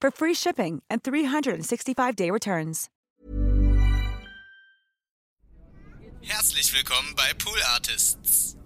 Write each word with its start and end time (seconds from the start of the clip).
for 0.00 0.10
free 0.10 0.34
shipping 0.34 0.82
and 0.88 1.02
365-day 1.02 2.30
returns. 2.30 2.88
Herzlich 6.20 6.74
willkommen 6.74 7.14
bei 7.16 7.32
Pool 7.38 7.58
Artists. 7.74 8.56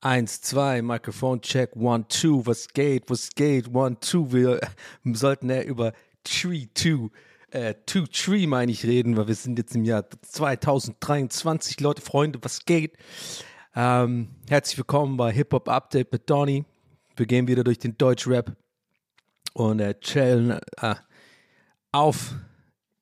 Eins, 0.00 0.42
zwei, 0.42 0.82
Mikrofon 0.82 1.40
check, 1.40 1.74
one, 1.74 2.06
two, 2.08 2.44
was 2.44 2.68
geht, 2.68 3.08
was 3.08 3.30
geht, 3.30 3.74
one, 3.74 3.98
two. 3.98 4.30
Wir 4.32 4.60
sollten 5.04 5.48
ja 5.48 5.62
über 5.62 5.94
Tree 6.22 6.66
Two, 6.74 7.10
äh, 7.50 7.74
Two 7.86 8.06
Tree 8.06 8.46
meine 8.46 8.70
ich 8.70 8.84
reden, 8.84 9.16
weil 9.16 9.28
wir 9.28 9.34
sind 9.34 9.58
jetzt 9.58 9.74
im 9.74 9.84
Jahr 9.84 10.04
2023. 10.22 11.80
Leute, 11.80 12.02
Freunde, 12.02 12.38
was 12.42 12.66
geht? 12.66 12.98
Ähm, 13.76 14.28
herzlich 14.48 14.78
willkommen 14.78 15.16
bei 15.16 15.32
Hip 15.32 15.52
Hop 15.52 15.68
Update 15.68 16.12
mit 16.12 16.30
Donny. 16.30 16.64
Wir 17.16 17.26
gehen 17.26 17.48
wieder 17.48 17.64
durch 17.64 17.80
den 17.80 17.98
Deutschrap 17.98 18.56
und 19.52 19.80
äh, 19.80 19.98
chillen, 19.98 20.60
äh, 20.76 20.94
auf, 21.90 22.34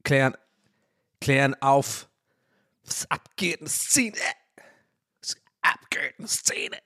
klären, 0.02 0.34
klären 1.20 1.54
auf, 1.60 2.08
was 2.86 3.10
abgeht 3.10 3.58
in 3.58 3.66
der 3.66 3.68
Szene. 3.68 4.16
Was 5.20 5.36
abgeht 5.60 6.14
in 6.16 6.24
der 6.24 6.28
Szene. 6.28 6.78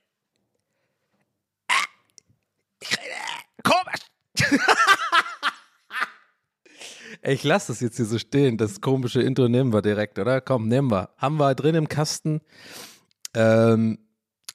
Ich 2.81 2.91
rede 2.91 3.15
komisch. 3.63 4.51
ich 7.21 7.43
lasse 7.45 7.71
das 7.71 7.79
jetzt 7.79 7.95
hier 7.95 8.05
so 8.05 8.19
stehen. 8.19 8.57
Das 8.57 8.81
komische 8.81 9.21
Intro 9.21 9.47
nehmen 9.47 9.71
wir 9.71 9.81
direkt, 9.81 10.19
oder? 10.19 10.41
Komm, 10.41 10.67
nehmen 10.67 10.91
wir. 10.91 11.09
Haben 11.15 11.37
wir 11.37 11.55
drin 11.55 11.75
im 11.75 11.87
Kasten. 11.87 12.41
Ähm, 13.37 13.99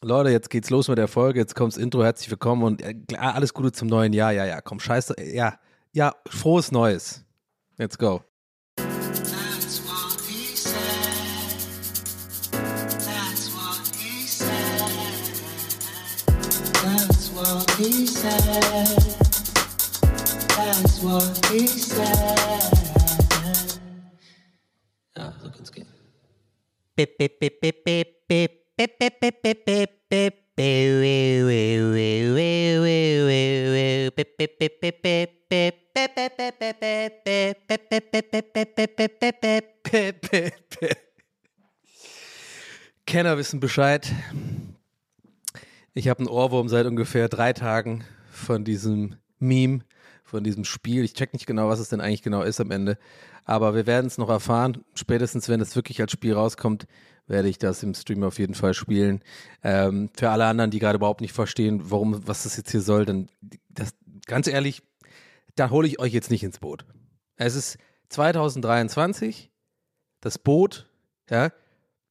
Leute, 0.00 0.30
jetzt 0.30 0.50
geht's 0.50 0.69
los 0.69 0.88
mit 0.88 0.98
der 0.98 1.06
Folge. 1.06 1.38
Jetzt 1.38 1.55
kommt's 1.55 1.77
Intro. 1.77 2.02
Herzlich 2.02 2.28
willkommen 2.28 2.64
und 2.64 2.83
äh, 2.83 2.97
alles 3.16 3.55
Gute 3.55 3.70
zum 3.70 3.86
neuen 3.86 4.12
Jahr. 4.12 4.33
Ja, 4.33 4.44
ja, 4.44 4.61
komm, 4.61 4.80
scheiße. 4.80 5.14
Ja, 5.33 5.61
ja, 5.92 6.16
frohes 6.28 6.72
Neues. 6.72 7.25
Let's 7.78 7.97
go. 7.97 8.25
That's 8.77 9.78
what 17.31 17.70
he 17.78 18.06
said. 18.09 18.99
That's 20.49 21.00
what 21.04 21.47
he 21.53 21.69
said. 21.69 22.37
Ja, 25.16 25.32
so 25.41 25.50
kann's 25.50 25.70
gehen. 25.70 25.87
Bip, 26.97 27.16
bip, 27.16 27.38
bip, 27.38 27.60
bip, 27.60 27.84
bip, 27.84 28.22
Kenner 43.06 43.37
wissen 43.37 43.60
Bescheid. 43.60 44.10
Ich 45.94 46.09
habe 46.09 46.20
einen 46.20 46.28
Ohrwurm 46.28 46.69
seit 46.69 46.87
ungefähr 46.87 47.28
drei 47.28 47.53
Tagen 47.53 48.04
von 48.31 48.64
diesem 48.64 49.16
Meme, 49.38 49.81
von 50.25 50.43
diesem 50.43 50.64
Spiel. 50.64 51.04
Ich 51.04 51.14
check 51.14 51.34
nicht 51.34 51.47
genau, 51.47 51.69
was 51.69 51.78
es 51.78 51.91
denn 51.91 52.00
eigentlich 52.00 52.22
genau 52.22 52.43
ist 52.43 52.60
am 52.60 52.70
Ende. 52.70 52.97
Aber 53.44 53.75
wir 53.75 53.87
werden 53.87 54.06
es 54.06 54.19
noch 54.19 54.31
erfahren. 54.31 54.84
Spätestens, 54.94 55.49
wenn 55.49 55.60
es 55.60 55.76
wirklich 55.76 56.00
als 56.00 56.12
Spiel 56.12 56.32
rauskommt, 56.32 56.87
werde 57.32 57.48
ich 57.48 57.59
das 57.59 57.82
im 57.82 57.94
Stream 57.94 58.22
auf 58.22 58.38
jeden 58.38 58.54
Fall 58.54 58.75
spielen. 58.75 59.25
Ähm, 59.65 60.10
für 60.15 60.31
alle 60.31 60.44
anderen, 60.44 60.70
die 60.70 60.78
gerade 60.78 60.97
überhaupt 60.97 61.20
nicht 61.20 61.32
verstehen, 61.32 61.91
warum, 61.91 62.28
was 62.28 62.44
das 62.44 62.56
jetzt 62.56 62.70
hier 62.70 62.82
soll, 62.82 63.04
dann 63.04 63.28
das, 63.69 63.94
ganz 64.26 64.47
ehrlich, 64.47 64.82
da 65.56 65.70
hole 65.70 65.88
ich 65.88 65.98
euch 65.98 66.12
jetzt 66.12 66.31
nicht 66.31 66.44
ins 66.44 66.60
Boot. 66.60 66.84
Es 67.37 67.56
ist 67.56 67.78
2023, 68.10 69.50
das 70.20 70.38
Boot, 70.38 70.88
ja, 71.28 71.50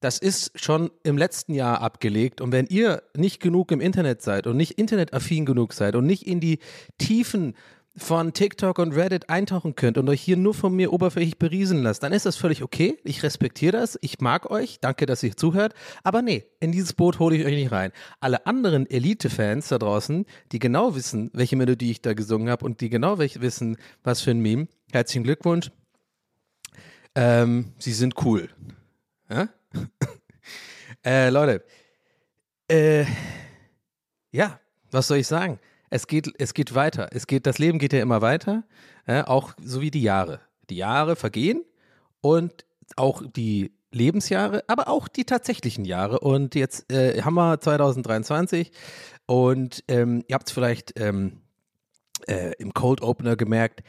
das 0.02 0.18
ist 0.18 0.59
schon 0.59 0.90
im 1.04 1.18
letzten 1.18 1.53
Jahr 1.53 1.82
abgelegt. 1.82 2.42
Und 2.42 2.52
wenn 2.52 2.66
ihr 2.66 3.03
nicht 3.16 3.40
genug 3.40 3.72
im 3.72 3.80
Internet 3.80 4.22
seid 4.24 4.48
und 4.48 4.58
nicht 4.58 4.80
internetaffin 4.80 5.46
genug 5.46 5.74
seid 5.74 5.96
und 5.96 6.08
nicht 6.08 6.26
in 6.26 6.40
die 6.40 6.58
Tiefen 6.98 7.56
von 7.96 8.31
TikTok 8.31 8.79
und 8.79 8.94
Reddit 8.94 9.29
eintauchen 9.29 9.75
könnt 9.75 9.97
und 9.97 10.07
euch 10.07 10.22
hier 10.22 10.38
nur 10.38 10.53
von 10.53 10.74
mir 10.74 10.94
oberflächlich 10.94 11.38
beriesen 11.38 11.84
lasst, 11.84 12.03
dann 12.03 12.13
ist 12.13 12.25
das 12.25 12.38
völlig 12.38 12.63
okay. 12.63 12.97
Ich 13.03 13.22
respektiere 13.24 13.74
das. 13.74 14.00
Ich 14.02 14.19
mag 14.22 14.50
euch. 14.50 14.79
Danke, 14.79 15.06
dass 15.06 15.24
ihr 15.24 15.35
zuhört. 15.35 15.74
Aber 16.03 16.22
nee, 16.22 16.46
in 16.59 16.72
dieses 16.72 16.94
Boot 16.94 17.19
hole 17.19 17.35
ich 17.35 17.46
euch 17.46 17.53
nicht 17.53 17.72
rein. 17.72 17.91
Alle 18.22 18.46
anderen 18.46 18.90
Elite-Fans 18.90 19.68
da 19.68 19.78
draußen, 19.78 20.25
die 20.52 20.59
genau 20.59 20.96
wissen, 20.96 21.31
welche 21.34 21.57
Melodie 21.57 21.91
ich 21.91 22.02
da 22.02 22.13
gesungen 22.13 22.50
habe 22.50 22.66
und 22.66 22.79
die 22.79 22.90
genau 22.90 23.19
wissen, 23.19 23.78
was 24.03 24.22
für 24.22 24.31
ein 24.31 24.40
Meme, 24.40 24.68
herzlichen 24.91 25.23
Glückwunsch. 25.23 25.72
Ähm, 27.13 27.73
sie 27.78 27.94
sind 27.94 28.16
cool. 28.23 28.50
Ja? 29.29 29.50
äh, 31.06 31.29
Leute, 31.29 31.63
äh, 32.69 33.06
ja, 34.31 34.59
was 34.91 35.08
soll 35.08 35.18
ich 35.18 35.28
sagen? 35.28 35.59
Es 35.91 36.07
geht, 36.07 36.34
es 36.40 36.53
geht 36.53 36.74
weiter. 36.74 37.09
Es 37.12 37.28
geht, 37.28 37.46
das 37.46 37.59
Leben 37.59 37.78
geht 37.78 37.94
ja 37.94 38.02
immer 38.02 38.22
weiter, 38.22 38.63
äh, 39.06 39.22
auch 39.22 39.53
so 39.62 39.81
wie 39.81 39.91
die 39.91 40.02
Jahre. 40.02 40.40
Die 40.69 40.78
Jahre 40.78 41.16
vergehen 41.16 41.63
und 42.22 42.66
auch 42.96 43.22
die 43.35 43.74
Lebensjahre, 43.91 44.63
aber 44.68 44.88
auch 44.88 45.09
die 45.09 45.25
tatsächlichen 45.25 45.84
Jahre. 45.84 46.22
Und 46.22 46.56
jetzt 46.56 46.91
äh, 46.91 47.22
haben 47.22 47.35
wir 47.35 47.59
2023 47.59 48.72
und 49.25 49.84
ähm, 49.90 50.24
ihr 50.28 50.35
habt 50.35 50.47
es 50.47 50.53
vielleicht 50.53 50.97
ähm, 50.97 51.41
äh, 52.28 52.53
im 52.58 52.73
Cold 52.73 53.02
Opener 53.02 53.35
gemerkt, 53.35 53.84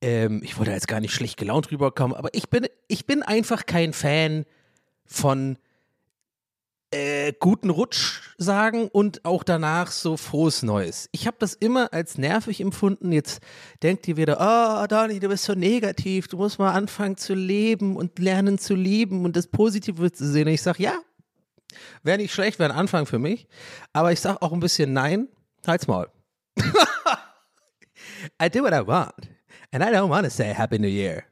ähm, 0.00 0.40
ich 0.42 0.58
wollte 0.58 0.72
jetzt 0.72 0.88
gar 0.88 1.00
nicht 1.00 1.14
schlecht 1.14 1.36
gelaunt 1.36 1.70
rüberkommen, 1.70 2.16
aber 2.16 2.30
ich 2.32 2.48
bin, 2.48 2.66
ich 2.88 3.06
bin 3.06 3.22
einfach 3.22 3.66
kein 3.66 3.92
Fan 3.92 4.46
von 5.04 5.58
äh, 6.90 7.32
guten 7.38 7.70
Rutsch 7.70 8.31
sagen 8.42 8.88
und 8.88 9.24
auch 9.24 9.42
danach 9.44 9.90
so 9.90 10.16
frohes 10.16 10.62
Neues. 10.62 11.08
Ich 11.12 11.26
habe 11.26 11.36
das 11.40 11.54
immer 11.54 11.92
als 11.92 12.18
nervig 12.18 12.60
empfunden. 12.60 13.12
Jetzt 13.12 13.40
denkt 13.82 14.06
ihr 14.08 14.16
wieder, 14.16 14.36
oh, 14.40 14.86
Dani, 14.86 15.20
du 15.20 15.28
bist 15.28 15.44
so 15.44 15.54
negativ, 15.54 16.28
du 16.28 16.36
musst 16.36 16.58
mal 16.58 16.72
anfangen 16.72 17.16
zu 17.16 17.34
leben 17.34 17.96
und 17.96 18.18
lernen 18.18 18.58
zu 18.58 18.74
lieben 18.74 19.24
und 19.24 19.36
das 19.36 19.46
Positive 19.46 20.12
zu 20.12 20.26
sehen. 20.26 20.48
Und 20.48 20.54
ich 20.54 20.62
sage, 20.62 20.82
ja, 20.82 20.98
wäre 22.02 22.18
nicht 22.18 22.32
schlecht, 22.32 22.58
wäre 22.58 22.72
ein 22.72 22.78
Anfang 22.78 23.06
für 23.06 23.18
mich. 23.18 23.46
Aber 23.92 24.12
ich 24.12 24.20
sage 24.20 24.42
auch 24.42 24.52
ein 24.52 24.60
bisschen 24.60 24.92
nein, 24.92 25.28
halt's 25.66 25.86
Maul. 25.86 26.08
I 28.42 28.50
do 28.50 28.62
what 28.62 28.72
I 28.72 28.86
want. 28.86 29.14
And 29.72 29.82
I 29.82 29.86
don't 29.86 30.10
want 30.10 30.24
to 30.24 30.30
say 30.30 30.52
Happy 30.52 30.78
New 30.78 30.88
Year. 30.88 31.24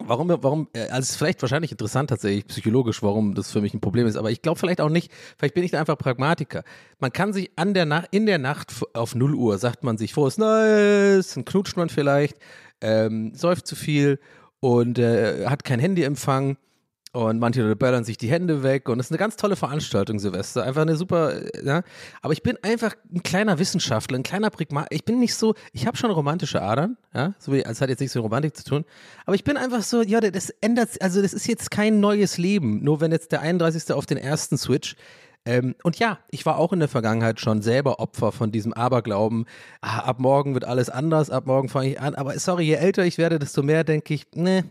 Warum, 0.00 0.28
warum, 0.28 0.68
äh, 0.72 0.80
also 0.88 0.98
es 0.98 1.10
ist 1.10 1.16
vielleicht 1.16 1.40
wahrscheinlich 1.40 1.70
interessant 1.70 2.10
tatsächlich 2.10 2.46
psychologisch, 2.48 3.02
warum 3.02 3.34
das 3.34 3.52
für 3.52 3.60
mich 3.60 3.74
ein 3.74 3.80
Problem 3.80 4.06
ist, 4.06 4.16
aber 4.16 4.30
ich 4.30 4.42
glaube 4.42 4.58
vielleicht 4.58 4.80
auch 4.80 4.88
nicht, 4.88 5.12
vielleicht 5.38 5.54
bin 5.54 5.62
ich 5.62 5.70
da 5.70 5.78
einfach 5.78 5.96
Pragmatiker. 5.96 6.64
Man 6.98 7.12
kann 7.12 7.32
sich 7.32 7.52
an 7.56 7.74
der 7.74 7.86
Nacht, 7.86 8.08
in 8.10 8.26
der 8.26 8.38
Nacht 8.38 8.72
auf 8.92 9.14
0 9.14 9.34
Uhr 9.34 9.58
sagt 9.58 9.84
man 9.84 9.96
sich 9.96 10.12
frohes 10.12 10.36
Neues, 10.36 11.34
dann 11.34 11.44
knutscht 11.44 11.76
man 11.76 11.90
vielleicht, 11.90 12.36
ähm, 12.80 13.34
säuft 13.34 13.68
zu 13.68 13.76
viel 13.76 14.18
und 14.58 14.98
äh, 14.98 15.46
hat 15.46 15.62
kein 15.62 15.78
Handyempfang 15.78 16.56
Und 17.14 17.38
manche 17.38 17.62
Leute 17.62 17.76
böllern 17.76 18.02
sich 18.02 18.18
die 18.18 18.28
Hände 18.28 18.64
weg 18.64 18.88
und 18.88 18.98
es 18.98 19.06
ist 19.06 19.12
eine 19.12 19.18
ganz 19.18 19.36
tolle 19.36 19.54
Veranstaltung, 19.54 20.18
Silvester. 20.18 20.64
Einfach 20.64 20.82
eine 20.82 20.96
super, 20.96 21.32
äh, 21.32 21.64
ja. 21.64 21.82
Aber 22.22 22.32
ich 22.32 22.42
bin 22.42 22.58
einfach 22.62 22.96
ein 23.14 23.22
kleiner 23.22 23.60
Wissenschaftler, 23.60 24.18
ein 24.18 24.24
kleiner 24.24 24.50
Pragmat. 24.50 24.88
Ich 24.90 25.04
bin 25.04 25.20
nicht 25.20 25.36
so, 25.36 25.54
ich 25.72 25.86
habe 25.86 25.96
schon 25.96 26.10
romantische 26.10 26.60
Adern, 26.60 26.96
ja. 27.14 27.34
So 27.38 27.52
wie, 27.52 27.62
es 27.62 27.80
hat 27.80 27.88
jetzt 27.88 28.00
nichts 28.00 28.16
mit 28.16 28.24
Romantik 28.24 28.56
zu 28.56 28.64
tun. 28.64 28.84
Aber 29.26 29.36
ich 29.36 29.44
bin 29.44 29.56
einfach 29.56 29.82
so, 29.82 30.02
ja, 30.02 30.18
das 30.20 30.50
ändert, 30.60 31.00
also 31.00 31.22
das 31.22 31.32
ist 31.32 31.46
jetzt 31.46 31.70
kein 31.70 32.00
neues 32.00 32.36
Leben. 32.36 32.82
Nur 32.82 33.00
wenn 33.00 33.12
jetzt 33.12 33.30
der 33.30 33.42
31. 33.42 33.92
auf 33.92 34.06
den 34.06 34.18
ersten 34.18 34.58
Switch. 34.58 34.96
Ähm, 35.46 35.76
und 35.84 36.00
ja, 36.00 36.18
ich 36.32 36.44
war 36.46 36.58
auch 36.58 36.72
in 36.72 36.80
der 36.80 36.88
Vergangenheit 36.88 37.38
schon 37.38 37.62
selber 37.62 38.00
Opfer 38.00 38.32
von 38.32 38.50
diesem 38.50 38.72
Aberglauben. 38.72 39.44
Ah, 39.82 40.00
ab 40.00 40.18
morgen 40.18 40.54
wird 40.54 40.64
alles 40.64 40.90
anders, 40.90 41.30
ab 41.30 41.46
morgen 41.46 41.68
fange 41.68 41.90
ich 41.90 42.00
an. 42.00 42.16
Aber 42.16 42.36
sorry, 42.40 42.64
je 42.64 42.74
älter 42.74 43.04
ich 43.04 43.18
werde, 43.18 43.38
desto 43.38 43.62
mehr 43.62 43.84
denke 43.84 44.14
ich, 44.14 44.26
ne, 44.34 44.64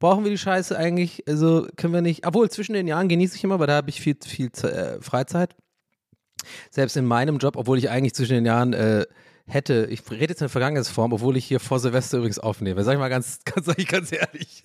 brauchen 0.00 0.24
wir 0.24 0.30
die 0.30 0.38
Scheiße 0.38 0.76
eigentlich? 0.76 1.22
Also 1.28 1.68
können 1.76 1.94
wir 1.94 2.00
nicht, 2.00 2.26
obwohl 2.26 2.50
zwischen 2.50 2.72
den 2.72 2.88
Jahren 2.88 3.08
genieße 3.08 3.36
ich 3.36 3.44
immer, 3.44 3.60
weil 3.60 3.68
da 3.68 3.76
habe 3.76 3.90
ich 3.90 4.00
viel, 4.00 4.16
viel 4.26 4.50
äh, 4.64 5.00
Freizeit. 5.00 5.54
Selbst 6.70 6.96
in 6.96 7.04
meinem 7.04 7.38
Job, 7.38 7.56
obwohl 7.56 7.78
ich 7.78 7.90
eigentlich 7.90 8.14
zwischen 8.14 8.32
den 8.32 8.46
Jahren 8.46 8.72
äh, 8.72 9.06
hätte, 9.46 9.86
ich 9.90 10.10
rede 10.10 10.30
jetzt 10.32 10.40
in 10.40 10.46
der 10.46 10.48
Vergangenheitsform, 10.48 11.12
obwohl 11.12 11.36
ich 11.36 11.44
hier 11.44 11.60
vor 11.60 11.78
Silvester 11.78 12.16
übrigens 12.16 12.38
aufnehme. 12.38 12.82
Sag 12.82 12.94
ich 12.94 12.98
mal 12.98 13.08
ganz, 13.08 13.40
ganz, 13.44 13.66
sag 13.66 13.78
ich 13.78 13.86
ganz 13.86 14.10
ehrlich. 14.10 14.64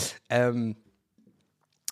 ähm, 0.30 0.76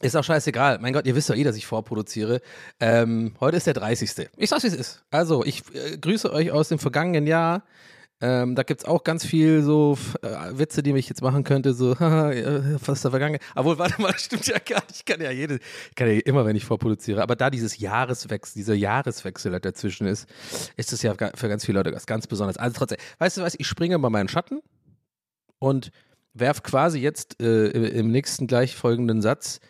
ist 0.00 0.16
auch 0.16 0.24
scheißegal. 0.24 0.78
Mein 0.78 0.92
Gott, 0.92 1.06
ihr 1.06 1.14
wisst 1.16 1.28
doch 1.28 1.34
eh, 1.34 1.42
dass 1.42 1.56
ich 1.56 1.66
vorproduziere. 1.66 2.40
Ähm, 2.78 3.34
heute 3.40 3.56
ist 3.56 3.66
der 3.66 3.74
30. 3.74 4.28
Ich 4.36 4.50
sag's, 4.50 4.62
wie 4.62 4.68
es 4.68 4.74
ist. 4.74 5.04
Also, 5.10 5.44
ich 5.44 5.62
äh, 5.74 5.98
grüße 5.98 6.32
euch 6.32 6.52
aus 6.52 6.68
dem 6.68 6.78
vergangenen 6.78 7.26
Jahr. 7.26 7.64
Ähm, 8.22 8.54
da 8.54 8.62
gibt 8.62 8.80
es 8.80 8.86
auch 8.86 9.04
ganz 9.04 9.26
viel 9.26 9.62
so 9.62 9.98
äh, 10.22 10.28
Witze, 10.52 10.82
die 10.82 10.92
ich 10.92 11.08
jetzt 11.08 11.20
machen 11.20 11.44
könnte, 11.44 11.74
so, 11.74 11.92
äh, 12.00 12.78
was 12.86 12.98
ist 12.98 13.04
da 13.04 13.10
vergangen? 13.10 13.38
Obwohl, 13.54 13.78
warte 13.78 14.00
mal, 14.00 14.10
das 14.12 14.22
stimmt 14.22 14.46
ja 14.46 14.58
gar 14.58 14.82
nicht. 14.86 14.96
Ich 14.96 15.04
kann 15.04 15.20
ja 15.20 15.30
jede, 15.30 15.56
ich 15.56 15.94
kann 15.94 16.08
ja 16.08 16.18
immer, 16.24 16.46
wenn 16.46 16.56
ich 16.56 16.64
vorproduziere. 16.64 17.22
Aber 17.22 17.36
da 17.36 17.50
dieses 17.50 17.78
Jahreswechsel, 17.78 18.58
dieser 18.58 18.74
Jahreswechsel 18.74 19.52
halt 19.52 19.66
dazwischen 19.66 20.06
ist, 20.06 20.26
ist 20.76 20.92
es 20.94 21.02
ja 21.02 21.14
für 21.14 21.48
ganz 21.48 21.66
viele 21.66 21.78
Leute 21.78 21.92
was 21.92 22.06
ganz 22.06 22.26
Besonderes. 22.26 22.56
Also 22.56 22.78
trotzdem, 22.78 22.98
weißt 23.18 23.36
du 23.36 23.42
was, 23.42 23.54
ich 23.58 23.66
springe 23.66 23.98
mal 23.98 24.10
meinen 24.10 24.28
Schatten 24.28 24.60
und 25.58 25.90
werf 26.32 26.62
quasi 26.62 26.98
jetzt 26.98 27.40
äh, 27.42 27.66
im 27.68 28.10
nächsten 28.10 28.46
gleich 28.46 28.76
folgenden 28.76 29.20
Satz 29.20 29.60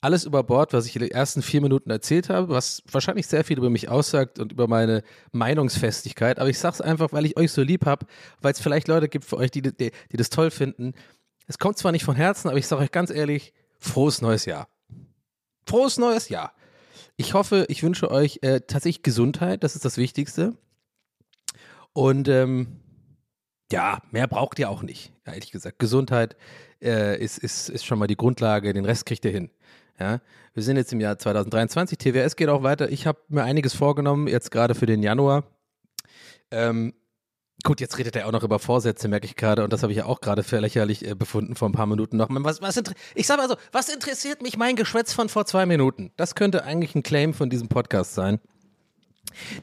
alles 0.00 0.24
über 0.24 0.42
Bord, 0.42 0.72
was 0.72 0.86
ich 0.86 0.96
in 0.96 1.02
den 1.02 1.10
ersten 1.10 1.42
vier 1.42 1.60
Minuten 1.60 1.90
erzählt 1.90 2.28
habe, 2.28 2.48
was 2.48 2.82
wahrscheinlich 2.90 3.26
sehr 3.26 3.44
viel 3.44 3.58
über 3.58 3.70
mich 3.70 3.88
aussagt 3.88 4.38
und 4.38 4.52
über 4.52 4.68
meine 4.68 5.02
Meinungsfestigkeit. 5.32 6.38
Aber 6.38 6.48
ich 6.48 6.58
sage 6.58 6.74
es 6.74 6.80
einfach, 6.80 7.12
weil 7.12 7.26
ich 7.26 7.36
euch 7.36 7.52
so 7.52 7.62
lieb 7.62 7.86
habe, 7.86 8.06
weil 8.40 8.52
es 8.52 8.60
vielleicht 8.60 8.88
Leute 8.88 9.08
gibt 9.08 9.24
für 9.24 9.36
euch, 9.36 9.50
die, 9.50 9.62
die, 9.62 9.72
die 10.12 10.16
das 10.16 10.30
toll 10.30 10.50
finden. 10.50 10.94
Es 11.46 11.58
kommt 11.58 11.78
zwar 11.78 11.92
nicht 11.92 12.04
von 12.04 12.16
Herzen, 12.16 12.48
aber 12.48 12.58
ich 12.58 12.66
sage 12.66 12.82
euch 12.82 12.92
ganz 12.92 13.10
ehrlich, 13.10 13.52
frohes 13.78 14.20
neues 14.20 14.44
Jahr. 14.44 14.68
Frohes 15.66 15.98
neues 15.98 16.28
Jahr. 16.28 16.52
Ich 17.16 17.34
hoffe, 17.34 17.64
ich 17.68 17.82
wünsche 17.82 18.10
euch 18.10 18.40
äh, 18.42 18.60
tatsächlich 18.60 19.02
Gesundheit, 19.02 19.64
das 19.64 19.74
ist 19.74 19.84
das 19.84 19.96
Wichtigste. 19.96 20.56
Und 21.92 22.28
ähm, 22.28 22.80
ja, 23.72 24.02
mehr 24.10 24.28
braucht 24.28 24.58
ihr 24.58 24.68
auch 24.68 24.82
nicht, 24.82 25.12
ehrlich 25.24 25.50
gesagt. 25.50 25.78
Gesundheit 25.78 26.36
äh, 26.82 27.18
ist, 27.18 27.38
ist, 27.38 27.70
ist 27.70 27.84
schon 27.84 27.98
mal 27.98 28.06
die 28.06 28.16
Grundlage, 28.16 28.72
den 28.72 28.84
Rest 28.84 29.06
kriegt 29.06 29.24
ihr 29.24 29.30
hin. 29.30 29.50
Ja, 29.98 30.20
wir 30.54 30.62
sind 30.62 30.76
jetzt 30.76 30.92
im 30.92 31.00
Jahr 31.00 31.18
2023. 31.18 31.96
TWS 31.98 32.36
geht 32.36 32.48
auch 32.48 32.62
weiter. 32.62 32.90
Ich 32.90 33.06
habe 33.06 33.18
mir 33.28 33.44
einiges 33.44 33.74
vorgenommen, 33.74 34.28
jetzt 34.28 34.50
gerade 34.50 34.74
für 34.74 34.86
den 34.86 35.02
Januar. 35.02 35.44
Ähm, 36.50 36.92
gut, 37.64 37.80
jetzt 37.80 37.96
redet 37.98 38.14
er 38.14 38.26
auch 38.26 38.32
noch 38.32 38.42
über 38.42 38.58
Vorsätze, 38.58 39.08
merke 39.08 39.26
ich 39.26 39.36
gerade. 39.36 39.64
Und 39.64 39.72
das 39.72 39.82
habe 39.82 39.92
ich 39.92 39.98
ja 39.98 40.04
auch 40.04 40.20
gerade 40.20 40.42
für 40.42 40.58
lächerlich 40.58 41.06
äh, 41.06 41.14
befunden 41.14 41.56
vor 41.56 41.68
ein 41.68 41.72
paar 41.72 41.86
Minuten 41.86 42.18
noch. 42.18 42.28
Was, 42.30 42.60
was 42.60 42.82
ich 43.14 43.26
sage 43.26 43.40
mal 43.40 43.48
so, 43.48 43.56
was 43.72 43.88
interessiert 43.88 44.42
mich 44.42 44.58
mein 44.58 44.76
Geschwätz 44.76 45.12
von 45.12 45.28
vor 45.28 45.46
zwei 45.46 45.64
Minuten? 45.64 46.12
Das 46.16 46.34
könnte 46.34 46.64
eigentlich 46.64 46.94
ein 46.94 47.02
Claim 47.02 47.32
von 47.32 47.48
diesem 47.48 47.68
Podcast 47.68 48.14
sein. 48.14 48.38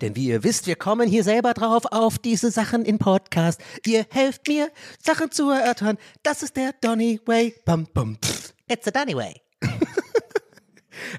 Denn 0.01 0.15
wie 0.15 0.27
ihr 0.27 0.43
wisst, 0.43 0.67
wir 0.67 0.75
kommen 0.75 1.07
hier 1.07 1.23
selber 1.23 1.53
drauf 1.53 1.85
auf 1.91 2.17
diese 2.17 2.51
Sachen 2.51 2.85
in 2.85 2.99
Podcast. 2.99 3.61
Ihr 3.85 4.05
helft 4.09 4.47
mir, 4.47 4.69
Sachen 4.99 5.31
zu 5.31 5.49
erörtern. 5.49 5.97
Das 6.21 6.43
ist 6.43 6.57
der 6.57 6.73
Donny 6.81 7.19
Way. 7.25 7.55
Bum, 7.65 7.87
bum. 7.93 8.17
It's 8.67 8.87
a 8.87 8.91
Donny 8.91 9.15
Way. 9.15 9.42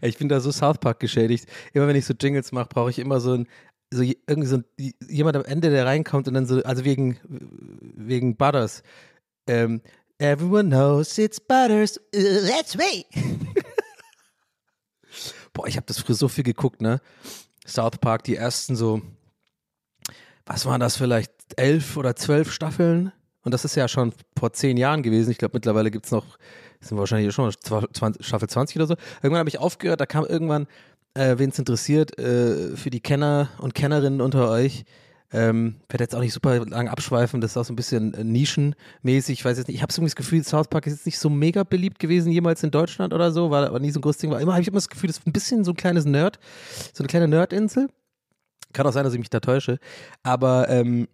Ich 0.03 0.19
bin 0.19 0.29
da 0.29 0.41
so 0.41 0.53
South 0.53 0.79
Park 0.79 1.01
geschädigt. 1.01 1.49
Immer 1.73 1.89
wenn 1.89 1.97
ich 1.97 2.07
so 2.07 2.15
Jingles 2.15 2.53
mache, 2.53 2.69
brauche 2.69 2.91
ich 2.91 2.99
immer 2.99 3.21
so 3.21 3.35
ein, 3.35 3.49
so 3.93 4.03
irgendwie 4.03 4.49
so 4.49 4.57
ein, 4.57 4.65
jemand 5.09 5.37
am 5.37 5.45
Ende, 5.45 5.71
der 5.71 5.87
reinkommt 5.87 6.29
und 6.29 6.35
dann 6.35 6.47
so, 6.47 6.63
also 6.63 6.85
wegen, 6.85 7.19
wegen 7.27 8.37
Butters. 8.37 8.83
Ähm, 9.47 9.81
Everyone 10.19 10.69
knows 10.69 11.19
it's 11.19 11.41
Butters. 11.41 12.01
That's 12.13 12.77
me. 12.77 13.05
Boah, 15.53 15.67
ich 15.67 15.77
habe 15.77 15.87
das 15.87 15.99
früher 16.01 16.17
so 16.17 16.29
viel 16.29 16.45
geguckt, 16.45 16.81
ne? 16.81 17.01
South 17.67 17.99
Park, 18.01 18.25
die 18.25 18.37
ersten 18.37 18.77
so, 18.77 19.01
was 20.47 20.67
waren 20.67 20.81
das 20.81 20.97
vielleicht, 20.97 21.33
elf 21.57 21.97
oder 21.97 22.17
zwölf 22.17 22.53
Staffeln? 22.53 23.13
Und 23.43 23.53
das 23.53 23.65
ist 23.65 23.75
ja 23.75 23.89
schon 23.89 24.13
vor 24.39 24.53
zehn 24.53 24.77
Jahren 24.77 25.03
gewesen. 25.03 25.31
Ich 25.31 25.39
glaube, 25.39 25.57
mittlerweile 25.57 25.91
gibt 25.91 26.07
es 26.07 26.13
noch 26.13 26.39
sind 26.89 26.99
wahrscheinlich 26.99 27.35
schon 27.35 27.53
20, 27.53 28.25
Staffel 28.25 28.49
20 28.49 28.77
oder 28.77 28.87
so. 28.87 28.95
Irgendwann 29.23 29.41
habe 29.41 29.49
ich 29.49 29.59
aufgehört, 29.59 30.01
da 30.01 30.07
kam 30.07 30.25
irgendwann, 30.25 30.67
äh, 31.15 31.37
wen 31.39 31.51
es 31.51 31.59
interessiert, 31.59 32.19
äh, 32.19 32.77
für 32.77 32.91
die 32.91 33.01
Kenner 33.01 33.49
und 33.59 33.75
Kennerinnen 33.75 34.21
unter 34.21 34.51
euch, 34.51 34.85
ähm, 35.33 35.77
werde 35.89 36.05
jetzt 36.05 36.15
auch 36.15 36.21
nicht 36.21 36.33
super 36.33 36.65
lang 36.65 36.89
abschweifen, 36.89 37.41
das 37.41 37.53
ist 37.53 37.57
auch 37.57 37.65
so 37.65 37.73
ein 37.73 37.77
bisschen 37.77 38.15
äh, 38.15 38.23
nischenmäßig. 38.23 39.41
Ich 39.41 39.45
weiß 39.45 39.59
jetzt 39.59 39.67
nicht, 39.67 39.77
ich 39.77 39.83
habe 39.83 39.93
so 39.93 40.01
das 40.01 40.15
Gefühl, 40.15 40.45
South 40.45 40.69
Park 40.69 40.87
ist 40.87 40.93
jetzt 40.93 41.07
nicht 41.07 41.19
so 41.19 41.29
mega 41.29 41.65
beliebt 41.65 41.99
gewesen 41.99 42.31
jemals 42.31 42.63
in 42.63 42.71
Deutschland 42.71 43.13
oder 43.13 43.33
so, 43.33 43.51
war 43.51 43.67
aber 43.67 43.81
nie 43.81 43.91
so 43.91 43.99
ein 43.99 44.03
großes 44.03 44.21
Ding. 44.21 44.31
War 44.31 44.41
immer 44.41 44.53
habe 44.53 44.63
ich 44.63 44.69
immer 44.69 44.77
das 44.77 44.89
Gefühl, 44.89 45.09
das 45.09 45.19
ist 45.19 45.27
ein 45.27 45.33
bisschen 45.33 45.65
so 45.65 45.73
ein 45.73 45.77
kleines 45.77 46.05
Nerd, 46.05 46.39
so 46.93 47.03
eine 47.03 47.09
kleine 47.09 47.27
Nerdinsel. 47.27 47.89
Kann 48.73 48.87
auch 48.87 48.93
sein, 48.93 49.05
dass 49.05 49.13
ich 49.13 49.19
mich 49.19 49.31
da 49.31 49.41
täusche. 49.41 49.79
Aber 50.23 50.69
ähm, 50.69 51.09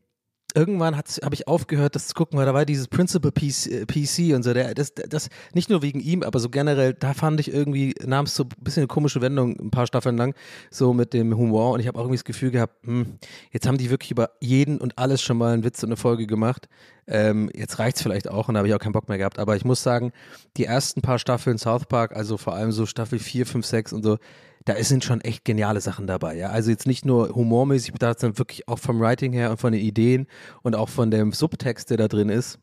irgendwann 0.55 0.97
habe 0.97 1.35
ich 1.35 1.49
aufgehört, 1.49 1.95
das 1.95 2.09
zu 2.09 2.15
gucken, 2.15 2.39
weil 2.39 2.47
da 2.47 2.55
war 2.55 2.65
dieses 2.65 2.89
Principal 2.89 3.33
PC, 3.33 3.87
PC 3.87 4.35
und 4.35 4.43
so. 4.43 4.53
Der, 4.53 4.75
das, 4.75 4.95
das, 4.95 5.29
nicht 5.55 5.71
nur 5.71 5.83
wegen 5.83 6.01
ihm, 6.01 6.23
aber 6.23 6.39
so 6.41 6.49
generell, 6.49 6.95
da 6.95 7.15
fand 7.15 7.41
ich 7.41 7.53
irgendwie, 7.53 7.95
nahm 8.05 8.27
es 8.27 8.35
so 8.35 8.45
ein 8.45 8.49
bisschen 8.61 8.83
eine 8.83 8.89
komische 8.89 9.21
Wendung, 9.21 9.59
ein 9.59 9.71
paar 9.71 9.87
Staffeln 9.87 10.17
lang, 10.17 10.35
so 10.71 10.93
mit 10.93 11.13
dem 11.13 11.37
Humor. 11.37 11.73
Und 11.73 11.81
ich 11.81 11.87
habe 11.87 11.99
auch 11.99 12.03
irgendwie 12.03 12.19
das 12.19 12.25
Gefühl 12.25 12.51
gehabt, 12.51 12.75
hm, 12.87 13.19
jetzt 13.51 13.67
haben 13.67 13.79
die 13.79 13.91
wirklich 13.91 14.11
über 14.11 14.31
jeden 14.41 14.79
und 14.79 14.99
alles 14.99 15.23
schon 15.23 15.37
mal 15.39 15.53
einen 15.53 15.65
Witz 15.65 15.83
und 15.83 15.89
eine 15.89 15.97
Folge 15.97 16.27
gemacht. 16.27 16.69
Ähm, 17.07 17.51
jetzt 17.55 17.79
es 17.79 18.03
vielleicht 18.03 18.31
auch 18.31 18.49
und 18.49 18.55
da 18.55 18.59
habe 18.59 18.69
ich 18.69 18.75
auch 18.75 18.79
keinen 18.79 18.93
Bock 18.93 19.09
mehr 19.09 19.19
gehabt. 19.19 19.39
Aber 19.39 19.57
ich 19.57 19.65
muss 19.65 19.83
sagen, 19.83 20.13
die 20.57 20.65
ersten 20.65 21.03
paar 21.03 21.19
Staffeln 21.19 21.59
South 21.59 21.87
Park, 21.87 22.15
also 22.15 22.37
vor 22.37 22.55
allem 22.55 22.73
so 22.73 22.87
Staffel 22.87 23.19
4, 23.19 23.47
5, 23.47 23.67
6 23.67 23.93
und 23.93 24.03
so, 24.05 24.19
da 24.65 24.83
sind 24.83 25.05
schon 25.05 25.21
echt 25.21 25.45
geniale 25.45 25.81
Sachen 25.81 26.07
dabei. 26.07 26.37
Ja? 26.37 26.51
Also 26.51 26.71
jetzt 26.71 26.87
nicht 26.87 27.05
nur 27.05 27.31
humormäßig, 27.31 27.95
sondern 27.99 28.39
wirklich 28.39 28.69
auch 28.69 28.79
vom 28.79 29.01
Writing 29.01 29.33
her 29.33 29.51
und 29.51 29.59
von 29.59 29.73
den 29.73 29.81
Ideen 29.81 30.27
und 30.63 30.75
auch 30.75 30.89
von 30.89 31.11
dem 31.11 31.33
Subtext, 31.33 31.91
der 31.91 31.97
da 31.97 32.09
drin 32.09 32.29
ist. 32.29 32.59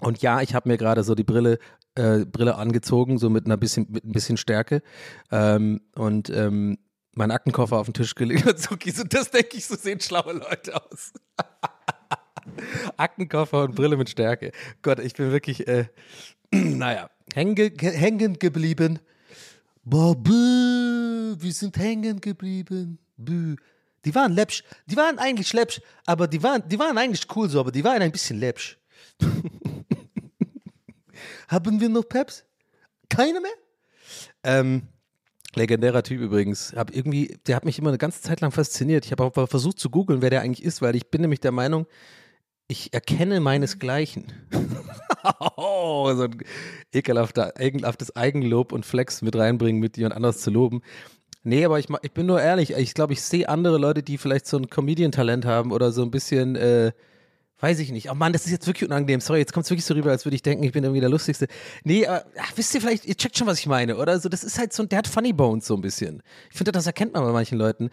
Und 0.00 0.22
ja, 0.22 0.40
ich 0.40 0.54
habe 0.54 0.68
mir 0.68 0.78
gerade 0.78 1.02
so 1.02 1.14
die 1.14 1.24
Brille, 1.24 1.58
äh, 1.94 2.24
Brille 2.24 2.56
angezogen, 2.56 3.18
so 3.18 3.30
mit 3.30 3.46
einer 3.46 3.56
bisschen, 3.56 3.86
mit 3.90 4.04
ein 4.04 4.12
bisschen 4.12 4.36
Stärke. 4.36 4.82
Ähm, 5.30 5.80
und 5.94 6.30
ähm, 6.30 6.78
meinen 7.14 7.30
Aktenkoffer 7.32 7.78
auf 7.78 7.86
den 7.86 7.94
Tisch 7.94 8.14
gelegt 8.14 8.46
und 8.46 8.58
so, 8.58 8.76
so 8.92 9.04
das 9.04 9.30
denke 9.30 9.56
ich, 9.56 9.66
so 9.66 9.76
sehen 9.76 10.00
schlaue 10.00 10.34
Leute 10.34 10.74
aus. 10.76 11.12
Aktenkoffer 12.96 13.64
und 13.64 13.74
Brille 13.74 13.96
mit 13.96 14.10
Stärke. 14.10 14.52
Gott, 14.82 14.98
ich 14.98 15.14
bin 15.14 15.32
wirklich, 15.32 15.66
äh, 15.66 15.86
naja, 16.50 17.10
hängen, 17.34 17.56
hängen 17.78 18.38
geblieben 18.38 19.00
Bäh, 19.82 21.34
wir 21.38 21.52
sind 21.52 21.76
hängen 21.78 22.20
geblieben. 22.20 22.98
Bäh. 23.16 23.56
Die 24.04 24.14
waren 24.14 24.32
läppsch, 24.32 24.64
die 24.86 24.96
waren 24.96 25.18
eigentlich 25.18 25.52
läppsch, 25.52 25.82
aber 26.06 26.26
die 26.26 26.42
waren, 26.42 26.66
die 26.66 26.78
waren 26.78 26.96
eigentlich 26.96 27.26
cool 27.36 27.50
so, 27.50 27.60
aber 27.60 27.70
die 27.70 27.84
waren 27.84 28.00
ein 28.00 28.12
bisschen 28.12 28.38
läppsch. 28.38 28.78
Haben 31.48 31.80
wir 31.80 31.88
noch 31.88 32.04
Peps? 32.04 32.44
Keine 33.08 33.40
mehr? 33.40 33.50
Ähm, 34.42 34.88
legendärer 35.54 36.02
Typ 36.02 36.20
übrigens. 36.20 36.72
Hab 36.74 36.94
irgendwie, 36.94 37.38
der 37.46 37.56
hat 37.56 37.64
mich 37.64 37.78
immer 37.78 37.90
eine 37.90 37.98
ganze 37.98 38.22
Zeit 38.22 38.40
lang 38.40 38.52
fasziniert. 38.52 39.04
Ich 39.04 39.12
habe 39.12 39.24
auch 39.24 39.48
versucht 39.48 39.78
zu 39.78 39.90
googeln, 39.90 40.22
wer 40.22 40.30
der 40.30 40.40
eigentlich 40.40 40.64
ist, 40.64 40.80
weil 40.80 40.96
ich 40.96 41.10
bin 41.10 41.20
nämlich 41.20 41.40
der 41.40 41.52
Meinung, 41.52 41.86
ich 42.68 42.94
erkenne 42.94 43.40
meinesgleichen. 43.40 44.32
oh, 45.56 46.12
so 46.16 46.24
ein 46.24 46.38
ekelhafter, 46.92 47.58
ekelhaftes 47.58 48.16
Eigenlob 48.16 48.72
und 48.72 48.86
Flex 48.86 49.22
mit 49.22 49.36
reinbringen, 49.36 49.80
mit 49.80 49.96
jemand 49.96 50.14
anders 50.14 50.38
zu 50.38 50.50
loben. 50.50 50.82
Nee, 51.42 51.64
aber 51.64 51.78
ich, 51.78 51.86
ich 52.02 52.12
bin 52.12 52.26
nur 52.26 52.40
ehrlich, 52.40 52.72
ich 52.72 52.94
glaube, 52.94 53.14
ich 53.14 53.22
sehe 53.22 53.48
andere 53.48 53.78
Leute, 53.78 54.02
die 54.02 54.18
vielleicht 54.18 54.46
so 54.46 54.58
ein 54.58 54.68
Comedian-Talent 54.68 55.46
haben 55.46 55.72
oder 55.72 55.90
so 55.90 56.02
ein 56.02 56.10
bisschen, 56.10 56.56
äh, 56.56 56.92
Weiß 57.60 57.78
ich 57.78 57.92
nicht. 57.92 58.10
Oh 58.10 58.14
Mann, 58.14 58.32
das 58.32 58.46
ist 58.46 58.52
jetzt 58.52 58.66
wirklich 58.66 58.88
unangenehm. 58.88 59.20
Sorry, 59.20 59.38
jetzt 59.38 59.52
kommt 59.52 59.64
es 59.64 59.70
wirklich 59.70 59.84
so 59.84 59.92
rüber, 59.92 60.10
als 60.10 60.24
würde 60.24 60.34
ich 60.34 60.42
denken, 60.42 60.64
ich 60.64 60.72
bin 60.72 60.82
irgendwie 60.82 61.00
der 61.00 61.10
Lustigste. 61.10 61.46
Nee, 61.84 62.06
aber 62.06 62.24
ach, 62.38 62.52
wisst 62.56 62.74
ihr 62.74 62.80
vielleicht, 62.80 63.04
ihr 63.04 63.14
checkt 63.14 63.36
schon, 63.36 63.46
was 63.46 63.58
ich 63.58 63.66
meine, 63.66 63.98
oder? 63.98 64.18
So, 64.18 64.30
das 64.30 64.44
ist 64.44 64.58
halt 64.58 64.72
so, 64.72 64.84
der 64.84 64.98
hat 64.98 65.06
Funny 65.06 65.34
Bones 65.34 65.66
so 65.66 65.74
ein 65.74 65.82
bisschen. 65.82 66.22
Ich 66.50 66.56
finde, 66.56 66.72
das 66.72 66.86
erkennt 66.86 67.12
man 67.12 67.22
bei 67.22 67.32
manchen 67.32 67.58
Leuten. 67.58 67.90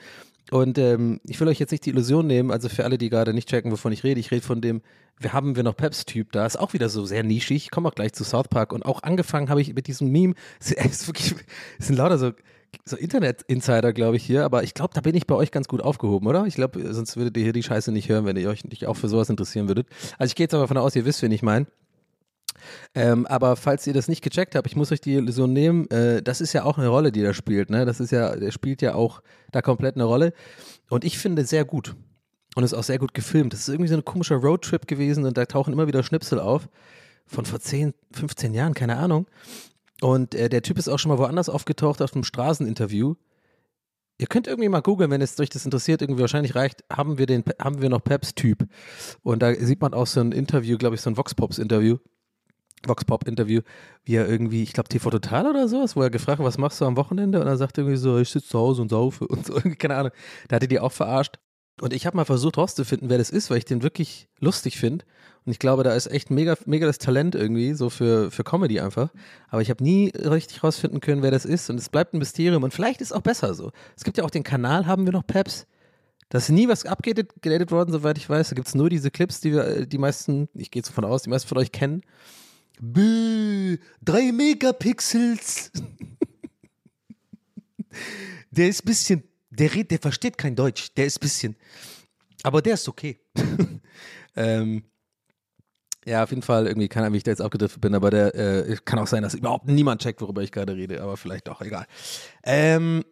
Und 0.51 0.77
ähm, 0.77 1.19
ich 1.25 1.39
will 1.39 1.47
euch 1.47 1.59
jetzt 1.59 1.71
nicht 1.71 1.85
die 1.85 1.89
Illusion 1.89 2.25
nehmen, 2.25 2.51
also 2.51 2.69
für 2.69 2.85
alle, 2.85 2.97
die 2.97 3.09
gerade 3.09 3.33
nicht 3.33 3.49
checken, 3.49 3.71
wovon 3.71 3.91
ich 3.91 4.03
rede, 4.03 4.19
ich 4.19 4.31
rede 4.31 4.45
von 4.45 4.61
dem, 4.61 4.81
wir 5.19 5.33
haben 5.33 5.55
wir 5.55 5.63
noch 5.63 5.75
Peps-Typ 5.75 6.31
da, 6.31 6.45
ist 6.45 6.57
auch 6.57 6.73
wieder 6.73 6.89
so 6.89 7.05
sehr 7.05 7.23
nischig, 7.23 7.65
ich 7.65 7.71
komme 7.71 7.89
auch 7.89 7.95
gleich 7.95 8.13
zu 8.13 8.23
South 8.23 8.47
Park 8.47 8.71
und 8.71 8.85
auch 8.85 9.03
angefangen 9.03 9.49
habe 9.49 9.61
ich 9.61 9.73
mit 9.73 9.87
diesem 9.87 10.11
Meme, 10.11 10.35
es 10.59 10.71
ist 10.71 11.07
wirklich, 11.07 11.35
es 11.79 11.87
sind 11.87 11.97
lauter 11.97 12.17
so, 12.17 12.31
so 12.85 12.95
Internet-Insider, 12.95 13.91
glaube 13.93 14.17
ich, 14.17 14.23
hier, 14.23 14.45
aber 14.45 14.63
ich 14.63 14.73
glaube, 14.73 14.93
da 14.93 15.01
bin 15.01 15.15
ich 15.15 15.27
bei 15.27 15.35
euch 15.35 15.51
ganz 15.51 15.67
gut 15.67 15.81
aufgehoben, 15.81 16.27
oder? 16.27 16.45
Ich 16.45 16.55
glaube, 16.55 16.93
sonst 16.93 17.17
würdet 17.17 17.35
ihr 17.37 17.43
hier 17.43 17.53
die 17.53 17.63
Scheiße 17.63 17.91
nicht 17.91 18.07
hören, 18.09 18.25
wenn 18.25 18.37
ihr 18.37 18.49
euch 18.49 18.63
nicht 18.63 18.85
auch 18.85 18.95
für 18.95 19.09
sowas 19.09 19.29
interessieren 19.29 19.67
würdet. 19.67 19.87
Also 20.17 20.31
ich 20.31 20.35
gehe 20.35 20.45
jetzt 20.45 20.53
aber 20.53 20.63
davon 20.63 20.77
aus, 20.77 20.95
ihr 20.95 21.05
wisst, 21.05 21.21
wen 21.21 21.31
ich 21.31 21.43
meine. 21.43 21.65
Ähm, 22.95 23.25
aber 23.25 23.55
falls 23.55 23.85
ihr 23.87 23.93
das 23.93 24.07
nicht 24.07 24.21
gecheckt 24.21 24.55
habt, 24.55 24.67
ich 24.67 24.75
muss 24.75 24.91
euch 24.91 25.01
die 25.01 25.15
Illusion 25.15 25.53
nehmen, 25.53 25.89
äh, 25.89 26.21
das 26.21 26.41
ist 26.41 26.53
ja 26.53 26.63
auch 26.63 26.77
eine 26.77 26.87
Rolle, 26.87 27.11
die 27.11 27.21
er 27.21 27.33
spielt, 27.33 27.69
ne? 27.69 27.85
Das 27.85 27.99
ist 27.99 28.11
ja, 28.11 28.35
der 28.35 28.51
spielt 28.51 28.81
ja 28.81 28.95
auch 28.95 29.21
da 29.51 29.61
komplett 29.61 29.95
eine 29.95 30.05
Rolle. 30.05 30.33
Und 30.89 31.03
ich 31.03 31.17
finde 31.17 31.45
sehr 31.45 31.65
gut. 31.65 31.95
Und 32.55 32.63
ist 32.63 32.73
auch 32.73 32.83
sehr 32.83 32.97
gut 32.97 33.13
gefilmt. 33.13 33.53
Das 33.53 33.59
ist 33.61 33.69
irgendwie 33.69 33.89
so 33.89 33.95
ein 33.95 34.05
komischer 34.05 34.37
Roadtrip 34.37 34.87
gewesen 34.87 35.25
und 35.25 35.37
da 35.37 35.45
tauchen 35.45 35.73
immer 35.73 35.85
wieder 35.85 36.01
Schnipsel 36.01 36.39
auf. 36.39 36.67
Von 37.27 37.45
vor 37.45 37.59
10, 37.59 37.93
15 38.13 38.53
Jahren, 38.53 38.73
keine 38.73 38.97
Ahnung. 38.97 39.27
Und 40.01 40.33
äh, 40.35 40.49
der 40.49 40.61
Typ 40.61 40.77
ist 40.77 40.87
auch 40.87 40.97
schon 40.97 41.09
mal 41.09 41.17
woanders 41.17 41.49
aufgetaucht 41.49 42.01
auf 42.01 42.13
einem 42.13 42.23
Straßeninterview. 42.23 43.15
Ihr 44.19 44.27
könnt 44.27 44.47
irgendwie 44.47 44.69
mal 44.69 44.81
googeln, 44.81 45.11
wenn 45.11 45.21
es 45.21 45.39
euch 45.39 45.49
das 45.49 45.65
interessiert, 45.65 46.01
irgendwie 46.01 46.21
wahrscheinlich 46.21 46.55
reicht, 46.55 46.83
haben 46.91 47.19
wir 47.19 47.27
den, 47.27 47.43
haben 47.61 47.81
wir 47.81 47.89
noch 47.89 48.03
Peps-Typ. 48.03 48.67
Und 49.21 49.43
da 49.43 49.53
sieht 49.53 49.81
man 49.81 49.93
auch 49.93 50.07
so 50.07 50.19
ein 50.19 50.31
Interview, 50.31 50.77
glaube 50.77 50.95
ich, 50.95 51.01
so 51.01 51.11
ein 51.11 51.17
Vox-Pops-Interview. 52.85 53.61
Vox-Pop-Interview, 53.61 53.61
wie 54.05 54.15
er 54.15 54.27
irgendwie, 54.27 54.63
ich 54.63 54.73
glaube, 54.73 54.89
TV 54.89 55.09
Total 55.09 55.47
oder 55.47 55.67
sowas, 55.67 55.95
wo 55.95 56.01
er 56.01 56.09
gefragt 56.09 56.39
hat, 56.39 56.45
was 56.45 56.57
machst 56.57 56.79
du 56.81 56.85
am 56.85 56.97
Wochenende? 56.97 57.41
Und 57.41 57.47
er 57.47 57.57
sagt 57.57 57.77
irgendwie 57.77 57.97
so, 57.97 58.17
ich 58.17 58.29
sitze 58.29 58.49
zu 58.49 58.59
Hause 58.59 58.81
und 58.81 58.89
saufe 58.89 59.27
und 59.27 59.45
so, 59.45 59.53
keine 59.77 59.95
Ahnung. 59.95 60.11
Da 60.47 60.57
hatte 60.57 60.67
die 60.67 60.79
auch 60.79 60.91
verarscht. 60.91 61.39
Und 61.79 61.93
ich 61.93 62.07
habe 62.07 62.17
mal 62.17 62.25
versucht 62.25 62.57
rauszufinden, 62.57 63.09
wer 63.09 63.19
das 63.19 63.29
ist, 63.29 63.51
weil 63.51 63.59
ich 63.59 63.65
den 63.65 63.83
wirklich 63.83 64.27
lustig 64.39 64.77
finde. 64.77 65.05
Und 65.45 65.51
ich 65.51 65.59
glaube, 65.59 65.83
da 65.83 65.93
ist 65.93 66.07
echt 66.07 66.31
mega, 66.31 66.55
mega 66.65 66.87
das 66.87 66.97
Talent 66.97 67.35
irgendwie, 67.35 67.73
so 67.73 67.89
für, 67.89 68.31
für 68.31 68.43
Comedy 68.43 68.79
einfach. 68.79 69.09
Aber 69.49 69.61
ich 69.61 69.69
habe 69.69 69.83
nie 69.83 70.11
richtig 70.15 70.63
rausfinden 70.63 71.01
können, 71.01 71.21
wer 71.21 71.31
das 71.31 71.45
ist. 71.45 71.69
Und 71.69 71.77
es 71.77 71.89
bleibt 71.89 72.13
ein 72.13 72.17
Mysterium. 72.17 72.63
Und 72.63 72.73
vielleicht 72.73 72.99
ist 72.99 73.13
auch 73.13 73.21
besser 73.21 73.53
so. 73.53 73.71
Es 73.95 74.03
gibt 74.03 74.17
ja 74.17 74.23
auch 74.23 74.31
den 74.31 74.43
Kanal, 74.43 74.87
haben 74.87 75.05
wir 75.05 75.13
noch 75.13 75.25
Peps. 75.25 75.67
Da 76.29 76.39
ist 76.39 76.49
nie 76.49 76.67
was 76.67 76.85
abgedatet 76.85 77.71
worden, 77.71 77.91
soweit 77.91 78.17
ich 78.17 78.29
weiß. 78.29 78.49
Da 78.49 78.55
gibt 78.55 78.67
es 78.67 78.75
nur 78.75 78.89
diese 78.89 79.11
Clips, 79.11 79.39
die 79.39 79.53
wir, 79.53 79.85
die 79.85 79.97
meisten, 79.97 80.49
ich 80.55 80.71
gehe 80.71 80.81
davon 80.81 81.05
aus, 81.05 81.21
die 81.21 81.29
meisten 81.29 81.47
von 81.47 81.59
euch 81.59 81.71
kennen. 81.71 82.01
Bäh, 82.79 83.77
drei 84.01 84.31
Megapixels. 84.31 85.71
der 88.51 88.69
ist 88.69 88.83
ein 88.83 88.85
bisschen, 88.85 89.23
der 89.49 89.73
redet, 89.73 89.91
der 89.91 89.99
versteht 89.99 90.37
kein 90.37 90.55
Deutsch. 90.55 90.93
Der 90.95 91.05
ist 91.05 91.17
ein 91.17 91.21
bisschen, 91.21 91.55
aber 92.43 92.61
der 92.61 92.75
ist 92.75 92.87
okay. 92.87 93.19
ähm, 94.35 94.83
ja, 96.05 96.23
auf 96.23 96.29
jeden 96.29 96.41
Fall, 96.41 96.67
irgendwie, 96.67 96.87
keine 96.87 97.05
Ahnung, 97.05 97.15
wie 97.15 97.17
ich 97.17 97.23
da 97.23 97.31
jetzt 97.31 97.41
abgedriftet 97.41 97.81
bin, 97.81 97.93
aber 97.93 98.09
der 98.09 98.33
äh, 98.35 98.77
kann 98.85 98.97
auch 98.99 99.07
sein, 99.07 99.23
dass 99.23 99.33
überhaupt 99.33 99.67
niemand 99.67 100.01
checkt, 100.01 100.21
worüber 100.21 100.41
ich 100.41 100.53
gerade 100.53 100.73
rede, 100.73 101.01
aber 101.01 101.17
vielleicht 101.17 101.49
doch, 101.49 101.59
egal. 101.61 101.85
Ähm, 102.43 103.03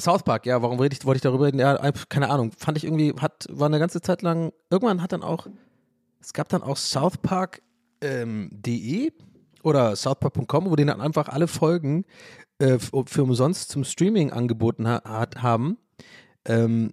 South 0.00 0.22
Park, 0.22 0.46
ja, 0.46 0.62
warum 0.62 0.80
rede 0.80 0.96
ich, 0.96 1.04
wollte 1.04 1.16
ich 1.16 1.22
darüber 1.22 1.46
reden? 1.46 1.58
Ja, 1.58 1.92
keine 2.08 2.30
Ahnung, 2.30 2.50
fand 2.56 2.78
ich 2.78 2.84
irgendwie, 2.84 3.12
hat, 3.20 3.46
war 3.50 3.66
eine 3.66 3.78
ganze 3.78 4.00
Zeit 4.00 4.22
lang, 4.22 4.52
irgendwann 4.70 5.02
hat 5.02 5.12
dann 5.12 5.22
auch, 5.22 5.46
es 6.18 6.32
gab 6.32 6.48
dann 6.48 6.62
auch 6.62 6.78
South 6.78 7.18
Park 7.18 7.60
ähm, 8.02 8.50
de 8.52 9.12
oder 9.62 9.96
southpark.com, 9.96 10.70
wo 10.70 10.76
die 10.76 10.84
dann 10.84 11.00
einfach 11.00 11.28
alle 11.28 11.46
Folgen 11.46 12.04
äh, 12.58 12.78
für 12.78 13.22
umsonst 13.22 13.70
zum 13.70 13.84
Streaming 13.84 14.32
angeboten 14.32 14.86
ha 14.86 15.02
hat, 15.04 15.42
haben. 15.42 15.78
Ähm, 16.44 16.92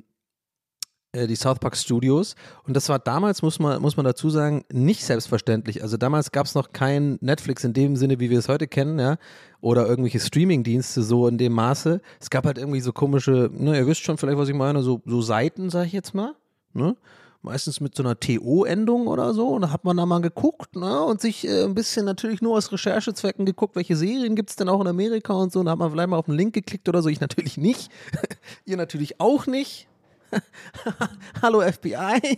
äh, 1.12 1.26
die 1.26 1.36
South 1.36 1.58
Park 1.58 1.76
Studios. 1.76 2.36
Und 2.68 2.76
das 2.76 2.88
war 2.88 3.00
damals, 3.00 3.42
muss 3.42 3.58
man, 3.58 3.82
muss 3.82 3.98
man 3.98 4.06
dazu 4.06 4.30
sagen, 4.30 4.64
nicht 4.72 5.04
selbstverständlich. 5.04 5.82
Also 5.82 5.98
damals 5.98 6.32
gab 6.32 6.46
es 6.46 6.54
noch 6.54 6.72
kein 6.72 7.18
Netflix 7.22 7.64
in 7.64 7.74
dem 7.74 7.96
Sinne, 7.96 8.20
wie 8.20 8.30
wir 8.30 8.38
es 8.38 8.48
heute 8.48 8.68
kennen, 8.68 9.00
ja. 9.00 9.18
Oder 9.60 9.88
irgendwelche 9.88 10.20
Streaming-Dienste 10.20 11.02
so 11.02 11.28
in 11.28 11.40
dem 11.40 11.54
Maße. 11.54 12.02
Es 12.20 12.30
gab 12.30 12.46
halt 12.46 12.60
irgendwie 12.60 12.80
so 12.80 12.94
komische, 12.94 13.50
ne, 13.52 13.78
ihr 13.78 13.88
wisst 13.88 14.02
schon 14.02 14.18
vielleicht, 14.18 14.38
was 14.38 14.50
ich 14.50 14.56
meine, 14.56 14.84
so, 14.84 15.02
so 15.06 15.22
Seiten, 15.22 15.72
sag 15.72 15.88
ich 15.88 15.94
jetzt 15.94 16.14
mal. 16.14 16.36
Ne? 16.74 16.96
Meistens 17.42 17.80
mit 17.80 17.96
so 17.96 18.04
einer 18.04 18.20
TO-Endung 18.20 19.08
oder 19.08 19.34
so. 19.34 19.50
Und 19.50 19.62
da 19.62 19.72
hat 19.72 19.86
man 19.86 19.98
da 19.98 20.06
mal 20.06 20.22
geguckt 20.22 20.76
ne? 20.76 21.04
und 21.04 21.22
sich 21.22 21.48
äh, 21.48 21.64
ein 21.64 21.76
bisschen 21.76 22.06
natürlich 22.06 22.42
nur 22.42 22.58
aus 22.58 22.72
Recherchezwecken 22.72 23.46
geguckt, 23.46 23.76
welche 23.76 23.96
Serien 23.96 24.36
gibt 24.36 24.50
es 24.50 24.56
denn 24.56 24.70
auch 24.70 24.82
in 24.82 24.88
Amerika 24.88 25.34
und 25.34 25.52
so. 25.52 25.60
Und 25.60 25.66
da 25.66 25.74
hat 25.74 25.80
man 25.80 25.92
vielleicht 25.92 26.10
mal 26.10 26.18
auf 26.18 26.28
einen 26.28 26.38
Link 26.38 26.54
geklickt 26.54 26.90
oder 26.90 27.02
so. 27.02 27.10
Ich 27.10 27.22
natürlich 27.22 27.58
nicht. 27.58 27.92
Ihr 28.66 28.78
natürlich 28.78 29.20
auch 29.20 29.48
nicht. 29.48 29.88
Hallo 31.42 31.62
FBI. 31.62 32.38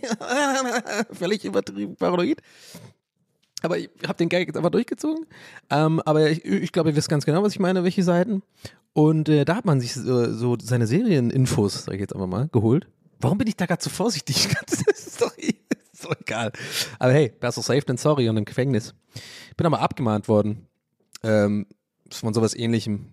Völlig 1.12 1.44
übertrieben 1.44 1.96
paranoid. 1.96 2.40
Aber 3.62 3.78
ich 3.78 3.90
habe 4.04 4.16
den 4.16 4.28
Gag 4.28 4.48
jetzt 4.48 4.56
einfach 4.56 4.70
durchgezogen. 4.70 5.26
Ähm, 5.70 6.00
aber 6.04 6.30
ich, 6.30 6.44
ich 6.44 6.72
glaube, 6.72 6.90
ihr 6.90 6.96
wisst 6.96 7.08
ganz 7.08 7.24
genau, 7.24 7.42
was 7.42 7.52
ich 7.52 7.60
meine, 7.60 7.84
welche 7.84 8.02
Seiten. 8.02 8.42
Und 8.92 9.28
äh, 9.28 9.44
da 9.44 9.56
hat 9.56 9.64
man 9.64 9.80
sich 9.80 9.94
so, 9.94 10.32
so 10.32 10.56
seine 10.60 10.86
Serieninfos, 10.86 11.84
sag 11.84 11.94
ich 11.94 12.00
jetzt 12.00 12.14
einfach 12.14 12.26
mal, 12.26 12.48
geholt. 12.50 12.88
Warum 13.22 13.38
bin 13.38 13.46
ich 13.46 13.56
da 13.56 13.66
gerade 13.66 13.82
so 13.82 13.90
vorsichtig? 13.90 14.48
Das 14.66 14.82
ist 14.82 15.20
doch, 15.20 15.36
ist 15.36 16.04
doch 16.04 16.14
egal. 16.20 16.52
Aber 16.98 17.12
hey, 17.12 17.32
besser 17.40 17.62
safe 17.62 17.82
than 17.82 17.96
sorry 17.96 18.28
und 18.28 18.36
im 18.36 18.44
Gefängnis. 18.44 18.94
Bin 19.56 19.66
aber 19.66 19.80
abgemahnt 19.80 20.28
worden. 20.28 20.66
Ähm, 21.22 21.66
von 22.10 22.34
sowas 22.34 22.54
ähnlichem. 22.54 23.12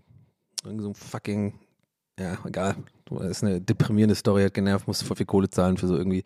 Irgend 0.66 0.82
so 0.82 0.90
ein 0.90 0.96
fucking, 0.96 1.54
ja, 2.20 2.38
egal. 2.46 2.76
Das 3.10 3.28
ist 3.30 3.44
eine 3.44 3.62
deprimierende 3.62 4.16
Story, 4.16 4.44
hat 4.44 4.54
genervt, 4.54 4.88
musste 4.88 5.06
voll 5.06 5.18
viel 5.18 5.26
Kohle 5.26 5.50
zahlen 5.50 5.78
für 5.78 5.88
so 5.88 5.96
irgendwie 5.96 6.24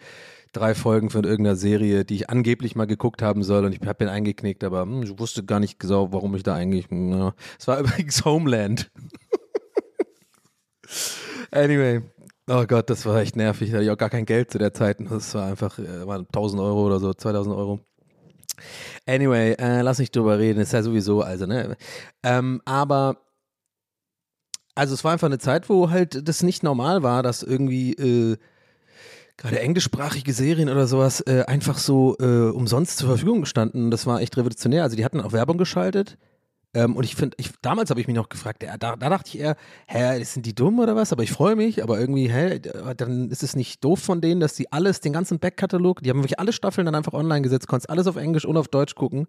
drei 0.54 0.76
Folgen 0.76 1.10
von 1.10 1.24
irgendeiner 1.24 1.56
Serie, 1.56 2.06
die 2.06 2.16
ich 2.16 2.30
angeblich 2.30 2.76
mal 2.76 2.86
geguckt 2.86 3.22
haben 3.22 3.44
soll 3.44 3.66
und 3.66 3.74
ich 3.74 3.82
habe 3.82 4.06
den 4.06 4.10
eingeknickt, 4.10 4.64
aber 4.64 4.84
hm, 4.84 5.04
ich 5.04 5.20
wusste 5.20 5.44
gar 5.44 5.60
nicht 5.60 5.80
genau, 5.80 6.12
warum 6.14 6.36
ich 6.36 6.44
da 6.44 6.56
eigentlich. 6.56 6.88
Ja. 6.92 7.34
Es 7.60 7.68
war 7.68 7.80
übrigens 7.82 8.24
Homeland. 8.26 8.92
anyway, 11.52 12.02
Oh 12.48 12.66
Gott, 12.68 12.90
das 12.90 13.06
war 13.06 13.22
echt 13.22 13.36
nervig. 13.38 13.70
Da 13.70 13.76
hatte 13.76 13.86
ich 13.86 13.92
auch 13.92 13.98
gar 13.98 14.10
kein 14.10 14.26
Geld 14.26 14.52
zu 14.52 14.58
der 14.58 14.74
Zeit. 14.74 14.98
Das 15.00 15.34
war 15.34 15.46
einfach 15.46 15.80
äh, 15.80 16.06
war 16.06 16.20
1000 16.20 16.62
Euro 16.62 16.86
oder 16.86 17.00
so, 17.00 17.14
2000 17.14 17.56
Euro. 17.56 17.80
Anyway, 19.06 19.54
äh, 19.54 19.82
lass 19.82 20.00
nicht 20.00 20.16
drüber 20.16 20.40
reden. 20.40 20.60
Ist 20.60 20.74
ja 20.74 20.84
sowieso, 20.84 21.22
also, 21.22 21.46
ne? 21.46 21.78
Ähm, 22.24 22.62
aber, 22.66 23.18
also, 24.76 24.94
es 24.94 25.04
war 25.04 25.14
einfach 25.14 25.28
eine 25.28 25.40
Zeit, 25.40 25.70
wo 25.70 25.90
halt 25.90 26.28
das 26.28 26.44
nicht 26.44 26.64
normal 26.64 27.04
war, 27.04 27.24
dass 27.24 27.44
irgendwie, 27.44 27.94
äh, 27.94 28.38
gerade 29.38 29.60
englischsprachige 29.60 30.34
Serien 30.34 30.70
oder 30.70 30.88
sowas 30.88 31.22
äh, 31.22 31.44
einfach 31.48 31.78
so 31.78 32.16
äh, 32.20 32.52
umsonst 32.52 32.98
zur 32.98 33.10
Verfügung 33.10 33.46
standen. 33.46 33.92
Das 33.92 34.06
war 34.06 34.22
echt 34.22 34.38
revolutionär. 34.38 34.84
Also, 34.84 34.96
die 34.96 35.06
hatten 35.06 35.22
auch 35.22 35.32
Werbung 35.34 35.58
geschaltet. 35.58 36.18
Ähm, 36.76 36.96
und 36.96 37.04
ich 37.04 37.16
finde, 37.16 37.38
ich, 37.40 37.52
damals 37.62 37.92
habe 37.92 38.02
ich 38.02 38.08
mich 38.08 38.16
noch 38.16 38.30
gefragt, 38.30 38.64
ja, 38.64 38.78
da, 38.78 38.96
da, 38.96 39.10
dachte 39.10 39.30
ich 39.30 39.40
eher, 39.40 39.56
hä, 39.86 40.24
sind 40.24 40.46
die 40.46 40.56
dumm 40.56 40.80
oder 40.80 40.96
was? 40.96 41.12
Aber 41.12 41.22
ich 41.22 41.32
freue 41.32 41.56
mich, 41.56 41.84
aber 41.84 42.00
irgendwie, 42.00 42.32
hä, 42.32 42.60
dann 42.98 43.30
ist 43.30 43.44
es 43.44 43.56
nicht 43.56 43.84
doof 43.84 44.00
von 44.00 44.22
denen, 44.22 44.40
dass 44.40 44.56
die 44.56 44.72
alles, 44.72 45.00
den 45.00 45.14
ganzen 45.14 45.38
Backkatalog, 45.38 46.02
die 46.02 46.10
haben 46.10 46.20
wirklich 46.20 46.40
alle 46.40 46.52
Staffeln 46.52 46.86
dann 46.86 46.96
einfach 46.96 47.14
online 47.14 47.44
gesetzt, 47.44 47.68
konntest 47.68 47.90
alles 47.92 48.08
auf 48.08 48.16
Englisch 48.16 48.46
und 48.46 48.58
auf 48.58 48.68
Deutsch 48.68 48.96
gucken. 48.96 49.28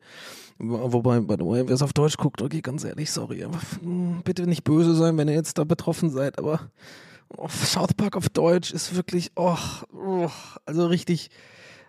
Wobei, 0.59 1.21
wer 1.29 1.71
es 1.71 1.83
auf 1.83 1.93
Deutsch 1.93 2.17
guckt, 2.17 2.41
okay, 2.41 2.63
ganz 2.63 2.85
ehrlich, 2.85 3.11
sorry, 3.11 3.45
aber 3.45 3.59
hm, 3.83 4.23
bitte 4.25 4.47
nicht 4.47 4.65
böse 4.65 4.95
sein, 4.95 5.19
wenn 5.19 5.29
ihr 5.29 5.35
jetzt 5.35 5.59
da 5.59 5.65
betroffen 5.65 6.09
seid, 6.09 6.39
aber 6.39 6.71
oh, 7.37 7.49
South 7.49 7.93
Park 7.95 8.17
auf 8.17 8.31
Deutsch 8.31 8.73
ist 8.73 8.97
wirklich, 8.97 9.33
oh, 9.37 9.59
oh 9.93 10.31
also 10.65 10.87
richtig 10.87 11.31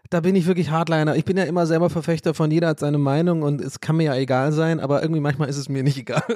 da 0.09 0.19
bin 0.19 0.35
ich 0.35 0.45
wirklich 0.45 0.69
Hardliner. 0.69 1.15
Ich 1.15 1.25
bin 1.25 1.37
ja 1.37 1.43
immer 1.43 1.65
selber 1.65 1.89
Verfechter 1.89 2.33
von 2.33 2.51
jeder 2.51 2.69
hat 2.69 2.79
seine 2.79 2.97
Meinung 2.97 3.41
und 3.41 3.61
es 3.61 3.79
kann 3.79 3.97
mir 3.97 4.03
ja 4.03 4.15
egal 4.15 4.51
sein, 4.51 4.79
aber 4.79 5.01
irgendwie 5.01 5.21
manchmal 5.21 5.49
ist 5.49 5.57
es 5.57 5.69
mir 5.69 5.83
nicht 5.83 5.97
egal. 5.97 6.23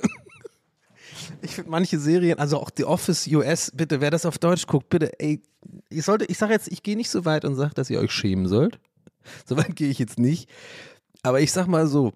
Ich 1.41 1.55
finde 1.55 1.69
manche 1.69 1.99
Serien, 1.99 2.39
also 2.39 2.57
auch 2.57 2.69
The 2.75 2.85
Office 2.85 3.27
US, 3.27 3.71
bitte, 3.73 4.01
wer 4.01 4.09
das 4.09 4.25
auf 4.25 4.37
Deutsch 4.39 4.67
guckt, 4.67 4.89
bitte, 4.89 5.19
ey, 5.19 5.41
ich 5.89 6.03
sollte, 6.03 6.25
ich 6.25 6.37
sage 6.37 6.53
jetzt, 6.53 6.69
ich 6.69 6.83
gehe 6.83 6.97
nicht 6.97 7.09
so 7.09 7.23
weit 7.23 7.45
und 7.45 7.55
sage, 7.55 7.73
dass 7.73 7.89
ihr 7.89 7.99
euch 7.99 8.11
schämen 8.11 8.47
sollt. 8.47 8.79
So 9.45 9.57
weit 9.57 9.75
gehe 9.75 9.89
ich 9.89 9.99
jetzt 9.99 10.17
nicht. 10.17 10.49
Aber 11.21 11.39
ich 11.39 11.51
sag 11.51 11.67
mal 11.67 11.87
so, 11.87 12.13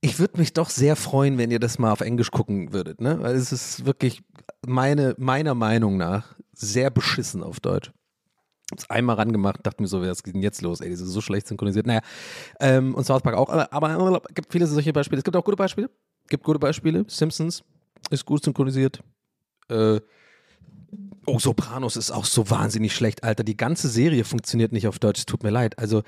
ich 0.00 0.18
würde 0.18 0.38
mich 0.38 0.52
doch 0.52 0.70
sehr 0.70 0.94
freuen, 0.94 1.36
wenn 1.36 1.50
ihr 1.50 1.58
das 1.58 1.78
mal 1.78 1.90
auf 1.90 2.00
Englisch 2.00 2.30
gucken 2.30 2.72
würdet, 2.72 3.00
ne? 3.00 3.18
Weil 3.20 3.34
es 3.34 3.50
ist 3.50 3.84
wirklich 3.84 4.22
meine, 4.66 5.14
meiner 5.18 5.54
Meinung 5.54 5.96
nach 5.96 6.36
sehr 6.52 6.90
beschissen 6.90 7.42
auf 7.42 7.60
Deutsch. 7.60 7.90
Hab's 8.70 8.88
einmal 8.88 9.16
rangemacht, 9.16 9.66
dachte 9.66 9.82
mir 9.82 9.88
so, 9.88 10.00
was 10.02 10.22
geht 10.22 10.34
denn 10.34 10.42
jetzt 10.42 10.62
los? 10.62 10.80
Ey, 10.80 10.88
die 10.90 10.96
sind 10.96 11.08
so 11.08 11.20
schlecht 11.20 11.48
synchronisiert. 11.48 11.86
Naja, 11.86 12.00
ähm, 12.60 12.94
und 12.94 13.04
South 13.04 13.22
Park 13.22 13.36
auch. 13.36 13.48
Aber, 13.48 14.22
es 14.28 14.34
gibt 14.34 14.52
viele 14.52 14.66
solche 14.66 14.92
Beispiele. 14.92 15.18
Es 15.18 15.24
gibt 15.24 15.36
auch 15.36 15.44
gute 15.44 15.56
Beispiele. 15.56 15.90
gibt 16.28 16.44
gute 16.44 16.58
Beispiele. 16.58 17.04
Simpsons 17.08 17.64
ist 18.10 18.24
gut 18.24 18.44
synchronisiert. 18.44 19.02
Äh, 19.68 20.00
Oh, 21.26 21.38
Sopranos 21.38 21.96
ist 21.96 22.10
auch 22.10 22.24
so 22.24 22.50
wahnsinnig 22.50 22.94
schlecht, 22.94 23.22
Alter. 23.22 23.44
Die 23.44 23.56
ganze 23.56 23.88
Serie 23.88 24.24
funktioniert 24.24 24.72
nicht 24.72 24.88
auf 24.88 24.98
Deutsch. 24.98 25.20
Es 25.20 25.26
tut 25.26 25.42
mir 25.44 25.50
leid. 25.50 25.78
Also, 25.78 26.02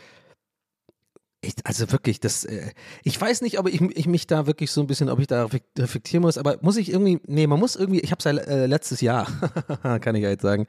ich, 1.45 1.55
also 1.65 1.91
wirklich, 1.91 2.21
das, 2.21 2.45
äh, 2.45 2.71
ich 3.03 3.21
weiß 3.21 3.43
nicht, 3.43 3.59
ob 3.59 3.69
ich, 3.69 3.81
ich 3.81 4.07
mich 4.07 4.29
da 4.29 4.47
wirklich 4.47 4.71
so 4.71 4.81
ein 4.81 4.87
bisschen, 4.87 5.09
ob 5.09 5.19
ich 5.19 5.27
da 5.27 5.45
reflek- 5.45 5.77
reflektieren 5.77 6.23
muss, 6.23 6.39
aber 6.39 6.59
muss 6.63 6.77
ich 6.77 6.91
irgendwie, 6.93 7.21
nee, 7.27 7.49
man 7.49 7.59
muss 7.59 7.75
irgendwie, 7.75 8.01
ich 8.01 8.13
habe 8.13 8.19
es 8.21 8.25
ja 8.25 8.31
äh, 8.31 8.67
letztes 8.67 9.01
Jahr, 9.01 9.27
kann 10.01 10.15
ich 10.15 10.23
ja 10.23 10.31
jetzt 10.31 10.43
sagen, 10.43 10.67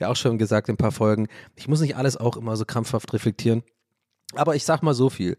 ja 0.00 0.08
auch 0.08 0.16
schon 0.16 0.36
gesagt 0.36 0.68
in 0.68 0.74
ein 0.74 0.78
paar 0.78 0.90
Folgen, 0.92 1.28
ich 1.54 1.68
muss 1.68 1.80
nicht 1.80 1.96
alles 1.96 2.16
auch 2.16 2.36
immer 2.36 2.56
so 2.56 2.64
krampfhaft 2.64 3.12
reflektieren. 3.12 3.62
Aber 4.34 4.56
ich 4.56 4.64
sag 4.64 4.82
mal 4.82 4.94
so 4.94 5.08
viel. 5.10 5.36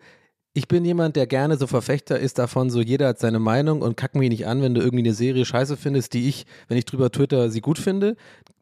Ich 0.54 0.70
bin 0.70 0.86
jemand, 0.86 1.18
der 1.18 1.28
gerne 1.28 1.58
so 1.58 1.68
Verfechter 1.68 2.18
ist 2.18 2.40
davon, 2.40 2.70
so 2.70 2.80
jeder 2.80 3.10
hat 3.10 3.20
seine 3.20 3.40
Meinung 3.40 3.82
und 3.82 3.98
kack 3.98 4.16
mich 4.16 4.30
nicht 4.30 4.48
an, 4.48 4.62
wenn 4.62 4.74
du 4.74 4.82
irgendwie 4.82 5.04
eine 5.04 5.14
Serie 5.14 5.46
scheiße 5.46 5.76
findest, 5.78 6.14
die 6.14 6.30
ich, 6.30 6.46
wenn 6.68 6.78
ich 6.78 6.86
drüber 6.86 7.12
twitter, 7.12 7.52
sie 7.52 7.62
gut 7.62 7.78
finde. 7.78 8.16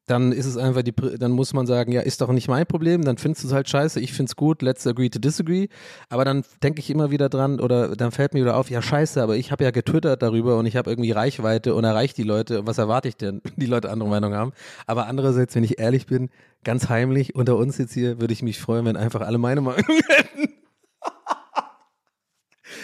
Dann 0.08 0.32
ist 0.32 0.46
es 0.46 0.56
einfach 0.56 0.84
die, 0.84 0.94
dann 0.94 1.32
muss 1.32 1.54
man 1.54 1.66
sagen, 1.66 1.92
ja, 1.92 2.02
ist 2.02 2.22
doch 2.22 2.32
nicht 2.32 2.48
mein 2.48 2.68
Problem, 2.68 3.04
dann 3.04 3.18
findest 3.18 3.44
du 3.44 3.48
es 3.48 3.54
halt 3.54 3.68
scheiße, 3.68 4.00
ich 4.00 4.14
find's 4.14 4.36
gut, 4.36 4.62
let's 4.62 4.86
agree 4.86 5.10
to 5.10 5.18
disagree. 5.18 5.68
Aber 6.10 6.26
dann 6.26 6.44
denke 6.62 6.80
ich 6.80 6.92
immer 6.92 7.10
wieder 7.10 7.28
dran 7.28 7.60
oder 7.60 7.96
dann 7.96 8.12
fällt 8.12 8.34
mir 8.36 8.42
wieder 8.42 8.56
auf, 8.56 8.70
ja 8.70 8.82
scheiße, 8.82 9.22
aber 9.22 9.36
ich 9.36 9.52
habe 9.52 9.64
ja 9.64 9.72
getwittert 9.72 10.22
darüber 10.22 10.58
und 10.58 10.68
ich 10.68 10.76
habe 10.76 10.92
irgendwie 10.92 11.12
Reichweite 11.12 11.74
und 11.74 11.84
erreiche 11.84 12.14
die 12.14 12.24
Leute. 12.24 12.68
Was 12.68 12.78
erwarte 12.78 13.08
ich 13.08 13.18
denn, 13.18 13.42
die 13.56 13.66
Leute 13.66 13.90
andere 13.90 14.10
Meinung 14.10 14.34
haben? 14.36 14.52
Aber 14.86 15.08
andererseits, 15.08 15.56
wenn 15.56 15.64
ich 15.64 15.80
ehrlich 15.80 16.06
bin, 16.06 16.30
ganz 16.64 16.90
heimlich 16.90 17.34
unter 17.34 17.58
uns 17.58 17.78
jetzt 17.78 17.94
hier, 17.94 18.20
würde 18.22 18.34
ich 18.34 18.44
mich 18.44 18.60
freuen, 18.60 18.86
wenn 18.86 18.98
einfach 18.98 19.22
alle 19.22 19.40
meine 19.40 19.62
Meinung 19.62 19.86
hätten. 20.08 20.54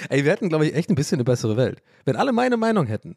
Ey, 0.09 0.23
wir 0.25 0.31
hätten, 0.31 0.49
glaube 0.49 0.65
ich, 0.65 0.75
echt 0.75 0.89
ein 0.89 0.95
bisschen 0.95 1.17
eine 1.17 1.23
bessere 1.23 1.57
Welt. 1.57 1.81
Wenn 2.05 2.15
alle 2.15 2.31
meine 2.31 2.57
Meinung 2.57 2.87
hätten. 2.87 3.15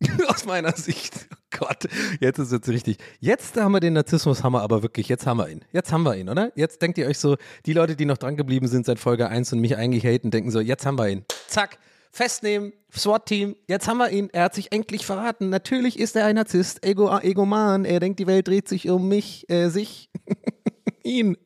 Aus 0.28 0.44
meiner 0.44 0.72
Sicht. 0.76 1.28
Gott, 1.58 1.86
jetzt 2.20 2.38
ist 2.38 2.52
es 2.52 2.68
richtig. 2.68 2.98
Jetzt 3.20 3.56
haben 3.56 3.72
wir 3.72 3.80
den 3.80 3.92
Narzissmus, 3.92 4.42
haben 4.42 4.52
wir 4.52 4.62
aber 4.62 4.82
wirklich, 4.82 5.08
jetzt 5.08 5.26
haben 5.26 5.36
wir 5.36 5.48
ihn. 5.48 5.64
Jetzt 5.72 5.92
haben 5.92 6.02
wir 6.02 6.16
ihn, 6.16 6.28
oder? 6.28 6.50
Jetzt 6.56 6.80
denkt 6.80 6.98
ihr 6.98 7.06
euch 7.06 7.18
so, 7.18 7.36
die 7.66 7.72
Leute, 7.72 7.94
die 7.94 8.06
noch 8.06 8.18
dran 8.18 8.36
geblieben 8.36 8.68
sind 8.68 8.86
seit 8.86 8.98
Folge 8.98 9.28
1 9.28 9.52
und 9.52 9.60
mich 9.60 9.76
eigentlich 9.76 10.04
haten, 10.04 10.30
denken 10.30 10.50
so, 10.50 10.60
jetzt 10.60 10.86
haben 10.86 10.98
wir 10.98 11.08
ihn. 11.08 11.24
Zack, 11.48 11.78
festnehmen, 12.10 12.72
SWAT-Team, 12.96 13.56
jetzt 13.68 13.86
haben 13.86 13.98
wir 13.98 14.10
ihn. 14.10 14.30
Er 14.32 14.44
hat 14.44 14.54
sich 14.54 14.72
endlich 14.72 15.04
verraten. 15.04 15.50
Natürlich 15.50 15.98
ist 15.98 16.16
er 16.16 16.26
ein 16.26 16.36
Narzisst, 16.36 16.84
Ego, 16.84 17.18
Egoman. 17.18 17.84
Er 17.84 18.00
denkt, 18.00 18.18
die 18.18 18.26
Welt 18.26 18.48
dreht 18.48 18.68
sich 18.68 18.88
um 18.88 19.08
mich, 19.08 19.48
äh, 19.50 19.68
sich, 19.68 20.10
ihn. 21.04 21.36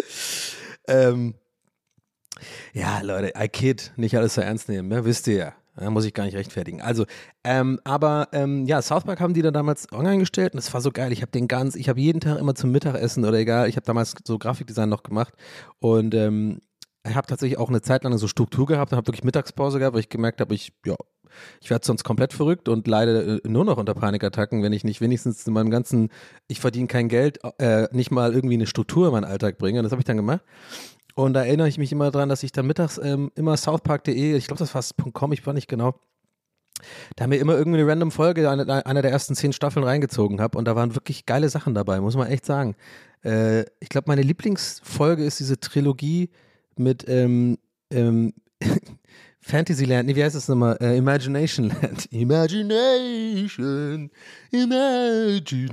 ähm, 0.88 1.34
ja, 2.72 3.00
Leute, 3.00 3.32
I 3.38 3.48
kid, 3.48 3.92
nicht 3.96 4.16
alles 4.16 4.34
so 4.34 4.42
ernst 4.42 4.68
nehmen, 4.68 4.88
ne? 4.88 5.04
wisst 5.04 5.26
ihr 5.28 5.36
ja. 5.36 5.54
Da 5.76 5.90
muss 5.90 6.04
ich 6.04 6.14
gar 6.14 6.24
nicht 6.24 6.36
rechtfertigen. 6.36 6.80
Also, 6.80 7.04
ähm, 7.44 7.78
aber 7.84 8.28
ähm, 8.32 8.64
ja, 8.66 8.80
South 8.80 9.04
Park 9.04 9.20
haben 9.20 9.34
die 9.34 9.42
da 9.42 9.50
damals 9.50 9.92
online 9.92 10.18
gestellt 10.18 10.54
und 10.54 10.58
das 10.58 10.72
war 10.72 10.80
so 10.80 10.90
geil. 10.90 11.12
Ich 11.12 11.22
habe 11.22 11.32
den 11.32 11.48
ganz, 11.48 11.74
ich 11.74 11.88
habe 11.88 12.00
jeden 12.00 12.20
Tag 12.20 12.38
immer 12.38 12.54
zum 12.54 12.72
Mittagessen 12.72 13.24
oder 13.24 13.38
egal, 13.38 13.68
ich 13.68 13.76
habe 13.76 13.84
damals 13.84 14.14
so 14.24 14.38
Grafikdesign 14.38 14.88
noch 14.88 15.02
gemacht 15.02 15.34
und 15.78 16.14
ähm, 16.14 16.60
habe 17.14 17.26
tatsächlich 17.26 17.58
auch 17.58 17.68
eine 17.68 17.82
Zeit 17.82 18.04
lang 18.04 18.16
so 18.18 18.26
Struktur 18.26 18.66
gehabt 18.66 18.92
und 18.92 18.96
habe 18.96 19.06
wirklich 19.06 19.24
Mittagspause 19.24 19.78
gehabt, 19.78 19.94
weil 19.94 20.00
ich 20.00 20.08
gemerkt 20.08 20.40
habe, 20.40 20.54
ich, 20.54 20.72
ja, 20.84 20.96
ich 21.60 21.70
werde 21.70 21.86
sonst 21.86 22.04
komplett 22.04 22.32
verrückt 22.32 22.68
und 22.68 22.86
leide 22.86 23.40
äh, 23.44 23.48
nur 23.48 23.64
noch 23.64 23.76
unter 23.76 23.94
Panikattacken, 23.94 24.62
wenn 24.62 24.72
ich 24.72 24.84
nicht 24.84 25.00
wenigstens 25.00 25.46
in 25.46 25.52
meinem 25.52 25.70
ganzen, 25.70 26.10
ich 26.48 26.60
verdiene 26.60 26.86
kein 26.86 27.08
Geld, 27.08 27.38
äh, 27.58 27.88
nicht 27.92 28.10
mal 28.10 28.32
irgendwie 28.32 28.54
eine 28.54 28.66
Struktur 28.66 29.06
in 29.06 29.12
meinen 29.12 29.24
Alltag 29.24 29.58
bringe. 29.58 29.78
Und 29.78 29.84
das 29.84 29.92
habe 29.92 30.00
ich 30.00 30.06
dann 30.06 30.16
gemacht. 30.16 30.40
Und 31.16 31.32
da 31.32 31.44
erinnere 31.44 31.66
ich 31.66 31.78
mich 31.78 31.90
immer 31.92 32.10
dran, 32.10 32.28
dass 32.28 32.42
ich 32.42 32.52
dann 32.52 32.66
mittags 32.66 33.00
ähm, 33.02 33.32
immer 33.36 33.56
southpark.de, 33.56 34.36
ich 34.36 34.48
glaube, 34.48 34.58
das 34.58 34.74
war 34.74 34.84
.com, 35.14 35.32
ich 35.32 35.46
war 35.46 35.54
nicht 35.54 35.66
genau, 35.66 35.98
da 37.16 37.26
mir 37.26 37.36
immer 37.36 37.56
irgendwie 37.56 37.80
eine 37.80 37.90
random 37.90 38.10
Folge 38.10 38.50
einer, 38.50 38.86
einer 38.86 39.00
der 39.00 39.12
ersten 39.12 39.34
zehn 39.34 39.54
Staffeln 39.54 39.82
reingezogen 39.82 40.42
habe. 40.42 40.58
Und 40.58 40.66
da 40.66 40.76
waren 40.76 40.94
wirklich 40.94 41.24
geile 41.24 41.48
Sachen 41.48 41.72
dabei, 41.72 42.02
muss 42.02 42.16
man 42.16 42.28
echt 42.28 42.44
sagen. 42.44 42.76
Äh, 43.24 43.62
ich 43.80 43.88
glaube, 43.88 44.08
meine 44.08 44.20
Lieblingsfolge 44.20 45.24
ist 45.24 45.40
diese 45.40 45.58
Trilogie 45.58 46.28
mit 46.76 47.08
ähm, 47.08 47.56
ähm, 47.90 48.34
Fantasyland, 49.40 50.06
nee, 50.06 50.16
wie 50.16 50.22
heißt 50.22 50.36
das 50.36 50.48
nochmal? 50.48 50.76
Äh, 50.82 50.96
Imagination. 50.98 51.72
Imagination, 52.10 54.10
Imagination. 54.50 55.70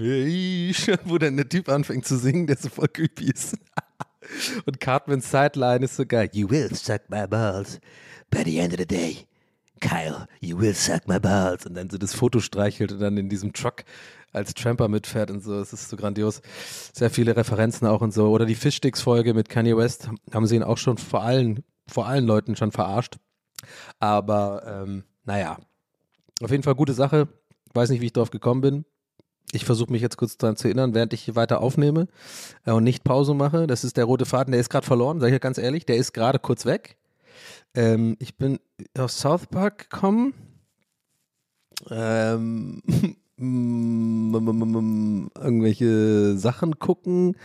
Wo 1.03 1.17
dann 1.17 1.35
der 1.35 1.49
Typ 1.49 1.67
anfängt 1.67 2.05
zu 2.05 2.17
singen, 2.17 2.47
der 2.47 2.55
so 2.55 2.69
voll 2.69 2.87
creepy 2.87 3.31
ist. 3.31 3.57
Und 4.65 4.79
Cartmans 4.79 5.29
Sideline 5.29 5.85
ist 5.85 5.95
so 5.95 6.05
geil. 6.05 6.29
You 6.33 6.49
will 6.49 6.73
suck 6.73 7.09
my 7.09 7.27
balls. 7.27 7.79
By 8.29 8.43
the 8.43 8.57
end 8.59 8.73
of 8.73 8.79
the 8.79 8.85
day, 8.85 9.27
Kyle, 9.79 10.27
you 10.39 10.59
will 10.59 10.73
suck 10.73 11.07
my 11.07 11.19
balls. 11.19 11.65
Und 11.65 11.75
dann 11.75 11.89
so 11.89 11.97
das 11.97 12.13
Foto 12.13 12.39
streichelt 12.39 12.91
und 12.91 12.99
dann 12.99 13.17
in 13.17 13.29
diesem 13.29 13.53
Truck 13.53 13.83
als 14.31 14.53
Tramper 14.53 14.87
mitfährt 14.87 15.29
und 15.29 15.41
so. 15.41 15.59
Es 15.59 15.73
ist 15.73 15.89
so 15.89 15.97
grandios. 15.97 16.41
Sehr 16.93 17.09
viele 17.09 17.35
Referenzen 17.35 17.87
auch 17.87 18.01
und 18.01 18.13
so. 18.13 18.29
Oder 18.29 18.45
die 18.45 18.55
Fishsticks-Folge 18.55 19.33
mit 19.33 19.49
Kanye 19.49 19.77
West 19.77 20.09
haben 20.33 20.47
sie 20.47 20.55
ihn 20.55 20.63
auch 20.63 20.77
schon 20.77 20.97
vor 20.97 21.21
allen, 21.21 21.63
vor 21.87 22.07
allen 22.07 22.25
Leuten 22.25 22.55
schon 22.55 22.71
verarscht. 22.71 23.17
Aber 23.99 24.63
ähm, 24.65 25.03
naja, 25.25 25.57
auf 26.41 26.51
jeden 26.51 26.63
Fall 26.63 26.75
gute 26.75 26.93
Sache. 26.93 27.29
Weiß 27.73 27.89
nicht, 27.89 28.01
wie 28.01 28.07
ich 28.07 28.13
drauf 28.13 28.31
gekommen 28.31 28.61
bin. 28.61 28.85
Ich 29.53 29.65
versuche 29.65 29.91
mich 29.91 30.01
jetzt 30.01 30.17
kurz 30.17 30.35
daran 30.37 30.55
zu 30.55 30.67
erinnern, 30.67 30.95
während 30.95 31.13
ich 31.13 31.35
weiter 31.35 31.61
aufnehme 31.61 32.07
äh, 32.65 32.71
und 32.71 32.83
nicht 32.83 33.03
Pause 33.03 33.35
mache. 33.35 33.67
Das 33.67 33.83
ist 33.83 33.97
der 33.97 34.05
rote 34.05 34.25
Faden, 34.25 34.51
der 34.51 34.59
ist 34.59 34.69
gerade 34.69 34.85
verloren, 34.85 35.19
sage 35.19 35.35
ich 35.35 35.41
ganz 35.41 35.59
ehrlich. 35.59 35.85
Der 35.85 35.97
ist 35.97 36.11
gerade 36.13 36.39
kurz 36.39 36.65
weg. 36.65 36.97
Ähm, 37.75 38.17
ich 38.19 38.35
bin 38.35 38.59
aus 38.97 39.19
South 39.19 39.45
Park 39.47 39.89
gekommen. 39.91 40.33
Ähm, 41.91 42.81
irgendwelche 45.37 46.35
Sachen 46.37 46.79
gucken. 46.79 47.35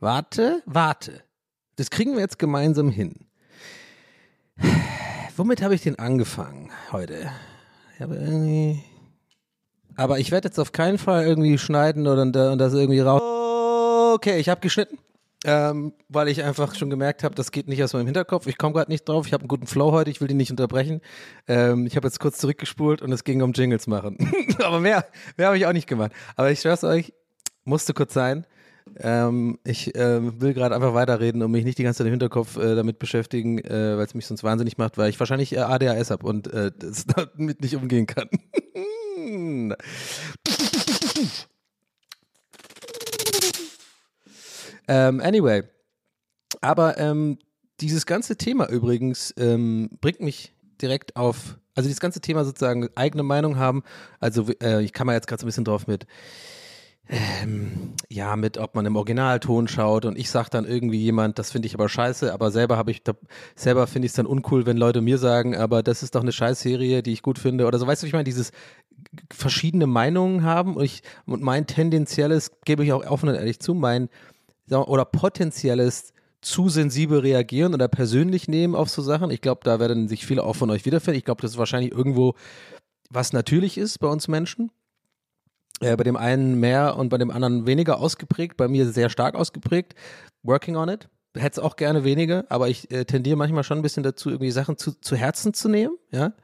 Warte, 0.00 0.62
warte. 0.66 1.22
Das 1.76 1.90
kriegen 1.90 2.14
wir 2.14 2.20
jetzt 2.20 2.40
gemeinsam 2.40 2.90
hin. 2.90 3.26
Womit 5.36 5.62
habe 5.62 5.76
ich 5.76 5.82
denn 5.82 5.96
angefangen 5.96 6.70
heute? 6.90 7.30
Ich 7.94 8.00
habe 8.00 8.16
irgendwie. 8.16 8.82
Aber 9.96 10.18
ich 10.18 10.30
werde 10.30 10.48
jetzt 10.48 10.58
auf 10.58 10.72
keinen 10.72 10.98
Fall 10.98 11.24
irgendwie 11.24 11.58
schneiden 11.58 12.06
oder 12.06 12.22
und 12.22 12.58
das 12.58 12.74
irgendwie 12.74 13.00
raus. 13.00 13.22
Okay, 14.14 14.38
ich 14.38 14.48
habe 14.48 14.60
geschnitten. 14.60 14.98
Ähm, 15.44 15.92
weil 16.08 16.28
ich 16.28 16.44
einfach 16.44 16.74
schon 16.76 16.88
gemerkt 16.88 17.24
habe, 17.24 17.34
das 17.34 17.50
geht 17.50 17.66
nicht 17.66 17.82
aus 17.82 17.94
meinem 17.94 18.06
Hinterkopf. 18.06 18.46
Ich 18.46 18.58
komme 18.58 18.74
gerade 18.74 18.90
nicht 18.90 19.08
drauf. 19.08 19.26
Ich 19.26 19.32
habe 19.32 19.42
einen 19.42 19.48
guten 19.48 19.66
Flow 19.66 19.90
heute. 19.90 20.08
Ich 20.10 20.20
will 20.20 20.28
den 20.28 20.36
nicht 20.36 20.52
unterbrechen. 20.52 21.00
Ähm, 21.48 21.86
ich 21.86 21.96
habe 21.96 22.06
jetzt 22.06 22.20
kurz 22.20 22.38
zurückgespult 22.38 23.02
und 23.02 23.10
es 23.10 23.24
ging 23.24 23.42
um 23.42 23.52
Jingles 23.52 23.88
machen. 23.88 24.18
Aber 24.62 24.78
mehr, 24.78 25.04
mehr 25.36 25.48
habe 25.48 25.58
ich 25.58 25.66
auch 25.66 25.72
nicht 25.72 25.88
gemacht. 25.88 26.12
Aber 26.36 26.50
ich 26.52 26.60
schwör's 26.60 26.84
euch, 26.84 27.12
musste 27.64 27.92
kurz 27.92 28.14
sein. 28.14 28.46
Ähm, 28.98 29.58
ich 29.64 29.96
ähm, 29.96 30.40
will 30.40 30.54
gerade 30.54 30.74
einfach 30.74 30.94
weiterreden 30.94 31.42
und 31.42 31.50
mich 31.50 31.64
nicht 31.64 31.78
die 31.78 31.82
ganze 31.82 31.98
Zeit 31.98 32.06
im 32.06 32.12
Hinterkopf 32.12 32.56
äh, 32.56 32.74
damit 32.74 32.98
beschäftigen, 32.98 33.58
äh, 33.58 33.96
weil 33.96 34.04
es 34.04 34.14
mich 34.14 34.26
sonst 34.26 34.44
wahnsinnig 34.44 34.78
macht, 34.78 34.98
weil 34.98 35.08
ich 35.08 35.18
wahrscheinlich 35.18 35.54
äh, 35.54 35.60
ADHS 35.60 36.10
habe 36.10 36.26
und 36.26 36.52
äh, 36.52 36.70
damit 37.34 37.60
nicht 37.60 37.74
umgehen 37.74 38.06
kann. 38.06 38.28
ähm, 44.88 45.20
anyway, 45.20 45.62
aber 46.60 46.98
ähm, 46.98 47.38
dieses 47.80 48.06
ganze 48.06 48.36
Thema 48.36 48.68
übrigens 48.68 49.34
ähm, 49.36 49.90
bringt 50.00 50.20
mich 50.20 50.54
direkt 50.80 51.16
auf, 51.16 51.58
also 51.74 51.88
dieses 51.88 52.00
ganze 52.00 52.20
Thema 52.20 52.44
sozusagen 52.44 52.88
eigene 52.94 53.22
Meinung 53.22 53.56
haben. 53.56 53.82
Also 54.20 54.48
äh, 54.62 54.82
ich 54.82 54.92
kann 54.92 55.06
mal 55.06 55.14
jetzt 55.14 55.26
gerade 55.26 55.40
so 55.40 55.46
ein 55.46 55.48
bisschen 55.48 55.64
drauf 55.64 55.86
mit, 55.86 56.06
ähm, 57.08 57.94
ja, 58.08 58.36
mit, 58.36 58.58
ob 58.58 58.74
man 58.74 58.86
im 58.86 58.96
Originalton 58.96 59.68
schaut 59.68 60.04
und 60.04 60.16
ich 60.16 60.30
sag 60.30 60.48
dann 60.50 60.64
irgendwie 60.64 61.00
jemand, 61.00 61.38
das 61.38 61.50
finde 61.50 61.66
ich 61.66 61.74
aber 61.74 61.88
scheiße, 61.88 62.32
aber 62.32 62.50
selber 62.50 62.76
habe 62.76 62.90
ich, 62.90 63.02
selber 63.56 63.86
finde 63.86 64.06
ich 64.06 64.12
es 64.12 64.16
dann 64.16 64.26
uncool, 64.26 64.66
wenn 64.66 64.76
Leute 64.76 65.00
mir 65.00 65.18
sagen, 65.18 65.56
aber 65.56 65.82
das 65.82 66.02
ist 66.02 66.14
doch 66.14 66.22
eine 66.22 66.32
Scheißserie, 66.32 67.02
die 67.02 67.12
ich 67.12 67.22
gut 67.22 67.38
finde 67.38 67.66
oder 67.66 67.78
so. 67.78 67.86
Weißt 67.86 68.02
du, 68.02 68.06
ich 68.06 68.12
meine, 68.12 68.24
dieses 68.24 68.52
verschiedene 69.32 69.86
Meinungen 69.86 70.44
haben 70.44 70.76
und 70.76 70.84
ich, 70.84 71.02
und 71.26 71.42
mein 71.42 71.66
tendenzielles, 71.66 72.52
gebe 72.64 72.84
ich 72.84 72.92
auch 72.92 73.04
offen 73.04 73.28
und 73.28 73.34
ehrlich 73.34 73.60
zu, 73.60 73.74
mein, 73.74 74.08
oder 74.70 75.04
potenzielles 75.04 76.12
zu 76.40 76.68
sensibel 76.68 77.20
reagieren 77.20 77.74
oder 77.74 77.88
persönlich 77.88 78.48
nehmen 78.48 78.74
auf 78.74 78.88
so 78.88 79.02
Sachen. 79.02 79.30
Ich 79.30 79.40
glaube, 79.40 79.60
da 79.64 79.78
werden 79.80 80.08
sich 80.08 80.24
viele 80.24 80.42
auch 80.44 80.56
von 80.56 80.70
euch 80.70 80.84
wiederfinden. 80.84 81.18
Ich 81.18 81.24
glaube, 81.24 81.42
das 81.42 81.52
ist 81.52 81.58
wahrscheinlich 81.58 81.92
irgendwo 81.92 82.34
was 83.12 83.32
natürlich 83.32 83.76
ist 83.76 83.98
bei 83.98 84.08
uns 84.08 84.26
Menschen. 84.26 84.70
Äh, 85.82 85.96
bei 85.96 86.04
dem 86.04 86.16
einen 86.16 86.60
mehr 86.60 86.96
und 86.96 87.08
bei 87.08 87.18
dem 87.18 87.30
anderen 87.30 87.66
weniger 87.66 87.98
ausgeprägt, 87.98 88.56
bei 88.56 88.68
mir 88.68 88.86
sehr 88.90 89.10
stark 89.10 89.34
ausgeprägt. 89.34 89.94
Working 90.42 90.76
on 90.76 90.88
it. 90.88 91.08
Hätte 91.34 91.52
es 91.52 91.58
auch 91.58 91.76
gerne 91.76 92.04
weniger, 92.04 92.44
aber 92.50 92.68
ich 92.68 92.90
äh, 92.90 93.06
tendiere 93.06 93.36
manchmal 93.36 93.64
schon 93.64 93.78
ein 93.78 93.82
bisschen 93.82 94.02
dazu, 94.02 94.28
irgendwie 94.28 94.50
Sachen 94.50 94.76
zu, 94.76 94.92
zu 95.00 95.16
Herzen 95.16 95.54
zu 95.54 95.68
nehmen, 95.70 95.96
ja. 96.10 96.34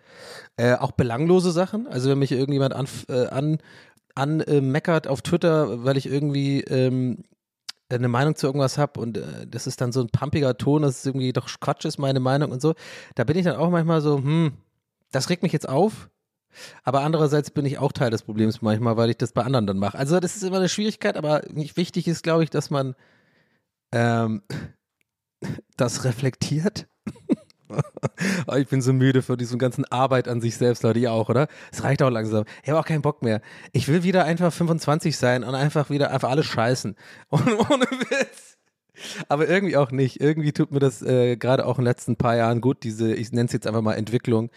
Äh, 0.57 0.77
auch 0.77 0.93
belanglose 0.93 1.51
Sachen. 1.53 1.87
Also 1.87 2.09
wenn 2.09 2.19
mich 2.19 2.33
irgendjemand 2.33 2.75
an, 2.75 2.89
äh, 3.09 3.27
an, 3.27 3.59
an 4.15 4.41
äh, 4.41 4.63
meckert 4.63 5.07
auf 5.07 5.21
Twitter, 5.21 5.85
weil 5.85 5.99
ich 5.99 6.07
irgendwie 6.07 6.63
ähm, 6.63 7.23
eine 7.91 8.09
Meinung 8.09 8.35
zu 8.35 8.47
irgendwas 8.47 8.79
habe 8.79 9.01
und 9.01 9.19
äh, 9.19 9.47
das 9.47 9.67
ist 9.67 9.81
dann 9.81 9.93
so 9.93 10.01
ein 10.01 10.09
pumpiger 10.09 10.57
Ton, 10.57 10.83
das 10.83 10.99
ist 10.99 11.07
irgendwie 11.07 11.33
doch 11.33 11.49
Quatsch 11.61 11.85
ist 11.85 11.99
meine 11.99 12.21
Meinung 12.21 12.51
und 12.51 12.63
so. 12.63 12.75
Da 13.15 13.25
bin 13.25 13.37
ich 13.37 13.45
dann 13.45 13.57
auch 13.57 13.71
manchmal 13.71 14.01
so, 14.01 14.17
hm, 14.17 14.53
das 15.13 15.29
regt 15.29 15.43
mich 15.43 15.53
jetzt 15.53 15.69
auf, 15.69 16.09
Aber 16.83 17.03
andererseits 17.03 17.51
bin 17.51 17.67
ich 17.67 17.79
auch 17.79 17.93
Teil 17.93 18.11
des 18.11 18.23
Problems 18.23 18.63
manchmal, 18.63 18.97
weil 18.97 19.11
ich 19.11 19.17
das 19.17 19.33
bei 19.33 19.43
anderen 19.43 19.67
dann 19.67 19.79
mache. 19.79 19.99
Also 19.99 20.21
das 20.21 20.37
ist 20.37 20.43
immer 20.43 20.59
eine 20.59 20.69
Schwierigkeit, 20.69 21.17
aber 21.17 21.43
wichtig 21.51 22.09
ist, 22.09 22.23
glaube 22.23 22.45
ich, 22.45 22.51
dass 22.51 22.71
man 22.71 22.95
ähm, 23.93 24.43
das 25.77 26.05
reflektiert. 26.05 26.89
Oh, 28.47 28.55
ich 28.55 28.69
bin 28.69 28.81
so 28.81 28.93
müde 28.93 29.23
von 29.23 29.37
diesem 29.37 29.59
ganzen 29.59 29.85
Arbeit 29.87 30.29
an 30.29 30.41
sich 30.41 30.57
selbst, 30.57 30.83
Leute, 30.83 31.01
ihr 31.01 31.13
auch, 31.13 31.29
oder? 31.29 31.49
Es 31.71 31.85
reicht 31.85 32.03
auch 32.03 32.11
langsam. 32.11 32.45
Ich 32.63 32.71
habe 32.71 32.81
auch 32.81 32.85
keinen 32.87 33.03
Bock 33.03 33.23
mehr. 33.23 33.43
Ich 33.73 33.89
will 33.89 34.03
wieder 34.03 34.25
einfach 34.25 34.53
25 34.53 35.17
sein 35.17 35.45
und 35.45 35.55
einfach 35.55 35.91
wieder 35.91 36.11
einfach 36.11 36.31
alles 36.31 36.47
scheißen. 36.47 36.97
Und 37.29 37.47
ohne 37.47 37.85
Witz. 37.85 38.48
Aber 39.29 39.49
irgendwie 39.49 39.77
auch 39.77 39.91
nicht. 39.91 40.21
Irgendwie 40.21 40.53
tut 40.53 40.71
mir 40.73 40.79
das 40.79 41.03
äh, 41.03 41.37
gerade 41.37 41.67
auch 41.67 41.79
in 41.79 41.85
den 41.85 41.91
letzten 41.91 42.17
paar 42.17 42.37
Jahren 42.37 42.61
gut, 42.61 42.83
diese, 42.83 43.15
ich 43.15 43.33
nenne 43.33 43.47
es 43.47 43.53
jetzt 43.53 43.67
einfach 43.67 43.83
mal 43.83 43.95
Entwicklung, 43.95 44.51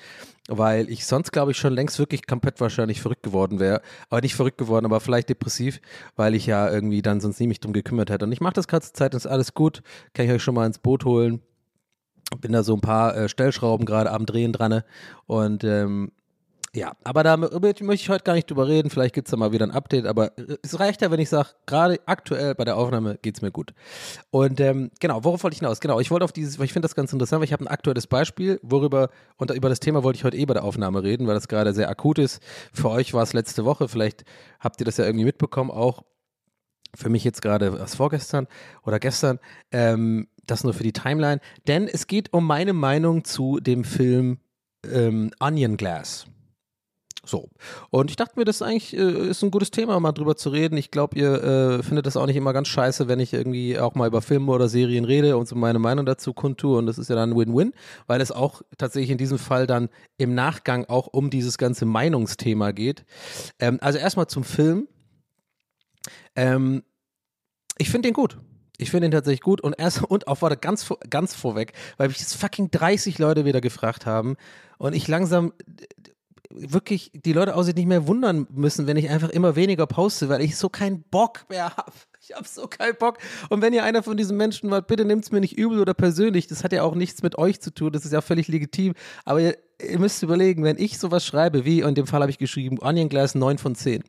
weil 0.48 0.90
ich 0.90 1.06
sonst, 1.06 1.32
glaube 1.32 1.52
ich, 1.52 1.58
schon 1.58 1.74
längst 1.74 2.00
wirklich 2.00 2.28
komplett 2.28 2.60
wahrscheinlich 2.60 3.02
verrückt 3.02 3.24
geworden 3.24 3.60
wäre. 3.60 3.82
Aber 4.10 4.22
nicht 4.22 4.36
verrückt 4.36 4.58
geworden, 4.58 4.86
aber 4.86 5.00
vielleicht 5.00 5.30
depressiv, 5.30 5.82
weil 6.16 6.36
ich 6.36 6.46
ja 6.46 6.70
irgendwie 6.70 7.02
dann 7.02 7.22
sonst 7.22 7.40
nie 7.40 7.48
mich 7.48 7.60
drum 7.60 7.74
gekümmert 7.74 8.10
hätte. 8.10 8.26
Und 8.26 8.32
ich 8.32 8.42
mache 8.42 8.54
das 8.54 8.68
gerade 8.68 8.86
zur 8.86 8.94
Zeit, 8.94 9.14
ist 9.14 9.28
alles 9.28 9.54
gut. 9.54 9.82
Kann 10.14 10.26
ich 10.26 10.32
euch 10.32 10.44
schon 10.44 10.56
mal 10.56 10.66
ins 10.66 10.80
Boot 10.80 11.06
holen. 11.06 11.42
Bin 12.40 12.54
da 12.54 12.64
so 12.64 12.74
ein 12.74 12.82
paar 12.82 13.16
äh, 13.16 13.30
Stellschrauben 13.30 13.86
gerade 13.86 14.12
am 14.12 14.26
Drehen 14.26 14.54
dran. 14.54 14.72
ne? 14.72 14.86
Und 15.28 15.64
ähm, 15.64 16.12
ja, 16.74 16.94
aber 17.04 17.24
da 17.24 17.36
möchte 17.36 17.84
ich 17.84 18.10
heute 18.10 18.24
gar 18.24 18.34
nicht 18.34 18.50
drüber 18.50 18.66
reden. 18.66 18.90
Vielleicht 18.90 19.14
gibt 19.14 19.28
es 19.28 19.32
da 19.32 19.36
mal 19.36 19.52
wieder 19.52 19.66
ein 19.66 19.72
Update, 19.72 20.06
aber 20.06 20.32
es 20.64 20.80
reicht 20.80 21.02
ja, 21.02 21.12
wenn 21.12 21.20
ich 21.20 21.28
sage, 21.28 21.50
gerade 21.66 22.00
aktuell 22.06 22.56
bei 22.56 22.64
der 22.64 22.78
Aufnahme 22.78 23.18
geht 23.22 23.36
es 23.36 23.42
mir 23.42 23.52
gut. 23.52 23.74
Und 24.30 24.62
ähm, 24.62 24.90
genau, 25.02 25.26
worauf 25.26 25.44
wollte 25.44 25.56
ich 25.56 25.60
hinaus? 25.60 25.82
Genau, 25.82 26.00
ich 26.00 26.12
wollte 26.12 26.24
auf 26.24 26.32
dieses, 26.32 26.60
weil 26.60 26.66
ich 26.66 26.72
finde 26.72 26.86
das 26.86 26.96
ganz 26.96 27.12
interessant, 27.12 27.42
weil 27.42 27.46
ich 27.46 27.52
habe 27.52 27.66
ein 27.66 27.68
aktuelles 27.68 28.08
Beispiel, 28.08 28.58
worüber, 28.64 29.10
und 29.36 29.52
über 29.52 29.68
das 29.68 29.82
Thema 29.82 30.04
wollte 30.04 30.16
ich 30.16 30.24
heute 30.24 30.38
eh 30.38 30.46
bei 30.46 30.54
der 30.54 30.64
Aufnahme 30.64 31.04
reden, 31.04 31.28
weil 31.28 31.36
das 31.36 31.50
gerade 31.50 31.74
sehr 31.74 31.90
akut 31.90 32.20
ist. 32.20 32.42
Für 32.72 32.90
euch 32.90 33.14
war 33.14 33.24
es 33.24 33.34
letzte 33.34 33.66
Woche, 33.66 33.90
vielleicht 33.90 34.24
habt 34.62 34.80
ihr 34.80 34.86
das 34.86 34.96
ja 34.96 35.06
irgendwie 35.06 35.26
mitbekommen, 35.26 35.72
auch 35.72 36.06
für 36.96 37.10
mich 37.10 37.26
jetzt 37.26 37.42
gerade 37.42 37.82
was 37.82 37.96
vorgestern 37.96 38.48
oder 38.84 39.00
gestern, 39.00 39.40
ähm, 39.74 40.30
das 40.46 40.64
nur 40.64 40.74
für 40.74 40.84
die 40.84 40.94
Timeline, 40.94 41.42
denn 41.68 41.90
es 41.90 42.08
geht 42.08 42.32
um 42.32 42.48
meine 42.48 42.72
Meinung 42.72 43.26
zu 43.26 43.60
dem 43.60 43.84
Film 43.84 44.40
ähm, 44.90 45.32
Onion 45.42 45.76
Glass. 45.76 46.28
So. 47.24 47.50
Und 47.92 48.10
ich 48.10 48.16
dachte 48.16 48.40
mir, 48.40 48.46
das 48.46 48.58
ist 48.58 48.62
eigentlich 48.64 48.98
äh, 48.98 49.30
ist 49.30 49.44
ein 49.44 49.52
gutes 49.52 49.70
Thema, 49.70 50.00
mal 50.00 50.12
drüber 50.12 50.36
zu 50.36 50.50
reden. 50.50 50.76
Ich 50.78 50.90
glaube, 50.90 51.18
ihr 51.18 51.44
äh, 51.44 51.84
findet 51.84 52.08
das 52.08 52.18
auch 52.18 52.26
nicht 52.26 52.36
immer 52.36 52.52
ganz 52.52 52.68
scheiße, 52.68 53.08
wenn 53.08 53.20
ich 53.20 53.34
irgendwie 53.34 53.78
auch 53.80 53.94
mal 53.94 54.08
über 54.08 54.22
Filme 54.24 54.52
oder 54.52 54.68
Serien 54.68 55.06
rede 55.06 55.38
und 55.38 55.48
so 55.48 55.56
meine 55.56 55.78
Meinung 55.78 56.06
dazu 56.06 56.34
kundtue. 56.34 56.78
Und 56.78 56.88
das 56.88 56.98
ist 56.98 57.10
ja 57.10 57.16
dann 57.16 57.36
Win-Win, 57.36 57.74
weil 58.08 58.22
es 58.22 58.32
auch 58.32 58.64
tatsächlich 58.78 59.12
in 59.12 59.20
diesem 59.20 59.38
Fall 59.38 59.68
dann 59.68 59.90
im 60.18 60.34
Nachgang 60.34 60.86
auch 60.86 61.08
um 61.08 61.30
dieses 61.30 61.60
ganze 61.60 61.86
Meinungsthema 61.86 62.72
geht. 62.72 63.06
Ähm, 63.60 63.78
also 63.82 64.00
erstmal 64.00 64.28
zum 64.28 64.44
Film. 64.44 64.88
Ähm, 66.36 66.82
ich 67.78 67.92
finde 67.92 68.08
den 68.08 68.14
gut. 68.14 68.40
Ich 68.78 68.90
finde 68.90 69.08
ihn 69.08 69.12
tatsächlich 69.12 69.42
gut 69.42 69.62
und 69.62 69.76
erst 69.78 70.04
und 70.04 70.28
auch 70.28 70.42
warte 70.42 70.58
ganz 70.58 70.92
ganz 71.08 71.36
vorweg, 71.36 71.74
weil 71.98 72.08
mich 72.08 72.18
jetzt 72.18 72.36
fucking 72.36 72.72
30 72.72 73.20
Leute 73.20 73.46
wieder 73.46 73.62
gefragt 73.62 74.08
haben 74.08 74.38
und 74.80 74.96
ich 74.96 75.08
langsam 75.08 75.54
wirklich 76.54 77.12
die 77.14 77.34
Leute 77.34 77.56
auch 77.56 77.64
sich 77.64 77.76
nicht 77.76 77.88
mehr 77.88 78.08
wundern 78.08 78.48
müssen, 78.52 78.88
wenn 78.88 78.98
ich 78.98 79.10
einfach 79.10 79.30
immer 79.30 79.56
weniger 79.56 79.88
poste, 79.88 80.30
weil 80.30 80.42
ich 80.42 80.58
so 80.58 80.70
keinen 80.70 81.04
Bock 81.04 81.46
mehr 81.50 81.76
habe. 81.76 81.92
Ich 82.24 82.36
habe 82.36 82.48
so 82.48 82.68
keinen 82.68 82.96
Bock. 82.98 83.18
Und 83.50 83.62
wenn 83.62 83.74
ihr 83.74 83.84
einer 83.84 84.04
von 84.04 84.16
diesen 84.16 84.38
Menschen 84.38 84.70
wart, 84.70 84.88
bitte 84.88 85.06
nehmt 85.06 85.24
es 85.24 85.32
mir 85.32 85.40
nicht 85.40 85.58
übel 85.58 85.80
oder 85.80 85.94
persönlich. 85.94 86.48
Das 86.48 86.64
hat 86.64 86.72
ja 86.72 86.84
auch 86.84 86.94
nichts 86.94 87.24
mit 87.24 87.38
euch 87.38 87.60
zu 87.62 87.74
tun. 87.74 87.92
Das 87.92 88.06
ist 88.06 88.14
ja 88.14 88.22
völlig 88.22 88.48
legitim. 88.48 88.94
Aber 89.26 89.42
ihr, 89.42 89.58
ihr 89.82 90.00
müsst 90.00 90.22
überlegen, 90.22 90.64
wenn 90.64 90.78
ich 90.78 91.00
sowas 91.00 91.26
schreibe, 91.26 91.66
wie, 91.66 91.82
und 91.82 91.90
in 91.90 91.96
dem 91.96 92.08
Fall 92.08 92.22
habe 92.22 92.30
ich 92.30 92.38
geschrieben, 92.38 92.78
Onion 92.80 93.10
Glass 93.10 93.34
9 93.34 93.58
von 93.58 93.74
10. 93.74 94.04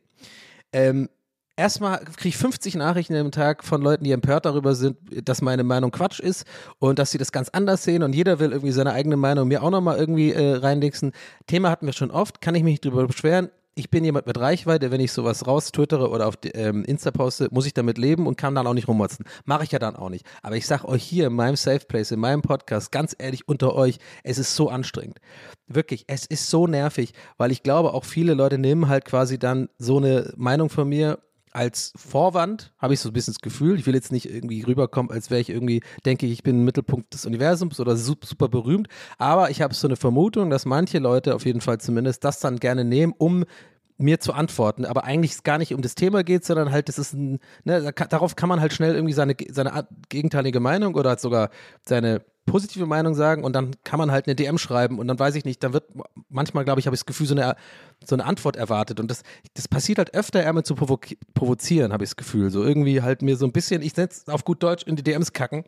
Ähm, 0.73 1.09
erstmal 1.55 1.99
kriege 1.99 2.29
ich 2.29 2.37
50 2.37 2.75
Nachrichten 2.75 3.15
am 3.15 3.31
Tag 3.31 3.63
von 3.63 3.81
Leuten, 3.81 4.03
die 4.03 4.11
empört 4.11 4.45
darüber 4.45 4.75
sind, 4.75 4.97
dass 5.27 5.41
meine 5.41 5.63
Meinung 5.63 5.91
Quatsch 5.91 6.19
ist 6.19 6.45
und 6.79 6.99
dass 6.99 7.11
sie 7.11 7.17
das 7.17 7.31
ganz 7.31 7.49
anders 7.49 7.83
sehen 7.83 8.03
und 8.03 8.13
jeder 8.13 8.39
will 8.39 8.51
irgendwie 8.51 8.71
seine 8.71 8.93
eigene 8.93 9.17
Meinung 9.17 9.47
mir 9.47 9.63
auch 9.63 9.71
nochmal 9.71 9.97
irgendwie 9.97 10.31
äh, 10.31 10.55
reinlixen. 10.55 11.11
Thema 11.47 11.69
hatten 11.69 11.85
wir 11.85 11.93
schon 11.93 12.11
oft, 12.11 12.41
kann 12.41 12.55
ich 12.55 12.63
mich 12.63 12.73
nicht 12.73 12.85
drüber 12.85 13.07
beschweren. 13.07 13.49
Ich 13.75 13.89
bin 13.89 14.03
jemand 14.03 14.27
mit 14.27 14.39
Reichweite, 14.39 14.91
wenn 14.91 15.01
ich 15.01 15.11
sowas 15.11 15.47
raus 15.47 15.71
twittere 15.71 16.11
oder 16.11 16.27
auf 16.27 16.35
ähm, 16.53 16.85
Insta 16.85 17.09
poste, 17.09 17.47
muss 17.49 17.65
ich 17.65 17.73
damit 17.73 17.97
leben 17.97 18.27
und 18.27 18.37
kann 18.37 18.53
dann 18.53 18.67
auch 18.67 18.75
nicht 18.75 18.87
rummotzen. 18.87 19.25
Mache 19.45 19.63
ich 19.63 19.71
ja 19.71 19.79
dann 19.79 19.95
auch 19.95 20.09
nicht. 20.09 20.27
Aber 20.43 20.55
ich 20.55 20.67
sag 20.67 20.83
euch 20.83 21.01
hier 21.01 21.25
in 21.25 21.33
meinem 21.33 21.55
Safe 21.55 21.79
Place, 21.79 22.11
in 22.11 22.19
meinem 22.19 22.43
Podcast, 22.43 22.91
ganz 22.91 23.15
ehrlich 23.17 23.47
unter 23.47 23.73
euch, 23.73 23.97
es 24.23 24.37
ist 24.37 24.55
so 24.55 24.69
anstrengend. 24.69 25.17
Wirklich, 25.65 26.05
es 26.05 26.27
ist 26.27 26.51
so 26.51 26.67
nervig, 26.67 27.13
weil 27.37 27.51
ich 27.51 27.63
glaube, 27.63 27.95
auch 27.95 28.05
viele 28.05 28.35
Leute 28.35 28.59
nehmen 28.59 28.89
halt 28.89 29.05
quasi 29.05 29.39
dann 29.39 29.69
so 29.79 29.97
eine 29.97 30.31
Meinung 30.37 30.69
von 30.69 30.87
mir 30.87 31.17
als 31.53 31.93
Vorwand 31.95 32.73
habe 32.79 32.93
ich 32.93 32.99
so 32.99 33.09
ein 33.09 33.13
bisschen 33.13 33.33
das 33.33 33.41
Gefühl, 33.41 33.77
ich 33.79 33.85
will 33.85 33.93
jetzt 33.93 34.11
nicht 34.11 34.29
irgendwie 34.29 34.63
rüberkommen, 34.63 35.11
als 35.11 35.29
wäre 35.29 35.39
ich 35.39 35.49
irgendwie, 35.49 35.81
denke 36.05 36.25
ich, 36.25 36.31
ich 36.31 36.43
bin 36.43 36.63
Mittelpunkt 36.63 37.13
des 37.13 37.25
Universums 37.25 37.79
oder 37.79 37.95
super, 37.95 38.47
berühmt, 38.49 38.87
aber 39.17 39.49
ich 39.51 39.61
habe 39.61 39.73
so 39.73 39.87
eine 39.87 39.95
Vermutung, 39.95 40.49
dass 40.49 40.65
manche 40.65 40.99
Leute 40.99 41.35
auf 41.35 41.45
jeden 41.45 41.61
Fall 41.61 41.79
zumindest 41.79 42.23
das 42.23 42.39
dann 42.39 42.57
gerne 42.57 42.83
nehmen, 42.83 43.13
um 43.17 43.45
mir 43.97 44.19
zu 44.19 44.33
antworten, 44.33 44.85
aber 44.85 45.03
eigentlich 45.03 45.43
gar 45.43 45.57
nicht 45.57 45.73
um 45.73 45.81
das 45.81 45.95
Thema 45.95 46.23
geht, 46.23 46.43
sondern 46.45 46.71
halt, 46.71 46.89
das 46.89 46.97
ist 46.97 47.13
ein, 47.13 47.39
ne, 47.63 47.93
darauf 48.09 48.35
kann 48.35 48.49
man 48.49 48.59
halt 48.59 48.73
schnell 48.73 48.95
irgendwie 48.95 49.13
seine, 49.13 49.35
seine 49.49 49.87
gegenteilige 50.09 50.59
Meinung 50.59 50.95
oder 50.95 51.17
sogar 51.17 51.49
seine 51.83 52.21
positive 52.45 52.85
Meinung 52.85 53.15
sagen 53.15 53.43
und 53.43 53.53
dann 53.53 53.75
kann 53.83 53.97
man 53.97 54.11
halt 54.11 54.27
eine 54.27 54.35
DM 54.35 54.57
schreiben 54.57 54.99
und 54.99 55.07
dann 55.07 55.17
weiß 55.17 55.35
ich 55.35 55.45
nicht, 55.45 55.63
dann 55.63 55.73
wird 55.73 55.85
manchmal, 56.29 56.65
glaube 56.65 56.79
ich, 56.79 56.85
habe 56.85 56.95
ich 56.95 57.01
das 57.01 57.05
Gefühl, 57.05 57.27
so 57.27 57.35
eine, 57.35 57.55
so 58.03 58.15
eine 58.15 58.25
Antwort 58.25 58.55
erwartet 58.55 58.99
und 58.99 59.09
das, 59.09 59.23
das 59.53 59.67
passiert 59.67 59.97
halt 59.97 60.13
öfter, 60.13 60.51
mit 60.53 60.65
zu 60.65 60.75
provoki- 60.75 61.17
provozieren, 61.33 61.93
habe 61.93 62.03
ich 62.03 62.11
das 62.11 62.17
Gefühl, 62.17 62.49
so 62.51 62.63
irgendwie 62.63 63.01
halt 63.01 63.21
mir 63.21 63.37
so 63.37 63.45
ein 63.45 63.51
bisschen, 63.51 63.81
ich 63.81 63.93
setze 63.93 64.31
auf 64.31 64.45
gut 64.45 64.61
Deutsch 64.61 64.83
in 64.83 64.95
die 64.95 65.03
DMs 65.03 65.33
kacken. 65.33 65.65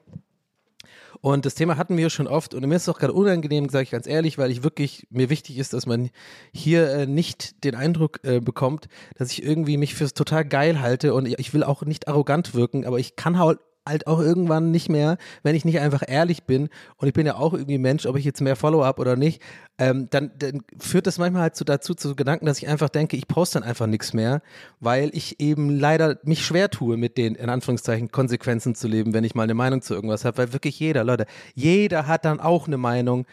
Und 1.21 1.45
das 1.45 1.55
Thema 1.55 1.77
hatten 1.77 1.97
wir 1.97 2.09
schon 2.09 2.27
oft 2.27 2.53
und 2.53 2.67
mir 2.67 2.75
ist 2.75 2.83
es 2.83 2.89
auch 2.89 2.99
gerade 2.99 3.13
unangenehm, 3.13 3.69
sage 3.69 3.83
ich 3.83 3.91
ganz 3.91 4.05
ehrlich, 4.05 4.37
weil 4.37 4.51
ich 4.51 4.63
wirklich, 4.63 5.07
mir 5.09 5.29
wichtig 5.29 5.57
ist, 5.57 5.73
dass 5.73 5.85
man 5.85 6.09
hier 6.53 6.91
äh, 6.91 7.07
nicht 7.07 7.63
den 7.63 7.73
Eindruck 7.73 8.19
äh, 8.23 8.41
bekommt, 8.41 8.87
dass 9.15 9.31
ich 9.31 9.41
irgendwie 9.41 9.77
mich 9.77 9.95
fürs 9.95 10.13
total 10.13 10.45
geil 10.45 10.81
halte 10.81 11.13
und 11.13 11.25
ich 11.25 11.53
will 11.53 11.63
auch 11.63 11.83
nicht 11.83 12.07
arrogant 12.07 12.53
wirken, 12.53 12.85
aber 12.85 12.99
ich 12.99 13.15
kann 13.15 13.39
halt 13.39 13.59
halt 13.87 14.07
auch 14.07 14.19
irgendwann 14.19 14.71
nicht 14.71 14.89
mehr, 14.89 15.17
wenn 15.43 15.55
ich 15.55 15.65
nicht 15.65 15.79
einfach 15.79 16.03
ehrlich 16.07 16.43
bin 16.43 16.69
und 16.97 17.07
ich 17.07 17.13
bin 17.13 17.25
ja 17.25 17.35
auch 17.35 17.53
irgendwie 17.53 17.77
Mensch, 17.77 18.05
ob 18.05 18.17
ich 18.17 18.25
jetzt 18.25 18.41
mehr 18.41 18.55
Follower 18.55 18.85
habe 18.85 19.01
oder 19.01 19.15
nicht, 19.15 19.41
ähm, 19.77 20.07
dann, 20.09 20.31
dann 20.39 20.63
führt 20.79 21.07
das 21.07 21.17
manchmal 21.17 21.43
halt 21.43 21.55
so 21.55 21.65
dazu 21.65 21.93
zu 21.93 22.15
Gedanken, 22.15 22.45
dass 22.45 22.57
ich 22.57 22.67
einfach 22.67 22.89
denke, 22.89 23.17
ich 23.17 23.27
poste 23.27 23.59
dann 23.59 23.67
einfach 23.67 23.87
nichts 23.87 24.13
mehr, 24.13 24.41
weil 24.79 25.09
ich 25.13 25.39
eben 25.39 25.69
leider 25.69 26.17
mich 26.23 26.45
schwer 26.45 26.69
tue, 26.69 26.97
mit 26.97 27.17
den 27.17 27.35
in 27.35 27.49
Anführungszeichen 27.49 28.11
Konsequenzen 28.11 28.75
zu 28.75 28.87
leben, 28.87 29.13
wenn 29.13 29.23
ich 29.23 29.35
mal 29.35 29.43
eine 29.43 29.53
Meinung 29.53 29.81
zu 29.81 29.93
irgendwas 29.93 30.25
habe, 30.25 30.37
weil 30.37 30.53
wirklich 30.53 30.79
jeder, 30.79 31.03
Leute, 31.03 31.25
jeder 31.53 32.07
hat 32.07 32.25
dann 32.25 32.39
auch 32.39 32.67
eine 32.67 32.77
Meinung 32.77 33.25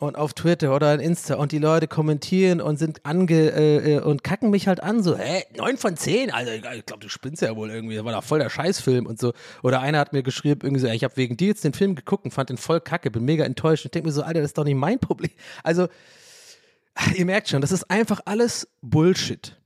und 0.00 0.16
auf 0.16 0.32
Twitter 0.32 0.74
oder 0.74 0.94
in 0.94 1.00
Insta 1.00 1.34
und 1.34 1.52
die 1.52 1.58
Leute 1.58 1.86
kommentieren 1.86 2.60
und 2.60 2.78
sind 2.78 3.04
ange 3.04 3.52
äh, 3.52 3.96
äh, 3.96 4.00
und 4.00 4.24
kacken 4.24 4.50
mich 4.50 4.66
halt 4.66 4.82
an, 4.82 5.02
so, 5.02 5.16
hä, 5.16 5.44
neun 5.56 5.76
von 5.76 5.96
zehn, 5.96 6.30
also 6.30 6.50
ich 6.50 6.62
glaube, 6.86 7.00
du 7.00 7.08
spinnst 7.08 7.42
ja 7.42 7.54
wohl 7.54 7.70
irgendwie, 7.70 7.96
das 7.96 8.04
war 8.04 8.12
doch 8.12 8.24
voll 8.24 8.38
der 8.38 8.48
Scheißfilm 8.48 9.06
und 9.06 9.20
so. 9.20 9.34
Oder 9.62 9.80
einer 9.80 9.98
hat 9.98 10.12
mir 10.12 10.22
geschrieben, 10.22 10.60
irgendwie 10.62 10.80
so, 10.80 10.88
ich 10.88 11.04
habe 11.04 11.16
wegen 11.16 11.36
dir 11.36 11.48
jetzt 11.48 11.64
den 11.64 11.74
Film 11.74 11.94
geguckt 11.94 12.24
und 12.24 12.30
fand 12.30 12.48
den 12.48 12.56
voll 12.56 12.80
kacke, 12.80 13.10
bin 13.10 13.24
mega 13.26 13.44
enttäuscht 13.44 13.84
und 13.84 13.94
denke 13.94 14.08
mir 14.08 14.12
so, 14.12 14.22
Alter, 14.22 14.40
das 14.40 14.50
ist 14.50 14.58
doch 14.58 14.64
nicht 14.64 14.74
mein 14.74 14.98
Problem. 14.98 15.30
Also, 15.62 15.88
ihr 17.14 17.26
merkt 17.26 17.48
schon, 17.48 17.60
das 17.60 17.70
ist 17.70 17.90
einfach 17.90 18.20
alles 18.24 18.68
Bullshit. 18.80 19.59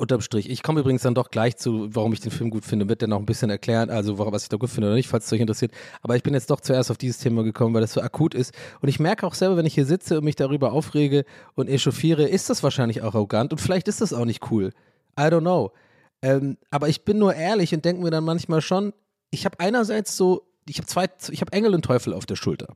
Unterm 0.00 0.20
Strich. 0.20 0.48
Ich 0.48 0.62
komme 0.62 0.80
übrigens 0.80 1.02
dann 1.02 1.14
doch 1.14 1.30
gleich 1.30 1.56
zu, 1.56 1.94
warum 1.94 2.12
ich 2.12 2.20
den 2.20 2.32
Film 2.32 2.50
gut 2.50 2.64
finde, 2.64 2.88
wird 2.88 3.02
dann 3.02 3.10
noch 3.10 3.18
ein 3.18 3.26
bisschen 3.26 3.50
erklären, 3.50 3.90
also 3.90 4.18
was 4.18 4.44
ich 4.44 4.48
da 4.48 4.56
gut 4.56 4.70
finde 4.70 4.88
oder 4.88 4.96
nicht, 4.96 5.08
falls 5.08 5.26
es 5.26 5.32
euch 5.32 5.40
interessiert. 5.40 5.72
Aber 6.02 6.16
ich 6.16 6.22
bin 6.22 6.34
jetzt 6.34 6.50
doch 6.50 6.60
zuerst 6.60 6.90
auf 6.90 6.96
dieses 6.96 7.18
Thema 7.18 7.42
gekommen, 7.42 7.74
weil 7.74 7.82
das 7.82 7.92
so 7.92 8.00
akut 8.00 8.34
ist. 8.34 8.54
Und 8.80 8.88
ich 8.88 8.98
merke 8.98 9.26
auch 9.26 9.34
selber, 9.34 9.56
wenn 9.56 9.66
ich 9.66 9.74
hier 9.74 9.86
sitze 9.86 10.18
und 10.18 10.24
mich 10.24 10.36
darüber 10.36 10.72
aufrege 10.72 11.24
und 11.54 11.68
echauffiere, 11.68 12.26
ist 12.26 12.48
das 12.50 12.62
wahrscheinlich 12.62 13.02
auch 13.02 13.14
arrogant 13.14 13.52
und 13.52 13.58
vielleicht 13.58 13.88
ist 13.88 14.00
das 14.00 14.12
auch 14.12 14.24
nicht 14.24 14.50
cool. 14.50 14.72
I 15.18 15.24
don't 15.24 15.40
know. 15.40 15.72
Ähm, 16.22 16.56
aber 16.70 16.88
ich 16.88 17.04
bin 17.04 17.18
nur 17.18 17.34
ehrlich 17.34 17.74
und 17.74 17.84
denke 17.84 18.02
mir 18.02 18.10
dann 18.10 18.24
manchmal 18.24 18.60
schon, 18.60 18.92
ich 19.30 19.44
habe 19.44 19.60
einerseits 19.60 20.16
so, 20.16 20.46
ich 20.68 20.78
habe 20.78 20.86
zwei, 20.86 21.08
ich 21.30 21.40
habe 21.40 21.52
Engel 21.52 21.74
und 21.74 21.84
Teufel 21.84 22.14
auf 22.14 22.26
der 22.26 22.36
Schulter. 22.36 22.74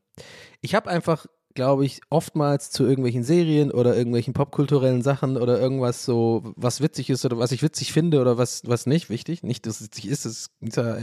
Ich 0.61 0.75
habe 0.75 0.91
einfach, 0.91 1.27
glaube 1.55 1.87
ich, 1.87 2.01
oftmals 2.11 2.71
zu 2.71 2.85
irgendwelchen 2.85 3.23
Serien 3.23 3.71
oder 3.71 3.97
irgendwelchen 3.97 4.35
popkulturellen 4.35 5.03
Sachen 5.03 5.37
oder 5.37 5.61
irgendwas 5.61 6.05
so, 6.05 6.53
was 6.57 6.81
witzig 6.81 7.11
ist 7.11 7.25
oder 7.25 7.39
was 7.39 7.53
ich 7.53 7.63
witzig 7.63 7.93
finde 7.93 8.21
oder 8.21 8.37
was, 8.39 8.63
was 8.67 8.87
nicht 8.87 9.09
wichtig. 9.09 9.43
Nicht, 9.43 9.67
dass 9.67 9.81
es 9.81 9.87
witzig 9.87 10.09
ist, 10.09 10.25
das 10.25 10.51
ist 10.61 10.77
ja, 10.77 10.97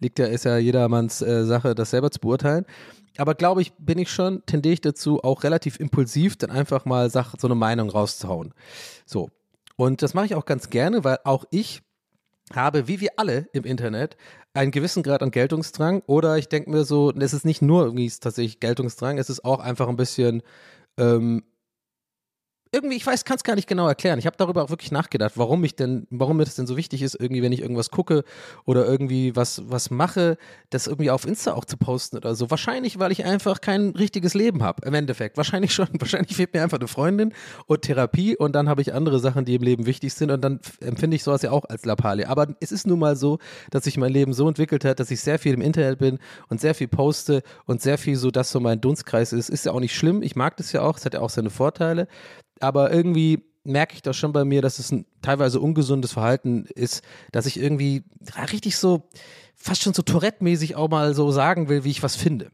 liegt 0.00 0.18
ja, 0.18 0.26
ist 0.26 0.44
ja 0.44 0.58
jedermanns 0.58 1.22
äh, 1.22 1.44
Sache, 1.44 1.74
das 1.74 1.90
selber 1.90 2.10
zu 2.10 2.20
beurteilen. 2.20 2.66
Aber 3.16 3.34
glaube 3.34 3.62
ich, 3.62 3.72
bin 3.78 3.98
ich 3.98 4.10
schon, 4.10 4.44
tendiere 4.46 4.74
ich 4.74 4.80
dazu, 4.80 5.22
auch 5.22 5.44
relativ 5.44 5.80
impulsiv 5.80 6.36
dann 6.36 6.50
einfach 6.50 6.84
mal 6.84 7.08
Sach 7.10 7.34
so 7.38 7.46
eine 7.46 7.54
Meinung 7.54 7.88
rauszuhauen. 7.88 8.52
So. 9.06 9.30
Und 9.76 10.02
das 10.02 10.14
mache 10.14 10.26
ich 10.26 10.34
auch 10.34 10.46
ganz 10.46 10.70
gerne, 10.70 11.04
weil 11.04 11.18
auch 11.24 11.44
ich 11.50 11.82
habe, 12.54 12.88
wie 12.88 13.00
wir 13.00 13.10
alle 13.16 13.48
im 13.52 13.64
Internet, 13.64 14.16
einen 14.54 14.70
gewissen 14.70 15.02
Grad 15.02 15.22
an 15.22 15.30
Geltungsdrang. 15.30 16.02
Oder 16.06 16.38
ich 16.38 16.48
denke 16.48 16.70
mir 16.70 16.84
so, 16.84 17.12
es 17.12 17.34
ist 17.34 17.44
nicht 17.44 17.62
nur 17.62 17.84
irgendwie 17.84 18.10
tatsächlich 18.10 18.60
Geltungsdrang, 18.60 19.18
es 19.18 19.30
ist 19.30 19.44
auch 19.44 19.60
einfach 19.60 19.88
ein 19.88 19.96
bisschen, 19.96 20.42
ähm, 20.96 21.44
irgendwie, 22.76 22.96
ich 22.96 23.06
weiß, 23.06 23.24
kann 23.24 23.36
es 23.36 23.44
gar 23.44 23.54
nicht 23.54 23.66
genau 23.66 23.88
erklären. 23.88 24.18
Ich 24.18 24.26
habe 24.26 24.36
darüber 24.36 24.62
auch 24.62 24.68
wirklich 24.68 24.92
nachgedacht, 24.92 25.32
warum 25.36 25.64
ich 25.64 25.76
denn, 25.76 26.06
warum 26.10 26.36
mir 26.36 26.44
das 26.44 26.56
denn 26.56 26.66
so 26.66 26.76
wichtig 26.76 27.00
ist, 27.00 27.14
irgendwie, 27.18 27.42
wenn 27.42 27.52
ich 27.52 27.62
irgendwas 27.62 27.90
gucke 27.90 28.22
oder 28.66 28.86
irgendwie 28.86 29.34
was, 29.34 29.62
was 29.70 29.90
mache, 29.90 30.36
das 30.68 30.86
irgendwie 30.86 31.10
auf 31.10 31.26
Insta 31.26 31.54
auch 31.54 31.64
zu 31.64 31.78
posten 31.78 32.18
oder 32.18 32.34
so. 32.34 32.50
Wahrscheinlich, 32.50 32.98
weil 32.98 33.12
ich 33.12 33.24
einfach 33.24 33.62
kein 33.62 33.90
richtiges 33.90 34.34
Leben 34.34 34.62
habe, 34.62 34.86
im 34.86 34.92
Endeffekt. 34.92 35.38
Wahrscheinlich 35.38 35.72
schon. 35.72 35.88
Wahrscheinlich 35.98 36.36
fehlt 36.36 36.52
mir 36.52 36.62
einfach 36.62 36.78
eine 36.78 36.88
Freundin 36.88 37.32
und 37.66 37.82
Therapie 37.82 38.36
und 38.36 38.52
dann 38.52 38.68
habe 38.68 38.82
ich 38.82 38.92
andere 38.92 39.20
Sachen, 39.20 39.46
die 39.46 39.54
im 39.54 39.62
Leben 39.62 39.86
wichtig 39.86 40.12
sind 40.12 40.30
und 40.30 40.42
dann 40.42 40.60
empfinde 40.80 41.16
ich 41.16 41.24
sowas 41.24 41.40
ja 41.40 41.52
auch 41.52 41.64
als 41.64 41.86
Lappalie. 41.86 42.28
Aber 42.28 42.48
es 42.60 42.72
ist 42.72 42.86
nun 42.86 42.98
mal 42.98 43.16
so, 43.16 43.38
dass 43.70 43.84
sich 43.84 43.96
mein 43.96 44.12
Leben 44.12 44.34
so 44.34 44.46
entwickelt 44.46 44.84
hat, 44.84 45.00
dass 45.00 45.10
ich 45.10 45.22
sehr 45.22 45.38
viel 45.38 45.54
im 45.54 45.62
Internet 45.62 45.98
bin 45.98 46.18
und 46.50 46.60
sehr 46.60 46.74
viel 46.74 46.88
poste 46.88 47.42
und 47.64 47.80
sehr 47.80 47.96
viel 47.96 48.16
so, 48.16 48.30
dass 48.30 48.50
so 48.50 48.60
mein 48.60 48.82
Dunstkreis 48.82 49.32
ist. 49.32 49.48
Ist 49.48 49.64
ja 49.64 49.72
auch 49.72 49.80
nicht 49.80 49.94
schlimm. 49.94 50.22
Ich 50.22 50.36
mag 50.36 50.58
das 50.58 50.72
ja 50.72 50.82
auch. 50.82 50.98
Es 50.98 51.06
hat 51.06 51.14
ja 51.14 51.20
auch 51.20 51.30
seine 51.30 51.50
Vorteile 51.50 52.06
aber 52.60 52.92
irgendwie 52.92 53.44
merke 53.64 53.94
ich 53.94 54.02
das 54.02 54.16
schon 54.16 54.32
bei 54.32 54.44
mir, 54.44 54.62
dass 54.62 54.78
es 54.78 54.92
ein 54.92 55.06
teilweise 55.22 55.60
ungesundes 55.60 56.12
Verhalten 56.12 56.66
ist, 56.74 57.02
dass 57.32 57.46
ich 57.46 57.58
irgendwie 57.58 58.04
richtig 58.50 58.76
so, 58.76 59.08
fast 59.56 59.82
schon 59.82 59.94
so 59.94 60.02
Tourette-mäßig 60.02 60.76
auch 60.76 60.88
mal 60.88 61.14
so 61.14 61.30
sagen 61.32 61.68
will, 61.68 61.84
wie 61.84 61.90
ich 61.90 62.02
was 62.02 62.16
finde. 62.16 62.50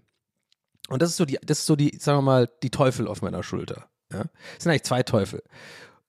Und 0.88 1.02
das 1.02 1.10
ist 1.10 1.16
so 1.16 1.24
die, 1.24 1.38
das 1.44 1.60
ist 1.60 1.66
so 1.66 1.76
die, 1.76 1.96
sagen 1.98 2.18
wir 2.18 2.22
mal, 2.22 2.48
die 2.62 2.70
Teufel 2.70 3.06
auf 3.06 3.22
meiner 3.22 3.42
Schulter. 3.42 3.88
Ja? 4.10 4.24
Das 4.54 4.64
sind 4.64 4.70
eigentlich 4.70 4.84
zwei 4.84 5.02
Teufel. 5.02 5.42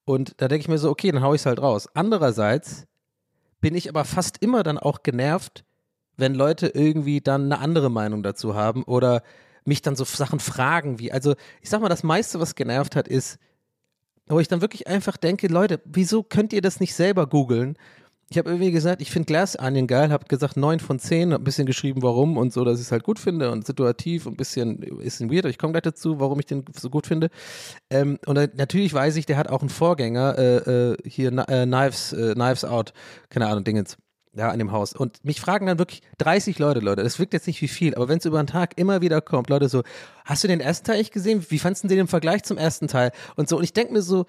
Und 0.04 0.34
da 0.38 0.48
denke 0.48 0.62
ich 0.62 0.68
mir 0.68 0.78
so, 0.78 0.90
okay, 0.90 1.12
dann 1.12 1.22
hau 1.22 1.34
ich 1.34 1.42
es 1.42 1.46
halt 1.46 1.60
raus. 1.60 1.88
Andererseits 1.94 2.86
bin 3.60 3.74
ich 3.74 3.88
aber 3.88 4.04
fast 4.04 4.38
immer 4.42 4.62
dann 4.62 4.78
auch 4.78 5.02
genervt, 5.02 5.64
wenn 6.16 6.34
Leute 6.34 6.68
irgendwie 6.68 7.20
dann 7.20 7.44
eine 7.44 7.58
andere 7.58 7.90
Meinung 7.90 8.22
dazu 8.22 8.54
haben 8.54 8.84
oder 8.84 9.22
mich 9.64 9.82
dann 9.82 9.96
so 9.96 10.04
Sachen 10.04 10.40
fragen 10.40 10.98
wie, 10.98 11.10
also 11.12 11.34
ich 11.62 11.70
sag 11.70 11.80
mal, 11.80 11.88
das 11.88 12.02
meiste, 12.02 12.38
was 12.40 12.54
genervt 12.54 12.96
hat, 12.96 13.08
ist, 13.08 13.38
wo 14.26 14.40
ich 14.40 14.48
dann 14.48 14.60
wirklich 14.60 14.86
einfach 14.86 15.16
denke, 15.16 15.48
Leute, 15.48 15.80
wieso 15.84 16.22
könnt 16.22 16.52
ihr 16.52 16.62
das 16.62 16.80
nicht 16.80 16.94
selber 16.94 17.26
googeln? 17.26 17.76
Ich 18.30 18.38
habe 18.38 18.48
irgendwie 18.50 18.72
gesagt, 18.72 19.02
ich 19.02 19.10
finde 19.10 19.26
Glass 19.26 19.58
Onion 19.58 19.86
geil, 19.86 20.10
habe 20.10 20.24
gesagt 20.26 20.56
9 20.56 20.80
von 20.80 20.98
10, 20.98 21.32
habe 21.32 21.42
ein 21.42 21.44
bisschen 21.44 21.66
geschrieben, 21.66 22.02
warum 22.02 22.38
und 22.38 22.52
so, 22.52 22.64
dass 22.64 22.80
ich 22.80 22.86
es 22.86 22.92
halt 22.92 23.04
gut 23.04 23.18
finde 23.18 23.50
und 23.50 23.66
situativ 23.66 24.24
und 24.26 24.32
ein 24.32 24.36
bisschen, 24.36 24.82
ist 24.82 25.20
ein 25.20 25.30
weird, 25.30 25.44
ich 25.44 25.58
komme 25.58 25.72
gleich 25.72 25.82
dazu, 25.82 26.18
warum 26.20 26.40
ich 26.40 26.46
den 26.46 26.64
so 26.74 26.88
gut 26.88 27.06
finde. 27.06 27.28
Ähm, 27.90 28.18
und 28.26 28.36
äh, 28.38 28.48
natürlich 28.54 28.94
weiß 28.94 29.16
ich, 29.16 29.26
der 29.26 29.36
hat 29.36 29.50
auch 29.50 29.60
einen 29.60 29.68
Vorgänger, 29.68 30.38
äh, 30.38 30.56
äh, 30.56 30.96
hier 31.04 31.32
äh, 31.32 31.66
Knives, 31.66 32.14
äh, 32.14 32.32
Knives 32.32 32.64
Out, 32.64 32.94
keine 33.28 33.46
Ahnung, 33.46 33.64
Dingens 33.64 33.98
ja, 34.36 34.50
in 34.50 34.58
dem 34.58 34.72
Haus. 34.72 34.92
Und 34.92 35.24
mich 35.24 35.40
fragen 35.40 35.66
dann 35.66 35.78
wirklich 35.78 36.02
30 36.18 36.58
Leute, 36.58 36.80
Leute, 36.80 37.02
das 37.02 37.18
wirkt 37.18 37.32
jetzt 37.32 37.46
nicht 37.46 37.60
wie 37.62 37.68
viel, 37.68 37.94
aber 37.94 38.08
wenn 38.08 38.18
es 38.18 38.24
über 38.24 38.42
den 38.42 38.46
Tag 38.46 38.76
immer 38.76 39.00
wieder 39.00 39.20
kommt, 39.20 39.48
Leute 39.48 39.68
so, 39.68 39.82
hast 40.24 40.44
du 40.44 40.48
den 40.48 40.60
ersten 40.60 40.86
Teil 40.86 41.00
echt 41.00 41.12
gesehen? 41.12 41.44
Wie 41.48 41.58
fandest 41.58 41.84
du 41.84 41.88
den 41.88 42.00
im 42.00 42.08
Vergleich 42.08 42.42
zum 42.44 42.58
ersten 42.58 42.88
Teil? 42.88 43.12
Und 43.36 43.48
so, 43.48 43.58
und 43.58 43.64
ich 43.64 43.72
denke 43.72 43.92
mir 43.92 44.02
so, 44.02 44.26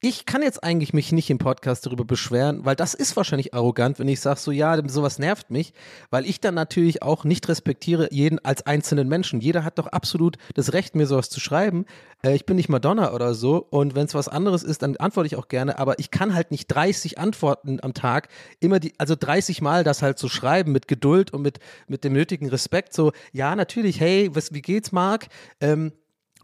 ich 0.00 0.26
kann 0.26 0.42
jetzt 0.42 0.62
eigentlich 0.62 0.92
mich 0.92 1.10
nicht 1.10 1.30
im 1.30 1.38
Podcast 1.38 1.86
darüber 1.86 2.04
beschweren, 2.04 2.64
weil 2.66 2.76
das 2.76 2.92
ist 2.92 3.16
wahrscheinlich 3.16 3.54
arrogant, 3.54 3.98
wenn 3.98 4.08
ich 4.08 4.20
sage, 4.20 4.38
so 4.38 4.50
ja, 4.50 4.78
sowas 4.88 5.18
nervt 5.18 5.50
mich, 5.50 5.72
weil 6.10 6.26
ich 6.26 6.38
dann 6.38 6.54
natürlich 6.54 7.02
auch 7.02 7.24
nicht 7.24 7.48
respektiere 7.48 8.08
jeden 8.12 8.38
als 8.44 8.66
einzelnen 8.66 9.08
Menschen. 9.08 9.40
Jeder 9.40 9.64
hat 9.64 9.78
doch 9.78 9.86
absolut 9.86 10.36
das 10.54 10.74
Recht, 10.74 10.94
mir 10.94 11.06
sowas 11.06 11.30
zu 11.30 11.40
schreiben. 11.40 11.86
Äh, 12.22 12.34
ich 12.34 12.44
bin 12.44 12.56
nicht 12.56 12.68
Madonna 12.68 13.14
oder 13.14 13.34
so 13.34 13.66
und 13.70 13.94
wenn 13.94 14.04
es 14.04 14.14
was 14.14 14.28
anderes 14.28 14.62
ist, 14.62 14.82
dann 14.82 14.96
antworte 14.98 15.28
ich 15.28 15.36
auch 15.36 15.48
gerne, 15.48 15.78
aber 15.78 15.98
ich 15.98 16.10
kann 16.10 16.34
halt 16.34 16.50
nicht 16.50 16.66
30 16.68 17.18
Antworten 17.18 17.78
am 17.82 17.94
Tag, 17.94 18.28
immer 18.60 18.80
die, 18.80 18.92
also 18.98 19.14
30 19.18 19.62
Mal 19.62 19.82
das 19.82 20.02
halt 20.02 20.18
so 20.18 20.28
schreiben 20.28 20.72
mit 20.72 20.88
Geduld 20.88 21.32
und 21.32 21.40
mit, 21.40 21.58
mit 21.88 22.04
dem 22.04 22.12
nötigen 22.12 22.50
Respekt. 22.50 22.92
So, 22.92 23.12
ja, 23.32 23.56
natürlich, 23.56 23.98
hey, 23.98 24.28
was, 24.34 24.52
wie 24.52 24.62
geht's, 24.62 24.92
Marc? 24.92 25.28
Ähm, 25.60 25.92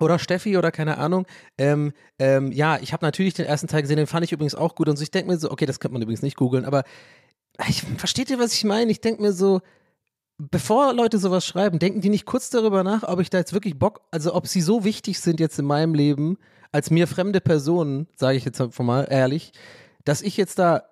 oder 0.00 0.18
Steffi 0.18 0.56
oder 0.56 0.70
keine 0.70 0.98
Ahnung. 0.98 1.26
Ähm, 1.58 1.92
ähm, 2.18 2.52
ja, 2.52 2.78
ich 2.80 2.92
habe 2.92 3.04
natürlich 3.04 3.34
den 3.34 3.46
ersten 3.46 3.68
Teil 3.68 3.82
gesehen, 3.82 3.96
den 3.96 4.06
fand 4.06 4.24
ich 4.24 4.32
übrigens 4.32 4.54
auch 4.54 4.74
gut. 4.74 4.88
Und 4.88 4.96
so, 4.96 5.02
ich 5.02 5.10
denke 5.10 5.30
mir 5.30 5.38
so, 5.38 5.50
okay, 5.50 5.66
das 5.66 5.80
könnte 5.80 5.92
man 5.94 6.02
übrigens 6.02 6.22
nicht 6.22 6.36
googeln, 6.36 6.64
aber 6.64 6.84
ich, 7.68 7.82
versteht 7.82 8.30
ihr, 8.30 8.38
was 8.38 8.54
ich 8.54 8.64
meine? 8.64 8.90
Ich 8.90 9.00
denke 9.00 9.22
mir 9.22 9.32
so, 9.32 9.60
bevor 10.38 10.92
Leute 10.92 11.18
sowas 11.18 11.46
schreiben, 11.46 11.78
denken 11.78 12.00
die 12.00 12.08
nicht 12.08 12.26
kurz 12.26 12.50
darüber 12.50 12.82
nach, 12.82 13.02
ob 13.04 13.20
ich 13.20 13.30
da 13.30 13.38
jetzt 13.38 13.52
wirklich 13.52 13.78
Bock, 13.78 14.00
also 14.10 14.34
ob 14.34 14.46
sie 14.46 14.60
so 14.60 14.84
wichtig 14.84 15.20
sind 15.20 15.38
jetzt 15.38 15.58
in 15.58 15.66
meinem 15.66 15.94
Leben, 15.94 16.38
als 16.72 16.90
mir 16.90 17.06
fremde 17.06 17.40
Personen, 17.40 18.08
sage 18.16 18.38
ich 18.38 18.44
jetzt 18.44 18.60
mal 18.80 19.06
ehrlich, 19.10 19.52
dass 20.04 20.22
ich 20.22 20.36
jetzt 20.36 20.58
da 20.58 20.84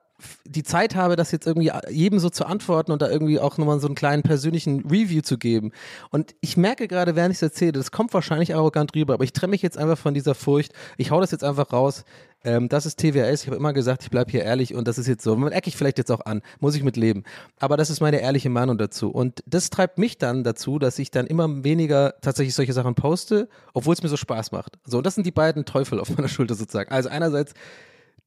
die 0.44 0.62
Zeit 0.62 0.94
habe, 0.94 1.16
das 1.16 1.32
jetzt 1.32 1.46
irgendwie 1.46 1.70
jedem 1.90 2.18
so 2.18 2.30
zu 2.30 2.46
antworten 2.46 2.92
und 2.92 3.02
da 3.02 3.08
irgendwie 3.08 3.40
auch 3.40 3.58
nochmal 3.58 3.80
so 3.80 3.86
einen 3.86 3.94
kleinen 3.94 4.22
persönlichen 4.22 4.86
Review 4.86 5.22
zu 5.22 5.38
geben. 5.38 5.72
Und 6.10 6.34
ich 6.40 6.56
merke 6.56 6.88
gerade, 6.88 7.16
während 7.16 7.32
ich 7.32 7.38
es 7.38 7.42
erzähle, 7.42 7.72
das 7.72 7.90
kommt 7.90 8.14
wahrscheinlich 8.14 8.54
arrogant 8.54 8.94
rüber, 8.94 9.14
aber 9.14 9.24
ich 9.24 9.32
trenne 9.32 9.52
mich 9.52 9.62
jetzt 9.62 9.78
einfach 9.78 9.98
von 9.98 10.14
dieser 10.14 10.34
Furcht. 10.34 10.72
Ich 10.96 11.10
hau 11.10 11.20
das 11.20 11.30
jetzt 11.30 11.44
einfach 11.44 11.72
raus. 11.72 12.04
Ähm, 12.42 12.68
das 12.68 12.86
ist 12.86 12.98
TWS. 12.98 13.42
Ich 13.42 13.46
habe 13.48 13.56
immer 13.56 13.72
gesagt, 13.72 14.02
ich 14.02 14.10
bleibe 14.10 14.30
hier 14.30 14.42
ehrlich 14.42 14.74
und 14.74 14.88
das 14.88 14.98
ist 14.98 15.06
jetzt 15.06 15.22
so. 15.22 15.36
Man 15.36 15.52
ecke 15.52 15.68
ich 15.68 15.76
vielleicht 15.76 15.98
jetzt 15.98 16.10
auch 16.10 16.24
an, 16.24 16.40
muss 16.58 16.74
ich 16.74 16.82
mit 16.82 16.96
leben. 16.96 17.24
Aber 17.58 17.76
das 17.76 17.90
ist 17.90 18.00
meine 18.00 18.20
ehrliche 18.20 18.48
Meinung 18.48 18.78
dazu. 18.78 19.10
Und 19.10 19.42
das 19.46 19.70
treibt 19.70 19.98
mich 19.98 20.16
dann 20.18 20.42
dazu, 20.42 20.78
dass 20.78 20.98
ich 20.98 21.10
dann 21.10 21.26
immer 21.26 21.64
weniger 21.64 22.14
tatsächlich 22.22 22.54
solche 22.54 22.72
Sachen 22.72 22.94
poste, 22.94 23.48
obwohl 23.74 23.94
es 23.94 24.02
mir 24.02 24.08
so 24.08 24.16
Spaß 24.16 24.52
macht. 24.52 24.78
So, 24.84 25.02
das 25.02 25.14
sind 25.14 25.26
die 25.26 25.32
beiden 25.32 25.64
Teufel 25.64 26.00
auf 26.00 26.16
meiner 26.16 26.28
Schulter 26.28 26.54
sozusagen. 26.54 26.90
Also 26.90 27.08
einerseits 27.10 27.52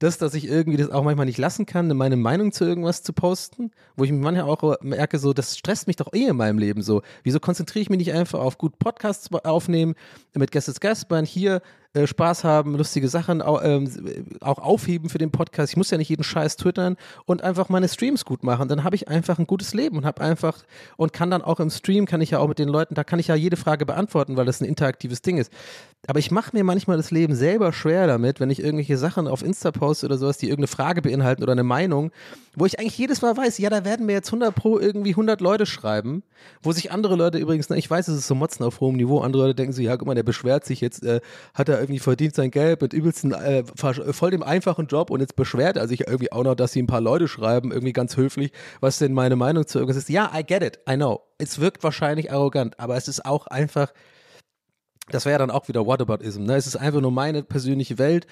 das, 0.04 0.18
dass 0.18 0.34
ich 0.34 0.46
irgendwie 0.46 0.76
das 0.76 0.90
auch 0.90 1.02
manchmal 1.02 1.26
nicht 1.26 1.38
lassen 1.38 1.64
kann, 1.64 1.88
meine 1.96 2.16
Meinung 2.16 2.52
zu 2.52 2.64
irgendwas 2.64 3.02
zu 3.02 3.12
posten, 3.12 3.70
wo 3.96 4.04
ich 4.04 4.12
mich 4.12 4.20
manchmal 4.20 4.48
auch 4.48 4.76
merke, 4.82 5.18
so, 5.18 5.32
das 5.32 5.56
stresst 5.56 5.86
mich 5.86 5.96
doch 5.96 6.12
eh 6.12 6.26
in 6.26 6.36
meinem 6.36 6.58
Leben 6.58 6.82
so. 6.82 7.02
Wieso 7.22 7.40
konzentriere 7.40 7.82
ich 7.82 7.90
mich 7.90 7.98
nicht 7.98 8.12
einfach 8.12 8.38
auf 8.38 8.58
gut 8.58 8.78
Podcasts 8.78 9.32
aufnehmen, 9.32 9.94
mit 10.34 10.52
Guesses 10.52 10.80
Gastbahn 10.80 11.24
hier 11.24 11.62
äh, 11.94 12.06
Spaß 12.06 12.44
haben, 12.44 12.76
lustige 12.76 13.08
Sachen 13.08 13.40
auch, 13.40 13.62
ähm, 13.64 13.88
auch 14.40 14.58
aufheben 14.58 15.08
für 15.08 15.18
den 15.18 15.30
Podcast. 15.30 15.72
Ich 15.72 15.76
muss 15.76 15.90
ja 15.90 15.96
nicht 15.96 16.08
jeden 16.08 16.24
Scheiß 16.24 16.56
twittern 16.56 16.96
und 17.24 17.42
einfach 17.42 17.68
meine 17.68 17.88
Streams 17.88 18.24
gut 18.24 18.42
machen. 18.42 18.68
Dann 18.68 18.84
habe 18.84 18.96
ich 18.96 19.08
einfach 19.08 19.38
ein 19.38 19.46
gutes 19.46 19.74
Leben 19.74 19.96
und 19.96 20.04
habe 20.04 20.20
einfach 20.20 20.64
und 20.96 21.12
kann 21.12 21.30
dann 21.30 21.40
auch 21.40 21.60
im 21.60 21.70
Stream, 21.70 22.04
kann 22.04 22.20
ich 22.20 22.30
ja 22.30 22.40
auch 22.40 22.48
mit 22.48 22.58
den 22.58 22.68
Leuten, 22.68 22.94
da 22.94 23.04
kann 23.04 23.20
ich 23.20 23.28
ja 23.28 23.36
jede 23.36 23.56
Frage 23.56 23.86
beantworten, 23.86 24.36
weil 24.36 24.44
das 24.44 24.60
ein 24.60 24.64
interaktives 24.64 25.22
Ding 25.22 25.38
ist. 25.38 25.52
Aber 26.06 26.18
ich 26.18 26.30
mache 26.30 26.50
mir 26.54 26.64
manchmal 26.64 26.96
das 26.96 27.10
Leben 27.10 27.34
selber 27.34 27.72
schwer 27.72 28.06
damit, 28.06 28.40
wenn 28.40 28.50
ich 28.50 28.60
irgendwelche 28.60 28.98
Sachen 28.98 29.26
auf 29.26 29.42
Insta 29.42 29.72
poste 29.72 30.06
oder 30.06 30.18
sowas, 30.18 30.38
die 30.38 30.46
irgendeine 30.46 30.66
Frage 30.66 31.02
beinhalten 31.02 31.42
oder 31.42 31.52
eine 31.52 31.64
Meinung, 31.64 32.10
wo 32.54 32.66
ich 32.66 32.78
eigentlich 32.78 32.98
jedes 32.98 33.22
Mal 33.22 33.36
weiß, 33.36 33.58
ja, 33.58 33.70
da 33.70 33.84
werden 33.84 34.06
mir 34.06 34.12
jetzt 34.12 34.28
100 34.28 34.54
pro 34.54 34.78
irgendwie 34.78 35.10
100 35.10 35.40
Leute 35.40 35.66
schreiben, 35.66 36.22
wo 36.62 36.72
sich 36.72 36.92
andere 36.92 37.16
Leute 37.16 37.38
übrigens, 37.38 37.70
ich 37.70 37.90
weiß, 37.90 38.08
es 38.08 38.18
ist 38.18 38.26
so 38.26 38.34
Motzen 38.34 38.64
auf 38.64 38.80
hohem 38.80 38.96
Niveau, 38.96 39.20
andere 39.20 39.44
Leute 39.44 39.54
denken 39.54 39.72
so, 39.72 39.82
ja, 39.82 39.96
guck 39.96 40.06
mal, 40.06 40.14
der 40.14 40.22
beschwert 40.22 40.64
sich 40.64 40.80
jetzt, 40.80 41.02
äh, 41.04 41.20
hat 41.54 41.68
er 41.68 41.80
irgendwie 41.80 42.00
verdient 42.00 42.34
sein 42.34 42.50
Geld 42.50 42.82
mit 42.82 42.92
übelsten, 42.92 43.32
äh, 43.32 43.64
voll 43.74 44.30
dem 44.30 44.42
einfachen 44.42 44.86
Job 44.86 45.10
und 45.10 45.20
jetzt 45.20 45.36
beschwert 45.36 45.76
er 45.76 45.88
sich 45.88 46.06
irgendwie 46.06 46.32
auch 46.32 46.44
noch, 46.44 46.54
dass 46.54 46.72
sie 46.72 46.82
ein 46.82 46.86
paar 46.86 47.00
Leute 47.00 47.28
schreiben, 47.28 47.72
irgendwie 47.72 47.92
ganz 47.92 48.16
höflich, 48.16 48.52
was 48.80 48.98
denn 48.98 49.12
meine 49.12 49.36
Meinung 49.36 49.66
zu 49.66 49.78
irgendwas 49.78 49.96
ist. 49.96 50.08
Ja, 50.10 50.30
I 50.34 50.44
get 50.44 50.62
it, 50.62 50.78
I 50.88 50.96
know. 50.96 51.22
Es 51.38 51.60
wirkt 51.60 51.82
wahrscheinlich 51.82 52.30
arrogant, 52.32 52.78
aber 52.78 52.96
es 52.96 53.08
ist 53.08 53.24
auch 53.24 53.46
einfach, 53.46 53.92
das 55.10 55.24
wäre 55.24 55.34
ja 55.34 55.38
dann 55.38 55.50
auch 55.50 55.68
wieder 55.68 55.86
Whataboutism, 55.86 56.44
ne? 56.44 56.56
Es 56.56 56.66
ist 56.66 56.76
einfach 56.76 57.00
nur 57.00 57.12
meine 57.12 57.42
persönliche 57.42 57.98
Welt 57.98 58.26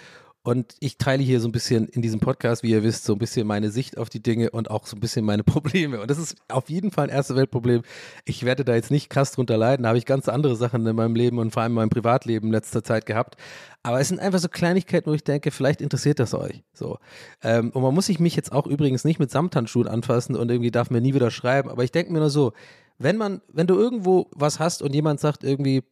und 0.44 0.74
ich 0.80 0.98
teile 0.98 1.22
hier 1.22 1.38
so 1.40 1.46
ein 1.46 1.52
bisschen 1.52 1.86
in 1.86 2.02
diesem 2.02 2.18
Podcast, 2.18 2.64
wie 2.64 2.70
ihr 2.70 2.82
wisst, 2.82 3.04
so 3.04 3.12
ein 3.12 3.18
bisschen 3.20 3.46
meine 3.46 3.70
Sicht 3.70 3.96
auf 3.96 4.08
die 4.08 4.20
Dinge 4.20 4.50
und 4.50 4.72
auch 4.72 4.86
so 4.86 4.96
ein 4.96 5.00
bisschen 5.00 5.24
meine 5.24 5.44
Probleme. 5.44 6.00
Und 6.00 6.10
das 6.10 6.18
ist 6.18 6.36
auf 6.48 6.68
jeden 6.68 6.90
Fall 6.90 7.04
ein 7.04 7.14
erste 7.14 7.36
Weltproblem. 7.36 7.82
Ich 8.24 8.44
werde 8.44 8.64
da 8.64 8.74
jetzt 8.74 8.90
nicht 8.90 9.08
krass 9.08 9.30
drunter 9.30 9.56
leiden. 9.56 9.84
Da 9.84 9.90
habe 9.90 9.98
ich 9.98 10.06
ganz 10.06 10.28
andere 10.28 10.56
Sachen 10.56 10.84
in 10.84 10.96
meinem 10.96 11.14
Leben 11.14 11.38
und 11.38 11.52
vor 11.52 11.62
allem 11.62 11.72
in 11.72 11.76
meinem 11.76 11.90
Privatleben 11.90 12.48
in 12.48 12.52
letzter 12.52 12.82
Zeit 12.82 13.06
gehabt. 13.06 13.36
Aber 13.84 14.00
es 14.00 14.08
sind 14.08 14.18
einfach 14.18 14.40
so 14.40 14.48
Kleinigkeiten, 14.48 15.08
wo 15.08 15.14
ich 15.14 15.22
denke, 15.22 15.52
vielleicht 15.52 15.80
interessiert 15.80 16.18
das 16.18 16.34
euch. 16.34 16.64
So. 16.72 16.98
Ähm, 17.42 17.70
und 17.70 17.80
man 17.80 17.94
muss 17.94 18.06
sich 18.06 18.18
mich 18.18 18.34
jetzt 18.34 18.50
auch 18.50 18.66
übrigens 18.66 19.04
nicht 19.04 19.20
mit 19.20 19.30
Samthandschuhen 19.30 19.86
anfassen 19.86 20.34
und 20.34 20.50
irgendwie 20.50 20.72
darf 20.72 20.90
mir 20.90 21.00
nie 21.00 21.14
wieder 21.14 21.30
schreiben. 21.30 21.70
Aber 21.70 21.84
ich 21.84 21.92
denke 21.92 22.12
mir 22.12 22.18
nur 22.18 22.30
so, 22.30 22.52
wenn 22.98 23.16
man, 23.16 23.42
wenn 23.52 23.68
du 23.68 23.76
irgendwo 23.76 24.28
was 24.32 24.58
hast 24.58 24.82
und 24.82 24.92
jemand 24.92 25.20
sagt 25.20 25.44
irgendwie, 25.44 25.84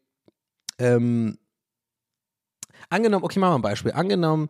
ähm, 0.80 1.38
Angenommen, 2.90 3.24
okay, 3.24 3.38
machen 3.38 3.52
wir 3.52 3.58
ein 3.58 3.62
Beispiel. 3.62 3.92
Angenommen, 3.92 4.48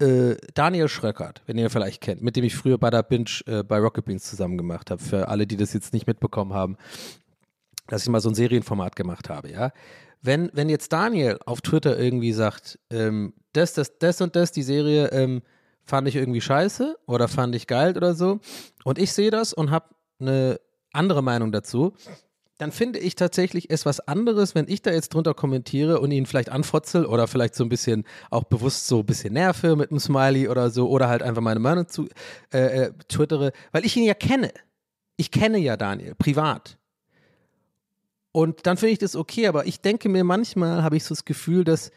äh, 0.00 0.36
Daniel 0.52 0.88
Schröckert, 0.88 1.42
wenn 1.46 1.56
ihr 1.56 1.70
vielleicht 1.70 2.02
kennt, 2.02 2.22
mit 2.22 2.36
dem 2.36 2.44
ich 2.44 2.54
früher 2.54 2.78
bei 2.78 2.90
der 2.90 3.02
Binge 3.02 3.30
äh, 3.46 3.62
bei 3.62 3.78
Rocket 3.78 4.04
Beans 4.04 4.24
zusammen 4.28 4.58
gemacht 4.58 4.90
habe, 4.90 5.02
für 5.02 5.28
alle, 5.28 5.46
die 5.46 5.56
das 5.56 5.72
jetzt 5.72 5.94
nicht 5.94 6.06
mitbekommen 6.06 6.52
haben, 6.52 6.76
dass 7.86 8.02
ich 8.02 8.08
mal 8.08 8.20
so 8.20 8.28
ein 8.28 8.34
Serienformat 8.34 8.96
gemacht 8.96 9.28
habe, 9.28 9.50
ja. 9.50 9.72
Wenn, 10.20 10.50
wenn 10.54 10.70
jetzt 10.70 10.92
Daniel 10.92 11.38
auf 11.44 11.60
Twitter 11.60 11.98
irgendwie 11.98 12.32
sagt, 12.32 12.78
ähm, 12.90 13.34
das, 13.52 13.74
das, 13.74 13.98
das 13.98 14.20
und 14.20 14.36
das, 14.36 14.52
die 14.52 14.62
Serie 14.62 15.08
ähm, 15.08 15.42
fand 15.84 16.08
ich 16.08 16.16
irgendwie 16.16 16.40
scheiße 16.40 16.96
oder 17.06 17.28
fand 17.28 17.54
ich 17.54 17.66
geil 17.66 17.96
oder 17.96 18.14
so, 18.14 18.40
und 18.84 18.98
ich 18.98 19.12
sehe 19.12 19.30
das 19.30 19.52
und 19.52 19.70
habe 19.70 19.86
eine 20.18 20.60
andere 20.92 21.22
Meinung 21.22 21.52
dazu, 21.52 21.94
dann 22.58 22.70
finde 22.70 23.00
ich 23.00 23.16
tatsächlich 23.16 23.70
es 23.70 23.84
was 23.84 24.00
anderes, 24.00 24.54
wenn 24.54 24.68
ich 24.68 24.82
da 24.82 24.92
jetzt 24.92 25.12
drunter 25.12 25.34
kommentiere 25.34 26.00
und 26.00 26.12
ihn 26.12 26.26
vielleicht 26.26 26.50
anfotzel 26.50 27.04
oder 27.04 27.26
vielleicht 27.26 27.54
so 27.54 27.64
ein 27.64 27.68
bisschen 27.68 28.04
auch 28.30 28.44
bewusst 28.44 28.86
so 28.86 29.00
ein 29.00 29.06
bisschen 29.06 29.34
nerve 29.34 29.74
mit 29.74 29.90
einem 29.90 29.98
Smiley 29.98 30.48
oder 30.48 30.70
so 30.70 30.88
oder 30.88 31.08
halt 31.08 31.22
einfach 31.22 31.42
meine 31.42 31.60
Meinung 31.60 31.88
zu 31.88 32.08
äh, 32.52 32.84
äh, 32.84 32.92
twittere, 33.08 33.52
weil 33.72 33.84
ich 33.84 33.96
ihn 33.96 34.04
ja 34.04 34.14
kenne. 34.14 34.52
Ich 35.16 35.30
kenne 35.30 35.58
ja 35.58 35.76
Daniel 35.76 36.14
privat. 36.14 36.78
Und 38.30 38.66
dann 38.66 38.76
finde 38.76 38.92
ich 38.92 38.98
das 38.98 39.14
okay, 39.14 39.46
aber 39.46 39.66
ich 39.66 39.80
denke 39.80 40.08
mir 40.08 40.24
manchmal, 40.24 40.82
habe 40.82 40.96
ich 40.96 41.04
so 41.04 41.14
das 41.14 41.24
Gefühl, 41.24 41.64
dass 41.64 41.90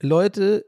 Leute 0.00 0.64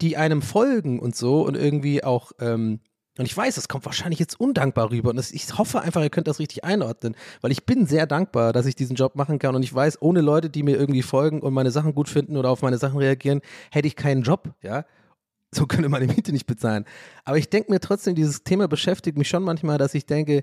die 0.00 0.16
einem 0.16 0.42
folgen 0.42 0.98
und 0.98 1.14
so 1.14 1.42
und 1.42 1.56
irgendwie 1.56 2.02
auch, 2.02 2.32
ähm, 2.40 2.80
und 3.16 3.26
ich 3.26 3.36
weiß, 3.36 3.54
das 3.54 3.68
kommt 3.68 3.84
wahrscheinlich 3.84 4.18
jetzt 4.18 4.40
undankbar 4.40 4.90
rüber 4.90 5.10
und 5.10 5.16
das, 5.16 5.30
ich 5.30 5.56
hoffe 5.56 5.80
einfach, 5.80 6.02
ihr 6.02 6.10
könnt 6.10 6.26
das 6.26 6.40
richtig 6.40 6.64
einordnen, 6.64 7.14
weil 7.40 7.52
ich 7.52 7.64
bin 7.64 7.86
sehr 7.86 8.06
dankbar, 8.06 8.52
dass 8.52 8.66
ich 8.66 8.74
diesen 8.74 8.96
Job 8.96 9.14
machen 9.14 9.38
kann 9.38 9.54
und 9.54 9.62
ich 9.62 9.72
weiß, 9.72 10.02
ohne 10.02 10.20
Leute, 10.20 10.50
die 10.50 10.64
mir 10.64 10.76
irgendwie 10.76 11.02
folgen 11.02 11.40
und 11.40 11.54
meine 11.54 11.70
Sachen 11.70 11.94
gut 11.94 12.08
finden 12.08 12.36
oder 12.36 12.50
auf 12.50 12.62
meine 12.62 12.78
Sachen 12.78 12.98
reagieren, 12.98 13.40
hätte 13.70 13.86
ich 13.86 13.94
keinen 13.94 14.22
Job, 14.22 14.52
ja. 14.62 14.84
So 15.52 15.66
könnte 15.68 15.88
meine 15.88 16.06
Miete 16.06 16.32
nicht 16.32 16.46
bezahlen. 16.46 16.84
Aber 17.24 17.38
ich 17.38 17.48
denke 17.48 17.70
mir 17.70 17.78
trotzdem, 17.78 18.16
dieses 18.16 18.42
Thema 18.42 18.66
beschäftigt 18.66 19.16
mich 19.16 19.28
schon 19.28 19.44
manchmal, 19.44 19.78
dass 19.78 19.94
ich 19.94 20.06
denke, 20.06 20.42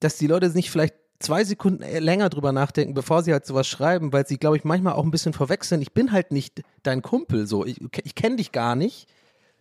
dass 0.00 0.18
die 0.18 0.26
Leute 0.26 0.50
nicht 0.50 0.70
vielleicht 0.70 0.94
zwei 1.18 1.44
Sekunden 1.44 1.82
länger 1.82 2.28
drüber 2.28 2.52
nachdenken, 2.52 2.94
bevor 2.94 3.22
sie 3.22 3.32
halt 3.32 3.46
sowas 3.46 3.66
schreiben, 3.66 4.12
weil 4.12 4.26
sie, 4.26 4.36
glaube 4.36 4.56
ich, 4.56 4.64
manchmal 4.64 4.94
auch 4.94 5.04
ein 5.04 5.10
bisschen 5.10 5.32
verwechseln. 5.32 5.80
Ich 5.80 5.92
bin 5.92 6.12
halt 6.12 6.32
nicht 6.32 6.62
dein 6.82 7.00
Kumpel, 7.00 7.46
so. 7.46 7.64
Ich, 7.64 7.80
ich 8.04 8.14
kenne 8.14 8.36
dich 8.36 8.52
gar 8.52 8.74
nicht, 8.76 9.08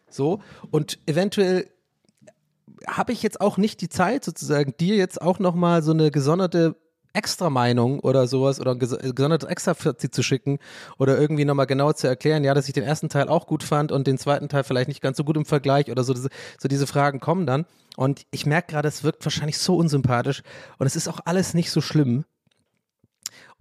so. 0.09 0.41
Und 0.71 0.99
eventuell 1.05 1.69
habe 2.87 3.11
ich 3.11 3.23
jetzt 3.23 3.41
auch 3.41 3.57
nicht 3.57 3.81
die 3.81 3.89
Zeit, 3.89 4.23
sozusagen, 4.23 4.73
dir 4.79 4.95
jetzt 4.95 5.21
auch 5.21 5.39
nochmal 5.39 5.83
so 5.83 5.91
eine 5.91 6.11
gesonderte 6.11 6.75
Extra-Meinung 7.13 7.99
oder 7.99 8.27
sowas 8.27 8.59
oder 8.59 8.71
ein 8.71 8.79
ges 8.79 8.97
gesondertes 8.97 9.49
Extra-Fazit 9.49 10.15
zu 10.15 10.23
schicken 10.23 10.59
oder 10.97 11.19
irgendwie 11.19 11.45
nochmal 11.45 11.67
genau 11.67 11.91
zu 11.91 12.07
erklären, 12.07 12.43
ja, 12.43 12.53
dass 12.53 12.67
ich 12.67 12.73
den 12.73 12.83
ersten 12.83 13.09
Teil 13.09 13.27
auch 13.27 13.47
gut 13.47 13.63
fand 13.63 13.91
und 13.91 14.07
den 14.07 14.17
zweiten 14.17 14.49
Teil 14.49 14.63
vielleicht 14.63 14.87
nicht 14.87 15.01
ganz 15.01 15.17
so 15.17 15.23
gut 15.23 15.37
im 15.37 15.45
Vergleich 15.45 15.91
oder 15.91 16.03
so. 16.03 16.13
So 16.13 16.67
diese 16.69 16.87
Fragen 16.87 17.19
kommen 17.19 17.45
dann. 17.45 17.65
Und 17.97 18.23
ich 18.31 18.45
merke 18.45 18.71
gerade, 18.71 18.87
es 18.87 19.03
wirkt 19.03 19.25
wahrscheinlich 19.25 19.57
so 19.57 19.75
unsympathisch 19.75 20.43
und 20.77 20.87
es 20.87 20.95
ist 20.95 21.09
auch 21.09 21.19
alles 21.25 21.53
nicht 21.53 21.71
so 21.71 21.81
schlimm. 21.81 22.23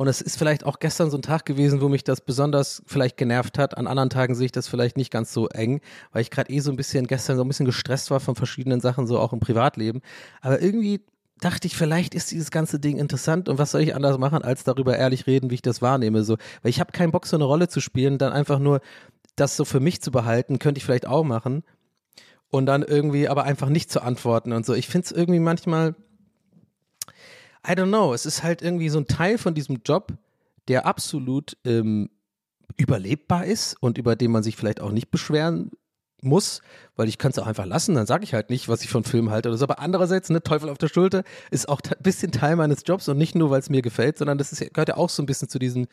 Und 0.01 0.09
es 0.09 0.23
ist 0.23 0.39
vielleicht 0.39 0.65
auch 0.65 0.79
gestern 0.79 1.11
so 1.11 1.19
ein 1.19 1.23
Tag 1.23 1.45
gewesen, 1.45 1.83
wo 1.83 1.91
mich 1.91 2.05
das 2.05 2.23
besonders 2.23 2.83
vielleicht 2.87 3.19
genervt 3.19 3.59
hat. 3.59 3.77
An 3.77 3.87
anderen 3.87 4.09
Tagen 4.09 4.35
sehe 4.35 4.47
ich 4.47 4.51
das 4.51 4.67
vielleicht 4.67 4.97
nicht 4.97 5.13
ganz 5.13 5.31
so 5.31 5.47
eng, 5.49 5.83
weil 6.11 6.23
ich 6.23 6.31
gerade 6.31 6.51
eh 6.51 6.61
so 6.61 6.71
ein 6.71 6.77
bisschen 6.77 7.07
gestern 7.07 7.37
so 7.37 7.45
ein 7.45 7.49
bisschen 7.49 7.67
gestresst 7.67 8.11
war 8.11 8.19
von 8.19 8.35
verschiedenen 8.35 8.81
Sachen, 8.81 9.07
so 9.07 9.19
auch 9.19 9.35
im 9.35 9.41
Privatleben. 9.41 10.01
Aber 10.41 10.63
irgendwie 10.63 11.05
dachte 11.39 11.67
ich, 11.67 11.77
vielleicht 11.77 12.15
ist 12.15 12.31
dieses 12.31 12.51
ganze 12.51 12.81
Ding 12.81 12.97
interessant 12.97 13.51
und 13.51 13.59
was 13.59 13.73
soll 13.73 13.83
ich 13.83 13.95
anders 13.95 14.17
machen, 14.17 14.41
als 14.41 14.65
darüber 14.65 14.97
ehrlich 14.97 15.27
reden, 15.27 15.51
wie 15.51 15.57
ich 15.57 15.61
das 15.61 15.83
wahrnehme. 15.83 16.25
So, 16.25 16.39
weil 16.63 16.71
ich 16.71 16.81
habe 16.81 16.93
keinen 16.93 17.13
Bock, 17.13 17.27
so 17.27 17.37
eine 17.37 17.45
Rolle 17.45 17.69
zu 17.69 17.81
spielen, 17.81 18.17
dann 18.17 18.33
einfach 18.33 18.59
nur 18.59 18.81
das 19.37 19.55
so 19.55 19.67
für 19.67 19.81
mich 19.81 20.01
zu 20.01 20.11
behalten, 20.11 20.59
könnte 20.59 20.79
ich 20.79 20.87
vielleicht 20.87 21.07
auch 21.07 21.25
machen. 21.25 21.63
Und 22.49 22.65
dann 22.65 22.83
irgendwie 22.83 23.29
aber 23.29 23.45
einfach 23.45 23.69
nicht 23.69 23.93
zu 23.93 24.01
antworten 24.01 24.55
und 24.55 24.65
so. 24.65 24.73
Ich 24.73 24.89
finde 24.89 25.05
es 25.05 25.13
irgendwie 25.13 25.41
manchmal, 25.41 25.95
I 27.67 27.73
don't 27.73 27.89
know, 27.89 28.15
es 28.15 28.27
ist 28.27 28.43
halt 28.43 28.63
irgendwie 28.63 28.89
so 28.89 28.99
ein 28.99 29.07
Teil 29.07 29.39
von 29.39 29.55
diesem 29.55 29.81
Job, 29.85 30.13
der 30.69 30.87
absolut 30.87 31.57
ähm, 31.65 32.11
überlebbar 32.77 33.45
ist 33.45 33.77
und 33.81 33.99
über 33.99 34.17
den 34.17 34.31
man 34.31 34.43
sich 34.43 34.57
vielleicht 34.57 34.81
auch 34.81 34.93
nicht 34.93 35.11
beschweren 35.11 35.71
muss, 36.23 36.61
weil 36.97 37.09
ich 37.09 37.19
kann 37.19 37.31
es 37.31 37.39
auch 37.39 37.47
einfach 37.47 37.67
lassen, 37.67 37.95
dann 37.95 38.07
sage 38.07 38.25
ich 38.25 38.35
halt 38.35 38.51
nicht, 38.51 38.69
was 38.69 38.83
ich 38.83 38.91
von 38.91 39.05
Film 39.05 39.31
halte 39.31 39.49
oder 39.49 39.59
so. 39.59 39.65
Aber 39.65 39.79
andererseits, 39.79 40.29
ne, 40.31 40.43
Teufel 40.43 40.69
auf 40.69 40.79
der 40.79 40.89
Schulter 40.89 41.23
ist 41.51 41.69
auch 41.69 41.81
ein 41.83 42.03
bisschen 42.03 42.33
Teil 42.33 42.57
meines 42.57 42.83
Jobs 42.85 43.09
und 43.09 43.19
nicht 43.19 43.35
nur, 43.35 43.51
weil 43.51 43.61
es 43.61 43.71
mir 43.71 43.83
gefällt, 43.83 44.19
sondern 44.19 44.39
das 44.39 44.53
ist, 44.53 44.61
gehört 44.75 44.89
ja 44.89 44.97
auch 44.97 45.09
so 45.09 45.23
ein 45.23 45.27
bisschen 45.27 45.49
zu 45.49 45.59
diesem, 45.59 45.87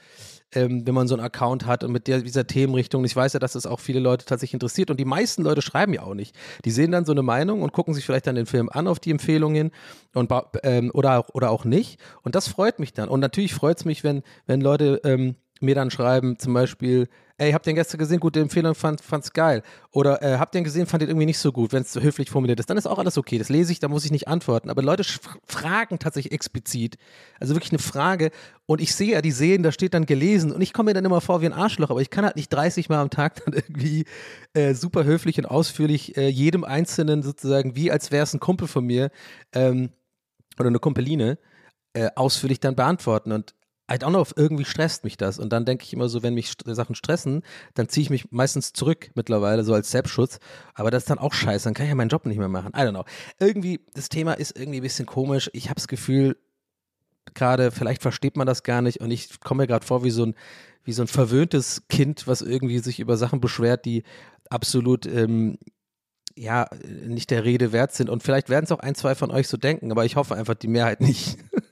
ähm, 0.54 0.86
wenn 0.86 0.94
man 0.94 1.08
so 1.08 1.16
einen 1.16 1.24
Account 1.24 1.66
hat 1.66 1.84
und 1.84 1.92
mit 1.92 2.08
der, 2.08 2.22
dieser 2.22 2.46
Themenrichtung. 2.46 3.06
Ich 3.06 3.16
weiß 3.16 3.34
ja, 3.34 3.40
dass 3.40 3.54
das 3.54 3.66
auch 3.66 3.80
viele 3.80 4.00
Leute 4.00 4.26
tatsächlich 4.26 4.54
interessiert 4.56 4.92
und 4.92 5.00
die 5.00 5.06
meisten 5.06 5.44
Leute 5.44 5.62
schreiben 5.62 5.94
ja 5.94 6.04
auch 6.04 6.14
nicht. 6.14 6.36
Die 6.66 6.72
sehen 6.72 6.92
dann 6.92 7.06
so 7.06 7.12
eine 7.12 7.24
Meinung 7.24 7.62
und 7.62 7.74
gucken 7.74 7.94
sich 7.94 8.06
vielleicht 8.06 8.28
dann 8.28 8.36
den 8.36 8.46
Film 8.46 8.70
an 8.70 8.88
auf 8.88 9.00
die 9.00 9.12
Empfehlungen 9.12 9.72
und 10.14 10.32
ähm, 10.64 10.92
oder, 10.94 11.26
oder 11.34 11.52
auch 11.52 11.66
nicht. 11.66 12.00
Und 12.24 12.36
das 12.36 12.48
freut 12.48 12.80
mich 12.80 12.94
dann. 12.94 13.10
Und 13.10 13.20
natürlich 13.20 13.54
freut 13.54 13.78
es 13.78 13.86
mich, 13.86 14.04
wenn, 14.04 14.24
wenn 14.46 14.62
Leute 14.62 15.02
ähm, 15.04 15.36
mir 15.62 15.76
dann 15.76 15.92
schreiben, 15.92 16.38
zum 16.38 16.54
Beispiel, 16.54 17.08
ey, 17.38 17.52
habt 17.52 17.68
ihr 17.68 17.72
den 17.72 17.76
gestern 17.76 18.00
gesehen, 18.00 18.20
gute 18.20 18.40
Empfehlung, 18.40 18.74
fand, 18.74 19.02
fand's 19.02 19.32
geil. 19.32 19.62
Oder 19.92 20.22
äh, 20.24 20.38
habt 20.38 20.56
ihr 20.56 20.60
den 20.60 20.64
gesehen, 20.64 20.88
fand 20.88 21.04
ihr 21.04 21.10
irgendwie 21.10 21.28
nicht 21.28 21.38
so 21.38 21.52
gut, 21.52 21.72
wenn 21.72 21.84
es 21.84 21.96
höflich 21.96 22.32
formuliert 22.32 22.60
ist. 22.60 22.70
Dann 22.70 22.78
ist 22.78 22.88
auch 22.88 22.98
alles 22.98 23.18
okay. 23.18 23.38
Das 23.38 23.50
lese 23.50 23.72
ich, 23.72 23.80
da 23.80 23.88
muss 23.88 24.06
ich 24.06 24.12
nicht 24.12 24.28
antworten. 24.28 24.70
Aber 24.70 24.82
Leute 24.82 25.04
fragen 25.46 26.00
tatsächlich 26.00 26.34
explizit. 26.34 26.98
Also 27.40 27.54
wirklich 27.56 27.72
eine 27.72 27.80
Frage. 27.80 28.32
Und 28.66 28.82
ich 28.82 28.96
sehe 28.96 29.14
ja, 29.14 29.22
die 29.22 29.32
sehen, 29.32 29.62
da 29.62 29.72
steht 29.72 29.94
dann 29.94 30.08
gelesen. 30.08 30.52
Und 30.52 30.62
ich 30.62 30.74
komme 30.74 30.90
mir 30.90 30.94
dann 30.96 31.06
immer 31.06 31.22
vor 31.22 31.42
wie 31.42 31.46
ein 31.46 31.54
Arschloch, 31.54 31.92
aber 31.92 32.02
ich 32.02 32.10
kann 32.10 32.26
halt 32.26 32.36
nicht 32.36 32.50
30 32.50 32.90
Mal 32.90 33.02
am 33.02 33.10
Tag 33.10 33.44
dann 33.46 33.54
irgendwie 33.54 34.06
äh, 34.54 34.74
super 34.74 35.04
höflich 35.04 35.38
und 35.38 35.46
ausführlich 35.46 36.18
äh, 36.18 36.30
jedem 36.30 36.64
Einzelnen 36.64 37.22
sozusagen, 37.22 37.76
wie 37.76 37.92
als 37.92 38.12
wäre 38.12 38.24
es 38.24 38.34
ein 38.34 38.40
Kumpel 38.40 38.68
von 38.68 38.84
mir 38.84 39.12
ähm, 39.54 39.90
oder 40.60 40.70
eine 40.70 40.80
Kumpeline, 40.80 41.38
äh, 41.94 42.10
ausführlich 42.16 42.60
dann 42.60 42.76
beantworten. 42.76 43.32
Und 43.32 43.54
I 43.90 43.96
don't 43.96 44.10
know, 44.10 44.26
irgendwie 44.36 44.66
stresst 44.66 45.04
mich 45.04 45.16
das. 45.16 45.40
Und 45.40 45.54
dann 45.54 45.66
denke 45.66 45.86
ich 45.86 45.94
immer 45.94 46.10
so, 46.10 46.22
wenn 46.22 46.34
mich 46.34 46.54
Sachen 46.66 46.96
stressen, 46.96 47.44
dann 47.74 47.88
ziehe 47.88 48.04
ich 48.04 48.10
mich 48.10 48.32
meistens 48.32 48.74
zurück 48.74 49.12
mittlerweile, 49.16 49.64
so 49.64 49.74
als 49.74 49.92
Selbstschutz. 49.92 50.40
Aber 50.74 50.92
das 50.92 51.04
ist 51.04 51.10
dann 51.10 51.20
auch 51.20 51.34
scheiße, 51.34 51.66
dann 51.66 51.74
kann 51.74 51.86
ich 51.86 51.90
ja 51.90 51.96
meinen 51.96 52.10
Job 52.10 52.26
nicht 52.26 52.38
mehr 52.38 52.50
machen. 52.50 52.74
I 52.76 52.80
don't 52.80 52.92
know. 52.92 53.06
Irgendwie, 53.40 53.80
das 53.94 54.10
Thema 54.10 54.34
ist 54.34 54.58
irgendwie 54.58 54.80
ein 54.80 54.84
bisschen 54.84 55.06
komisch. 55.06 55.50
Ich 55.54 55.66
habe 55.66 55.76
das 55.76 55.88
Gefühl, 55.88 56.36
gerade, 57.34 57.72
vielleicht 57.72 58.02
versteht 58.02 58.36
man 58.36 58.48
das 58.48 58.64
gar 58.64 58.82
nicht 58.82 59.00
und 59.00 59.12
ich 59.12 59.40
komme 59.40 59.64
mir 59.64 59.68
gerade 59.68 59.86
vor 59.86 60.04
wie 60.04 60.12
so 60.12 60.26
ein, 60.26 60.36
wie 60.84 60.94
so 60.94 61.04
ein 61.04 61.08
verwöhntes 61.08 61.84
Kind, 61.90 62.28
was 62.28 62.42
irgendwie 62.42 62.80
sich 62.80 63.00
über 63.00 63.18
Sachen 63.18 63.42
beschwert, 63.42 63.86
die 63.86 64.04
absolut 64.50 65.06
ähm, 65.06 65.58
ja 66.36 66.68
nicht 67.06 67.32
der 67.32 67.44
Rede 67.44 67.72
wert 67.72 67.94
sind. 67.94 68.10
Und 68.10 68.24
vielleicht 68.24 68.50
werden 68.50 68.66
es 68.66 68.72
auch 68.72 68.80
ein, 68.80 68.96
zwei 68.96 69.16
von 69.16 69.32
euch 69.32 69.48
so 69.48 69.58
denken, 69.58 69.92
aber 69.92 70.06
ich 70.06 70.16
hoffe 70.16 70.36
einfach 70.36 70.56
die 70.56 70.68
Mehrheit 70.68 71.02
nicht. 71.02 71.38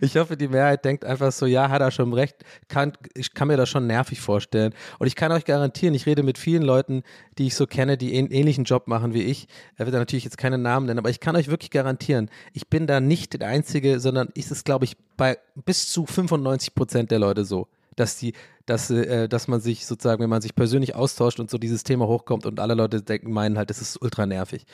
Ich 0.00 0.16
hoffe, 0.16 0.36
die 0.36 0.48
Mehrheit 0.48 0.84
denkt 0.84 1.04
einfach 1.04 1.32
so, 1.32 1.46
ja, 1.46 1.68
hat 1.68 1.80
er 1.80 1.90
schon 1.90 2.12
recht. 2.12 2.36
Kann, 2.68 2.92
ich 3.14 3.34
kann 3.34 3.48
mir 3.48 3.56
das 3.56 3.68
schon 3.68 3.86
nervig 3.86 4.20
vorstellen. 4.20 4.74
Und 4.98 5.06
ich 5.06 5.16
kann 5.16 5.32
euch 5.32 5.44
garantieren, 5.44 5.94
ich 5.94 6.06
rede 6.06 6.22
mit 6.22 6.38
vielen 6.38 6.62
Leuten, 6.62 7.02
die 7.38 7.46
ich 7.46 7.54
so 7.54 7.66
kenne, 7.66 7.96
die 7.96 8.16
einen 8.16 8.30
ähnlichen 8.30 8.64
Job 8.64 8.86
machen 8.86 9.14
wie 9.14 9.22
ich. 9.22 9.48
Er 9.76 9.86
wird 9.86 9.94
da 9.94 9.98
natürlich 9.98 10.24
jetzt 10.24 10.38
keine 10.38 10.58
Namen 10.58 10.86
nennen, 10.86 10.98
aber 10.98 11.10
ich 11.10 11.20
kann 11.20 11.36
euch 11.36 11.48
wirklich 11.48 11.70
garantieren, 11.70 12.30
ich 12.52 12.68
bin 12.68 12.86
da 12.86 13.00
nicht 13.00 13.40
der 13.40 13.48
Einzige, 13.48 14.00
sondern 14.00 14.28
ist 14.34 14.50
es, 14.50 14.64
glaube 14.64 14.84
ich, 14.84 14.96
bei 15.16 15.38
bis 15.54 15.90
zu 15.90 16.06
95 16.06 16.74
Prozent 16.74 17.10
der 17.10 17.18
Leute 17.18 17.44
so 17.44 17.68
dass 17.96 18.16
die, 18.16 18.32
dass, 18.66 18.90
äh, 18.90 19.28
dass 19.28 19.48
man 19.48 19.60
sich 19.60 19.86
sozusagen, 19.86 20.22
wenn 20.22 20.30
man 20.30 20.42
sich 20.42 20.54
persönlich 20.54 20.94
austauscht 20.94 21.40
und 21.40 21.50
so 21.50 21.58
dieses 21.58 21.84
Thema 21.84 22.06
hochkommt 22.06 22.46
und 22.46 22.60
alle 22.60 22.74
Leute 22.74 23.02
denken, 23.02 23.32
meinen 23.32 23.58
halt, 23.58 23.70
das 23.70 23.80
ist 23.80 24.00
ultra 24.00 24.26
nervig. 24.26 24.64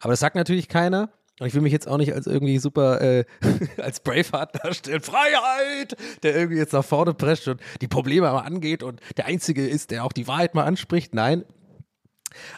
Aber 0.00 0.12
das 0.12 0.20
sagt 0.20 0.36
natürlich 0.36 0.68
keiner. 0.68 1.10
Und 1.40 1.48
ich 1.48 1.54
will 1.54 1.62
mich 1.62 1.72
jetzt 1.72 1.88
auch 1.88 1.96
nicht 1.96 2.14
als 2.14 2.28
irgendwie 2.28 2.58
super, 2.58 3.00
äh, 3.00 3.24
als 3.78 4.00
Braveheart 4.00 4.64
darstellen. 4.64 5.00
Freiheit! 5.00 5.96
Der 6.22 6.36
irgendwie 6.36 6.58
jetzt 6.58 6.72
nach 6.72 6.84
vorne 6.84 7.12
prescht 7.12 7.48
und 7.48 7.60
die 7.80 7.88
Probleme 7.88 8.28
aber 8.28 8.44
angeht 8.44 8.82
und 8.82 9.00
der 9.16 9.26
Einzige 9.26 9.66
ist, 9.66 9.90
der 9.90 10.04
auch 10.04 10.12
die 10.12 10.28
Wahrheit 10.28 10.54
mal 10.54 10.64
anspricht. 10.64 11.14
Nein. 11.14 11.44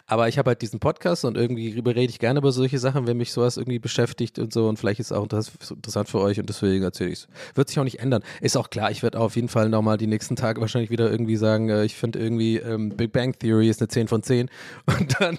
Aber 0.05 0.27
ich 0.27 0.37
habe 0.37 0.49
halt 0.49 0.61
diesen 0.61 0.79
Podcast 0.79 1.25
und 1.25 1.37
irgendwie 1.37 1.79
rede 1.79 2.01
ich 2.01 2.19
gerne 2.19 2.39
über 2.39 2.51
solche 2.51 2.79
Sachen, 2.79 3.07
wenn 3.07 3.17
mich 3.17 3.31
sowas 3.31 3.57
irgendwie 3.57 3.79
beschäftigt 3.79 4.39
und 4.39 4.53
so. 4.53 4.67
Und 4.67 4.77
vielleicht 4.77 4.99
ist 4.99 5.11
es 5.11 5.17
auch 5.17 5.23
interessant 5.23 6.09
für 6.09 6.19
euch 6.19 6.39
und 6.39 6.49
deswegen 6.49 6.83
erzähle 6.83 7.11
ich 7.11 7.19
es. 7.19 7.27
Wird 7.55 7.69
sich 7.69 7.79
auch 7.79 7.83
nicht 7.83 7.99
ändern. 7.99 8.23
Ist 8.41 8.57
auch 8.57 8.69
klar, 8.69 8.91
ich 8.91 9.03
werde 9.03 9.19
auf 9.19 9.35
jeden 9.35 9.49
Fall 9.49 9.69
nochmal 9.69 9.97
die 9.97 10.07
nächsten 10.07 10.35
Tage 10.35 10.61
wahrscheinlich 10.61 10.89
wieder 10.89 11.11
irgendwie 11.11 11.35
sagen, 11.35 11.69
äh, 11.69 11.83
ich 11.83 11.95
finde 11.95 12.19
irgendwie 12.19 12.57
ähm, 12.57 12.89
Big 12.89 13.11
Bang 13.11 13.37
Theory 13.37 13.69
ist 13.69 13.81
eine 13.81 13.87
10 13.87 14.07
von 14.07 14.23
10. 14.23 14.49
Und 14.99 15.19
dann 15.19 15.37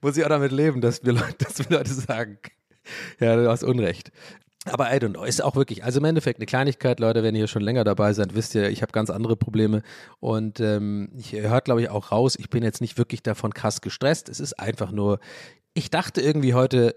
muss 0.00 0.16
ich 0.16 0.24
auch 0.24 0.28
damit 0.28 0.52
leben, 0.52 0.80
dass 0.80 1.04
wir 1.04 1.12
Leute, 1.12 1.36
dass 1.38 1.58
wir 1.58 1.76
Leute 1.76 1.92
sagen, 1.92 2.38
ja, 3.20 3.36
du 3.36 3.48
hast 3.48 3.64
Unrecht. 3.64 4.10
Aber 4.68 4.92
I 4.92 4.98
don't 4.98 5.12
know, 5.12 5.22
ist 5.22 5.42
auch 5.42 5.54
wirklich, 5.54 5.84
also 5.84 6.00
im 6.00 6.04
Endeffekt 6.06 6.40
eine 6.40 6.46
Kleinigkeit, 6.46 6.98
Leute, 6.98 7.22
wenn 7.22 7.36
ihr 7.36 7.46
schon 7.46 7.62
länger 7.62 7.84
dabei 7.84 8.12
seid, 8.12 8.34
wisst 8.34 8.54
ihr, 8.56 8.68
ich 8.68 8.82
habe 8.82 8.90
ganz 8.90 9.10
andere 9.10 9.36
Probleme 9.36 9.82
und 10.18 10.58
ähm, 10.58 11.10
ich 11.16 11.32
hört, 11.32 11.66
glaube 11.66 11.82
ich, 11.82 11.88
auch 11.88 12.10
raus, 12.10 12.36
ich 12.36 12.50
bin 12.50 12.64
jetzt 12.64 12.80
nicht 12.80 12.98
wirklich 12.98 13.22
davon 13.22 13.54
krass 13.54 13.80
gestresst. 13.80 14.28
Es 14.28 14.40
ist 14.40 14.58
einfach 14.58 14.90
nur, 14.90 15.20
ich 15.74 15.90
dachte 15.90 16.20
irgendwie 16.20 16.54
heute, 16.54 16.96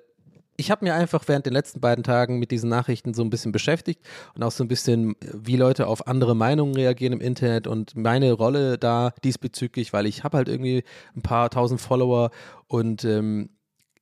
ich 0.60 0.72
habe 0.72 0.84
mir 0.84 0.94
einfach 0.94 1.24
während 1.28 1.46
den 1.46 1.54
letzten 1.54 1.80
beiden 1.80 2.04
Tagen 2.04 2.38
mit 2.38 2.52
diesen 2.52 2.70
Nachrichten 2.70 3.14
so 3.14 3.24
ein 3.24 3.30
bisschen 3.30 3.52
beschäftigt 3.52 4.02
und 4.36 4.44
auch 4.44 4.52
so 4.52 4.64
ein 4.64 4.68
bisschen, 4.68 5.16
wie 5.22 5.56
Leute 5.56 5.88
auf 5.88 6.08
andere 6.08 6.36
Meinungen 6.36 6.76
reagieren 6.76 7.14
im 7.14 7.22
Internet 7.22 7.66
und 7.66 7.96
meine 7.96 8.34
Rolle 8.34 8.78
da 8.78 9.14
diesbezüglich, 9.24 9.94
weil 9.94 10.06
ich 10.06 10.24
habe 10.24 10.38
halt 10.38 10.50
irgendwie 10.50 10.84
ein 11.16 11.22
paar 11.22 11.50
tausend 11.50 11.80
Follower 11.80 12.32
und 12.68 13.06
ähm, 13.06 13.52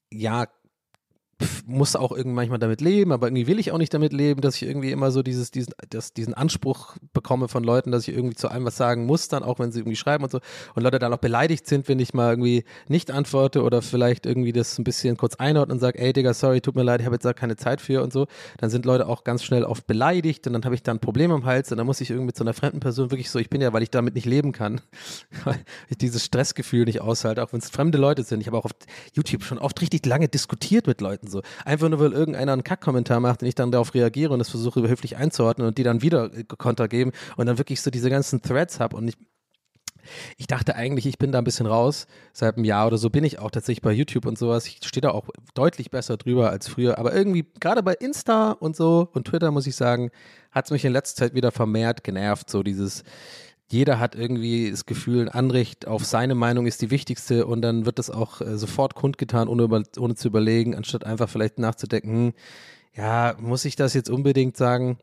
ja, 0.10 0.48
muss 1.68 1.96
auch 1.96 2.12
irgendwie 2.12 2.36
manchmal 2.36 2.60
damit 2.60 2.82
leben, 2.82 3.12
aber 3.12 3.28
irgendwie 3.28 3.46
will 3.46 3.60
ich 3.60 3.72
auch 3.72 3.78
nicht 3.78 3.94
damit 3.94 4.14
leben, 4.14 4.42
dass 4.42 4.56
ich 4.56 4.64
irgendwie 4.64 4.92
immer 4.92 5.12
so 5.12 5.22
dieses, 5.22 5.52
diesen, 5.52 5.74
das, 5.90 6.14
diesen 6.14 6.34
Anspruch 6.34 6.98
bekomme 7.14 7.48
von 7.48 7.64
Leuten, 7.64 7.92
dass 7.92 8.08
ich 8.08 8.16
irgendwie 8.16 8.36
zu 8.36 8.50
allem 8.50 8.66
was 8.66 8.78
sagen 8.78 9.06
muss, 9.06 9.28
dann 9.28 9.44
auch 9.44 9.60
wenn 9.60 9.72
sie 9.72 9.80
irgendwie 9.80 9.96
schreiben 9.96 10.24
und 10.24 10.32
so. 10.32 10.40
Und 10.74 10.84
Leute 10.84 10.98
dann 10.98 11.14
auch 11.14 11.18
beleidigt 11.18 11.68
sind, 11.68 11.88
wenn 11.88 12.00
ich 12.00 12.14
mal 12.14 12.32
irgendwie 12.32 12.64
nicht 12.88 13.12
antworte 13.12 13.62
oder 13.62 13.82
vielleicht 13.82 14.26
irgendwie 14.26 14.52
das 14.52 14.78
ein 14.80 14.84
bisschen 14.84 15.18
kurz 15.18 15.36
einordne 15.36 15.76
und 15.76 15.80
sage, 15.80 16.00
ey 16.00 16.12
Digga, 16.12 16.34
sorry, 16.34 16.62
tut 16.62 16.76
mir 16.76 16.84
leid, 16.84 17.02
ich 17.02 17.06
habe 17.06 17.16
jetzt 17.16 17.26
da 17.26 17.34
keine 17.34 17.56
Zeit 17.56 17.82
für 17.82 18.02
und 18.02 18.12
so. 18.12 18.28
Dann 18.58 18.70
sind 18.70 18.86
Leute 18.86 19.08
auch 19.08 19.24
ganz 19.24 19.44
schnell 19.44 19.64
oft 19.64 19.86
beleidigt 19.86 20.48
und 20.48 20.54
dann 20.54 20.66
habe 20.66 20.74
ich 20.74 20.84
dann 20.84 20.98
ein 20.98 21.02
Problem 21.02 21.32
im 21.32 21.46
Hals 21.46 21.72
und 21.72 21.78
dann 21.78 21.86
muss 21.86 22.02
ich 22.02 22.10
irgendwie 22.10 22.34
so 22.36 22.44
einer 22.44 22.54
fremden 22.54 22.80
Person 22.80 23.12
wirklich 23.12 23.30
so, 23.30 23.38
ich 23.38 23.50
bin 23.50 23.62
ja, 23.62 23.74
weil 23.74 23.84
ich 23.84 23.92
damit 23.92 24.16
nicht 24.16 24.26
leben 24.26 24.54
kann, 24.54 24.82
weil 25.44 25.60
ich 25.90 25.98
dieses 25.98 26.26
Stressgefühl 26.26 26.86
nicht 26.86 27.02
aushalte, 27.02 27.44
auch 27.44 27.54
wenn 27.54 27.60
es 27.60 27.70
fremde 27.70 27.98
Leute 27.98 28.24
sind. 28.24 28.42
Ich 28.42 28.48
habe 28.48 28.58
auch 28.58 28.66
auf 28.66 28.72
YouTube 29.14 29.44
schon 29.44 29.60
oft 29.60 29.80
richtig 29.82 30.06
lange 30.06 30.28
diskutiert 30.28 30.88
mit 30.88 31.02
Leuten 31.02 31.27
so. 31.30 31.42
Einfach 31.66 31.90
nur, 31.90 32.00
weil 32.00 32.14
irgendeiner 32.14 32.54
einen 32.54 32.64
Kack-Kommentar 32.64 33.20
macht 33.20 33.42
und 33.42 33.48
ich 33.48 33.56
dann 33.56 33.72
darauf 33.72 33.94
reagiere 33.94 34.34
und 34.34 34.40
das 34.40 34.50
versuche 34.50 34.88
höflich 34.88 35.18
einzuordnen 35.18 35.68
und 35.68 35.78
die 35.78 35.84
dann 35.84 36.02
wieder 36.02 36.30
Konter 36.58 36.88
geben 36.88 37.12
und 37.36 37.46
dann 37.46 37.58
wirklich 37.58 37.82
so 37.82 37.92
diese 37.92 38.10
ganzen 38.10 38.42
Threads 38.42 38.80
habe 38.80 38.96
und 38.96 39.08
ich 39.08 39.18
Ich 40.38 40.48
dachte 40.48 40.76
eigentlich, 40.76 41.06
ich 41.06 41.18
bin 41.18 41.32
da 41.32 41.40
ein 41.40 41.44
bisschen 41.44 41.66
raus. 41.66 42.08
Seit 42.34 42.56
einem 42.56 42.66
Jahr 42.66 42.88
oder 42.88 42.98
so 42.98 43.10
bin 43.10 43.24
ich 43.24 43.40
auch 43.40 43.52
tatsächlich 43.52 43.82
bei 43.82 43.92
YouTube 43.92 44.26
und 44.26 44.38
sowas. 44.38 44.66
Ich 44.66 44.80
stehe 44.86 45.02
da 45.02 45.12
auch 45.12 45.28
deutlich 45.54 45.92
besser 45.92 46.18
drüber 46.18 46.50
als 46.50 46.68
früher. 46.68 46.98
Aber 46.98 47.14
irgendwie, 47.14 47.46
gerade 47.60 47.84
bei 47.84 47.94
Insta 47.94 48.52
und 48.52 48.76
so 48.76 49.10
und 49.14 49.28
Twitter, 49.28 49.52
muss 49.52 49.68
ich 49.68 49.76
sagen, 49.76 50.12
hat 50.52 50.66
es 50.66 50.72
mich 50.72 50.86
in 50.86 50.94
letzter 50.94 51.26
Zeit 51.26 51.36
wieder 51.36 51.52
vermehrt 51.52 52.04
genervt. 52.04 52.50
So 52.50 52.64
dieses, 52.64 53.04
jeder 53.70 54.00
hat 54.00 54.16
irgendwie 54.16 54.72
das 54.72 54.86
Gefühl, 54.86 55.22
ein 55.22 55.30
Anrecht 55.30 55.88
auf 55.88 56.06
seine 56.06 56.36
Meinung 56.36 56.68
ist 56.68 56.82
die 56.82 56.92
wichtigste 56.92 57.46
und 57.46 57.62
dann 57.62 57.86
wird 57.86 58.00
das 58.00 58.10
auch 58.10 58.42
äh, 58.42 58.58
sofort 58.58 58.96
kundgetan, 58.96 59.48
ohne, 59.48 59.64
über, 59.64 59.84
ohne 60.00 60.16
zu 60.16 60.28
überlegen, 60.30 60.76
anstatt 60.76 61.06
einfach 61.06 61.30
vielleicht 61.30 61.60
nachzudenken, 61.60 62.28
hm, 62.28 62.34
ja, 62.96 63.36
muss 63.40 63.66
ich 63.66 63.76
das 63.76 63.94
jetzt 63.94 64.10
unbedingt 64.10 64.58
sagen? 64.58 64.98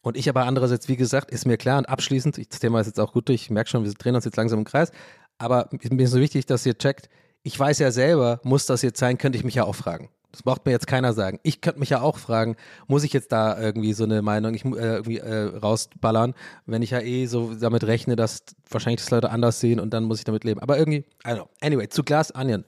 Und 0.00 0.16
ich 0.16 0.28
aber 0.28 0.44
andererseits, 0.46 0.88
wie 0.88 0.96
gesagt, 0.96 1.30
ist 1.30 1.46
mir 1.46 1.56
klar 1.56 1.78
und 1.78 1.88
abschließend, 1.88 2.38
ich- 2.38 2.48
das 2.48 2.60
Thema 2.60 2.80
ist 2.80 2.86
jetzt 2.86 3.00
auch 3.00 3.12
gut 3.12 3.28
durch, 3.28 3.42
ich 3.42 3.50
merke 3.50 3.68
schon, 3.70 3.84
wir 3.84 3.92
drehen 3.92 4.14
uns 4.14 4.24
jetzt 4.24 4.36
langsam 4.36 4.60
im 4.60 4.64
Kreis, 4.64 4.92
aber 5.38 5.68
mir 5.90 6.04
ist 6.04 6.12
so 6.12 6.20
wichtig, 6.20 6.46
dass 6.46 6.64
ihr 6.66 6.78
checkt, 6.78 7.08
ich 7.42 7.58
weiß 7.58 7.78
ja 7.80 7.90
selber, 7.90 8.40
muss 8.44 8.66
das 8.66 8.82
jetzt 8.82 8.98
sein, 8.98 9.18
könnte 9.18 9.38
ich 9.38 9.44
mich 9.44 9.54
ja 9.56 9.64
auch 9.64 9.74
fragen. 9.74 10.08
Das 10.36 10.42
braucht 10.42 10.66
mir 10.66 10.72
jetzt 10.72 10.86
keiner 10.86 11.14
sagen. 11.14 11.40
Ich 11.44 11.62
könnte 11.62 11.80
mich 11.80 11.88
ja 11.88 12.02
auch 12.02 12.18
fragen, 12.18 12.56
muss 12.88 13.04
ich 13.04 13.14
jetzt 13.14 13.32
da 13.32 13.58
irgendwie 13.58 13.94
so 13.94 14.04
eine 14.04 14.20
Meinung 14.20 14.52
ich, 14.52 14.66
äh, 14.66 14.96
irgendwie 14.96 15.16
äh, 15.16 15.56
rausballern, 15.56 16.34
wenn 16.66 16.82
ich 16.82 16.90
ja 16.90 17.00
eh 17.00 17.24
so 17.24 17.54
damit 17.54 17.84
rechne, 17.84 18.16
dass 18.16 18.42
wahrscheinlich 18.68 19.00
das 19.00 19.10
Leute 19.10 19.30
anders 19.30 19.60
sehen 19.60 19.80
und 19.80 19.94
dann 19.94 20.04
muss 20.04 20.18
ich 20.18 20.24
damit 20.24 20.44
leben. 20.44 20.60
Aber 20.60 20.76
irgendwie, 20.76 21.06
also, 21.22 21.48
anyway, 21.62 21.88
zu 21.88 22.04
Glass 22.04 22.34
Onion 22.34 22.66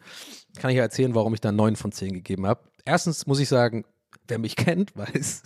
kann 0.58 0.70
ich 0.70 0.78
ja 0.78 0.82
erzählen, 0.82 1.14
warum 1.14 1.34
ich 1.34 1.42
da 1.42 1.52
9 1.52 1.76
von 1.76 1.92
10 1.92 2.14
gegeben 2.14 2.46
habe. 2.46 2.62
Erstens 2.86 3.26
muss 3.26 3.38
ich 3.38 3.50
sagen, 3.50 3.84
wer 4.28 4.38
mich 4.38 4.56
kennt, 4.56 4.96
weiß, 4.96 5.42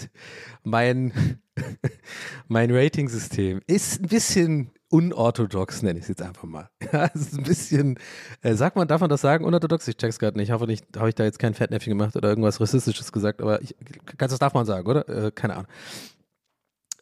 mein, 0.63 1.41
mein 2.47 2.71
Ratingsystem 2.71 3.63
ist 3.67 4.01
ein 4.01 4.09
bisschen 4.09 4.71
unorthodox, 4.93 5.83
nenne 5.83 5.99
ich 5.99 6.05
es 6.05 6.09
jetzt 6.09 6.23
einfach 6.23 6.45
mal. 6.45 6.69
Ja, 6.93 7.09
es 7.15 7.23
ist 7.23 7.39
ein 7.39 7.45
bisschen, 7.45 7.99
äh, 8.43 8.55
sagt 8.55 8.77
man, 8.77 8.87
darf 8.87 9.01
man 9.01 9.09
das 9.09 9.23
sagen, 9.23 9.45
unorthodox? 9.45 9.89
Ich 9.89 9.97
check's 9.97 10.19
gerade 10.19 10.37
nicht. 10.37 10.49
Ich 10.49 10.53
hoffe 10.53 10.67
nicht, 10.67 10.85
habe 10.97 11.09
ich 11.09 11.15
da 11.15 11.25
jetzt 11.25 11.39
kein 11.39 11.55
Fettnäpfchen 11.55 11.97
gemacht 11.97 12.15
oder 12.17 12.29
irgendwas 12.29 12.61
Rassistisches 12.61 13.11
gesagt, 13.11 13.41
aber 13.41 13.63
ich, 13.63 13.75
das 14.19 14.39
darf 14.39 14.53
man 14.53 14.67
sagen, 14.67 14.87
oder? 14.87 15.09
Äh, 15.09 15.31
keine 15.33 15.55
Ahnung. 15.55 15.69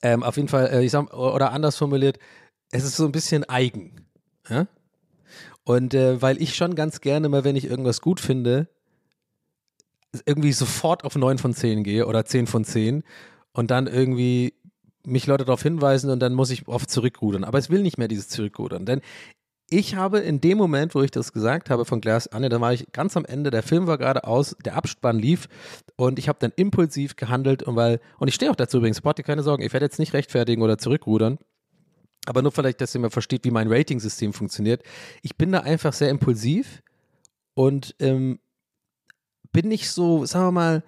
Ähm, 0.03 0.22
auf 0.22 0.36
jeden 0.36 0.49
Fall, 0.49 0.68
äh, 0.68 0.84
ich 0.84 0.93
sag, 0.93 1.12
oder 1.12 1.53
anders 1.53 1.76
formuliert, 1.76 2.18
es 2.70 2.84
ist 2.84 2.97
so 2.97 3.05
ein 3.05 3.12
bisschen 3.12 3.45
eigen. 3.49 4.07
Ja? 4.49 4.68
Und 5.64 5.93
äh, 5.95 6.22
weil 6.22 6.41
ich 6.41 6.55
schon 6.55 6.76
ganz 6.76 7.01
gerne 7.01 7.28
mal, 7.28 7.43
wenn 7.45 7.57
ich 7.57 7.68
irgendwas 7.68 8.01
gut 8.01 8.20
finde, 8.20 8.68
irgendwie 10.24 10.53
sofort 10.53 11.05
auf 11.05 11.16
9 11.16 11.38
von 11.38 11.53
10 11.53 11.82
gehe 11.82 12.07
oder 12.07 12.24
10 12.24 12.47
von 12.47 12.64
10 12.64 13.03
und 13.53 13.70
dann 13.70 13.86
irgendwie 13.86 14.55
mich 15.07 15.26
Leute 15.26 15.44
darauf 15.44 15.62
hinweisen 15.62 16.11
und 16.11 16.20
dann 16.20 16.34
muss 16.34 16.51
ich 16.51 16.68
oft 16.68 16.90
zurückrudern. 16.90 17.44
Aber 17.44 17.59
es 17.59 17.70
will 17.70 17.82
nicht 17.82 17.98
mehr 17.98 18.09
dieses 18.09 18.28
Zurückrudern, 18.28 18.84
denn 18.84 19.01
ich 19.72 19.94
habe 19.94 20.18
in 20.18 20.40
dem 20.40 20.59
Moment, 20.59 20.96
wo 20.96 21.03
ich 21.03 21.12
das 21.12 21.32
gesagt 21.32 21.70
habe 21.70 21.84
von 21.84 22.01
Glass 22.01 22.26
Anne, 22.26 22.48
da 22.48 22.61
war 22.61 22.72
ich 22.72 22.90
ganz 22.92 23.16
am 23.16 23.24
Ende, 23.24 23.51
der 23.51 23.62
Film 23.62 23.86
war 23.86 23.98
gerade 23.98 24.24
aus, 24.24 24.57
der 24.64 24.74
Abspann 24.74 25.18
lief 25.18 25.48
und 25.94 26.18
ich 26.18 26.28
habe 26.28 26.40
dann 26.40 26.53
impulsiv 26.57 27.14
gehandelt 27.14 27.62
und 27.62 27.76
weil, 27.76 28.01
und 28.18 28.26
ich 28.26 28.34
stehe 28.34 28.51
auch 28.51 28.57
dazu 28.57 28.78
übrigens, 28.78 28.98
Spotty, 28.98 29.22
keine 29.22 29.44
Sorgen, 29.44 29.62
ich 29.62 29.72
werde 29.72 29.86
jetzt 29.86 30.01
nicht 30.01 30.12
rechtfertigen 30.12 30.62
oder 30.62 30.76
zurückrudern, 30.76 31.38
aber 32.26 32.42
nur 32.42 32.51
vielleicht, 32.51 32.80
dass 32.80 32.94
ihr 32.94 33.01
mal 33.01 33.11
versteht, 33.11 33.44
wie 33.44 33.53
mein 33.53 33.72
Ratingsystem 33.72 34.32
funktioniert. 34.32 34.82
Ich 35.22 35.36
bin 35.36 35.53
da 35.53 35.61
einfach 35.61 35.92
sehr 35.92 36.11
impulsiv 36.11 36.82
und 37.55 37.94
ähm, 38.01 38.40
bin 39.53 39.68
nicht 39.68 39.88
so, 39.88 40.26
sagen 40.26 40.46
wir 40.46 40.53
mal, 40.53 40.82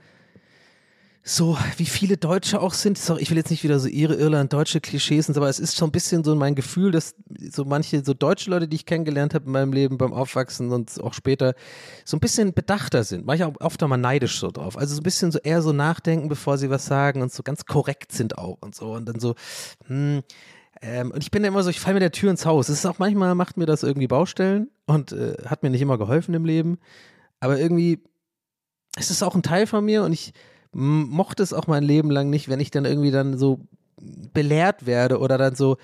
so 1.25 1.57
wie 1.77 1.87
viele 1.87 2.17
Deutsche 2.17 2.61
auch 2.61 2.75
sind. 2.75 2.99
Auch- 3.09 3.19
Ich 3.19 3.31
will 3.31 3.37
jetzt 3.37 3.51
nicht 3.51 3.63
wieder 3.63 3.79
so 3.79 3.87
ihre 3.89 4.15
Irland-deutsche 4.17 4.81
Klischees, 4.81 5.31
aber 5.37 5.49
es 5.49 5.61
ist 5.61 5.77
schon 5.77 5.89
ein 5.91 5.93
bisschen 5.93 6.25
so 6.25 6.35
mein 6.35 6.57
Gefühl, 6.57 6.91
dass 6.91 7.15
so 7.51 7.65
manche 7.65 8.05
so 8.05 8.13
deutsche 8.13 8.51
Leute, 8.51 8.67
die 8.67 8.75
ich 8.77 8.87
kennengelernt 8.87 9.33
habe 9.35 9.47
in 9.47 9.53
meinem 9.53 9.73
Leben 9.73 9.99
beim 9.99 10.13
Aufwachsen 10.13 10.73
und 10.73 11.01
auch 11.01 11.15
später, 11.15 11.55
so 12.05 12.17
ein 12.17 12.21
bisschen 12.21 12.55
bedachter 12.55 13.05
sind. 13.05 13.25
Manche 13.25 13.47
auch 13.47 13.55
oft 13.61 13.81
auch 13.85 13.89
mal 13.89 13.97
neidisch 13.99 14.41
so 14.41 14.51
drauf. 14.51 14.77
Also 14.77 14.97
so 14.97 15.01
ein 15.01 15.05
bisschen 15.05 15.31
so 15.31 15.39
eher 15.39 15.63
so 15.63 15.73
nachdenken, 15.73 16.29
bevor 16.29 16.59
sie 16.59 16.71
was 16.71 16.87
sagen 16.87 17.23
und 17.23 17.33
so 17.33 17.45
ganz 17.45 17.67
korrekt 17.67 18.11
sind 18.11 18.37
auch 18.37 18.59
und 18.61 18.75
so. 18.75 18.93
Und 18.95 19.07
dann 19.07 19.21
so, 19.21 19.37
hm, 19.87 20.23
ähm, 20.81 21.13
und 21.13 21.23
ich 21.23 21.31
bin 21.31 21.43
ja 21.45 21.49
immer 21.49 21.63
so, 21.63 21.71
ich 21.71 21.79
falle 21.79 21.95
mit 21.95 22.03
der 22.03 22.11
Tür 22.11 22.33
ins 22.33 22.45
Haus. 22.47 22.69
Es 22.69 22.79
ist 22.79 22.87
auch 22.87 22.99
manchmal, 22.99 23.37
macht 23.37 23.57
mir 23.57 23.67
das 23.67 23.85
irgendwie 23.85 24.09
Baustellen 24.09 24.71
und 24.87 25.13
äh, 25.13 25.35
hat 25.47 25.63
mir 25.63 25.71
nicht 25.71 25.83
immer 25.83 25.99
geholfen 25.99 26.35
im 26.35 26.45
Leben. 26.45 26.79
Aber 27.39 27.61
irgendwie 27.61 28.03
es 28.97 29.11
ist 29.11 29.23
auch 29.23 29.35
ein 29.37 29.43
Teil 29.45 29.67
von 29.69 29.85
mir 29.85 30.03
und 30.03 30.13
ich 30.13 30.33
mochte 30.73 31.43
es 31.43 31.53
auch 31.53 31.67
mein 31.67 31.83
Leben 31.83 32.11
lang 32.11 32.31
nicht, 32.31 32.49
wenn 32.49 32.61
ich 32.61 32.71
dann 32.71 32.85
irgendwie 32.85 33.11
dann 33.11 33.37
so 33.39 33.61
belehrt 34.33 34.87
werde 34.87 35.19
oder 35.19 35.39
dann 35.39 35.55
so 35.55 35.77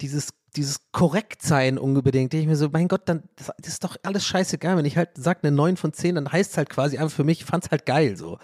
dieses 0.00 0.30
dieses 0.56 0.92
Korrektsein 0.92 1.78
unbedingt. 1.78 2.32
Denke 2.32 2.42
ich 2.42 2.46
mir 2.46 2.56
so, 2.56 2.68
mein 2.70 2.88
Gott, 2.88 3.02
dann 3.06 3.22
das, 3.36 3.50
das 3.58 3.68
ist 3.68 3.84
doch 3.84 3.96
alles 4.02 4.26
scheißegal. 4.26 4.76
Wenn 4.76 4.84
ich 4.84 4.96
halt 4.96 5.10
sage 5.14 5.40
eine 5.42 5.56
9 5.56 5.76
von 5.76 5.92
10, 5.92 6.16
dann 6.16 6.30
heißt 6.30 6.52
es 6.52 6.56
halt 6.56 6.68
quasi 6.68 6.98
einfach 6.98 7.14
für 7.14 7.24
mich, 7.24 7.40
ich 7.40 7.46
fand 7.46 7.64
es 7.64 7.70
halt 7.70 7.86
geil 7.86 8.16
so. 8.16 8.38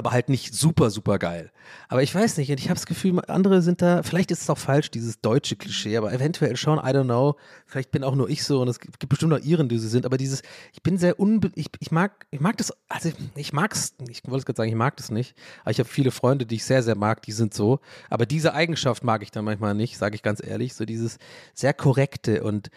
Aber 0.00 0.12
halt 0.12 0.30
nicht 0.30 0.54
super, 0.54 0.88
super 0.88 1.18
geil. 1.18 1.50
Aber 1.90 2.02
ich 2.02 2.14
weiß 2.14 2.38
nicht, 2.38 2.48
ich 2.48 2.64
habe 2.64 2.74
das 2.74 2.86
Gefühl, 2.86 3.20
andere 3.26 3.60
sind 3.60 3.82
da, 3.82 4.02
vielleicht 4.02 4.30
ist 4.30 4.40
es 4.40 4.48
auch 4.48 4.56
falsch, 4.56 4.90
dieses 4.90 5.20
deutsche 5.20 5.56
Klischee, 5.56 5.98
aber 5.98 6.10
eventuell 6.10 6.56
schon, 6.56 6.78
I 6.78 6.92
don't 6.92 7.04
know. 7.04 7.36
Vielleicht 7.66 7.90
bin 7.90 8.02
auch 8.02 8.14
nur 8.14 8.30
ich 8.30 8.42
so 8.42 8.62
und 8.62 8.68
es 8.68 8.80
gibt 8.80 9.10
bestimmt 9.10 9.34
auch 9.34 9.40
Iren, 9.40 9.68
die 9.68 9.76
so 9.76 9.88
sind, 9.88 10.06
aber 10.06 10.16
dieses, 10.16 10.40
ich 10.72 10.82
bin 10.82 10.96
sehr 10.96 11.20
unbe, 11.20 11.52
ich, 11.54 11.66
ich 11.80 11.90
mag, 11.90 12.26
ich 12.30 12.40
mag 12.40 12.56
das, 12.56 12.72
also 12.88 13.10
ich 13.34 13.52
mag's, 13.52 13.94
ich 14.08 14.22
wollte 14.24 14.38
es 14.38 14.46
gerade 14.46 14.56
sagen, 14.56 14.70
ich 14.70 14.74
mag 14.74 14.96
das 14.96 15.10
nicht, 15.10 15.34
aber 15.60 15.72
ich 15.72 15.78
habe 15.80 15.88
viele 15.90 16.12
Freunde, 16.12 16.46
die 16.46 16.54
ich 16.54 16.64
sehr, 16.64 16.82
sehr 16.82 16.96
mag, 16.96 17.20
die 17.20 17.32
sind 17.32 17.52
so. 17.52 17.80
Aber 18.08 18.24
diese 18.24 18.54
Eigenschaft 18.54 19.04
mag 19.04 19.22
ich 19.22 19.30
dann 19.30 19.44
manchmal 19.44 19.74
nicht, 19.74 19.98
sage 19.98 20.14
ich 20.14 20.22
ganz 20.22 20.42
ehrlich, 20.42 20.72
so 20.72 20.86
dieses 20.86 21.18
sehr 21.52 21.74
korrekte 21.74 22.42
und 22.42 22.70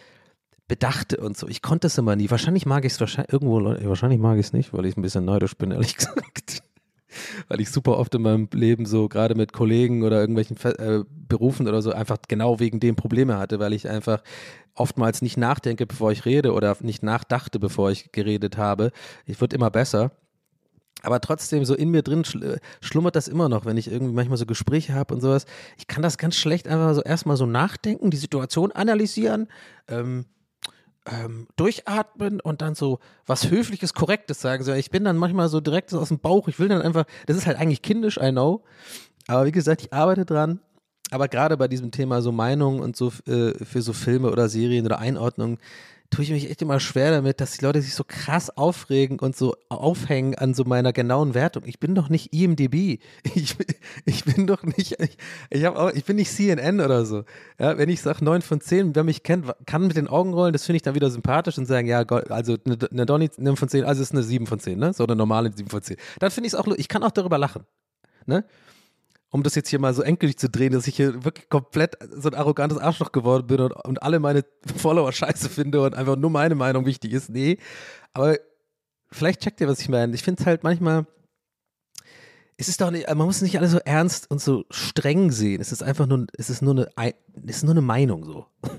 bedachte 0.68 1.22
und 1.22 1.38
so. 1.38 1.48
Ich 1.48 1.62
konnte 1.62 1.88
es 1.88 1.98
immer 1.98 2.18
nie. 2.18 2.30
Wahrscheinlich 2.30 2.66
mag 2.66 2.84
ich 2.84 2.92
es 2.92 3.00
wahrscheinlich 3.00 3.32
irgendwo, 3.32 3.64
wahrscheinlich 3.64 4.20
mag 4.20 4.38
ich 4.40 4.48
es 4.48 4.54
nicht, 4.54 4.74
weil 4.74 4.86
ich 4.86 4.98
ein 4.98 5.02
bisschen 5.02 5.24
neidisch 5.24 5.56
bin, 5.56 5.72
ehrlich 5.72 5.96
gesagt 5.98 6.64
weil 7.48 7.62
ich 7.62 7.70
super 7.70 7.98
oft 7.98 8.14
in 8.16 8.22
meinem 8.22 8.48
Leben 8.54 8.86
so 8.86 9.08
gerade 9.08 9.36
mit 9.36 9.54
Kollegen 9.54 10.04
oder 10.04 10.20
irgendwelchen 10.20 10.58
äh, 10.64 11.04
Berufen 11.28 11.68
oder 11.68 11.82
so 11.82 11.92
einfach 11.92 12.18
genau 12.28 12.60
wegen 12.60 12.80
dem 12.80 12.96
Probleme 12.96 13.38
hatte, 13.38 13.60
weil 13.60 13.74
ich 13.74 13.90
einfach 13.90 14.22
oftmals 14.76 15.22
nicht 15.22 15.38
nachdenke, 15.38 15.86
bevor 15.86 16.12
ich 16.12 16.26
rede 16.26 16.54
oder 16.54 16.76
nicht 16.82 17.04
nachdachte, 17.04 17.60
bevor 17.60 17.92
ich 17.92 18.12
geredet 18.12 18.58
habe. 18.58 18.92
Ich 19.26 19.40
wurde 19.42 19.56
immer 19.56 19.70
besser. 19.70 20.12
Aber 21.04 21.20
trotzdem, 21.20 21.66
so 21.66 21.76
in 21.76 21.90
mir 21.90 22.02
drin 22.02 22.24
schl 22.24 22.60
schlummert 22.80 23.18
das 23.18 23.28
immer 23.28 23.50
noch, 23.50 23.66
wenn 23.66 23.76
ich 23.76 23.92
irgendwie 23.92 24.14
manchmal 24.14 24.38
so 24.38 24.46
Gespräche 24.46 24.94
habe 24.94 25.14
und 25.14 25.22
sowas. 25.22 25.46
Ich 25.78 25.88
kann 25.88 26.02
das 26.02 26.18
ganz 26.18 26.36
schlecht 26.36 26.68
einfach 26.68 26.94
so 26.94 27.02
erstmal 27.02 27.36
so 27.36 27.46
nachdenken, 27.46 28.10
die 28.10 28.18
Situation 28.18 28.72
analysieren, 28.72 29.50
ähm, 29.90 30.26
ähm, 31.06 31.48
durchatmen 31.56 32.40
und 32.40 32.62
dann 32.62 32.76
so 32.76 33.00
was 33.26 33.50
Höfliches, 33.50 33.94
Korrektes 33.94 34.42
sagen. 34.42 34.64
Ich 34.76 34.90
bin 34.90 35.04
dann 35.04 35.18
manchmal 35.18 35.50
so 35.50 35.60
direkt 35.60 35.94
aus 35.94 36.08
dem 36.10 36.20
Bauch. 36.20 36.48
Ich 36.48 36.60
will 36.60 36.70
dann 36.70 36.82
einfach, 36.82 37.06
das 37.26 37.38
ist 37.38 37.46
halt 37.46 37.58
eigentlich 37.58 37.82
kindisch, 37.82 38.18
I 38.18 38.32
know. 38.32 38.64
Aber 39.28 39.46
wie 39.46 39.52
gesagt, 39.52 39.82
ich 39.82 39.94
arbeite 39.94 40.26
dran. 40.26 40.60
Aber 41.12 41.28
gerade 41.28 41.58
bei 41.58 41.68
diesem 41.68 41.92
Thema 41.92 42.22
so 42.22 42.32
Meinungen 42.32 42.80
und 42.80 42.96
so 42.96 43.12
äh, 43.28 43.54
für 43.64 43.82
so 43.82 43.94
Filme 43.94 44.32
oder 44.32 44.50
Serien 44.50 44.86
oder 44.86 45.00
Einordnungen 45.00 45.60
tue 46.14 46.24
ich 46.24 46.32
mich 46.32 46.50
echt 46.50 46.62
immer 46.62 46.80
schwer 46.80 47.12
damit, 47.12 47.42
dass 47.42 47.54
die 47.54 47.66
Leute 47.66 47.82
sich 47.82 47.96
so 47.96 48.04
krass 48.08 48.56
aufregen 48.56 49.20
und 49.20 49.36
so 49.36 49.56
aufhängen 49.70 50.36
an 50.36 50.54
so 50.54 50.64
meiner 50.64 50.94
genauen 50.94 51.34
Wertung. 51.34 51.64
Ich 51.66 51.80
bin 51.80 51.96
doch 51.96 52.10
nicht 52.10 52.34
IMDb. 52.34 53.00
Ich, 53.36 53.58
bin- 53.58 53.68
ich 54.06 54.24
bin 54.26 54.46
doch 54.48 54.64
nicht, 54.64 55.00
ich, 55.02 55.18
ich, 55.50 55.68
auch, 55.68 55.92
ich 55.92 56.06
bin 56.06 56.18
nicht 56.18 56.32
CNN 56.32 56.80
oder 56.82 57.06
so. 57.06 57.24
Ja, 57.60 57.78
wenn 57.78 57.90
ich 57.90 58.02
sage 58.02 58.24
9 58.24 58.42
von 58.42 58.62
10, 58.62 58.96
wer 58.96 59.04
mich 59.04 59.24
kennt, 59.24 59.52
kann 59.66 59.88
mit 59.88 59.98
den 59.98 60.08
Augen 60.08 60.34
rollen, 60.34 60.54
das 60.54 60.66
finde 60.66 60.78
ich 60.78 60.82
dann 60.84 60.96
wieder 60.96 61.10
sympathisch 61.10 61.58
und 61.58 61.66
sagen, 61.66 61.88
ja, 61.88 62.00
also 62.04 62.58
eine, 62.66 62.78
eine 62.92 63.06
Donny 63.06 63.30
9 63.38 63.56
von 63.56 63.70
10, 63.70 63.84
also 63.86 64.02
ist 64.02 64.12
eine 64.12 64.24
7 64.24 64.46
von 64.46 64.60
10, 64.60 64.78
ne? 64.78 64.94
So 64.94 65.04
eine 65.06 65.16
normale 65.16 65.52
7 65.52 65.70
von 65.70 65.82
10. 65.82 65.98
Dann 66.20 66.32
finde 66.32 66.48
ich 66.48 66.54
es 66.54 66.60
auch, 66.60 66.68
ich 66.68 66.88
kann 66.88 67.04
auch 67.04 67.12
darüber 67.12 67.38
lachen. 67.38 67.64
Ne? 68.26 68.46
Um 69.34 69.42
das 69.44 69.56
jetzt 69.56 69.68
hier 69.70 69.80
mal 69.80 69.94
so 69.96 70.04
endgültig 70.04 70.38
zu 70.38 70.48
drehen, 70.48 70.72
dass 70.74 70.86
ich 70.88 70.96
hier 70.96 71.26
wirklich 71.26 71.50
komplett 71.50 71.98
so 72.16 72.30
ein 72.30 72.36
arrogantes 72.36 72.78
Arschloch 72.78 73.12
geworden 73.12 73.48
bin 73.48 73.60
und, 73.60 73.72
und 73.72 74.02
alle 74.04 74.20
meine 74.20 74.46
Follower 74.78 75.12
scheiße 75.12 75.50
finde 75.50 75.82
und 75.82 75.96
einfach 75.96 76.16
nur 76.16 76.30
meine 76.30 76.54
Meinung 76.56 76.86
wichtig 76.86 77.14
ist. 77.14 77.30
Nee, 77.30 77.58
aber 78.14 78.38
vielleicht 79.12 79.42
checkt 79.42 79.60
ihr, 79.60 79.68
was 79.68 79.80
ich 79.80 79.90
meine. 79.90 80.14
Ich 80.14 80.22
finde 80.22 80.42
es 80.42 80.46
halt 80.46 80.64
manchmal, 80.64 81.08
es 82.58 82.68
ist 82.68 82.80
doch 82.80 82.92
nicht, 82.92 83.08
man 83.08 83.26
muss 83.26 83.42
nicht 83.42 83.58
alles 83.58 83.72
so 83.72 83.80
ernst 83.80 84.30
und 84.30 84.40
so 84.40 84.66
streng 84.70 85.32
sehen. 85.32 85.60
Es 85.60 85.72
ist 85.72 85.82
einfach 85.82 86.06
nur, 86.06 86.28
es 86.38 86.52
ist 86.52 86.62
nur 86.62 86.76
eine, 86.76 86.90
Ei- 86.96 87.16
es 87.48 87.58
ist 87.58 87.64
nur 87.64 87.74
eine 87.74 87.82
Meinung 87.82 88.24
so. 88.26 88.46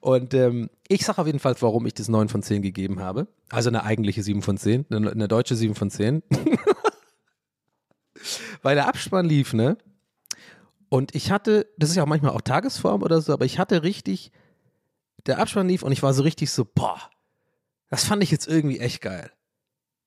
Und 0.00 0.32
ähm, 0.34 0.70
ich 0.88 1.04
sage 1.04 1.20
auf 1.20 1.26
jeden 1.26 1.38
Fall, 1.38 1.54
warum 1.60 1.84
ich 1.86 1.92
das 1.94 2.08
9 2.08 2.28
von 2.28 2.42
10 2.42 2.62
gegeben 2.62 3.00
habe. 3.00 3.28
Also 3.50 3.68
eine 3.68 3.84
eigentliche 3.84 4.22
7 4.22 4.40
von 4.42 4.56
10, 4.56 4.86
eine, 4.90 5.10
eine 5.12 5.28
deutsche 5.28 5.54
7 5.54 5.74
von 5.74 5.90
10. 5.90 6.22
Weil 8.62 8.76
der 8.76 8.88
Abspann 8.88 9.26
lief, 9.26 9.52
ne? 9.52 9.76
Und 10.88 11.14
ich 11.14 11.30
hatte, 11.30 11.66
das 11.78 11.90
ist 11.90 11.96
ja 11.96 12.02
auch 12.02 12.08
manchmal 12.08 12.32
auch 12.32 12.40
Tagesform 12.40 13.02
oder 13.02 13.20
so, 13.20 13.32
aber 13.32 13.44
ich 13.44 13.58
hatte 13.58 13.82
richtig, 13.82 14.30
der 15.26 15.38
Abspann 15.38 15.68
lief 15.68 15.82
und 15.82 15.92
ich 15.92 16.02
war 16.02 16.12
so 16.14 16.22
richtig 16.22 16.50
so, 16.50 16.64
boah, 16.64 16.98
das 17.88 18.04
fand 18.04 18.22
ich 18.22 18.30
jetzt 18.30 18.46
irgendwie 18.46 18.78
echt 18.78 19.00
geil. 19.00 19.30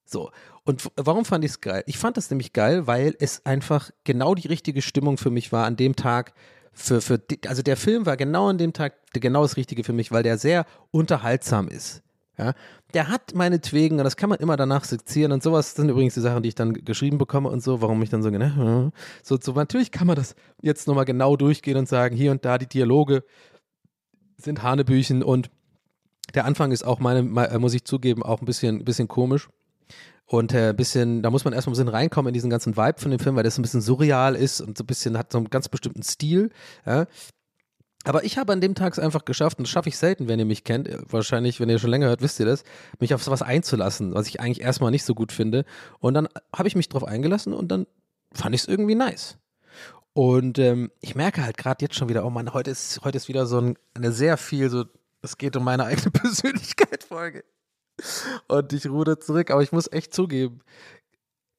So. 0.06 0.32
Und 0.64 0.90
warum 0.96 1.26
fand 1.26 1.44
ich 1.44 1.52
es 1.52 1.62
geil? 1.62 1.84
Ich 1.88 1.98
fand 1.98 2.18
das 2.18 2.30
nämlich 2.30 2.54
geil, 2.54 2.88
weil 2.88 3.16
es 3.20 3.46
einfach 3.46 3.92
genau 4.04 4.36
die 4.36 4.48
richtige 4.48 4.82
Stimmung 4.82 5.18
für 5.18 5.32
mich 5.32 5.52
war 5.52 5.66
an 5.66 5.76
dem 5.76 5.96
Tag 5.96 6.34
für, 6.72 7.02
für, 7.02 7.22
also 7.48 7.62
der 7.62 7.78
Film 7.78 8.06
war 8.06 8.18
genau 8.18 8.50
an 8.50 8.58
dem 8.58 8.74
Tag 8.74 8.96
genau 9.14 9.44
das 9.44 9.58
Richtige 9.58 9.84
für 9.84 9.94
mich, 9.94 10.12
weil 10.12 10.24
der 10.24 10.38
sehr 10.38 10.66
unterhaltsam 10.92 11.68
ist. 11.68 12.04
Ja, 12.38 12.54
der 12.96 13.10
hat 13.10 13.36
meinetwegen, 13.36 14.00
und 14.00 14.04
das 14.06 14.16
kann 14.18 14.30
man 14.30 14.40
immer 14.40 14.58
danach 14.58 14.86
sezieren 14.86 15.32
und 15.32 15.44
sowas 15.44 15.76
sind 15.76 15.90
übrigens 15.90 16.16
die 16.16 16.22
Sachen, 16.22 16.42
die 16.42 16.50
ich 16.50 16.56
dann 16.56 16.74
geschrieben 16.74 17.18
bekomme 17.20 17.50
und 17.50 17.62
so, 17.62 17.82
warum 17.82 18.02
ich 18.02 18.10
dann 18.10 18.24
so, 18.24 18.30
ne, 18.32 18.92
so, 19.22 19.38
so 19.40 19.52
natürlich 19.52 19.92
kann 19.92 20.08
man 20.08 20.16
das 20.16 20.34
jetzt 20.62 20.88
nochmal 20.88 21.06
genau 21.06 21.36
durchgehen 21.36 21.78
und 21.78 21.88
sagen, 21.88 22.16
hier 22.16 22.32
und 22.32 22.46
da 22.46 22.58
die 22.58 22.68
Dialoge 22.68 23.24
sind 24.38 24.64
Hanebüchen 24.64 25.22
und 25.22 25.52
der 26.34 26.46
Anfang 26.46 26.72
ist 26.72 26.84
auch 26.84 27.00
meine, 27.00 27.22
me- 27.22 27.50
äh, 27.50 27.60
muss 27.60 27.74
ich 27.74 27.86
zugeben, 27.86 28.24
auch 28.24 28.42
ein 28.42 28.46
bisschen, 28.46 28.84
bisschen 28.84 29.08
komisch. 29.08 29.50
Und 30.28 30.54
äh, 30.56 30.70
ein 30.70 30.76
bisschen, 30.76 31.22
da 31.22 31.30
muss 31.30 31.46
man 31.46 31.54
erstmal 31.54 31.74
ein 31.74 31.78
bisschen 31.78 31.88
reinkommen 31.88 32.30
in 32.30 32.34
diesen 32.34 32.50
ganzen 32.50 32.76
Vibe 32.76 33.00
von 33.00 33.12
dem 33.12 33.20
Film, 33.20 33.36
weil 33.36 33.44
das 33.44 33.60
ein 33.60 33.62
bisschen 33.62 33.82
surreal 33.82 34.36
ist 34.36 34.60
und 34.60 34.76
so 34.76 34.84
ein 34.84 34.88
bisschen 34.88 35.20
hat 35.20 35.32
so 35.32 35.38
einen 35.38 35.52
ganz 35.52 35.70
bestimmten 35.70 36.02
Stil. 36.02 36.50
Ja. 36.84 37.06
Aber 38.06 38.24
ich 38.24 38.38
habe 38.38 38.54
an 38.54 38.62
dem 38.62 38.76
Tag 38.76 38.94
es 38.94 39.00
einfach 39.00 39.26
geschafft, 39.26 39.58
und 39.58 39.66
das 39.66 39.72
schaffe 39.72 39.90
ich 39.90 39.98
selten, 39.98 40.28
wenn 40.28 40.40
ihr 40.40 40.46
mich 40.46 40.64
kennt, 40.64 40.88
äh, 40.88 41.00
wahrscheinlich, 41.10 41.60
wenn 41.60 41.70
ihr 41.70 41.80
schon 41.80 41.90
länger 41.90 42.08
hört, 42.08 42.22
wisst 42.22 42.40
ihr 42.40 42.46
das, 42.46 42.64
mich 43.00 43.14
auf 43.14 43.24
sowas 43.24 43.42
einzulassen, 43.42 44.14
was 44.14 44.28
ich 44.28 44.40
eigentlich 44.40 44.62
erstmal 44.62 44.92
nicht 44.92 45.04
so 45.04 45.16
gut 45.16 45.32
finde. 45.32 45.66
Und 46.00 46.14
dann 46.14 46.30
habe 46.56 46.68
ich 46.68 46.76
mich 46.76 46.88
drauf 46.88 47.04
eingelassen 47.04 47.54
und 47.54 47.70
dann 47.70 47.88
fand 48.32 48.56
ich 48.56 48.62
es 48.62 48.68
irgendwie 48.68 48.96
nice. 48.96 49.38
Und 50.14 50.60
ähm, 50.60 50.92
ich 51.02 51.16
merke 51.16 51.44
halt 51.44 51.58
gerade 51.58 51.84
jetzt 51.84 51.96
schon 51.96 52.08
wieder, 52.08 52.26
oh 52.26 52.30
Mann, 52.30 52.54
heute 52.54 52.72
ist, 52.72 53.02
heute 53.04 53.18
ist 53.18 53.28
wieder 53.28 53.46
so 53.48 53.60
ein, 53.60 53.78
eine 53.96 54.12
sehr 54.12 54.38
viel, 54.38 54.70
so, 54.70 54.86
es 55.22 55.38
geht 55.38 55.58
um 55.58 55.64
meine 55.64 55.84
eigene 55.86 56.12
Persönlichkeit 56.12 57.04
Folge. 57.04 57.44
Und 58.48 58.72
ich 58.72 58.88
ruder 58.88 59.20
zurück, 59.20 59.52
aber 59.52 59.64
ich 59.64 59.72
muss 59.72 59.92
echt 59.92 60.14
zugeben, 60.14 60.62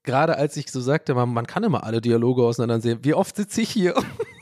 gerade 0.05 0.37
als 0.37 0.57
ich 0.57 0.71
so 0.71 0.81
sagte, 0.81 1.15
man, 1.15 1.33
man 1.33 1.47
kann 1.47 1.65
immer 1.65 1.85
alle 1.85 2.01
Dialoge 2.01 2.45
auseinandersehen, 2.45 3.01
wie 3.03 3.15
oft 3.15 3.37
sitze 3.37 3.61
ich 3.63 3.71
hier 3.71 3.95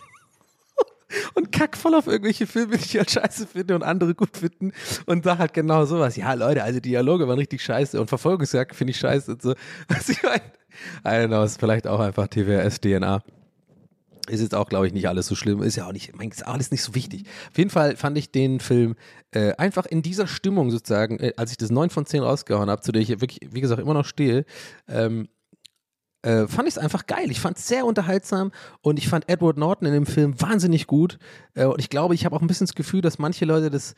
und 1.34 1.52
kack 1.52 1.76
voll 1.76 1.94
auf 1.94 2.06
irgendwelche 2.06 2.46
Filme, 2.46 2.76
die 2.76 2.84
ich 2.84 2.96
halt 2.96 3.10
scheiße 3.10 3.46
finde 3.46 3.74
und 3.74 3.82
andere 3.82 4.14
gut 4.14 4.36
finden 4.36 4.72
und 5.06 5.24
sag 5.24 5.38
halt 5.38 5.54
genau 5.54 5.84
sowas. 5.84 6.16
Ja, 6.16 6.34
Leute, 6.34 6.62
also 6.62 6.80
Dialoge 6.80 7.28
waren 7.28 7.38
richtig 7.38 7.62
scheiße 7.62 8.00
und 8.00 8.08
Verfolgungsjagd 8.08 8.74
finde 8.74 8.92
ich 8.92 8.98
scheiße 8.98 9.32
und 9.32 9.42
so. 9.42 9.54
Was 9.88 10.08
ich 10.08 10.22
meine, 10.22 10.42
I 11.04 11.24
don't 11.24 11.28
know, 11.28 11.42
ist 11.42 11.60
vielleicht 11.60 11.86
auch 11.86 12.00
einfach 12.00 12.28
TWS-DNA. 12.28 13.22
Ist 14.26 14.40
jetzt 14.40 14.54
auch, 14.54 14.70
glaube 14.70 14.86
ich, 14.86 14.94
nicht 14.94 15.06
alles 15.06 15.26
so 15.26 15.34
schlimm. 15.34 15.62
Ist 15.62 15.76
ja 15.76 15.86
auch 15.86 15.92
nicht, 15.92 16.16
mein, 16.16 16.30
ist 16.30 16.46
alles 16.46 16.70
nicht 16.70 16.82
so 16.82 16.94
wichtig. 16.94 17.24
Auf 17.50 17.58
jeden 17.58 17.68
Fall 17.68 17.96
fand 17.96 18.16
ich 18.16 18.32
den 18.32 18.58
Film 18.58 18.96
äh, 19.32 19.52
einfach 19.56 19.84
in 19.84 20.00
dieser 20.00 20.26
Stimmung 20.26 20.70
sozusagen, 20.70 21.18
äh, 21.18 21.34
als 21.36 21.50
ich 21.50 21.58
das 21.58 21.70
9 21.70 21.90
von 21.90 22.06
10 22.06 22.22
rausgehauen 22.22 22.70
habe, 22.70 22.80
zu 22.80 22.90
der 22.90 23.02
ich 23.02 23.08
wirklich, 23.08 23.40
wie 23.50 23.60
gesagt, 23.60 23.82
immer 23.82 23.92
noch 23.92 24.06
stehe, 24.06 24.46
ähm, 24.88 25.28
äh, 26.24 26.48
fand 26.48 26.66
ich 26.66 26.74
es 26.74 26.78
einfach 26.78 27.06
geil. 27.06 27.30
Ich 27.30 27.40
fand 27.40 27.58
es 27.58 27.68
sehr 27.68 27.84
unterhaltsam 27.84 28.50
und 28.80 28.98
ich 28.98 29.08
fand 29.08 29.28
Edward 29.28 29.58
Norton 29.58 29.86
in 29.86 29.92
dem 29.92 30.06
Film 30.06 30.40
wahnsinnig 30.40 30.86
gut. 30.86 31.18
Äh, 31.54 31.66
und 31.66 31.78
ich 31.78 31.90
glaube, 31.90 32.14
ich 32.14 32.24
habe 32.24 32.34
auch 32.34 32.40
ein 32.40 32.46
bisschen 32.46 32.66
das 32.66 32.74
Gefühl, 32.74 33.02
dass 33.02 33.18
manche 33.18 33.44
Leute 33.44 33.70
das 33.70 33.94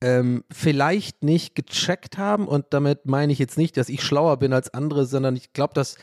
ähm, 0.00 0.42
vielleicht 0.50 1.22
nicht 1.22 1.54
gecheckt 1.54 2.16
haben. 2.16 2.48
Und 2.48 2.66
damit 2.70 3.04
meine 3.04 3.32
ich 3.32 3.38
jetzt 3.38 3.58
nicht, 3.58 3.76
dass 3.76 3.90
ich 3.90 4.02
schlauer 4.02 4.38
bin 4.38 4.54
als 4.54 4.72
andere, 4.72 5.04
sondern 5.04 5.36
ich 5.36 5.52
glaube, 5.52 5.74
dass 5.74 5.96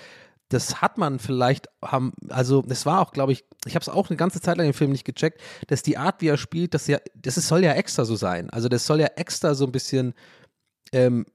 das 0.51 0.81
hat 0.81 0.97
man 0.97 1.19
vielleicht 1.19 1.69
haben, 1.83 2.13
also 2.29 2.63
das 2.63 2.85
war 2.85 3.01
auch, 3.01 3.11
glaube 3.11 3.31
ich, 3.31 3.45
ich 3.65 3.75
habe 3.75 3.83
es 3.83 3.89
auch 3.89 4.09
eine 4.09 4.17
ganze 4.17 4.41
Zeit 4.41 4.57
lang 4.57 4.65
im 4.65 4.73
Film 4.73 4.91
nicht 4.91 5.05
gecheckt, 5.05 5.41
dass 5.67 5.83
die 5.83 5.97
Art, 5.97 6.21
wie 6.21 6.27
er 6.27 6.37
spielt, 6.37 6.73
das 6.73 6.87
ja, 6.87 6.97
das 7.15 7.37
ist, 7.37 7.47
soll 7.47 7.63
ja 7.63 7.73
extra 7.73 8.03
so 8.03 8.15
sein. 8.15 8.49
Also 8.49 8.67
das 8.67 8.85
soll 8.85 8.99
ja 8.99 9.07
extra 9.15 9.53
so 9.53 9.65
ein 9.65 9.71
bisschen, 9.71 10.13
ähm, 10.91 11.25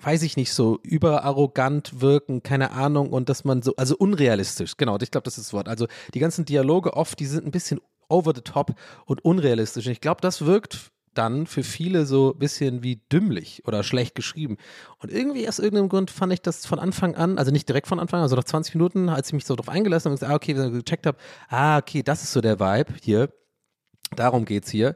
weiß 0.00 0.22
ich 0.22 0.36
nicht, 0.36 0.52
so 0.52 0.78
überarrogant 0.82 2.00
wirken, 2.00 2.42
keine 2.42 2.70
Ahnung, 2.72 3.10
und 3.10 3.28
dass 3.28 3.44
man 3.44 3.62
so, 3.62 3.74
also 3.76 3.96
unrealistisch, 3.96 4.76
genau, 4.76 4.98
ich 5.00 5.10
glaube, 5.10 5.24
das 5.24 5.38
ist 5.38 5.48
das 5.48 5.52
Wort. 5.52 5.68
Also 5.68 5.86
die 6.14 6.20
ganzen 6.20 6.44
Dialoge 6.44 6.94
oft, 6.94 7.18
die 7.18 7.26
sind 7.26 7.46
ein 7.46 7.50
bisschen 7.50 7.80
over 8.08 8.32
the 8.34 8.40
top 8.40 8.74
und 9.06 9.24
unrealistisch. 9.24 9.86
Und 9.86 9.92
ich 9.92 10.00
glaube, 10.00 10.20
das 10.20 10.44
wirkt 10.44 10.90
dann 11.14 11.46
für 11.46 11.64
viele 11.64 12.06
so 12.06 12.32
ein 12.32 12.38
bisschen 12.38 12.82
wie 12.82 12.96
dümmlich 13.12 13.62
oder 13.66 13.82
schlecht 13.82 14.14
geschrieben. 14.14 14.56
Und 14.98 15.10
irgendwie 15.10 15.48
aus 15.48 15.58
irgendeinem 15.58 15.88
Grund 15.88 16.10
fand 16.10 16.32
ich 16.32 16.42
das 16.42 16.64
von 16.64 16.78
Anfang 16.78 17.16
an, 17.16 17.38
also 17.38 17.50
nicht 17.50 17.68
direkt 17.68 17.88
von 17.88 17.98
Anfang 17.98 18.18
an, 18.18 18.22
also 18.22 18.36
nach 18.36 18.44
20 18.44 18.76
Minuten, 18.76 19.08
als 19.08 19.28
ich 19.28 19.32
mich 19.32 19.44
so 19.44 19.56
drauf 19.56 19.68
eingelassen 19.68 20.04
habe 20.06 20.12
und 20.12 20.20
gesagt, 20.20 20.32
ah, 20.32 20.36
okay, 20.36 20.56
wenn 20.56 20.76
ich 20.76 20.84
gecheckt 20.84 21.06
habe, 21.06 21.18
ah, 21.48 21.78
okay, 21.78 22.02
das 22.02 22.22
ist 22.22 22.32
so 22.32 22.40
der 22.40 22.60
Vibe 22.60 22.94
hier, 23.02 23.32
darum 24.14 24.44
geht's 24.44 24.70
hier. 24.70 24.94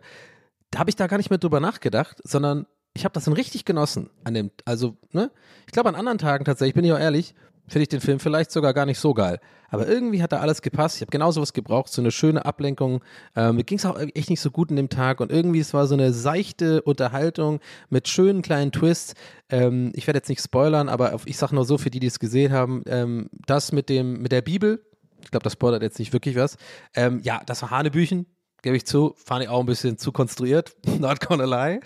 Da 0.71 0.79
habe 0.79 0.91
ich 0.91 0.97
da 0.97 1.07
gar 1.07 1.17
nicht 1.17 1.31
mehr 1.31 1.39
drüber 1.39 1.61
nachgedacht, 1.61 2.21
sondern 2.25 2.67
ich 2.95 3.05
habe 3.05 3.13
das 3.13 3.25
dann 3.25 3.35
richtig 3.35 3.65
genossen 3.65 4.11
an 4.25 4.35
dem, 4.35 4.51
also, 4.65 4.97
ne? 5.13 5.31
Ich 5.67 5.73
glaube, 5.73 5.89
an 5.89 5.95
anderen 5.95 6.19
Tagen 6.19 6.45
tatsächlich, 6.45 6.75
bin 6.75 6.85
ich 6.85 6.93
auch 6.93 6.99
ehrlich, 6.99 7.35
finde 7.67 7.83
ich 7.83 7.89
den 7.89 8.01
Film 8.01 8.19
vielleicht 8.19 8.51
sogar 8.51 8.75
gar 8.75 8.87
nicht 8.87 8.99
so 8.99 9.15
geil. 9.15 9.41
Aber 9.71 9.89
irgendwie 9.89 10.23
hat 10.23 10.33
da 10.33 10.41
alles 10.41 10.61
gepasst. 10.61 10.97
Ich 10.97 11.01
habe 11.01 11.11
genau 11.11 11.31
sowas 11.31 11.55
gebraucht, 11.55 11.91
so 11.91 12.03
eine 12.03 12.11
schöne 12.11 12.45
Ablenkung. 12.45 13.03
Ähm, 13.35 13.57
mir 13.57 13.65
ging 13.65 13.79
es 13.79 13.87
auch 13.87 13.99
echt 13.99 14.29
nicht 14.29 14.41
so 14.41 14.51
gut 14.51 14.69
in 14.71 14.77
dem 14.77 14.91
Tag 14.91 15.21
und 15.21 15.33
irgendwie 15.33 15.61
es 15.61 15.73
war 15.73 15.87
so 15.87 15.95
eine 15.95 16.13
seichte 16.13 16.83
Unterhaltung 16.83 17.61
mit 17.89 18.09
schönen 18.09 18.43
kleinen 18.43 18.73
Twists. 18.73 19.15
Ähm, 19.49 19.93
ich 19.95 20.07
werde 20.07 20.19
jetzt 20.19 20.29
nicht 20.29 20.43
spoilern, 20.43 20.91
aber 20.91 21.19
ich 21.25 21.39
sage 21.39 21.55
nur 21.55 21.65
so 21.65 21.79
für 21.79 21.91
die, 21.91 22.01
die 22.01 22.09
es 22.09 22.19
gesehen 22.19 22.53
haben, 22.53 22.83
ähm, 22.87 23.31
das 23.47 23.73
mit 23.73 23.89
dem 23.89 24.21
mit 24.21 24.33
der 24.33 24.43
Bibel. 24.43 24.85
Ich 25.23 25.31
glaube, 25.31 25.45
das 25.45 25.55
spoilert 25.55 25.83
jetzt 25.83 25.99
nicht 25.99 26.13
wirklich 26.13 26.37
was. 26.37 26.59
Ähm, 26.95 27.21
ja, 27.23 27.41
das 27.47 27.63
war 27.63 27.71
Hanebüchen, 27.71 28.27
gebe 28.61 28.77
ich 28.77 28.85
zu. 28.85 29.15
Fand 29.17 29.45
ich 29.45 29.49
auch 29.49 29.61
ein 29.61 29.67
bisschen 29.67 29.97
zu 29.97 30.13
konstruiert. 30.13 30.77
Not 30.99 31.27
gonna 31.27 31.45
lie. 31.45 31.81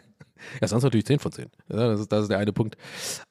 Ja, 0.61 0.69
sonst 0.69 0.83
natürlich 0.83 1.07
10 1.07 1.19
von 1.19 1.33
10. 1.33 1.47
Ja, 1.69 1.89
das, 1.89 2.01
ist, 2.01 2.13
das 2.13 2.23
ist 2.23 2.31
der 2.31 2.39
eine 2.39 2.53
Punkt. 2.53 2.77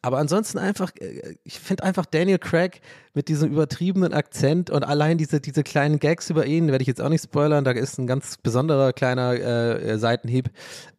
Aber 0.01 0.17
ansonsten 0.17 0.57
einfach, 0.57 0.91
äh, 0.99 1.35
ich 1.43 1.59
finde 1.59 1.83
einfach 1.83 2.05
Daniel 2.05 2.39
Craig 2.39 2.81
mit 3.13 3.27
diesem 3.27 3.51
übertriebenen 3.51 4.13
Akzent 4.13 4.69
und 4.69 4.83
allein 4.83 5.17
diese, 5.17 5.39
diese 5.41 5.63
kleinen 5.63 5.99
Gags 5.99 6.29
über 6.29 6.45
ihn, 6.45 6.67
werde 6.67 6.81
ich 6.81 6.87
jetzt 6.87 7.01
auch 7.01 7.09
nicht 7.09 7.23
spoilern, 7.23 7.63
da 7.63 7.71
ist 7.71 7.97
ein 7.97 8.07
ganz 8.07 8.37
besonderer 8.37 8.93
kleiner 8.93 9.33
äh, 9.33 9.97
Seitenhieb. 9.97 10.49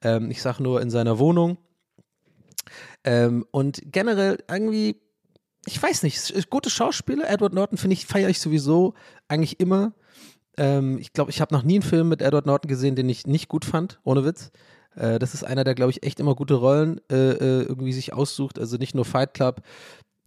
Ähm, 0.03 0.31
ich 0.31 0.43
sage 0.43 0.63
nur 0.63 0.81
in 0.81 0.91
seiner 0.91 1.19
Wohnung. 1.19 1.59
Ähm, 3.05 3.47
und 3.51 3.81
generell 3.85 4.39
irgendwie, 4.51 5.01
ich 5.67 5.83
weiß 5.83 6.03
nicht, 6.03 6.51
gute 6.51 6.71
Schauspieler, 6.71 7.29
Edward 7.29 7.55
Norton 7.55 7.79
finde 7.79 7.95
ich, 7.95 8.07
feiere 8.07 8.29
ich 8.29 8.41
sowieso 8.41 8.95
eigentlich 9.29 9.61
immer. 9.61 9.95
Ähm, 10.57 10.99
ich 10.99 11.13
glaube, 11.13 11.31
ich 11.31 11.41
habe 11.41 11.55
noch 11.55 11.63
nie 11.63 11.75
einen 11.75 11.83
Film 11.83 12.09
mit 12.09 12.23
Edward 12.23 12.47
Norton 12.47 12.69
gesehen, 12.69 12.97
den 12.97 13.09
ich 13.09 13.27
nicht 13.27 13.49
gut 13.49 13.65
fand, 13.65 14.01
ohne 14.05 14.25
Witz. 14.25 14.51
Äh, 14.97 15.18
das 15.18 15.34
ist 15.34 15.44
einer, 15.44 15.64
der, 15.64 15.74
glaube 15.74 15.90
ich, 15.92 16.03
echt 16.03 16.20
immer 16.20 16.34
gute 16.34 16.55
Rollen 16.55 17.01
äh, 17.11 17.14
äh, 17.14 17.62
irgendwie 17.62 17.92
sich 17.92 18.12
aussucht. 18.12 18.59
Also 18.59 18.76
nicht 18.76 18.94
nur 18.94 19.05
Fight 19.05 19.34
Club 19.34 19.62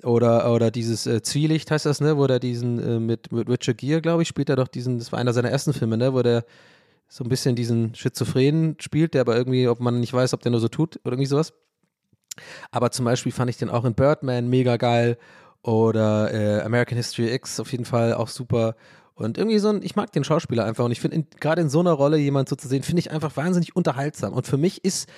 oder, 0.03 0.53
oder 0.53 0.71
dieses 0.71 1.05
äh, 1.07 1.21
Zwielicht 1.21 1.71
heißt 1.71 1.85
das, 1.85 1.99
ne, 2.01 2.17
wo 2.17 2.25
der 2.27 2.39
diesen 2.39 2.79
äh, 2.79 2.99
mit, 2.99 3.31
mit 3.31 3.49
Richard 3.49 3.77
Gere, 3.77 4.01
glaube 4.01 4.21
ich, 4.21 4.27
spielt 4.27 4.49
er 4.49 4.55
doch 4.55 4.67
diesen, 4.67 4.99
das 4.99 5.11
war 5.11 5.19
einer 5.19 5.33
seiner 5.33 5.49
ersten 5.49 5.73
Filme, 5.73 5.97
ne, 5.97 6.13
wo 6.13 6.21
der 6.21 6.45
so 7.07 7.23
ein 7.23 7.29
bisschen 7.29 7.55
diesen 7.55 7.95
Schizophrenen 7.95 8.77
spielt, 8.79 9.13
der 9.13 9.21
aber 9.21 9.35
irgendwie, 9.35 9.67
ob 9.67 9.79
man 9.79 9.99
nicht 9.99 10.13
weiß, 10.13 10.33
ob 10.33 10.41
der 10.41 10.51
nur 10.51 10.61
so 10.61 10.67
tut 10.67 10.97
oder 11.03 11.13
irgendwie 11.13 11.25
sowas. 11.25 11.53
Aber 12.71 12.91
zum 12.91 13.05
Beispiel 13.05 13.31
fand 13.31 13.49
ich 13.49 13.57
den 13.57 13.69
auch 13.69 13.83
in 13.83 13.95
Birdman 13.95 14.47
mega 14.47 14.77
geil 14.77 15.17
oder 15.63 16.33
äh, 16.33 16.61
American 16.61 16.97
History 16.97 17.33
X 17.33 17.59
auf 17.59 17.71
jeden 17.71 17.85
Fall 17.85 18.13
auch 18.13 18.29
super. 18.29 18.75
Und 19.19 19.37
irgendwie 19.37 19.59
so 19.59 19.69
ein, 19.69 19.81
ich 19.83 19.95
mag 19.95 20.11
den 20.11 20.23
Schauspieler 20.23 20.65
einfach 20.65 20.85
und 20.85 20.91
ich 20.91 21.01
finde, 21.01 21.25
gerade 21.39 21.61
in 21.61 21.69
so 21.69 21.79
einer 21.79 21.91
Rolle 21.91 22.17
jemand 22.17 22.49
so 22.49 22.55
zu 22.55 22.67
sehen, 22.67 22.83
finde 22.83 23.01
ich 23.01 23.11
einfach 23.11 23.35
wahnsinnig 23.37 23.75
unterhaltsam. 23.75 24.33
Und 24.33 24.47
für 24.47 24.57
mich 24.57 24.83
ist, 24.83 25.09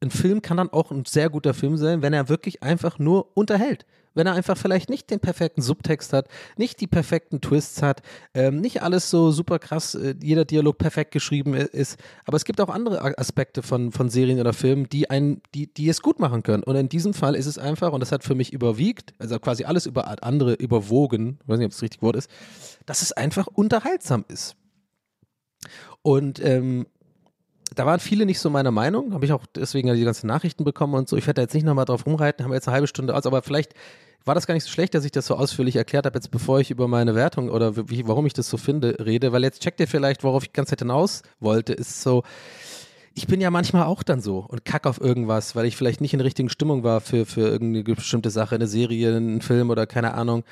ein 0.00 0.10
Film 0.10 0.40
kann 0.40 0.56
dann 0.56 0.70
auch 0.70 0.90
ein 0.90 1.04
sehr 1.04 1.28
guter 1.28 1.52
Film 1.52 1.76
sein, 1.76 2.02
wenn 2.02 2.12
er 2.12 2.28
wirklich 2.28 2.62
einfach 2.62 2.98
nur 2.98 3.36
unterhält. 3.36 3.84
Wenn 4.14 4.26
er 4.26 4.34
einfach 4.34 4.56
vielleicht 4.56 4.90
nicht 4.90 5.10
den 5.10 5.20
perfekten 5.20 5.62
Subtext 5.62 6.12
hat, 6.12 6.28
nicht 6.56 6.80
die 6.80 6.86
perfekten 6.86 7.40
Twists 7.40 7.82
hat, 7.82 8.02
ähm, 8.34 8.60
nicht 8.60 8.82
alles 8.82 9.10
so 9.10 9.30
super 9.30 9.58
krass, 9.58 9.94
äh, 9.94 10.14
jeder 10.22 10.44
Dialog 10.44 10.78
perfekt 10.78 11.12
geschrieben 11.12 11.54
ist. 11.54 11.98
Aber 12.24 12.36
es 12.36 12.44
gibt 12.44 12.60
auch 12.60 12.68
andere 12.68 13.18
Aspekte 13.18 13.62
von, 13.62 13.92
von 13.92 14.10
Serien 14.10 14.40
oder 14.40 14.52
Filmen, 14.52 14.88
die, 14.88 15.10
einen, 15.10 15.42
die, 15.54 15.72
die 15.72 15.88
es 15.88 16.02
gut 16.02 16.18
machen 16.18 16.42
können. 16.42 16.62
Und 16.64 16.76
in 16.76 16.88
diesem 16.88 17.14
Fall 17.14 17.34
ist 17.34 17.46
es 17.46 17.58
einfach, 17.58 17.92
und 17.92 18.00
das 18.00 18.12
hat 18.12 18.24
für 18.24 18.34
mich 18.34 18.52
überwiegt, 18.52 19.14
also 19.18 19.38
quasi 19.38 19.64
alles 19.64 19.86
über 19.86 20.22
andere 20.24 20.54
überwogen, 20.54 21.38
ich 21.42 21.48
weiß 21.48 21.58
nicht, 21.58 21.66
ob 21.66 21.72
das 21.72 21.82
richtige 21.82 22.02
Wort 22.02 22.16
ist, 22.16 22.30
dass 22.86 23.02
es 23.02 23.12
einfach 23.12 23.46
unterhaltsam 23.46 24.24
ist. 24.28 24.56
Und 26.02 26.42
ähm, 26.44 26.86
da 27.74 27.86
waren 27.86 28.00
viele 28.00 28.26
nicht 28.26 28.40
so 28.40 28.50
meiner 28.50 28.70
Meinung, 28.70 29.14
habe 29.14 29.24
ich 29.24 29.32
auch 29.32 29.46
deswegen 29.54 29.88
ja 29.88 29.94
die 29.94 30.04
ganzen 30.04 30.26
Nachrichten 30.26 30.64
bekommen 30.64 30.94
und 30.94 31.08
so. 31.08 31.16
Ich 31.16 31.26
werde 31.26 31.36
da 31.38 31.42
jetzt 31.42 31.54
nicht 31.54 31.64
nochmal 31.64 31.84
drauf 31.84 32.06
rumreiten, 32.06 32.44
haben 32.44 32.50
wir 32.50 32.56
jetzt 32.56 32.68
eine 32.68 32.74
halbe 32.74 32.86
Stunde 32.86 33.14
aus, 33.14 33.26
aber 33.26 33.42
vielleicht 33.42 33.74
war 34.24 34.34
das 34.34 34.46
gar 34.46 34.54
nicht 34.54 34.64
so 34.64 34.70
schlecht, 34.70 34.94
dass 34.94 35.04
ich 35.04 35.12
das 35.12 35.26
so 35.26 35.34
ausführlich 35.34 35.76
erklärt 35.76 36.04
habe, 36.06 36.16
jetzt 36.16 36.30
bevor 36.30 36.60
ich 36.60 36.70
über 36.70 36.88
meine 36.88 37.14
Wertung 37.14 37.48
oder 37.48 37.76
wie, 37.88 38.06
warum 38.06 38.26
ich 38.26 38.34
das 38.34 38.48
so 38.48 38.56
finde, 38.56 38.96
rede, 39.04 39.32
weil 39.32 39.42
jetzt 39.42 39.62
checkt 39.62 39.80
ihr 39.80 39.88
vielleicht, 39.88 40.24
worauf 40.24 40.42
ich 40.42 40.50
die 40.50 40.54
ganze 40.54 40.70
Zeit 40.70 40.80
hinaus 40.80 41.22
wollte, 41.38 41.72
ist 41.72 42.02
so, 42.02 42.22
ich 43.14 43.26
bin 43.26 43.40
ja 43.40 43.50
manchmal 43.50 43.84
auch 43.84 44.02
dann 44.02 44.20
so 44.20 44.44
und 44.46 44.64
kack 44.64 44.86
auf 44.86 45.00
irgendwas, 45.00 45.56
weil 45.56 45.66
ich 45.66 45.76
vielleicht 45.76 46.00
nicht 46.00 46.12
in 46.12 46.18
der 46.18 46.26
richtigen 46.26 46.48
Stimmung 46.48 46.84
war 46.84 47.00
für, 47.00 47.26
für 47.26 47.42
irgendeine 47.42 47.94
bestimmte 47.94 48.30
Sache, 48.30 48.54
eine 48.54 48.66
Serie, 48.66 49.16
einen 49.16 49.40
Film 49.40 49.70
oder 49.70 49.86
keine 49.86 50.14
Ahnung. 50.14 50.44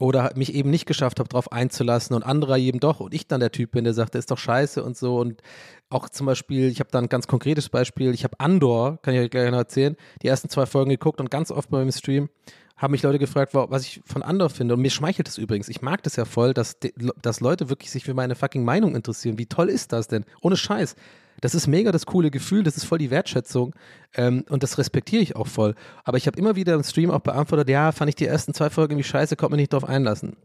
Oder 0.00 0.32
mich 0.34 0.54
eben 0.54 0.70
nicht 0.70 0.86
geschafft 0.86 1.20
habe, 1.20 1.28
darauf 1.28 1.52
einzulassen 1.52 2.16
und 2.16 2.24
anderer 2.24 2.56
jedem 2.56 2.80
doch. 2.80 2.98
Und 2.98 3.14
ich 3.14 3.28
dann 3.28 3.38
der 3.40 3.52
Typ 3.52 3.70
bin, 3.72 3.84
der 3.84 3.94
sagt, 3.94 4.14
das 4.16 4.20
ist 4.20 4.30
doch 4.32 4.38
scheiße 4.38 4.82
und 4.82 4.96
so. 4.96 5.18
Und 5.18 5.40
auch 5.88 6.08
zum 6.08 6.26
Beispiel, 6.26 6.68
ich 6.68 6.80
habe 6.80 6.90
da 6.90 6.98
ein 6.98 7.08
ganz 7.08 7.28
konkretes 7.28 7.68
Beispiel. 7.68 8.12
Ich 8.12 8.24
habe 8.24 8.40
Andor, 8.40 8.98
kann 9.02 9.14
ich 9.14 9.20
euch 9.20 9.30
gleich 9.30 9.50
noch 9.52 9.58
erzählen, 9.58 9.94
die 10.22 10.26
ersten 10.26 10.48
zwei 10.48 10.66
Folgen 10.66 10.90
geguckt 10.90 11.20
und 11.20 11.30
ganz 11.30 11.52
oft 11.52 11.70
beim 11.70 11.92
Stream. 11.92 12.28
haben 12.76 12.90
mich 12.90 13.04
Leute 13.04 13.20
gefragt, 13.20 13.54
wa- 13.54 13.66
was 13.70 13.82
ich 13.84 14.00
von 14.04 14.24
Andor 14.24 14.50
finde. 14.50 14.74
Und 14.74 14.80
mir 14.80 14.90
schmeichelt 14.90 15.28
es 15.28 15.38
übrigens. 15.38 15.68
Ich 15.68 15.80
mag 15.80 16.02
das 16.02 16.16
ja 16.16 16.24
voll, 16.24 16.54
dass, 16.54 16.76
dass 17.22 17.38
Leute 17.38 17.68
wirklich 17.68 17.92
sich 17.92 18.02
für 18.02 18.14
meine 18.14 18.34
fucking 18.34 18.64
Meinung 18.64 18.96
interessieren. 18.96 19.38
Wie 19.38 19.46
toll 19.46 19.68
ist 19.68 19.92
das 19.92 20.08
denn? 20.08 20.24
Ohne 20.42 20.56
Scheiß. 20.56 20.96
Das 21.44 21.54
ist 21.54 21.66
mega 21.66 21.92
das 21.92 22.06
coole 22.06 22.30
Gefühl, 22.30 22.62
das 22.62 22.78
ist 22.78 22.84
voll 22.84 22.96
die 22.96 23.10
Wertschätzung 23.10 23.74
ähm, 24.14 24.46
und 24.48 24.62
das 24.62 24.78
respektiere 24.78 25.22
ich 25.22 25.36
auch 25.36 25.46
voll. 25.46 25.74
Aber 26.02 26.16
ich 26.16 26.26
habe 26.26 26.38
immer 26.38 26.56
wieder 26.56 26.72
im 26.72 26.82
Stream 26.82 27.10
auch 27.10 27.20
beantwortet, 27.20 27.68
ja, 27.68 27.92
fand 27.92 28.08
ich 28.08 28.14
die 28.14 28.24
ersten 28.24 28.54
zwei 28.54 28.70
Folgen 28.70 28.92
irgendwie 28.92 29.06
scheiße, 29.06 29.36
konnte 29.36 29.52
mich 29.52 29.64
nicht 29.64 29.74
drauf 29.74 29.84
einlassen. 29.84 30.38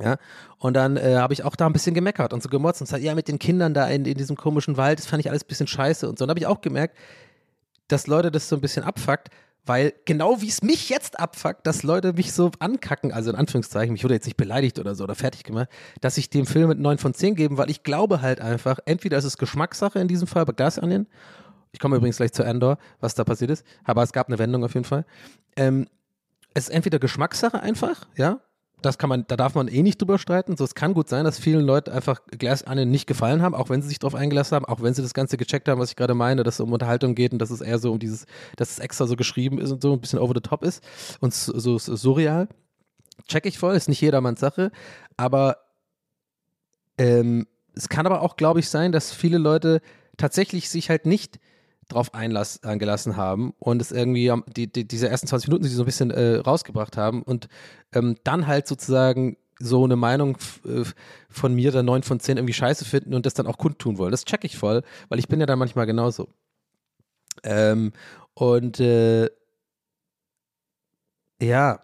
Ja, 0.00 0.18
und 0.58 0.74
dann 0.74 0.96
äh, 0.96 1.16
habe 1.16 1.32
ich 1.34 1.42
auch 1.42 1.56
da 1.56 1.66
ein 1.66 1.72
bisschen 1.72 1.92
gemeckert 1.92 2.32
und 2.32 2.40
so 2.40 2.48
gemotzt 2.48 2.80
und 2.80 2.84
gesagt, 2.84 3.02
ja, 3.02 3.16
mit 3.16 3.26
den 3.26 3.40
Kindern 3.40 3.74
da 3.74 3.88
in, 3.88 4.04
in 4.04 4.16
diesem 4.16 4.36
komischen 4.36 4.76
Wald, 4.76 5.00
das 5.00 5.06
fand 5.06 5.18
ich 5.18 5.28
alles 5.28 5.42
ein 5.42 5.48
bisschen 5.48 5.66
scheiße 5.66 6.08
und 6.08 6.20
so. 6.20 6.22
Und 6.22 6.28
dann 6.28 6.34
habe 6.36 6.38
ich 6.38 6.46
auch 6.46 6.60
gemerkt, 6.60 6.96
dass 7.88 8.06
Leute 8.06 8.30
das 8.30 8.48
so 8.48 8.54
ein 8.54 8.60
bisschen 8.60 8.84
abfuckt, 8.84 9.28
weil 9.64 9.92
genau 10.04 10.40
wie 10.40 10.48
es 10.48 10.62
mich 10.62 10.88
jetzt 10.88 11.18
abfuckt, 11.20 11.66
dass 11.66 11.82
Leute 11.82 12.12
mich 12.14 12.32
so 12.32 12.50
ankacken, 12.58 13.12
also 13.12 13.30
in 13.30 13.36
Anführungszeichen, 13.36 13.92
mich 13.92 14.04
wurde 14.04 14.14
jetzt 14.14 14.26
nicht 14.26 14.36
beleidigt 14.36 14.78
oder 14.78 14.94
so 14.94 15.04
oder 15.04 15.14
fertig 15.14 15.44
gemacht, 15.44 15.68
dass 16.00 16.18
ich 16.18 16.30
dem 16.30 16.46
Film 16.46 16.68
mit 16.68 16.78
9 16.78 16.98
von 16.98 17.14
10 17.14 17.34
geben, 17.34 17.58
weil 17.58 17.70
ich 17.70 17.82
glaube 17.82 18.22
halt 18.22 18.40
einfach, 18.40 18.78
entweder 18.84 19.18
ist 19.18 19.24
es 19.24 19.38
Geschmackssache 19.38 19.98
in 19.98 20.08
diesem 20.08 20.26
Fall 20.26 20.44
bei 20.44 20.52
Gas 20.52 20.82
Onion, 20.82 21.06
ich 21.70 21.78
komme 21.78 21.96
übrigens 21.96 22.16
gleich 22.18 22.32
zu 22.32 22.42
Endor, 22.42 22.78
was 23.00 23.14
da 23.14 23.24
passiert 23.24 23.50
ist, 23.50 23.64
aber 23.84 24.02
es 24.02 24.12
gab 24.12 24.28
eine 24.28 24.38
Wendung 24.38 24.64
auf 24.64 24.74
jeden 24.74 24.84
Fall. 24.84 25.04
Ähm, 25.56 25.86
es 26.54 26.68
ist 26.68 26.74
entweder 26.74 26.98
Geschmackssache 26.98 27.60
einfach, 27.60 28.06
ja, 28.16 28.40
das 28.82 28.98
kann 28.98 29.08
man, 29.08 29.24
da 29.28 29.36
darf 29.36 29.54
man 29.54 29.68
eh 29.68 29.82
nicht 29.82 30.00
drüber 30.00 30.18
streiten. 30.18 30.56
So, 30.56 30.64
es 30.64 30.74
kann 30.74 30.94
gut 30.94 31.08
sein, 31.08 31.24
dass 31.24 31.38
vielen 31.38 31.64
Leuten 31.64 31.90
einfach 31.90 32.20
Glass 32.26 32.66
Onion 32.66 32.90
nicht 32.90 33.06
gefallen 33.06 33.42
haben, 33.42 33.54
auch 33.54 33.70
wenn 33.70 33.82
sie 33.82 33.88
sich 33.88 33.98
darauf 33.98 34.14
eingelassen 34.14 34.56
haben, 34.56 34.64
auch 34.64 34.82
wenn 34.82 34.94
sie 34.94 35.02
das 35.02 35.14
Ganze 35.14 35.36
gecheckt 35.36 35.68
haben, 35.68 35.80
was 35.80 35.90
ich 35.90 35.96
gerade 35.96 36.14
meine, 36.14 36.42
dass 36.42 36.54
es 36.54 36.60
um 36.60 36.72
Unterhaltung 36.72 37.14
geht 37.14 37.32
und 37.32 37.38
dass 37.38 37.50
es 37.50 37.60
eher 37.60 37.78
so 37.78 37.92
um 37.92 37.98
dieses, 37.98 38.26
dass 38.56 38.70
es 38.70 38.78
extra 38.78 39.06
so 39.06 39.16
geschrieben 39.16 39.58
ist 39.58 39.70
und 39.70 39.82
so 39.82 39.92
ein 39.92 40.00
bisschen 40.00 40.18
over 40.18 40.34
the 40.34 40.40
top 40.40 40.62
ist 40.62 40.82
und 41.20 41.32
so, 41.32 41.58
so, 41.58 41.78
so 41.78 41.96
surreal. 41.96 42.48
Check 43.28 43.46
ich 43.46 43.58
voll, 43.58 43.74
ist 43.74 43.88
nicht 43.88 44.00
jedermanns 44.00 44.40
Sache, 44.40 44.72
aber 45.16 45.58
ähm, 46.98 47.46
es 47.74 47.88
kann 47.88 48.06
aber 48.06 48.22
auch, 48.22 48.36
glaube 48.36 48.60
ich, 48.60 48.68
sein, 48.68 48.92
dass 48.92 49.12
viele 49.12 49.38
Leute 49.38 49.80
tatsächlich 50.16 50.68
sich 50.68 50.90
halt 50.90 51.06
nicht 51.06 51.38
drauf 51.88 52.14
eingelassen 52.14 53.16
haben 53.16 53.52
und 53.58 53.82
es 53.82 53.92
irgendwie 53.92 54.32
die, 54.56 54.70
die, 54.72 54.86
diese 54.86 55.08
ersten 55.08 55.26
20 55.26 55.48
Minuten 55.48 55.64
sie 55.64 55.74
so 55.74 55.82
ein 55.82 55.86
bisschen 55.86 56.10
äh, 56.10 56.36
rausgebracht 56.36 56.96
haben 56.96 57.22
und 57.22 57.48
ähm, 57.92 58.16
dann 58.24 58.46
halt 58.46 58.66
sozusagen 58.66 59.36
so 59.58 59.84
eine 59.84 59.96
Meinung 59.96 60.36
äh, 60.64 60.84
von 61.28 61.54
mir, 61.54 61.70
der 61.70 61.82
9 61.82 62.02
von 62.02 62.18
10 62.20 62.36
irgendwie 62.38 62.54
scheiße 62.54 62.84
finden 62.84 63.14
und 63.14 63.26
das 63.26 63.34
dann 63.34 63.46
auch 63.46 63.58
kundtun 63.58 63.98
wollen. 63.98 64.10
Das 64.10 64.24
check 64.24 64.44
ich 64.44 64.56
voll, 64.56 64.82
weil 65.08 65.18
ich 65.18 65.28
bin 65.28 65.40
ja 65.40 65.46
da 65.46 65.56
manchmal 65.56 65.86
genauso. 65.86 66.28
Ähm, 67.44 67.92
und 68.34 68.80
äh, 68.80 69.28
ja, 71.40 71.80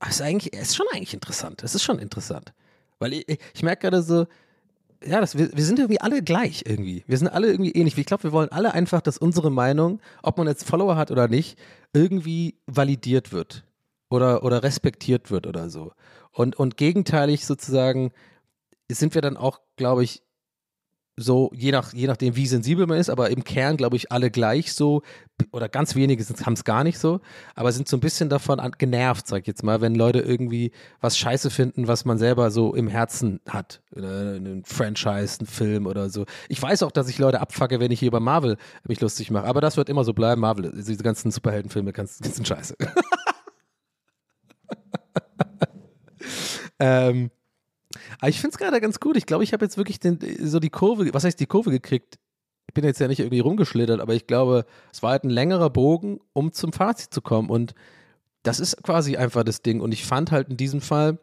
es 0.00 0.16
ist 0.16 0.22
eigentlich, 0.22 0.52
es 0.54 0.68
ist 0.70 0.76
schon 0.76 0.86
eigentlich 0.92 1.14
interessant. 1.14 1.62
Es 1.62 1.74
ist 1.74 1.82
schon 1.82 1.98
interessant. 1.98 2.52
Weil 2.98 3.12
ich- 3.14 3.38
ich 3.54 3.62
merke 3.62 3.82
gerade 3.90 4.02
so, 4.02 4.26
ja, 5.04 5.20
das, 5.20 5.36
wir, 5.38 5.50
wir 5.54 5.64
sind 5.64 5.78
irgendwie 5.78 6.00
alle 6.00 6.22
gleich 6.22 6.64
irgendwie. 6.66 7.04
Wir 7.06 7.18
sind 7.18 7.28
alle 7.28 7.48
irgendwie 7.48 7.72
ähnlich. 7.72 7.96
Ich 7.96 8.06
glaube, 8.06 8.24
wir 8.24 8.32
wollen 8.32 8.50
alle 8.50 8.74
einfach, 8.74 9.00
dass 9.00 9.18
unsere 9.18 9.50
Meinung, 9.50 10.00
ob 10.22 10.38
man 10.38 10.46
jetzt 10.46 10.64
Follower 10.64 10.96
hat 10.96 11.10
oder 11.10 11.28
nicht, 11.28 11.58
irgendwie 11.92 12.56
validiert 12.66 13.32
wird 13.32 13.64
oder, 14.10 14.42
oder 14.42 14.62
respektiert 14.62 15.30
wird 15.30 15.46
oder 15.46 15.70
so. 15.70 15.92
Und, 16.32 16.56
und 16.56 16.76
gegenteilig 16.76 17.46
sozusagen 17.46 18.12
sind 18.90 19.14
wir 19.14 19.22
dann 19.22 19.36
auch, 19.36 19.60
glaube 19.76 20.04
ich, 20.04 20.22
so, 21.18 21.50
je, 21.52 21.72
nach, 21.72 21.92
je 21.92 22.06
nachdem, 22.06 22.36
wie 22.36 22.46
sensibel 22.46 22.86
man 22.86 22.98
ist, 22.98 23.10
aber 23.10 23.30
im 23.30 23.42
Kern, 23.44 23.76
glaube 23.76 23.96
ich, 23.96 24.12
alle 24.12 24.30
gleich 24.30 24.72
so, 24.72 25.02
oder 25.52 25.68
ganz 25.68 25.94
wenige 25.94 26.24
haben 26.44 26.52
es 26.52 26.64
gar 26.64 26.84
nicht 26.84 26.98
so, 26.98 27.20
aber 27.54 27.72
sind 27.72 27.88
so 27.88 27.96
ein 27.96 28.00
bisschen 28.00 28.28
davon 28.28 28.60
an, 28.60 28.72
genervt, 28.78 29.26
sag 29.26 29.40
ich 29.40 29.46
jetzt 29.46 29.62
mal, 29.62 29.80
wenn 29.80 29.94
Leute 29.94 30.20
irgendwie 30.20 30.72
was 31.00 31.18
scheiße 31.18 31.50
finden, 31.50 31.88
was 31.88 32.04
man 32.04 32.18
selber 32.18 32.50
so 32.50 32.74
im 32.74 32.88
Herzen 32.88 33.40
hat. 33.48 33.80
Oder 33.94 34.34
Ein 34.34 34.62
Franchise, 34.64 35.42
ein 35.42 35.46
Film 35.46 35.86
oder 35.86 36.08
so. 36.10 36.24
Ich 36.48 36.60
weiß 36.60 36.82
auch, 36.82 36.92
dass 36.92 37.08
ich 37.08 37.18
Leute 37.18 37.40
abfacke, 37.40 37.80
wenn 37.80 37.90
ich 37.90 37.98
hier 38.00 38.08
über 38.08 38.20
Marvel 38.20 38.56
mich 38.86 39.00
lustig 39.00 39.30
mache, 39.30 39.46
aber 39.46 39.60
das 39.60 39.76
wird 39.76 39.88
immer 39.88 40.04
so 40.04 40.12
bleiben. 40.14 40.40
Marvel, 40.40 40.72
diese 40.74 41.02
ganzen 41.02 41.30
Superheldenfilme, 41.30 41.92
ganz, 41.92 42.18
ganz 42.20 42.36
sind 42.36 42.46
scheiße. 42.46 42.76
ähm, 46.78 47.30
aber 48.18 48.28
ich 48.28 48.40
finde 48.40 48.54
es 48.54 48.58
gerade 48.58 48.80
ganz 48.80 49.00
gut. 49.00 49.16
Ich 49.16 49.26
glaube, 49.26 49.44
ich 49.44 49.52
habe 49.52 49.64
jetzt 49.64 49.76
wirklich 49.76 50.00
den, 50.00 50.18
so 50.40 50.60
die 50.60 50.70
Kurve, 50.70 51.12
was 51.12 51.24
heißt 51.24 51.38
die 51.40 51.46
Kurve 51.46 51.70
gekriegt? 51.70 52.18
Ich 52.66 52.74
bin 52.74 52.84
jetzt 52.84 53.00
ja 53.00 53.08
nicht 53.08 53.20
irgendwie 53.20 53.40
rumgeschlittert, 53.40 54.00
aber 54.00 54.14
ich 54.14 54.26
glaube, 54.26 54.66
es 54.92 55.02
war 55.02 55.12
halt 55.12 55.24
ein 55.24 55.30
längerer 55.30 55.70
Bogen, 55.70 56.20
um 56.32 56.52
zum 56.52 56.72
Fazit 56.72 57.12
zu 57.12 57.22
kommen. 57.22 57.48
Und 57.48 57.74
das 58.42 58.60
ist 58.60 58.82
quasi 58.82 59.16
einfach 59.16 59.42
das 59.42 59.62
Ding. 59.62 59.80
Und 59.80 59.92
ich 59.92 60.04
fand 60.04 60.30
halt 60.30 60.48
in 60.50 60.56
diesem 60.56 60.80
Fall, 60.80 61.18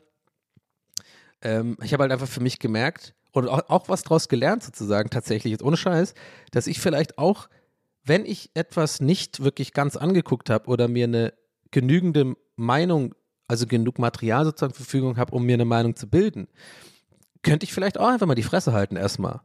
ähm, 1.41 1.77
ich 1.83 1.93
habe 1.93 2.03
halt 2.03 2.11
einfach 2.11 2.27
für 2.27 2.41
mich 2.41 2.59
gemerkt 2.59 3.13
und 3.31 3.47
auch, 3.47 3.69
auch 3.69 3.89
was 3.89 4.03
draus 4.03 4.27
gelernt 4.27 4.63
sozusagen, 4.63 5.09
tatsächlich, 5.09 5.51
jetzt 5.51 5.63
ohne 5.63 5.77
Scheiß, 5.77 6.13
dass 6.51 6.67
ich 6.67 6.79
vielleicht 6.79 7.17
auch, 7.17 7.47
wenn 8.03 8.25
ich 8.25 8.49
etwas 8.53 9.01
nicht 9.01 9.43
wirklich 9.43 9.73
ganz 9.73 9.97
angeguckt 9.97 10.49
habe 10.49 10.67
oder 10.69 10.87
mir 10.87 11.05
eine 11.05 11.33
genügende 11.71 12.35
Meinung, 12.55 13.13
also 13.47 13.65
genug 13.67 13.99
Material 13.99 14.45
sozusagen 14.45 14.73
zur 14.73 14.85
Verfügung 14.85 15.17
habe, 15.17 15.33
um 15.33 15.45
mir 15.45 15.53
eine 15.53 15.65
Meinung 15.65 15.95
zu 15.95 16.07
bilden, 16.07 16.47
könnte 17.43 17.65
ich 17.65 17.73
vielleicht 17.73 17.99
auch 17.99 18.07
einfach 18.07 18.27
mal 18.27 18.35
die 18.35 18.43
Fresse 18.43 18.73
halten 18.73 18.95
erstmal. 18.95 19.41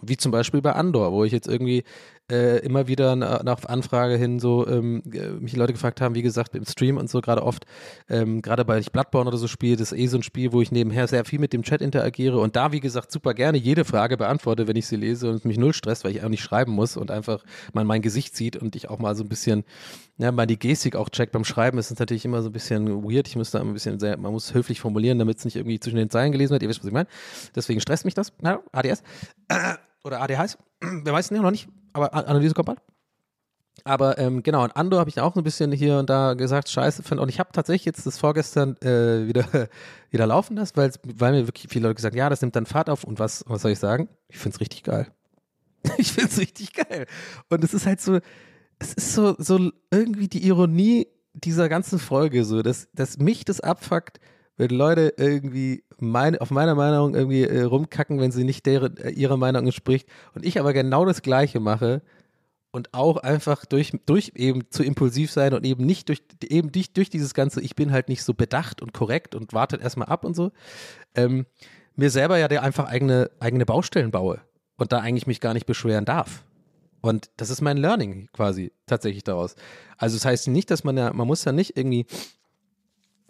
Wie 0.00 0.16
zum 0.16 0.32
Beispiel 0.32 0.62
bei 0.62 0.72
Andor, 0.72 1.12
wo 1.12 1.24
ich 1.24 1.32
jetzt 1.32 1.48
irgendwie 1.48 1.84
äh, 2.30 2.58
immer 2.58 2.88
wieder 2.88 3.16
na- 3.16 3.42
nach 3.42 3.64
Anfrage 3.64 4.16
hin 4.16 4.38
so 4.38 4.66
ähm, 4.66 5.02
äh, 5.12 5.30
mich 5.30 5.56
Leute 5.56 5.72
gefragt 5.72 6.00
haben, 6.00 6.14
wie 6.14 6.22
gesagt, 6.22 6.54
im 6.54 6.64
Stream 6.66 6.96
und 6.96 7.08
so 7.08 7.20
gerade 7.20 7.42
oft, 7.42 7.64
ähm, 8.08 8.42
gerade 8.42 8.66
weil 8.68 8.80
ich 8.80 8.92
Bloodborne 8.92 9.28
oder 9.28 9.38
so 9.38 9.48
spiele, 9.48 9.76
das 9.76 9.92
ist 9.92 9.98
eh 9.98 10.06
so 10.06 10.18
ein 10.18 10.22
Spiel, 10.22 10.52
wo 10.52 10.60
ich 10.60 10.70
nebenher 10.70 11.06
sehr 11.08 11.24
viel 11.24 11.38
mit 11.38 11.52
dem 11.52 11.62
Chat 11.62 11.80
interagiere 11.80 12.38
und 12.38 12.56
da, 12.56 12.72
wie 12.72 12.80
gesagt, 12.80 13.10
super 13.12 13.34
gerne 13.34 13.58
jede 13.58 13.84
Frage 13.84 14.16
beantworte, 14.16 14.68
wenn 14.68 14.76
ich 14.76 14.86
sie 14.86 14.96
lese 14.96 15.30
und 15.30 15.44
mich 15.44 15.58
null 15.58 15.72
stresst, 15.72 16.04
weil 16.04 16.12
ich 16.12 16.22
auch 16.22 16.28
nicht 16.28 16.42
schreiben 16.42 16.72
muss 16.72 16.96
und 16.96 17.10
einfach 17.10 17.42
man 17.72 17.86
mein 17.86 18.02
Gesicht 18.02 18.36
sieht 18.36 18.56
und 18.56 18.76
ich 18.76 18.90
auch 18.90 18.98
mal 18.98 19.14
so 19.14 19.24
ein 19.24 19.28
bisschen, 19.28 19.64
ja, 20.18 20.30
mal 20.32 20.46
die 20.46 20.58
Gestik 20.58 20.96
auch 20.96 21.08
check. 21.08 21.32
Beim 21.32 21.44
Schreiben, 21.44 21.78
ist 21.78 21.90
es 21.90 21.98
natürlich 21.98 22.24
immer 22.24 22.42
so 22.42 22.50
ein 22.50 22.52
bisschen 22.52 23.04
weird, 23.04 23.28
ich 23.28 23.36
muss 23.36 23.50
da 23.50 23.60
ein 23.60 23.72
bisschen 23.72 23.98
sehr, 24.00 24.16
man 24.18 24.32
muss 24.32 24.54
höflich 24.54 24.80
formulieren, 24.80 25.18
damit 25.18 25.38
es 25.38 25.44
nicht 25.44 25.56
irgendwie 25.56 25.80
zwischen 25.80 25.96
den 25.96 26.10
Zeilen 26.10 26.32
gelesen 26.32 26.52
wird, 26.52 26.62
ihr 26.62 26.68
wisst, 26.68 26.80
was 26.80 26.86
ich 26.88 26.92
meine, 26.92 27.08
deswegen 27.54 27.80
stresst 27.80 28.04
mich 28.04 28.14
das, 28.14 28.32
ADS, 28.72 29.02
oder 30.04 30.20
ADHS, 30.20 30.58
wer 30.80 31.12
weiß 31.12 31.26
es 31.26 31.30
noch 31.30 31.50
nicht, 31.50 31.68
aber 31.92 32.14
Analyse 32.14 32.54
kommt 32.54 32.66
bald. 32.66 32.80
Aber 33.84 34.18
ähm, 34.18 34.42
genau, 34.42 34.64
und 34.64 34.76
Andor 34.76 35.00
habe 35.00 35.10
ich 35.10 35.20
auch 35.20 35.36
ein 35.36 35.44
bisschen 35.44 35.72
hier 35.72 35.98
und 35.98 36.10
da 36.10 36.34
gesagt, 36.34 36.68
scheiße, 36.68 37.02
fand, 37.02 37.20
und 37.20 37.28
ich 37.28 37.38
habe 37.38 37.50
tatsächlich 37.52 37.84
jetzt 37.84 38.06
das 38.06 38.18
vorgestern 38.18 38.76
äh, 38.82 39.26
wieder, 39.26 39.46
wieder 40.10 40.26
laufen 40.26 40.56
lassen, 40.56 40.76
weil, 40.76 40.92
mir 41.32 41.46
wirklich 41.46 41.68
viele 41.70 41.84
Leute 41.84 41.94
gesagt 41.94 42.16
ja, 42.16 42.28
das 42.28 42.42
nimmt 42.42 42.56
dann 42.56 42.66
Fahrt 42.66 42.90
auf 42.90 43.04
und 43.04 43.18
was, 43.18 43.44
was 43.46 43.62
soll 43.62 43.70
ich 43.70 43.78
sagen? 43.78 44.08
Ich 44.28 44.38
finde 44.38 44.56
es 44.56 44.60
richtig 44.60 44.82
geil. 44.82 45.06
ich 45.96 46.12
finde 46.12 46.28
es 46.28 46.38
richtig 46.38 46.72
geil. 46.72 47.06
Und 47.48 47.62
es 47.62 47.72
ist 47.72 47.86
halt 47.86 48.00
so, 48.00 48.18
es 48.78 48.94
ist 48.94 49.14
so, 49.14 49.36
so 49.38 49.70
irgendwie 49.90 50.28
die 50.28 50.46
Ironie 50.46 51.08
dieser 51.34 51.68
ganzen 51.68 51.98
Folge, 51.98 52.44
so, 52.44 52.62
dass, 52.62 52.88
dass 52.92 53.18
mich 53.18 53.44
das 53.44 53.60
abfuckt, 53.60 54.18
wenn 54.58 54.70
Leute 54.70 55.14
irgendwie 55.16 55.84
meine, 55.98 56.40
auf 56.40 56.50
meiner 56.50 56.74
Meinung 56.74 57.14
irgendwie 57.14 57.44
äh, 57.44 57.62
rumkacken, 57.62 58.20
wenn 58.20 58.32
sie 58.32 58.44
nicht 58.44 58.66
deren, 58.66 58.96
äh, 58.98 59.10
ihrer 59.10 59.36
Meinung 59.36 59.64
entspricht 59.64 60.08
und 60.34 60.44
ich 60.44 60.60
aber 60.60 60.72
genau 60.72 61.04
das 61.04 61.22
Gleiche 61.22 61.60
mache 61.60 62.02
und 62.70 62.92
auch 62.92 63.16
einfach 63.16 63.64
durch, 63.64 63.92
durch 64.04 64.32
eben 64.34 64.70
zu 64.70 64.82
impulsiv 64.82 65.30
sein 65.30 65.54
und 65.54 65.64
eben 65.64 65.86
nicht 65.86 66.08
durch, 66.08 66.22
eben 66.42 66.70
nicht 66.74 66.96
durch 66.96 67.08
dieses 67.08 67.32
ganze, 67.32 67.60
ich 67.62 67.76
bin 67.76 67.92
halt 67.92 68.08
nicht 68.08 68.22
so 68.22 68.34
bedacht 68.34 68.82
und 68.82 68.92
korrekt 68.92 69.34
und 69.34 69.54
wartet 69.54 69.80
erstmal 69.80 70.08
ab 70.08 70.24
und 70.24 70.34
so, 70.34 70.50
ähm, 71.14 71.46
mir 71.96 72.10
selber 72.10 72.36
ja 72.38 72.48
der 72.48 72.62
einfach 72.62 72.86
eigene, 72.86 73.30
eigene 73.40 73.64
Baustellen 73.64 74.10
baue 74.10 74.40
und 74.76 74.92
da 74.92 74.98
eigentlich 74.98 75.26
mich 75.26 75.40
gar 75.40 75.54
nicht 75.54 75.66
beschweren 75.66 76.04
darf. 76.04 76.44
Und 77.00 77.30
das 77.36 77.50
ist 77.50 77.60
mein 77.60 77.76
Learning 77.76 78.28
quasi 78.32 78.72
tatsächlich 78.86 79.22
daraus. 79.22 79.54
Also 79.96 80.16
das 80.16 80.24
heißt 80.24 80.48
nicht, 80.48 80.70
dass 80.70 80.84
man 80.84 80.96
ja, 80.96 81.12
man 81.12 81.26
muss 81.26 81.44
ja 81.44 81.52
nicht 81.52 81.76
irgendwie, 81.76 82.06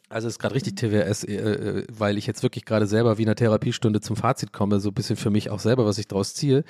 also 0.09 0.28
ist 0.28 0.38
gerade 0.38 0.54
richtig 0.54 0.76
TWS, 0.76 1.24
äh, 1.24 1.34
äh, 1.34 1.86
weil 1.92 2.16
ich 2.16 2.26
jetzt 2.26 2.42
wirklich 2.42 2.64
gerade 2.64 2.86
selber 2.86 3.18
wie 3.18 3.22
in 3.22 3.28
einer 3.28 3.36
Therapiestunde 3.36 4.00
zum 4.00 4.16
Fazit 4.16 4.52
komme, 4.52 4.80
so 4.80 4.90
ein 4.90 4.94
bisschen 4.94 5.16
für 5.16 5.30
mich 5.30 5.50
auch 5.50 5.61
selber, 5.61 5.84
was 5.84 5.98
ich 5.98 6.09
daraus 6.09 6.34
ziehe. 6.34 6.64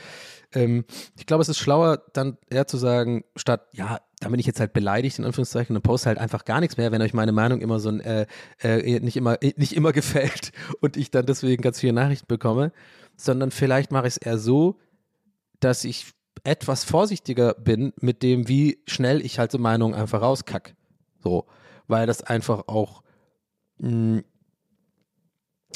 Ähm, 0.52 0.84
ich 1.16 1.26
glaube, 1.26 1.42
es 1.42 1.48
ist 1.48 1.58
schlauer, 1.58 2.02
dann 2.12 2.36
eher 2.50 2.66
zu 2.66 2.76
sagen, 2.76 3.24
statt, 3.36 3.68
ja, 3.72 4.00
da 4.20 4.28
bin 4.28 4.40
ich 4.40 4.46
jetzt 4.46 4.58
halt 4.60 4.72
beleidigt, 4.72 5.18
in 5.18 5.24
Anführungszeichen, 5.24 5.76
und 5.76 5.82
poste 5.82 6.08
halt 6.08 6.18
einfach 6.18 6.44
gar 6.44 6.60
nichts 6.60 6.76
mehr, 6.76 6.90
wenn 6.90 7.02
euch 7.02 7.14
meine 7.14 7.32
Meinung 7.32 7.60
immer 7.60 7.78
so 7.78 7.90
ein, 7.90 8.00
äh, 8.00 8.26
äh, 8.60 9.00
nicht 9.00 9.16
immer, 9.16 9.40
äh, 9.42 9.54
nicht 9.56 9.74
immer 9.74 9.92
gefällt 9.92 10.52
und 10.80 10.96
ich 10.96 11.10
dann 11.10 11.26
deswegen 11.26 11.62
ganz 11.62 11.80
viele 11.80 11.92
Nachrichten 11.92 12.26
bekomme, 12.26 12.72
sondern 13.16 13.50
vielleicht 13.50 13.92
mache 13.92 14.08
ich 14.08 14.14
es 14.14 14.18
eher 14.18 14.38
so, 14.38 14.78
dass 15.60 15.84
ich 15.84 16.12
etwas 16.44 16.84
vorsichtiger 16.84 17.54
bin 17.54 17.92
mit 18.00 18.22
dem, 18.22 18.48
wie 18.48 18.80
schnell 18.86 19.24
ich 19.24 19.38
halt 19.38 19.52
so 19.52 19.58
Meinungen 19.58 19.94
einfach 19.94 20.22
rauskack. 20.22 20.74
So, 21.22 21.46
weil 21.88 22.06
das 22.06 22.22
einfach 22.22 22.68
auch 22.68 23.02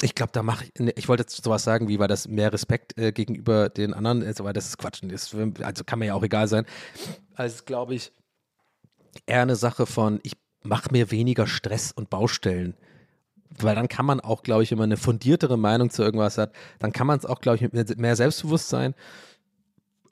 ich 0.01 0.15
glaube, 0.15 0.31
da 0.33 0.43
mache 0.43 0.65
ich, 0.65 0.79
ne, 0.79 0.91
ich 0.95 1.07
wollte 1.07 1.23
jetzt 1.23 1.43
sowas 1.43 1.63
sagen, 1.63 1.87
wie 1.87 1.99
war 1.99 2.07
das 2.07 2.27
mehr 2.27 2.51
Respekt 2.51 2.97
äh, 2.97 3.11
gegenüber 3.11 3.69
den 3.69 3.93
anderen, 3.93 4.23
also, 4.23 4.43
weil 4.43 4.53
das 4.53 4.67
ist 4.67 4.77
Quatsch, 4.77 5.01
das, 5.03 5.35
also 5.61 5.83
kann 5.83 5.99
mir 5.99 6.07
ja 6.07 6.13
auch 6.13 6.23
egal 6.23 6.47
sein. 6.47 6.65
Also 7.35 7.63
glaube 7.65 7.95
ich, 7.95 8.11
eher 9.25 9.41
eine 9.41 9.55
Sache 9.55 9.85
von, 9.85 10.19
ich 10.23 10.33
mach 10.63 10.91
mir 10.91 11.11
weniger 11.11 11.47
Stress 11.47 11.91
und 11.91 12.09
Baustellen. 12.09 12.75
Weil 13.59 13.75
dann 13.75 13.87
kann 13.87 14.05
man 14.05 14.19
auch, 14.19 14.41
glaube 14.41 14.63
ich, 14.63 14.71
wenn 14.71 14.79
man 14.79 14.87
eine 14.87 14.97
fundiertere 14.97 15.57
Meinung 15.57 15.91
zu 15.91 16.01
irgendwas 16.01 16.39
hat, 16.39 16.53
dann 16.79 16.91
kann 16.91 17.05
man 17.05 17.19
es 17.19 17.25
auch, 17.25 17.39
glaube 17.39 17.57
ich, 17.57 17.71
mit 17.71 17.97
mehr 17.99 18.15
Selbstbewusstsein 18.15 18.95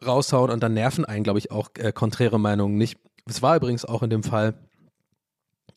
raushauen 0.05 0.51
und 0.51 0.61
dann 0.61 0.73
nerven 0.73 1.05
einen, 1.05 1.23
glaube 1.23 1.39
ich, 1.39 1.51
auch 1.51 1.69
äh, 1.79 1.91
konträre 1.91 2.39
Meinungen 2.39 2.77
nicht. 2.77 2.99
Es 3.27 3.41
war 3.41 3.55
übrigens 3.55 3.85
auch 3.85 4.03
in 4.03 4.09
dem 4.09 4.23
Fall 4.23 4.53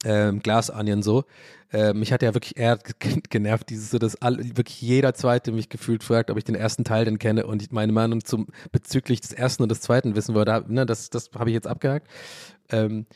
ähm, 0.05 0.41
Glass 0.41 0.71
Onion 0.71 1.03
so. 1.03 1.25
Äh, 1.73 1.93
mich 1.93 2.13
hat 2.13 2.23
ja 2.23 2.35
wirklich 2.35 2.57
eher 2.57 2.79
genervt, 3.31 3.71
dieses 3.71 3.91
so, 3.91 3.99
dass 3.99 4.17
all, 4.17 4.39
wirklich 4.39 4.81
jeder 4.81 5.15
Zweite 5.15 5.51
mich 5.51 5.69
gefühlt 5.69 6.05
fragt, 6.05 6.31
ob 6.31 6.39
ich 6.39 6.45
den 6.45 6.55
ersten 6.55 6.85
Teil 6.85 7.05
denn 7.05 7.19
kenne 7.19 7.47
und 7.47 7.73
meine 7.73 7.93
Meinung 7.93 8.25
zum 8.25 8.47
bezüglich 8.71 9.21
des 9.21 9.33
ersten 9.33 9.63
und 9.63 9.71
des 9.71 9.81
zweiten 9.81 10.15
wissen 10.15 10.35
wollte. 10.35 10.65
Ne, 10.69 10.87
das 10.87 11.11
das 11.11 11.31
habe 11.37 11.51
ich 11.51 11.55
jetzt 11.55 11.67
abgehakt. 11.67 12.09
Ähm, 12.71 13.07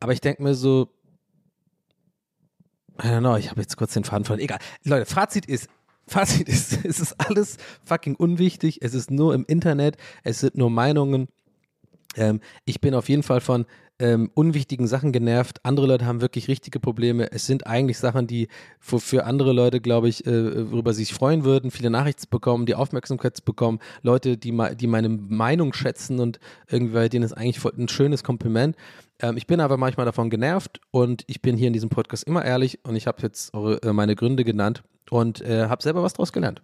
aber 0.00 0.12
ich 0.12 0.20
denke 0.20 0.42
mir 0.42 0.54
so, 0.54 0.90
I 3.02 3.06
don't 3.06 3.20
know, 3.20 3.36
ich 3.36 3.50
habe 3.50 3.60
jetzt 3.60 3.76
kurz 3.76 3.94
den 3.94 4.04
Faden 4.04 4.24
verloren. 4.24 4.44
Egal. 4.44 4.58
Leute, 4.84 5.06
Fazit 5.06 5.46
ist, 5.46 5.68
Fazit 6.06 6.48
ist, 6.48 6.84
es 6.84 7.00
ist 7.00 7.14
alles 7.18 7.56
fucking 7.84 8.16
unwichtig. 8.16 8.78
Es 8.82 8.94
ist 8.94 9.10
nur 9.10 9.34
im 9.34 9.44
Internet. 9.46 9.96
Es 10.24 10.40
sind 10.40 10.56
nur 10.56 10.70
Meinungen. 10.70 11.28
Ähm, 12.16 12.40
ich 12.64 12.80
bin 12.80 12.94
auf 12.94 13.08
jeden 13.08 13.22
Fall 13.22 13.40
von 13.40 13.66
ähm, 14.00 14.30
unwichtigen 14.34 14.86
Sachen 14.86 15.12
genervt. 15.12 15.60
Andere 15.64 15.86
Leute 15.86 16.06
haben 16.06 16.20
wirklich 16.20 16.48
richtige 16.48 16.78
Probleme. 16.78 17.32
Es 17.32 17.46
sind 17.46 17.66
eigentlich 17.66 17.98
Sachen, 17.98 18.26
die 18.26 18.48
für, 18.78 19.00
für 19.00 19.24
andere 19.24 19.52
Leute, 19.52 19.80
glaube 19.80 20.08
ich, 20.08 20.24
äh, 20.26 20.70
worüber 20.70 20.92
sie 20.92 21.04
sich 21.04 21.14
freuen 21.14 21.44
würden, 21.44 21.70
viele 21.70 21.90
Nachrichten 21.90 22.22
zu 22.22 22.28
bekommen, 22.28 22.66
die 22.66 22.76
Aufmerksamkeit 22.76 23.36
zu 23.36 23.42
bekommen, 23.42 23.80
Leute, 24.02 24.36
die, 24.36 24.56
die 24.76 24.86
meine 24.86 25.08
Meinung 25.08 25.72
schätzen 25.72 26.20
und 26.20 26.38
irgendwie 26.68 27.08
denen 27.08 27.24
ist 27.24 27.32
eigentlich 27.32 27.64
ein 27.64 27.88
schönes 27.88 28.22
Kompliment. 28.22 28.76
Ähm, 29.20 29.36
ich 29.36 29.46
bin 29.46 29.60
aber 29.60 29.76
manchmal 29.76 30.06
davon 30.06 30.30
genervt 30.30 30.80
und 30.90 31.24
ich 31.26 31.42
bin 31.42 31.56
hier 31.56 31.66
in 31.66 31.72
diesem 31.72 31.90
Podcast 31.90 32.24
immer 32.24 32.44
ehrlich 32.44 32.78
und 32.84 32.94
ich 32.94 33.06
habe 33.06 33.22
jetzt 33.22 33.52
eure, 33.52 33.82
äh, 33.82 33.92
meine 33.92 34.14
Gründe 34.14 34.44
genannt 34.44 34.82
und 35.10 35.40
äh, 35.40 35.66
habe 35.66 35.82
selber 35.82 36.02
was 36.02 36.12
draus 36.12 36.32
gelernt. 36.32 36.62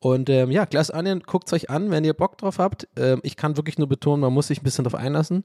Und 0.00 0.30
ähm, 0.30 0.50
ja, 0.50 0.64
Glass 0.64 0.92
Onion, 0.92 1.20
guckt 1.20 1.46
es 1.46 1.52
euch 1.52 1.70
an, 1.70 1.90
wenn 1.90 2.04
ihr 2.04 2.14
Bock 2.14 2.38
drauf 2.38 2.58
habt. 2.58 2.88
Ähm, 2.96 3.20
ich 3.22 3.36
kann 3.36 3.56
wirklich 3.56 3.78
nur 3.78 3.88
betonen, 3.88 4.20
man 4.20 4.32
muss 4.32 4.48
sich 4.48 4.60
ein 4.60 4.64
bisschen 4.64 4.84
drauf 4.84 4.94
einlassen, 4.94 5.44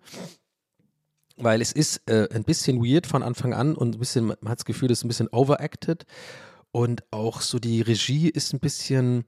weil 1.35 1.61
es 1.61 1.73
ist 1.73 2.09
äh, 2.09 2.29
ein 2.33 2.45
bisschen 2.45 2.81
weird 2.83 3.05
von 3.05 3.21
Anfang 3.21 3.53
an 3.53 3.75
und 3.75 3.95
ein 3.95 3.99
bisschen, 3.99 4.25
man 4.25 4.37
hat 4.45 4.59
das 4.59 4.65
Gefühl, 4.65 4.91
es 4.91 4.99
ist 4.99 5.05
ein 5.05 5.09
bisschen 5.09 5.27
overacted. 5.29 6.05
Und 6.71 7.03
auch 7.11 7.41
so 7.41 7.59
die 7.59 7.81
Regie 7.81 8.29
ist 8.29 8.53
ein 8.53 8.59
bisschen 8.59 9.25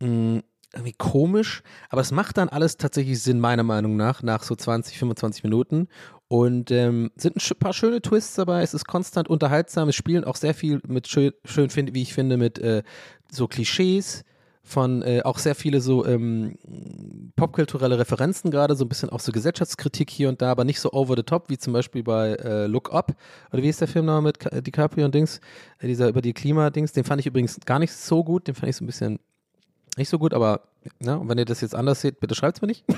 mh, 0.00 0.42
irgendwie 0.72 0.94
komisch, 0.96 1.62
aber 1.88 2.00
es 2.00 2.12
macht 2.12 2.36
dann 2.36 2.48
alles 2.48 2.76
tatsächlich 2.76 3.20
Sinn, 3.20 3.40
meiner 3.40 3.64
Meinung 3.64 3.96
nach, 3.96 4.22
nach 4.22 4.44
so 4.44 4.54
20, 4.54 4.98
25 4.98 5.42
Minuten. 5.42 5.88
Und 6.28 6.70
ähm, 6.70 7.10
sind 7.16 7.36
ein 7.36 7.58
paar 7.58 7.72
schöne 7.72 8.00
Twists 8.00 8.34
dabei, 8.36 8.62
es 8.62 8.72
ist 8.72 8.86
konstant 8.86 9.28
unterhaltsam, 9.28 9.88
es 9.88 9.96
spielen 9.96 10.22
auch 10.22 10.36
sehr 10.36 10.54
viel 10.54 10.80
mit 10.86 11.08
schön, 11.08 11.32
schön 11.44 11.70
find, 11.70 11.92
wie 11.92 12.02
ich 12.02 12.14
finde, 12.14 12.36
mit 12.36 12.60
äh, 12.60 12.84
so 13.32 13.48
Klischees 13.48 14.22
von 14.62 15.02
äh, 15.02 15.22
auch 15.24 15.38
sehr 15.38 15.54
viele 15.54 15.80
so 15.80 16.04
ähm, 16.06 16.56
popkulturelle 17.36 17.98
Referenzen 17.98 18.50
gerade, 18.50 18.76
so 18.76 18.84
ein 18.84 18.88
bisschen 18.88 19.08
auch 19.10 19.20
so 19.20 19.32
Gesellschaftskritik 19.32 20.10
hier 20.10 20.28
und 20.28 20.42
da, 20.42 20.50
aber 20.50 20.64
nicht 20.64 20.80
so 20.80 20.92
over 20.92 21.16
the 21.16 21.22
top, 21.22 21.48
wie 21.48 21.58
zum 21.58 21.72
Beispiel 21.72 22.02
bei 22.02 22.34
äh, 22.34 22.66
Look 22.66 22.92
Up, 22.92 23.14
oder 23.52 23.62
wie 23.62 23.68
ist 23.68 23.80
der 23.80 23.88
Film 23.88 24.04
noch 24.06 24.20
mit 24.20 24.38
Ka- 24.38 24.60
DiCaprio 24.60 25.04
und 25.06 25.14
Dings, 25.14 25.40
äh, 25.78 25.86
dieser 25.86 26.08
über 26.08 26.20
die 26.22 26.32
Klimadings, 26.34 26.92
den 26.92 27.04
fand 27.04 27.20
ich 27.20 27.26
übrigens 27.26 27.58
gar 27.64 27.78
nicht 27.78 27.92
so 27.92 28.22
gut, 28.22 28.46
den 28.48 28.54
fand 28.54 28.68
ich 28.68 28.76
so 28.76 28.84
ein 28.84 28.86
bisschen 28.86 29.18
nicht 29.96 30.08
so 30.08 30.18
gut, 30.18 30.34
aber 30.34 30.60
ne, 31.00 31.18
und 31.18 31.28
wenn 31.28 31.38
ihr 31.38 31.44
das 31.44 31.62
jetzt 31.62 31.74
anders 31.74 32.00
seht, 32.00 32.20
bitte 32.20 32.34
schreibt 32.34 32.58
es 32.58 32.62
mir 32.62 32.68
nicht. 32.68 32.84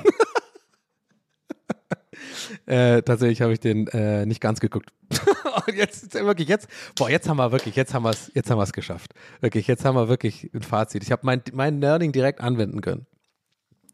äh, 2.66 3.02
tatsächlich 3.02 3.42
habe 3.42 3.52
ich 3.52 3.60
den 3.60 3.86
äh, 3.88 4.26
nicht 4.26 4.40
ganz 4.40 4.60
geguckt. 4.60 4.92
jetzt 5.74 6.14
wirklich 6.14 6.48
jetzt, 6.48 6.68
boah, 6.96 7.10
jetzt 7.10 7.28
haben 7.28 7.36
wir 7.36 7.52
wirklich, 7.52 7.76
jetzt 7.76 7.94
haben 7.94 8.04
wir 8.04 8.10
es, 8.10 8.30
jetzt 8.34 8.50
haben 8.50 8.58
wir 8.58 8.64
es 8.64 8.72
geschafft. 8.72 9.14
Wirklich, 9.40 9.66
jetzt 9.66 9.84
haben 9.84 9.94
wir 9.94 10.08
wirklich 10.08 10.50
ein 10.54 10.62
Fazit. 10.62 11.02
Ich 11.02 11.12
habe 11.12 11.22
mein, 11.24 11.42
mein 11.52 11.80
Learning 11.80 12.12
direkt 12.12 12.40
anwenden 12.40 12.80
können. 12.80 13.06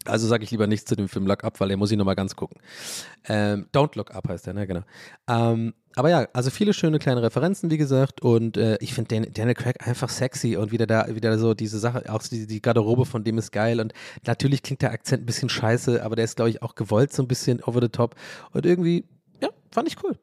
Also 0.08 0.26
sage 0.26 0.44
ich 0.44 0.50
lieber 0.50 0.66
nichts 0.66 0.86
zu 0.86 0.96
dem 0.96 1.08
Film 1.08 1.26
Look 1.26 1.44
Up, 1.44 1.60
weil 1.60 1.68
den 1.68 1.78
muss 1.78 1.90
ich 1.90 1.98
nochmal 1.98 2.16
ganz 2.16 2.36
gucken. 2.36 2.60
Ähm, 3.28 3.66
Don't 3.72 3.96
Look 3.96 4.14
Up 4.14 4.28
heißt 4.28 4.46
der, 4.46 4.54
ne? 4.54 4.66
Genau. 4.66 4.82
Ähm, 5.28 5.74
aber 5.94 6.10
ja, 6.10 6.28
also 6.32 6.50
viele 6.50 6.74
schöne 6.74 7.00
kleine 7.00 7.22
Referenzen, 7.22 7.70
wie 7.70 7.76
gesagt. 7.76 8.20
Und 8.20 8.56
äh, 8.56 8.78
ich 8.80 8.94
finde 8.94 9.16
Dan 9.16 9.32
Daniel 9.32 9.54
Craig 9.54 9.86
einfach 9.86 10.08
sexy 10.08 10.56
und 10.56 10.70
wieder 10.70 10.86
da, 10.86 11.06
wieder 11.14 11.36
so 11.38 11.54
diese 11.54 11.78
Sache, 11.78 12.04
auch 12.08 12.22
die, 12.22 12.46
die 12.46 12.62
Garderobe 12.62 13.04
von 13.04 13.24
dem 13.24 13.36
ist 13.38 13.50
geil. 13.50 13.80
Und 13.80 13.92
natürlich 14.24 14.62
klingt 14.62 14.82
der 14.82 14.92
Akzent 14.92 15.22
ein 15.22 15.26
bisschen 15.26 15.48
scheiße, 15.48 16.04
aber 16.04 16.14
der 16.14 16.24
ist, 16.24 16.36
glaube 16.36 16.50
ich, 16.50 16.62
auch 16.62 16.74
gewollt 16.74 17.12
so 17.12 17.22
ein 17.22 17.28
bisschen 17.28 17.62
over 17.64 17.80
the 17.82 17.88
top. 17.88 18.14
Und 18.52 18.64
irgendwie, 18.64 19.06
ja, 19.42 19.48
fand 19.70 19.88
ich 19.88 19.96
cool. 20.04 20.16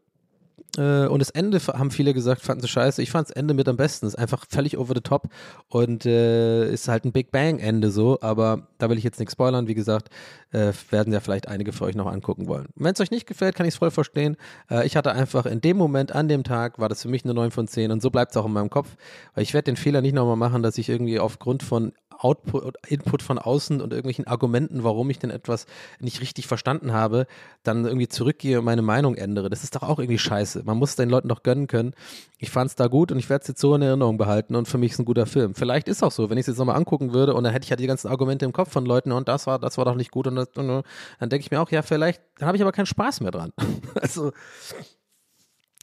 Äh, 0.77 1.07
und 1.07 1.19
das 1.19 1.29
Ende 1.29 1.59
haben 1.59 1.91
viele 1.91 2.13
gesagt, 2.13 2.41
fanden 2.41 2.61
sie 2.61 2.67
scheiße. 2.67 3.01
Ich 3.01 3.11
fand 3.11 3.29
das 3.29 3.35
Ende 3.35 3.53
mit 3.53 3.67
am 3.67 3.77
besten. 3.77 4.05
Ist 4.05 4.17
einfach 4.17 4.45
völlig 4.49 4.77
over 4.77 4.93
the 4.95 5.01
top 5.01 5.29
und 5.69 6.05
äh, 6.05 6.71
ist 6.71 6.87
halt 6.87 7.05
ein 7.05 7.11
Big 7.11 7.31
Bang 7.31 7.59
Ende 7.59 7.91
so. 7.91 8.19
Aber 8.21 8.67
da 8.77 8.89
will 8.89 8.97
ich 8.97 9.03
jetzt 9.03 9.19
nichts 9.19 9.33
spoilern. 9.33 9.67
Wie 9.67 9.75
gesagt, 9.75 10.09
äh, 10.51 10.73
werden 10.89 11.13
ja 11.13 11.19
vielleicht 11.19 11.47
einige 11.47 11.73
für 11.73 11.85
euch 11.85 11.95
noch 11.95 12.07
angucken 12.07 12.47
wollen. 12.47 12.67
Wenn 12.75 12.93
es 12.93 13.01
euch 13.01 13.11
nicht 13.11 13.27
gefällt, 13.27 13.55
kann 13.55 13.65
ich 13.65 13.73
es 13.73 13.77
voll 13.77 13.91
verstehen. 13.91 14.37
Äh, 14.69 14.85
ich 14.85 14.95
hatte 14.95 15.11
einfach 15.11 15.45
in 15.45 15.61
dem 15.61 15.77
Moment, 15.77 16.13
an 16.13 16.27
dem 16.27 16.43
Tag, 16.43 16.79
war 16.79 16.89
das 16.89 17.01
für 17.01 17.09
mich 17.09 17.23
eine 17.23 17.33
9 17.33 17.51
von 17.51 17.67
10 17.67 17.91
und 17.91 18.01
so 18.01 18.09
bleibt 18.09 18.31
es 18.31 18.37
auch 18.37 18.45
in 18.45 18.53
meinem 18.53 18.69
Kopf. 18.69 18.95
Weil 19.33 19.43
ich 19.43 19.53
werde 19.53 19.65
den 19.65 19.77
Fehler 19.77 20.01
nicht 20.01 20.13
nochmal 20.13 20.37
machen, 20.37 20.63
dass 20.63 20.77
ich 20.77 20.89
irgendwie 20.89 21.19
aufgrund 21.19 21.63
von 21.63 21.93
Output, 22.19 22.75
Input 22.87 23.21
von 23.21 23.37
außen 23.37 23.81
und 23.81 23.91
irgendwelchen 23.91 24.27
Argumenten, 24.27 24.83
warum 24.83 25.09
ich 25.09 25.19
denn 25.19 25.29
etwas 25.29 25.65
nicht 25.99 26.21
richtig 26.21 26.47
verstanden 26.47 26.93
habe, 26.93 27.27
dann 27.63 27.85
irgendwie 27.85 28.07
zurückgehe 28.07 28.59
und 28.59 28.65
meine 28.65 28.81
Meinung 28.81 29.15
ändere. 29.15 29.49
Das 29.49 29.63
ist 29.63 29.75
doch 29.75 29.83
auch 29.83 29.99
irgendwie 29.99 30.17
scheiße. 30.17 30.63
Man 30.65 30.77
muss 30.77 30.95
den 30.95 31.09
Leuten 31.09 31.27
doch 31.27 31.43
gönnen 31.43 31.67
können. 31.67 31.93
Ich 32.37 32.49
fand 32.49 32.69
es 32.69 32.75
da 32.75 32.87
gut 32.87 33.11
und 33.11 33.19
ich 33.19 33.29
werde 33.29 33.43
es 33.43 33.47
jetzt 33.47 33.61
so 33.61 33.75
in 33.75 33.81
Erinnerung 33.81 34.17
behalten 34.17 34.55
und 34.55 34.67
für 34.67 34.77
mich 34.77 34.93
ist 34.93 34.99
ein 34.99 35.05
guter 35.05 35.25
Film. 35.25 35.55
Vielleicht 35.55 35.87
ist 35.87 36.03
auch 36.03 36.11
so, 36.11 36.29
wenn 36.29 36.37
ich 36.37 36.43
es 36.43 36.47
jetzt 36.47 36.57
nochmal 36.57 36.75
angucken 36.75 37.13
würde 37.13 37.33
und 37.33 37.43
dann 37.43 37.53
hätte 37.53 37.63
ich 37.63 37.69
ja 37.69 37.75
die 37.75 37.87
ganzen 37.87 38.07
Argumente 38.07 38.45
im 38.45 38.53
Kopf 38.53 38.71
von 38.71 38.85
Leuten 38.85 39.11
und 39.11 39.27
das 39.27 39.47
war, 39.47 39.59
das 39.59 39.77
war 39.77 39.85
doch 39.85 39.95
nicht 39.95 40.11
gut 40.11 40.27
und, 40.27 40.35
das, 40.35 40.51
dann 40.51 40.83
denke 41.19 41.39
ich 41.39 41.51
mir 41.51 41.61
auch, 41.61 41.71
ja, 41.71 41.81
vielleicht, 41.81 42.21
dann 42.37 42.47
habe 42.47 42.57
ich 42.57 42.61
aber 42.61 42.71
keinen 42.71 42.85
Spaß 42.85 43.21
mehr 43.21 43.31
dran. 43.31 43.51
also, 44.01 44.31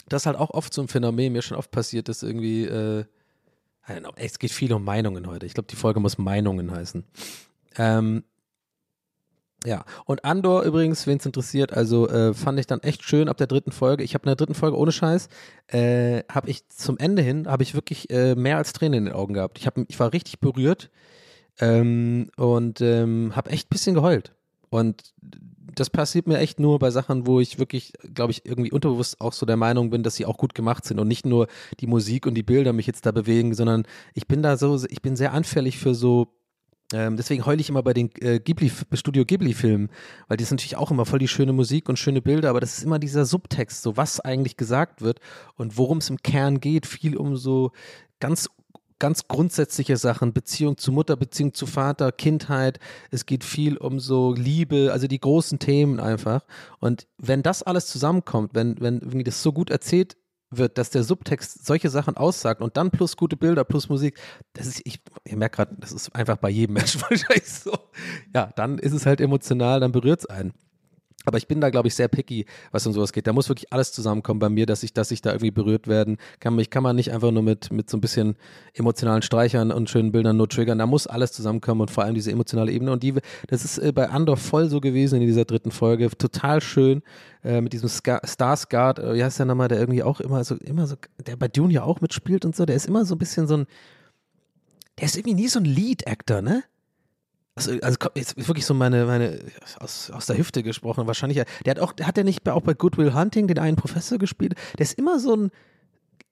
das 0.09 0.23
ist 0.23 0.27
halt 0.27 0.37
auch 0.37 0.51
oft 0.51 0.73
so 0.75 0.83
ein 0.83 0.89
Phänomen, 0.89 1.33
mir 1.33 1.43
schon 1.43 1.57
oft 1.57 1.71
passiert, 1.71 2.09
dass 2.09 2.23
irgendwie, 2.23 2.65
äh, 2.65 3.05
know, 3.87 4.13
es 4.17 4.39
geht 4.39 4.53
viel 4.53 4.73
um 4.73 4.85
Meinungen 4.85 5.27
heute. 5.27 5.47
Ich 5.47 5.55
glaube, 5.55 5.69
die 5.69 5.77
Folge 5.77 6.01
muss 6.01 6.19
Meinungen 6.19 6.71
heißen. 6.71 7.05
Ähm, 7.77 8.25
ja, 9.65 9.85
und 10.07 10.25
Andor 10.25 10.63
übrigens, 10.63 11.07
wen 11.07 11.19
es 11.19 11.27
interessiert, 11.27 11.73
also 11.73 12.09
äh, 12.09 12.35
fand 12.35 12.59
ich 12.59 12.67
dann 12.67 12.81
echt 12.81 13.05
schön 13.05 13.29
ab 13.29 13.37
der 13.37 13.47
dritten 13.47 13.71
Folge. 13.71 14.03
Ich 14.03 14.15
habe 14.15 14.25
in 14.25 14.31
der 14.31 14.37
dritten 14.37 14.55
Folge 14.55 14.77
ohne 14.77 14.91
Scheiß, 14.91 15.29
äh, 15.69 16.25
habe 16.29 16.51
ich 16.51 16.67
zum 16.69 16.99
Ende 16.99 17.23
hin, 17.23 17.47
habe 17.47 17.63
ich 17.63 17.75
wirklich 17.75 18.11
äh, 18.11 18.35
mehr 18.35 18.57
als 18.57 18.73
Tränen 18.73 18.99
in 18.99 19.05
den 19.07 19.15
Augen 19.15 19.35
gehabt. 19.35 19.59
Ich, 19.59 19.67
hab, 19.67 19.79
ich 19.79 20.01
war 20.01 20.13
richtig 20.13 20.41
berührt 20.41 20.91
ähm, 21.61 22.31
und 22.37 22.81
ähm, 22.81 23.37
habe 23.37 23.51
echt 23.51 23.69
ein 23.69 23.71
bisschen 23.71 23.95
geheult. 23.95 24.35
Und 24.69 25.15
das 25.75 25.91
passiert 25.91 26.27
mir 26.27 26.39
echt 26.39 26.61
nur 26.61 26.79
bei 26.79 26.91
Sachen, 26.91 27.27
wo 27.27 27.41
ich 27.41 27.59
wirklich, 27.59 27.93
glaube 28.15 28.33
ich, 28.33 28.45
irgendwie 28.45 28.73
unterbewusst 28.73 29.21
auch 29.21 29.33
so 29.33 29.47
der 29.47 29.57
Meinung 29.57 29.91
bin, 29.91 30.03
dass 30.03 30.17
sie 30.17 30.27
auch 30.27 30.37
gut 30.37 30.55
gemacht 30.55 30.85
sind 30.85 30.99
und 30.99 31.09
nicht 31.09 31.27
nur 31.27 31.47
die 31.81 31.87
Musik 31.87 32.27
und 32.27 32.35
die 32.35 32.43
Bilder 32.43 32.73
mich 32.73 32.87
jetzt 32.87 33.07
da 33.07 33.13
bewegen, 33.13 33.55
sondern 33.55 33.85
ich 34.15 34.27
bin 34.27 34.43
da 34.43 34.57
so, 34.57 34.85
ich 34.89 35.03
bin 35.03 35.17
sehr 35.17 35.33
anfällig 35.33 35.79
für 35.79 35.95
so 35.95 36.29
ähm, 36.93 37.17
deswegen 37.17 37.47
heule 37.47 37.61
ich 37.61 37.71
immer 37.71 37.83
bei 37.83 37.95
den 37.95 38.11
äh, 38.21 38.39
Ghibli, 38.39 38.71
Studio 38.93 39.25
Ghibli-Filmen, 39.25 39.89
weil 40.29 40.37
die 40.37 40.45
ist 40.45 40.51
natürlich 40.51 40.77
auch 40.77 40.91
immer 40.91 41.07
voll 41.07 41.19
die 41.19 41.29
schöne 41.29 41.53
Musik 41.53 41.89
und 41.89 41.99
schöne 41.99 42.21
Bilder, 42.21 42.51
aber 42.51 42.61
das 42.61 42.77
ist 42.77 42.85
immer 42.85 42.99
dieser 42.99 43.25
Subtext, 43.25 43.83
so 43.83 43.97
was 43.97 44.21
eigentlich 44.21 44.59
gesagt 44.59 45.01
wird 45.01 45.19
und 45.57 45.79
worum 45.79 45.99
es 45.99 46.11
im 46.11 46.19
Kern 46.19 46.61
geht, 46.61 46.87
viel 46.87 47.17
um 47.17 47.37
so 47.37 47.73
ganz 48.21 48.49
ganz 49.03 49.27
grundsätzliche 49.27 49.97
Sachen, 49.97 50.33
Beziehung 50.33 50.79
zu 50.79 50.93
Mutter, 50.93 51.17
Beziehung 51.17 51.55
zu 51.55 51.67
Vater, 51.67 52.13
Kindheit, 52.13 52.79
es 53.11 53.27
geht 53.27 53.43
viel 53.43 53.77
um 53.77 53.99
so 53.99 54.33
Liebe, 54.33 54.91
also 54.93 55.09
die 55.09 55.19
großen 55.19 55.59
Themen 55.59 55.99
einfach. 55.99 56.45
Und 56.79 57.09
wenn 57.19 57.43
das 57.43 57.65
alles 57.65 57.89
zusammenkommt, 57.89 58.55
wenn, 58.55 58.81
wenn 58.81 59.01
irgendwie 59.01 59.25
das 59.25 59.43
so 59.43 59.53
gut 59.53 59.71
erzählt 59.71 60.17
wird, 60.51 60.79
dass 60.79 60.91
der 60.91 61.03
Subtext 61.03 61.67
solche 61.67 61.91
Sachen 61.91 62.17
aussagt 62.17 62.61
und 62.61 62.77
dann 62.77 62.93
plus 62.93 63.17
gute 63.17 63.37
Bilder, 63.37 63.65
plus 63.65 63.89
Musik, 63.89 64.21
das 64.53 64.69
ist, 64.69 64.83
ich, 64.85 65.01
ich 65.25 65.35
merke 65.35 65.57
gerade, 65.57 65.77
das 65.81 65.91
ist 65.91 66.15
einfach 66.15 66.37
bei 66.37 66.51
jedem 66.51 66.75
Menschen 66.75 67.01
wahrscheinlich 67.11 67.51
so. 67.51 67.77
Ja, 68.33 68.51
dann 68.55 68.79
ist 68.79 68.93
es 68.93 69.05
halt 69.05 69.21
emotional, 69.21 69.81
dann 69.81 69.91
berührt 69.91 70.21
es 70.21 70.27
einen. 70.27 70.53
Aber 71.25 71.39
ich 71.39 71.47
bin 71.47 71.61
da, 71.61 71.71
glaube 71.71 71.89
ich, 71.89 71.95
sehr 71.95 72.09
picky, 72.09 72.47
was 72.71 72.87
um 72.87 72.93
sowas 72.93 73.13
geht. 73.13 73.27
Da 73.27 73.33
muss 73.33 73.49
wirklich 73.49 73.73
alles 73.73 73.93
zusammenkommen 73.93 74.41
bei 74.41 74.49
mir, 74.49 74.67
dass 74.67 74.83
ich, 74.83 74.93
dass 74.93 75.11
ich 75.11 75.23
da 75.23 75.31
irgendwie 75.31 75.51
berührt 75.51 75.87
werden 75.87 76.17
kann. 76.41 76.59
Ich 76.59 76.71
kann 76.71 76.83
man 76.83 76.97
nicht 76.97 77.13
einfach 77.13 77.31
nur 77.31 77.43
mit, 77.43 77.73
mit 77.73 77.89
so 77.89 77.97
ein 77.97 78.01
bisschen 78.01 78.37
emotionalen 78.75 79.23
Streichern 79.23 79.71
und 79.71 79.91
schönen 79.91 80.13
Bildern 80.13 80.37
nur 80.37 80.49
triggern. 80.49 80.79
Da 80.79 80.87
muss 80.87 81.07
alles 81.07 81.33
zusammenkommen 81.33 81.83
und 81.83 81.91
vor 81.91 82.05
allem 82.05 82.15
diese 82.15 82.31
emotionale 82.31 82.73
Ebene. 82.73 82.93
Und 82.93 83.03
die, 83.03 83.15
das 83.49 83.65
ist 83.65 83.79
äh, 83.79 83.93
bei 83.93 84.09
Andor 84.09 84.37
voll 84.37 84.69
so 84.69 84.81
gewesen 84.81 85.21
in 85.21 85.27
dieser 85.27 85.45
dritten 85.45 85.71
Folge. 85.71 86.11
Total 86.11 86.61
schön 86.61 87.03
äh, 87.45 87.61
mit 87.61 87.73
diesem 87.73 87.89
Ska 87.89 88.21
Starsguard, 88.25 88.99
äh, 88.99 89.15
wie 89.15 89.25
heißt 89.25 89.39
der 89.39 89.47
nochmal, 89.47 89.69
der 89.69 89.79
irgendwie 89.79 90.03
auch 90.03 90.21
immer 90.21 90.43
so, 90.45 90.57
immer 90.57 90.87
so, 90.87 90.97
der 91.27 91.37
bei 91.37 91.49
Dune 91.49 91.73
ja 91.73 91.83
auch 91.83 92.01
mitspielt 92.01 92.45
und 92.45 92.57
so. 92.57 92.67
Der 92.67 92.77
ist 92.77 92.87
immer 92.87 93.05
so 93.05 93.15
ein 93.15 93.19
bisschen 93.19 93.47
so 93.47 93.59
ein, 93.59 93.67
der 94.99 95.07
ist 95.07 95.17
irgendwie 95.17 95.35
nie 95.35 95.49
so 95.49 95.59
ein 95.59 95.65
Lead-Actor, 95.65 96.43
ne? 96.43 96.65
Also, 97.55 97.73
also 97.83 97.99
jetzt 98.15 98.49
wirklich 98.49 98.65
so 98.65 98.73
meine, 98.73 99.05
meine 99.05 99.41
aus, 99.79 100.11
aus 100.11 100.27
der 100.27 100.39
Hüfte 100.39 100.63
gesprochen, 100.63 101.07
wahrscheinlich, 101.07 101.43
der 101.65 101.71
hat 101.71 101.81
auch, 101.81 101.93
hat 102.03 102.17
er 102.17 102.25
nicht 102.25 102.49
auch 102.49 102.63
bei 102.63 102.73
Goodwill 102.73 103.13
Hunting 103.13 103.47
den 103.47 103.59
einen 103.59 103.77
Professor 103.77 104.19
gespielt? 104.19 104.55
Der 104.79 104.85
ist 104.85 104.99
immer 104.99 105.19
so 105.19 105.37
ein, 105.37 105.51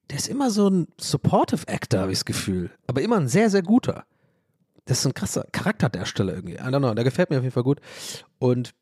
der 0.09 0.17
ist 0.17 0.27
immer 0.27 0.49
so 0.49 0.67
ein 0.67 0.87
Supportive 0.99 1.67
Actor, 1.67 2.01
habe 2.01 2.11
ich 2.11 2.19
das 2.19 2.25
Gefühl. 2.25 2.71
Aber 2.87 3.01
immer 3.01 3.17
ein 3.17 3.27
sehr, 3.27 3.49
sehr 3.49 3.61
guter. 3.61 4.05
Das 4.85 4.99
ist 4.99 5.05
ein 5.05 5.13
krasser 5.13 5.45
Charakterdarsteller 5.51 6.33
irgendwie. 6.33 6.55
I 6.55 6.63
don't 6.63 6.79
know, 6.79 6.93
der 6.93 7.03
gefällt 7.03 7.29
mir 7.29 7.37
auf 7.37 7.43
jeden 7.43 7.53
Fall 7.53 7.63
gut. 7.63 7.79
Und 8.39 8.73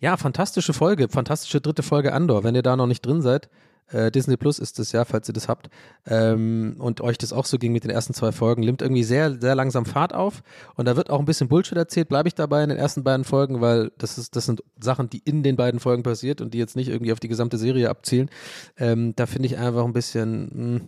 ja, 0.00 0.18
fantastische 0.18 0.74
Folge, 0.74 1.08
fantastische 1.08 1.62
dritte 1.62 1.82
Folge 1.82 2.12
Andor. 2.12 2.44
Wenn 2.44 2.54
ihr 2.54 2.62
da 2.62 2.76
noch 2.76 2.86
nicht 2.86 3.04
drin 3.04 3.22
seid, 3.22 3.48
äh, 3.90 4.10
Disney 4.10 4.36
Plus 4.36 4.58
ist 4.58 4.78
das 4.78 4.92
ja, 4.92 5.04
falls 5.04 5.28
ihr 5.28 5.32
das 5.32 5.48
habt, 5.48 5.68
ähm, 6.06 6.76
und 6.78 7.00
euch 7.00 7.18
das 7.18 7.32
auch 7.32 7.44
so 7.44 7.58
ging 7.58 7.72
mit 7.72 7.84
den 7.84 7.90
ersten 7.90 8.14
zwei 8.14 8.32
Folgen, 8.32 8.62
nimmt 8.62 8.82
irgendwie 8.82 9.04
sehr, 9.04 9.40
sehr 9.40 9.54
langsam 9.54 9.86
Fahrt 9.86 10.14
auf. 10.14 10.42
Und 10.74 10.86
da 10.86 10.96
wird 10.96 11.10
auch 11.10 11.18
ein 11.18 11.24
bisschen 11.24 11.48
Bullshit 11.48 11.76
erzählt, 11.76 12.08
bleibe 12.08 12.28
ich 12.28 12.34
dabei 12.34 12.62
in 12.62 12.68
den 12.68 12.78
ersten 12.78 13.04
beiden 13.04 13.24
Folgen, 13.24 13.60
weil 13.60 13.92
das 13.98 14.18
ist, 14.18 14.36
das 14.36 14.46
sind 14.46 14.62
Sachen, 14.80 15.10
die 15.10 15.18
in 15.18 15.42
den 15.42 15.56
beiden 15.56 15.80
Folgen 15.80 16.02
passiert 16.02 16.40
und 16.40 16.54
die 16.54 16.58
jetzt 16.58 16.76
nicht 16.76 16.88
irgendwie 16.88 17.12
auf 17.12 17.20
die 17.20 17.28
gesamte 17.28 17.58
Serie 17.58 17.90
abzielen. 17.90 18.30
Ähm, 18.76 19.14
da 19.16 19.26
finde 19.26 19.46
ich 19.46 19.58
einfach 19.58 19.84
ein 19.84 19.92
bisschen, 19.92 20.74
mh, 20.74 20.80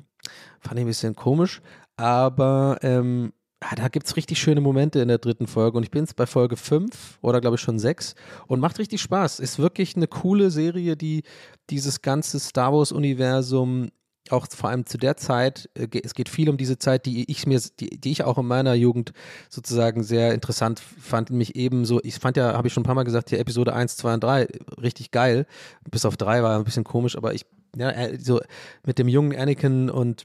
fand 0.60 0.78
ich 0.78 0.84
ein 0.84 0.88
bisschen 0.88 1.16
komisch, 1.16 1.60
aber 1.96 2.78
ähm, 2.82 3.32
ah, 3.62 3.74
da 3.74 3.88
gibt 3.88 4.06
es 4.06 4.16
richtig 4.16 4.38
schöne 4.38 4.60
Momente 4.60 5.00
in 5.00 5.08
der 5.08 5.18
dritten 5.18 5.46
Folge 5.46 5.76
und 5.76 5.82
ich 5.82 5.90
bin 5.90 6.02
jetzt 6.02 6.16
bei 6.16 6.26
Folge 6.26 6.56
5 6.56 7.18
oder 7.22 7.40
glaube 7.40 7.56
ich 7.56 7.62
schon 7.62 7.78
6 7.78 8.14
und 8.46 8.60
macht 8.60 8.78
richtig 8.78 9.00
Spaß. 9.00 9.40
Ist 9.40 9.58
wirklich 9.58 9.96
eine 9.96 10.06
coole 10.06 10.50
Serie, 10.50 10.96
die 10.96 11.22
dieses 11.70 12.02
ganze 12.02 12.40
Star 12.40 12.72
Wars-Universum 12.72 13.90
auch 14.30 14.46
vor 14.48 14.70
allem 14.70 14.86
zu 14.86 14.98
der 14.98 15.16
Zeit, 15.16 15.68
äh, 15.74 15.88
es 16.02 16.14
geht 16.14 16.28
viel 16.28 16.48
um 16.48 16.56
diese 16.56 16.78
Zeit, 16.78 17.06
die 17.06 17.30
ich 17.30 17.46
mir, 17.46 17.60
die, 17.80 18.00
die 18.00 18.12
ich 18.12 18.24
auch 18.24 18.38
in 18.38 18.46
meiner 18.46 18.74
Jugend 18.74 19.12
sozusagen 19.50 20.02
sehr 20.04 20.32
interessant 20.32 20.80
fand, 20.80 21.30
mich 21.30 21.56
eben 21.56 21.84
so, 21.84 22.00
ich 22.02 22.14
fand 22.14 22.36
ja, 22.36 22.54
habe 22.54 22.68
ich 22.68 22.72
schon 22.72 22.82
ein 22.82 22.86
paar 22.86 22.94
Mal 22.94 23.02
gesagt, 23.02 23.30
hier 23.30 23.40
Episode 23.40 23.74
1, 23.74 23.96
2 23.96 24.14
und 24.14 24.24
3 24.24 24.48
richtig 24.80 25.10
geil, 25.10 25.46
bis 25.90 26.04
auf 26.04 26.16
3 26.16 26.42
war 26.42 26.56
ein 26.56 26.64
bisschen 26.64 26.84
komisch, 26.84 27.16
aber 27.16 27.34
ich, 27.34 27.44
ja, 27.76 27.90
äh, 27.90 28.18
so 28.20 28.40
mit 28.86 28.98
dem 28.98 29.08
jungen 29.08 29.36
Anakin 29.36 29.90
und 29.90 30.24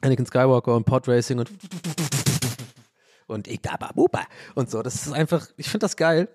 Anakin 0.00 0.26
Skywalker 0.26 0.74
und 0.74 0.84
Podracing 0.84 1.38
und 1.38 1.50
und 3.32 3.48
ich 3.48 3.60
da 3.60 3.76
Buba 3.94 4.22
und 4.54 4.70
so. 4.70 4.82
Das 4.82 4.94
ist 4.94 5.12
einfach, 5.12 5.48
ich 5.56 5.66
finde 5.66 5.84
das 5.84 5.96
geil. 5.96 6.28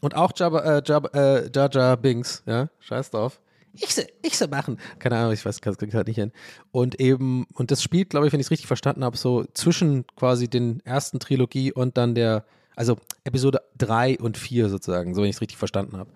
Und 0.00 0.14
auch 0.16 0.32
Jabba, 0.34 0.78
äh, 0.78 0.82
Jabba, 0.84 1.08
äh, 1.12 1.50
Jar 1.52 1.96
Binks, 1.96 2.42
ja, 2.46 2.68
scheiß 2.80 3.10
drauf. 3.10 3.40
Ich 3.72 3.94
se, 3.94 4.06
ich 4.22 4.36
se 4.36 4.48
machen. 4.48 4.78
Keine 4.98 5.16
Ahnung, 5.16 5.32
ich 5.32 5.44
weiß, 5.44 5.60
kann 5.60 5.74
es 5.78 5.94
halt 5.94 6.08
nicht 6.08 6.16
hin. 6.16 6.32
Und 6.72 6.98
eben, 6.98 7.46
und 7.54 7.70
das 7.70 7.82
spielt, 7.82 8.10
glaube 8.10 8.26
ich, 8.26 8.32
wenn 8.32 8.40
ich 8.40 8.46
es 8.46 8.50
richtig 8.50 8.66
verstanden 8.66 9.04
habe, 9.04 9.16
so 9.16 9.44
zwischen 9.54 10.06
quasi 10.16 10.48
den 10.48 10.80
ersten 10.84 11.20
Trilogie 11.20 11.72
und 11.72 11.96
dann 11.96 12.14
der, 12.14 12.44
also 12.74 12.96
Episode 13.24 13.62
3 13.78 14.18
und 14.18 14.36
4 14.36 14.70
sozusagen, 14.70 15.14
so 15.14 15.22
wenn 15.22 15.28
ich 15.28 15.36
es 15.36 15.40
richtig 15.40 15.58
verstanden 15.58 15.98
habe. 15.98 16.10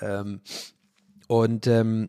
Ähm, 0.00 0.40
und 1.26 1.66
ähm, 1.66 2.08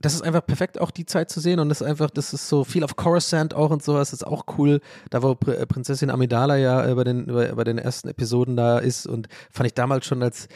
das 0.00 0.14
ist 0.14 0.22
einfach 0.22 0.44
perfekt, 0.44 0.80
auch 0.80 0.90
die 0.90 1.06
Zeit 1.06 1.30
zu 1.30 1.40
sehen. 1.40 1.58
Und 1.58 1.68
das 1.68 1.80
ist 1.80 1.86
einfach, 1.86 2.10
das 2.10 2.32
ist 2.32 2.48
so 2.48 2.64
viel 2.64 2.84
auf 2.84 2.96
Coruscant 2.96 3.54
auch 3.54 3.70
und 3.70 3.82
sowas. 3.82 4.10
Das 4.10 4.20
ist 4.20 4.26
auch 4.26 4.44
cool. 4.58 4.80
Da, 5.10 5.22
wo 5.22 5.32
äh, 5.46 5.66
Prinzessin 5.66 6.10
Amidala 6.10 6.56
ja 6.56 6.86
äh, 6.86 6.94
bei 6.94 7.04
den, 7.04 7.26
bei, 7.26 7.64
den 7.64 7.78
ersten 7.78 8.08
Episoden 8.08 8.56
da 8.56 8.78
ist. 8.78 9.06
Und 9.06 9.28
fand 9.50 9.66
ich 9.68 9.74
damals 9.74 10.06
schon 10.06 10.22
als 10.22 10.46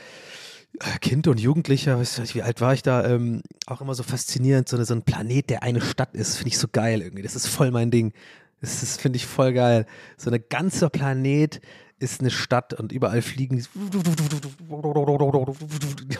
äh, 0.78 0.98
Kind 1.00 1.26
und 1.26 1.40
Jugendlicher, 1.40 1.98
weiß 1.98 2.18
nicht, 2.18 2.34
wie 2.34 2.42
alt 2.42 2.60
war 2.60 2.74
ich 2.74 2.82
da, 2.82 3.04
ähm, 3.04 3.42
auch 3.66 3.80
immer 3.80 3.94
so 3.94 4.02
faszinierend. 4.02 4.68
So, 4.68 4.82
so 4.82 4.94
ein 4.94 5.02
Planet, 5.02 5.50
der 5.50 5.62
eine 5.62 5.80
Stadt 5.80 6.14
ist, 6.14 6.36
finde 6.36 6.48
ich 6.48 6.58
so 6.58 6.68
geil 6.70 7.00
irgendwie. 7.02 7.22
Das 7.22 7.36
ist 7.36 7.46
voll 7.46 7.70
mein 7.70 7.90
Ding. 7.90 8.12
Das 8.60 8.98
finde 8.98 9.16
ich 9.16 9.26
voll 9.26 9.54
geil. 9.54 9.86
So 10.18 10.30
ein 10.30 10.44
ganzer 10.50 10.90
Planet 10.90 11.60
ist 12.00 12.20
eine 12.20 12.30
Stadt 12.30 12.72
und 12.74 12.92
überall 12.92 13.20
fliegen 13.20 13.56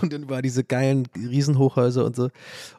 und 0.03 0.13
dann 0.13 0.29
war 0.29 0.43
diese 0.43 0.63
geilen 0.63 1.09
Riesenhochhäuser 1.17 2.05
und 2.05 2.15
so. 2.15 2.29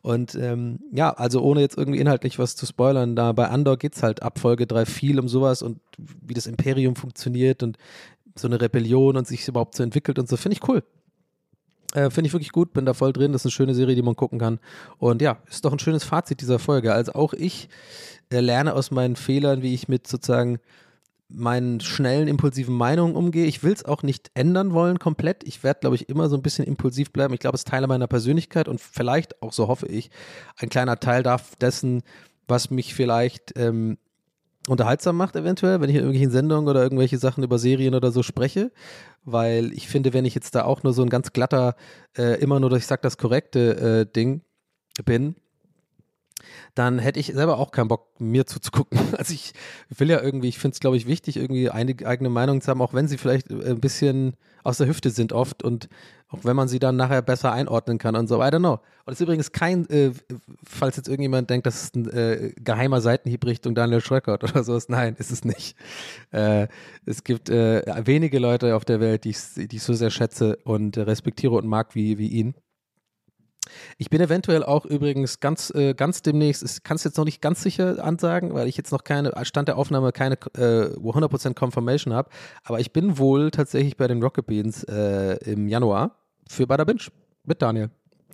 Und 0.04 0.36
ähm, 0.36 0.80
ja, 0.92 1.12
also 1.12 1.42
ohne 1.42 1.62
jetzt 1.62 1.78
irgendwie 1.78 2.00
inhaltlich 2.00 2.38
was 2.40 2.56
zu 2.56 2.66
spoilern, 2.66 3.16
da 3.16 3.32
bei 3.32 3.50
Andor 3.50 3.78
geht 3.78 3.96
es 3.96 4.04
halt 4.04 4.22
ab 4.22 4.38
Folge 4.40 4.68
3 4.68 4.86
viel 4.86 5.20
um 5.20 5.28
sowas 5.28 5.64
und 5.64 5.80
wie 5.98 6.36
das 6.36 6.46
Imperium 6.46 6.96
funktioniert 6.96 7.64
und 7.64 7.78
so 8.36 8.48
eine 8.48 8.62
Rebellion 8.62 9.18
und 9.18 9.28
sich 9.28 9.48
überhaupt 9.48 9.76
so 9.76 9.84
entwickelt 9.84 10.20
und 10.20 10.30
so. 10.30 10.38
Finde 10.38 10.58
ich 10.58 10.70
cool. 10.70 10.84
Äh, 11.94 12.12
Finde 12.12 12.28
ich 12.28 12.34
wirklich 12.34 12.52
gut, 12.52 12.72
bin 12.72 12.86
da 12.86 12.94
voll 12.94 13.14
drin. 13.14 13.34
Das 13.34 13.42
ist 13.42 13.48
eine 13.48 13.52
schöne 13.52 13.74
Serie, 13.74 13.96
die 13.96 14.02
man 14.04 14.16
gucken 14.16 14.40
kann. 14.40 14.60
Und 15.00 15.22
ja, 15.22 15.40
ist 15.50 15.66
doch 15.66 15.74
ein 15.74 15.80
schönes 15.80 16.04
Fazit 16.04 16.40
dieser 16.40 16.60
Folge. 16.60 16.94
Also 16.94 17.14
auch 17.14 17.34
ich 17.34 17.68
äh, 18.30 18.40
lerne 18.40 18.76
aus 18.76 18.92
meinen 18.92 19.16
Fehlern, 19.16 19.64
wie 19.64 19.74
ich 19.74 19.88
mit 19.88 20.08
sozusagen 20.08 20.60
meinen 21.34 21.80
schnellen, 21.80 22.28
impulsiven 22.28 22.76
Meinungen 22.76 23.16
umgehe. 23.16 23.46
Ich 23.46 23.64
will 23.64 23.74
es 23.74 23.86
auch 23.86 24.04
nicht 24.04 24.32
ändern 24.34 24.74
wollen 24.74 25.00
komplett. 25.00 25.44
Ich 25.44 25.64
werde, 25.64 25.80
glaube 25.82 25.96
ich, 25.96 26.10
immer 26.10 26.30
so 26.30 26.36
ein 26.36 26.42
bisschen 26.42 26.66
impulsiv 26.66 27.12
bleiben. 27.12 27.34
Ich 27.34 27.40
glaube, 27.40 27.56
es 27.56 27.62
ist 27.62 27.68
Teil 27.68 27.86
meiner 27.88 28.08
Persönlichkeit 28.08 28.68
und 28.68 28.80
vielleicht, 28.80 29.42
auch 29.42 29.54
so 29.54 29.68
hoffe 29.68 29.88
ich, 29.88 30.10
ein 30.58 30.70
kleiner 30.70 31.00
Teil 31.00 31.24
darf 31.24 31.56
dessen, 31.56 32.04
was 32.48 32.70
mich 32.70 32.94
vielleicht 32.94 33.54
ähm, 33.56 33.98
unterhaltsam 34.68 35.18
macht, 35.18 35.36
eventuell, 35.36 35.82
wenn 35.82 35.90
ich 35.90 35.96
in 35.96 36.02
irgendwelchen 36.02 36.32
Sendungen 36.32 36.70
oder 36.70 36.84
irgendwelche 36.84 37.18
Sachen 37.18 37.44
über 37.44 37.58
Serien 37.58 37.96
oder 37.96 38.12
so 38.12 38.24
spreche. 38.24 38.72
Weil 39.24 39.72
ich 39.74 39.88
finde, 39.88 40.14
wenn 40.14 40.26
ich 40.26 40.36
jetzt 40.36 40.56
da 40.56 40.64
auch 40.66 40.84
nur 40.84 40.94
so 40.94 41.02
ein 41.02 41.10
ganz 41.10 41.34
glatter, 41.34 41.76
äh, 42.18 42.40
immer 42.42 42.60
nur, 42.60 42.72
ich 42.74 42.88
sag 42.88 43.02
das 43.02 43.18
korrekte 43.18 44.02
äh, 44.02 44.12
Ding 44.12 44.42
bin, 45.06 45.36
dann 46.76 47.00
hätte 47.00 47.20
ich 47.20 47.28
selber 47.28 47.58
auch 47.58 47.72
keinen 47.72 47.88
Bock, 47.88 48.20
mir 48.20 48.46
zuzugucken. 48.46 49.00
Also 49.18 49.34
ich 49.34 49.54
will 49.90 50.10
ja 50.10 50.22
irgendwie, 50.22 50.48
ich 50.48 50.58
finde 50.58 50.74
es, 50.74 50.80
glaube 50.80 50.98
ich, 50.98 51.06
wichtig, 51.06 51.38
irgendwie 51.38 51.70
eine 51.70 51.96
eigene 52.06 52.30
Meinung 52.30 52.62
zu 52.62 52.70
haben, 52.70 52.82
auch 52.82 52.94
wenn 52.94 53.08
sie 53.08 53.18
vielleicht 53.18 53.52
äh, 53.52 53.72
ein 53.72 53.80
bisschen 53.80 54.36
aus 54.64 54.78
der 54.78 54.88
Hüfte 54.88 55.10
sind 55.10 55.34
oft 55.34 55.64
und 55.64 55.90
auch 56.32 56.46
wenn 56.46 56.56
man 56.56 56.68
sie 56.68 56.80
dann 56.80 56.96
nachher 56.96 57.22
besser 57.22 57.52
einordnen 57.52 57.98
kann 57.98 58.16
und 58.16 58.28
so. 58.28 58.38
I 58.38 58.46
don't 58.46 58.60
know. 58.60 58.80
Und 59.06 59.14
es 59.14 59.20
ist 59.20 59.22
übrigens 59.22 59.52
kein, 59.52 59.90
äh, 59.90 60.12
falls 60.64 60.96
jetzt 60.96 61.10
irgendjemand 61.10 61.50
denkt, 61.50 61.66
das 61.68 61.84
ist 61.84 61.96
ein 61.96 62.10
äh, 62.10 62.54
geheimer 62.56 63.02
Seitenhieb 63.02 63.46
Richtung 63.46 63.76
Daniel 63.76 64.02
Schröckert 64.02 64.44
oder 64.44 64.64
sowas. 64.64 64.88
Nein, 64.88 65.16
ist 65.20 65.32
es 65.32 65.44
nicht. 65.44 65.76
Äh, 66.32 66.68
es 67.06 67.24
gibt 67.24 67.50
äh, 67.50 67.84
wenige 68.06 68.40
Leute 68.40 68.76
auf 68.76 68.86
der 68.86 69.02
Welt, 69.02 69.26
die 69.26 69.32
ich, 69.32 69.40
die 69.56 69.76
ich 69.76 69.84
so 69.84 69.94
sehr 69.94 70.10
schätze 70.10 70.58
und 70.64 70.96
äh, 70.96 71.02
respektiere 71.02 71.54
und 71.56 71.68
mag 71.68 71.96
wie, 71.96 72.18
wie 72.18 72.28
ihn. 72.28 72.56
Ich 73.98 74.10
bin 74.10 74.22
eventuell 74.22 74.64
auch 74.64 74.86
übrigens 74.86 75.40
ganz, 75.40 75.72
äh, 75.72 75.94
ganz 75.94 76.22
demnächst, 76.22 76.64
ich 76.64 76.84
kann 76.84 76.96
es 76.96 77.04
jetzt 77.04 77.18
noch 77.18 77.26
nicht 77.26 77.42
ganz 77.42 77.62
sicher 77.62 78.04
ansagen, 78.04 78.54
weil 78.54 78.68
ich 78.68 78.78
jetzt 78.78 78.92
noch 78.92 79.04
keine, 79.04 79.34
Stand 79.44 79.68
der 79.68 79.78
Aufnahme 79.78 80.12
keine 80.12 80.36
äh, 80.56 80.94
100% 80.96 81.54
Confirmation 81.56 82.14
habe, 82.14 82.30
aber 82.64 82.80
ich 82.80 82.92
bin 82.92 83.18
wohl 83.18 83.52
tatsächlich 83.52 83.98
bei 83.98 84.08
den 84.08 84.22
Rocket 84.22 84.46
Beans 84.46 84.84
äh, 84.84 85.38
im 85.50 85.68
Januar 85.68 86.16
für 86.48 86.68
Bada 86.68 86.84
Binge 86.84 87.04
mit 87.44 87.62
Daniel. 87.62 87.90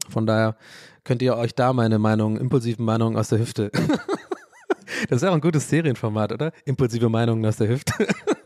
Von 0.09 0.25
daher 0.25 0.55
könnt 1.03 1.21
ihr 1.21 1.35
euch 1.35 1.55
da 1.55 1.73
meine 1.73 1.99
Meinung, 1.99 2.37
impulsiven 2.37 2.85
Meinungen 2.85 3.17
aus 3.17 3.29
der 3.29 3.39
Hüfte. 3.39 3.71
das 5.09 5.17
ist 5.17 5.21
ja 5.23 5.29
auch 5.29 5.35
ein 5.35 5.41
gutes 5.41 5.69
Serienformat, 5.69 6.31
oder? 6.31 6.51
Impulsive 6.65 7.09
Meinungen 7.09 7.45
aus 7.45 7.57
der 7.57 7.69
Hüfte. 7.69 7.93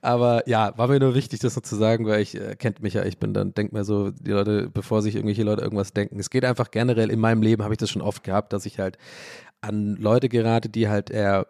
Aber 0.00 0.48
ja, 0.48 0.76
war 0.76 0.88
mir 0.88 1.00
nur 1.00 1.14
wichtig, 1.14 1.40
das 1.40 1.54
so 1.54 1.60
zu 1.60 1.76
sagen, 1.76 2.06
weil 2.06 2.20
ich 2.20 2.34
äh, 2.34 2.56
kennt 2.56 2.82
mich 2.82 2.94
ja, 2.94 3.04
ich 3.04 3.18
bin 3.18 3.34
dann, 3.34 3.54
denk 3.54 3.72
mir 3.72 3.84
so, 3.84 4.10
die 4.10 4.32
Leute, 4.32 4.70
bevor 4.72 5.02
sich 5.02 5.14
irgendwelche 5.14 5.42
Leute 5.42 5.62
irgendwas 5.62 5.92
denken. 5.92 6.18
Es 6.18 6.30
geht 6.30 6.44
einfach 6.44 6.70
generell 6.70 7.10
in 7.10 7.20
meinem 7.20 7.42
Leben, 7.42 7.62
habe 7.62 7.74
ich 7.74 7.78
das 7.78 7.90
schon 7.90 8.02
oft 8.02 8.24
gehabt, 8.24 8.52
dass 8.52 8.66
ich 8.66 8.78
halt 8.78 8.98
an 9.60 9.96
Leute 9.96 10.28
gerate, 10.28 10.68
die 10.68 10.88
halt 10.88 11.10
eher 11.10 11.46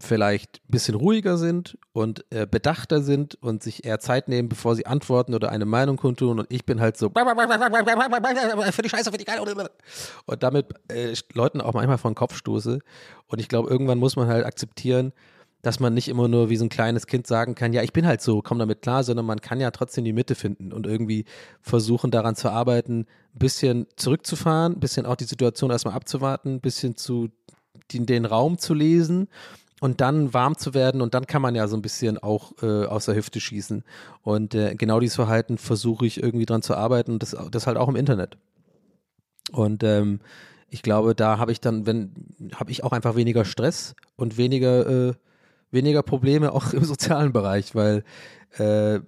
vielleicht 0.00 0.58
ein 0.58 0.70
bisschen 0.70 0.94
ruhiger 0.94 1.36
sind 1.36 1.76
und 1.92 2.24
äh, 2.30 2.46
bedachter 2.46 3.02
sind 3.02 3.34
und 3.42 3.62
sich 3.62 3.84
eher 3.84 3.98
Zeit 3.98 4.28
nehmen, 4.28 4.48
bevor 4.48 4.76
sie 4.76 4.86
antworten 4.86 5.34
oder 5.34 5.50
eine 5.50 5.64
Meinung 5.64 5.96
kundtun. 5.96 6.38
Und 6.38 6.46
ich 6.50 6.64
bin 6.64 6.80
halt 6.80 6.96
so 6.96 7.10
für 7.10 8.82
die 8.82 8.88
Scheiße, 8.88 9.10
für 9.10 9.18
die 9.18 9.24
geil 9.24 9.40
und 9.40 10.42
damit 10.42 10.66
äh, 10.88 11.14
Leuten 11.32 11.60
auch 11.60 11.74
manchmal 11.74 11.98
vor 11.98 12.10
den 12.10 12.14
Kopf 12.14 12.36
stoße. 12.36 12.78
Und 13.26 13.40
ich 13.40 13.48
glaube, 13.48 13.68
irgendwann 13.68 13.98
muss 13.98 14.14
man 14.14 14.28
halt 14.28 14.44
akzeptieren, 14.44 15.12
dass 15.62 15.80
man 15.80 15.94
nicht 15.94 16.08
immer 16.08 16.28
nur 16.28 16.50
wie 16.50 16.56
so 16.56 16.64
ein 16.64 16.68
kleines 16.68 17.06
Kind 17.06 17.26
sagen 17.26 17.54
kann, 17.54 17.72
ja, 17.72 17.82
ich 17.82 17.92
bin 17.92 18.06
halt 18.06 18.20
so, 18.20 18.42
komm 18.42 18.58
damit 18.58 18.82
klar, 18.82 19.02
sondern 19.02 19.26
man 19.26 19.40
kann 19.40 19.60
ja 19.60 19.70
trotzdem 19.70 20.04
die 20.04 20.12
Mitte 20.12 20.34
finden 20.34 20.72
und 20.72 20.86
irgendwie 20.86 21.24
versuchen 21.60 22.10
daran 22.10 22.36
zu 22.36 22.50
arbeiten, 22.50 23.00
ein 23.00 23.38
bisschen 23.38 23.86
zurückzufahren, 23.96 24.74
ein 24.74 24.80
bisschen 24.80 25.06
auch 25.06 25.16
die 25.16 25.24
Situation 25.24 25.70
erstmal 25.70 25.94
abzuwarten, 25.94 26.56
ein 26.56 26.60
bisschen 26.60 26.96
zu 26.96 27.28
den, 27.92 28.06
den 28.06 28.24
Raum 28.24 28.58
zu 28.58 28.74
lesen 28.74 29.28
und 29.80 30.00
dann 30.00 30.34
warm 30.34 30.56
zu 30.56 30.74
werden 30.74 31.00
und 31.00 31.14
dann 31.14 31.26
kann 31.26 31.42
man 31.42 31.54
ja 31.54 31.68
so 31.68 31.76
ein 31.76 31.82
bisschen 31.82 32.18
auch 32.18 32.52
äh, 32.62 32.84
aus 32.86 33.06
der 33.06 33.14
Hüfte 33.14 33.40
schießen. 33.40 33.84
Und 34.22 34.54
äh, 34.54 34.74
genau 34.74 35.00
dieses 35.00 35.16
Verhalten 35.16 35.58
versuche 35.58 36.06
ich 36.06 36.22
irgendwie 36.22 36.46
dran 36.46 36.62
zu 36.62 36.74
arbeiten 36.74 37.12
und 37.12 37.22
das, 37.22 37.36
das 37.50 37.66
halt 37.66 37.76
auch 37.76 37.88
im 37.88 37.96
Internet. 37.96 38.36
Und 39.52 39.82
ähm, 39.82 40.20
ich 40.70 40.82
glaube, 40.82 41.14
da 41.14 41.38
habe 41.38 41.52
ich 41.52 41.60
dann, 41.60 41.86
wenn, 41.86 42.12
habe 42.54 42.70
ich 42.70 42.84
auch 42.84 42.92
einfach 42.92 43.16
weniger 43.16 43.44
Stress 43.44 43.94
und 44.16 44.36
weniger, 44.36 45.08
äh, 45.08 45.14
weniger 45.70 46.02
Probleme 46.02 46.52
auch 46.52 46.72
im 46.72 46.84
sozialen 46.84 47.32
Bereich, 47.32 47.74
weil 47.74 48.04
äh, 48.58 49.00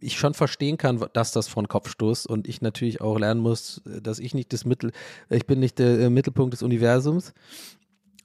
ich 0.00 0.18
schon 0.18 0.34
verstehen 0.34 0.76
kann, 0.76 1.04
dass 1.12 1.32
das 1.32 1.48
von 1.48 1.68
Kopf 1.68 1.90
stoßt 1.90 2.26
und 2.26 2.48
ich 2.48 2.62
natürlich 2.62 3.00
auch 3.00 3.18
lernen 3.18 3.40
muss, 3.40 3.82
dass 3.84 4.18
ich 4.18 4.34
nicht 4.34 4.52
das 4.52 4.64
Mittel, 4.64 4.92
ich 5.30 5.46
bin 5.46 5.60
nicht 5.60 5.78
der 5.78 6.00
äh, 6.00 6.10
Mittelpunkt 6.10 6.52
des 6.52 6.62
Universums 6.62 7.32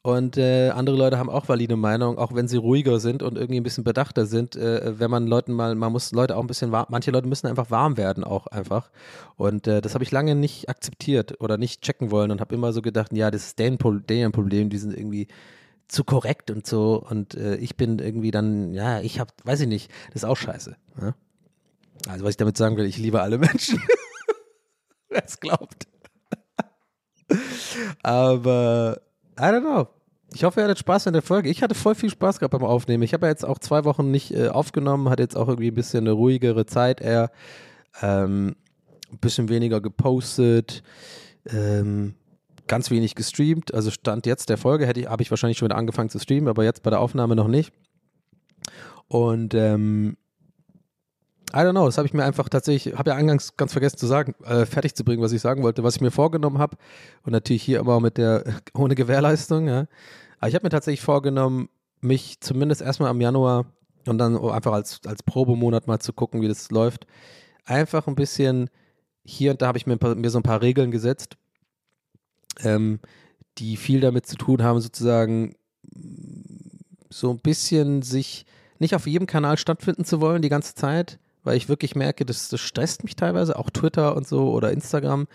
Und 0.01 0.37
äh, 0.37 0.69
andere 0.69 0.95
Leute 0.95 1.17
haben 1.17 1.29
auch 1.29 1.49
valide 1.49 1.75
Meinung, 1.75 2.17
auch 2.17 2.33
wenn 2.33 2.47
sie 2.47 2.57
ruhiger 2.57 2.99
sind 2.99 3.23
und 3.23 3.37
irgendwie 3.37 3.59
ein 3.59 3.63
bisschen 3.63 3.83
bedachter 3.83 4.25
sind. 4.25 4.55
Äh, 4.55 4.97
wenn 4.99 5.11
man 5.11 5.27
Leuten 5.27 5.51
mal, 5.53 5.75
man 5.75 5.91
muss 5.91 6.11
Leute 6.13 6.37
auch 6.37 6.41
ein 6.41 6.47
bisschen 6.47 6.71
warm, 6.71 6.85
manche 6.89 7.11
Leute 7.11 7.27
müssen 7.27 7.47
einfach 7.47 7.71
warm 7.71 7.97
werden 7.97 8.23
auch 8.23 8.47
einfach. 8.47 8.89
Und 9.35 9.67
äh, 9.67 9.81
das 9.81 9.95
habe 9.95 10.05
ich 10.05 10.11
lange 10.11 10.33
nicht 10.35 10.69
akzeptiert 10.69 11.41
oder 11.41 11.57
nicht 11.57 11.81
checken 11.81 12.09
wollen 12.09 12.31
und 12.31 12.39
habe 12.41 12.55
immer 12.55 12.71
so 12.73 12.81
gedacht, 12.81 13.11
ja, 13.13 13.31
das 13.31 13.47
ist 13.47 13.59
deren, 13.59 13.77
deren 14.07 14.31
Problem, 14.31 14.69
die 14.69 14.77
sind 14.77 14.97
irgendwie 14.97 15.27
zu 15.87 16.03
korrekt 16.03 16.51
und 16.51 16.65
so. 16.65 16.95
Und 16.97 17.35
äh, 17.35 17.55
ich 17.57 17.75
bin 17.75 17.99
irgendwie 17.99 18.31
dann, 18.31 18.73
ja, 18.73 18.99
ich 19.01 19.19
habe, 19.19 19.31
weiß 19.43 19.61
ich 19.61 19.67
nicht, 19.67 19.91
das 20.07 20.23
ist 20.23 20.25
auch 20.25 20.37
scheiße. 20.37 20.75
Ja? 21.01 21.15
Also 22.07 22.23
was 22.23 22.31
ich 22.31 22.37
damit 22.37 22.57
sagen 22.57 22.77
will, 22.77 22.85
ich 22.85 22.97
liebe 22.97 23.21
alle 23.21 23.37
Menschen. 23.37 23.81
Wer 25.09 25.25
es 25.25 25.39
glaubt. 25.39 25.87
Aber 28.03 29.01
I 29.39 29.43
don't 29.43 29.61
know. 29.61 29.87
Ich 30.33 30.43
hoffe, 30.43 30.59
ihr 30.59 30.65
hattet 30.65 30.79
Spaß 30.79 31.07
an 31.07 31.13
der 31.13 31.21
Folge. 31.21 31.49
Ich 31.49 31.63
hatte 31.63 31.73
voll 31.73 31.95
viel 31.95 32.09
Spaß 32.09 32.39
gehabt 32.39 32.51
beim 32.51 32.63
Aufnehmen. 32.63 33.03
Ich 33.03 33.13
habe 33.13 33.25
ja 33.25 33.31
jetzt 33.31 33.45
auch 33.45 33.59
zwei 33.59 33.85
Wochen 33.85 34.11
nicht 34.11 34.33
äh, 34.33 34.49
aufgenommen, 34.49 35.09
hatte 35.09 35.23
jetzt 35.23 35.37
auch 35.37 35.47
irgendwie 35.47 35.71
ein 35.71 35.75
bisschen 35.75 36.03
eine 36.03 36.11
ruhigere 36.11 36.65
Zeit 36.65 36.99
eher. 36.99 37.31
Ähm, 38.01 38.55
ein 39.11 39.19
bisschen 39.19 39.47
weniger 39.49 39.79
gepostet, 39.79 40.83
ähm, 41.49 42.15
ganz 42.67 42.91
wenig 42.91 43.15
gestreamt. 43.15 43.73
Also 43.73 43.91
Stand 43.91 44.25
jetzt 44.25 44.49
der 44.49 44.57
Folge 44.57 44.85
hätte 44.85 44.99
ich, 44.99 45.07
habe 45.07 45.23
ich 45.23 45.29
wahrscheinlich 45.29 45.57
schon 45.57 45.67
wieder 45.67 45.77
angefangen 45.77 46.09
zu 46.09 46.19
streamen, 46.19 46.47
aber 46.47 46.63
jetzt 46.63 46.83
bei 46.83 46.89
der 46.89 46.99
Aufnahme 46.99 47.35
noch 47.35 47.47
nicht. 47.47 47.71
Und 49.07 49.53
ähm, 49.53 50.17
I 51.53 51.59
don't 51.59 51.71
know, 51.71 51.85
das 51.85 51.97
habe 51.97 52.05
ich 52.05 52.13
mir 52.13 52.25
einfach 52.25 52.49
tatsächlich, 52.49 52.97
habe 52.97 53.11
ja 53.11 53.15
eingangs 53.15 53.55
ganz 53.55 53.71
vergessen 53.71 53.97
zu 53.97 54.05
sagen, 54.05 54.35
äh, 54.43 54.65
fertig 54.65 54.95
zu 54.95 55.05
bringen, 55.05 55.23
was 55.23 55.31
ich 55.31 55.41
sagen 55.41 55.63
wollte, 55.63 55.83
was 55.83 55.95
ich 55.95 56.01
mir 56.01 56.11
vorgenommen 56.11 56.57
habe. 56.57 56.75
Und 57.23 57.31
natürlich 57.31 57.63
hier 57.63 57.79
immer 57.79 58.01
mit 58.01 58.17
der, 58.17 58.43
ohne 58.73 58.95
Gewährleistung, 58.95 59.67
ja. 59.67 59.85
Aber 60.39 60.49
ich 60.49 60.55
habe 60.55 60.65
mir 60.65 60.69
tatsächlich 60.69 61.01
vorgenommen, 61.01 61.69
mich 62.01 62.41
zumindest 62.41 62.81
erstmal 62.81 63.09
am 63.09 63.21
Januar 63.21 63.65
und 64.07 64.17
dann 64.17 64.37
einfach 64.37 64.73
als, 64.73 65.01
als 65.05 65.23
Probemonat 65.23 65.87
mal 65.87 65.99
zu 65.99 66.13
gucken, 66.13 66.41
wie 66.41 66.47
das 66.47 66.69
läuft. 66.69 67.07
Einfach 67.65 68.07
ein 68.07 68.15
bisschen, 68.15 68.69
hier 69.23 69.51
und 69.51 69.61
da 69.61 69.67
habe 69.67 69.77
ich 69.77 69.87
mir, 69.87 69.97
mir 70.15 70.29
so 70.29 70.39
ein 70.39 70.43
paar 70.43 70.61
Regeln 70.61 70.91
gesetzt, 70.91 71.37
ähm, 72.63 72.99
die 73.57 73.77
viel 73.77 73.99
damit 73.99 74.25
zu 74.25 74.35
tun 74.35 74.63
haben, 74.63 74.81
sozusagen 74.81 75.55
so 77.09 77.31
ein 77.31 77.39
bisschen 77.39 78.01
sich 78.01 78.45
nicht 78.79 78.93
auf 78.95 79.07
jedem 79.07 79.27
Kanal 79.27 79.57
stattfinden 79.57 80.05
zu 80.05 80.21
wollen 80.21 80.41
die 80.41 80.49
ganze 80.49 80.75
Zeit, 80.75 81.19
weil 81.43 81.57
ich 81.57 81.69
wirklich 81.69 81.95
merke, 81.95 82.25
das, 82.25 82.49
das 82.49 82.61
stresst 82.61 83.03
mich 83.03 83.15
teilweise, 83.15 83.57
auch 83.57 83.69
Twitter 83.69 84.15
und 84.15 84.27
so 84.27 84.51
oder 84.51 84.71
Instagram. 84.71 85.27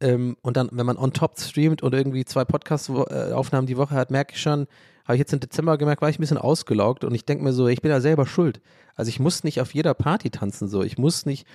Ähm, 0.00 0.36
und 0.42 0.56
dann, 0.56 0.68
wenn 0.72 0.86
man 0.86 0.96
on 0.96 1.12
top 1.12 1.40
streamt 1.40 1.82
und 1.82 1.94
irgendwie 1.94 2.24
zwei 2.24 2.44
Podcast-Aufnahmen 2.44 3.66
die 3.66 3.76
Woche 3.76 3.94
hat, 3.94 4.10
merke 4.10 4.34
ich 4.34 4.40
schon, 4.40 4.66
habe 5.04 5.16
ich 5.16 5.20
jetzt 5.20 5.32
im 5.32 5.40
Dezember 5.40 5.78
gemerkt, 5.78 6.02
war 6.02 6.10
ich 6.10 6.18
ein 6.18 6.20
bisschen 6.20 6.38
ausgelaugt 6.38 7.02
und 7.02 7.14
ich 7.14 7.24
denke 7.24 7.42
mir 7.42 7.52
so, 7.52 7.66
ich 7.66 7.80
bin 7.80 7.90
ja 7.90 8.00
selber 8.00 8.26
schuld. 8.26 8.60
Also 8.94 9.08
ich 9.08 9.18
muss 9.18 9.42
nicht 9.42 9.60
auf 9.60 9.74
jeder 9.74 9.94
Party 9.94 10.30
tanzen 10.30 10.68
so. 10.68 10.82
Ich 10.82 10.98
muss 10.98 11.24
nicht, 11.24 11.46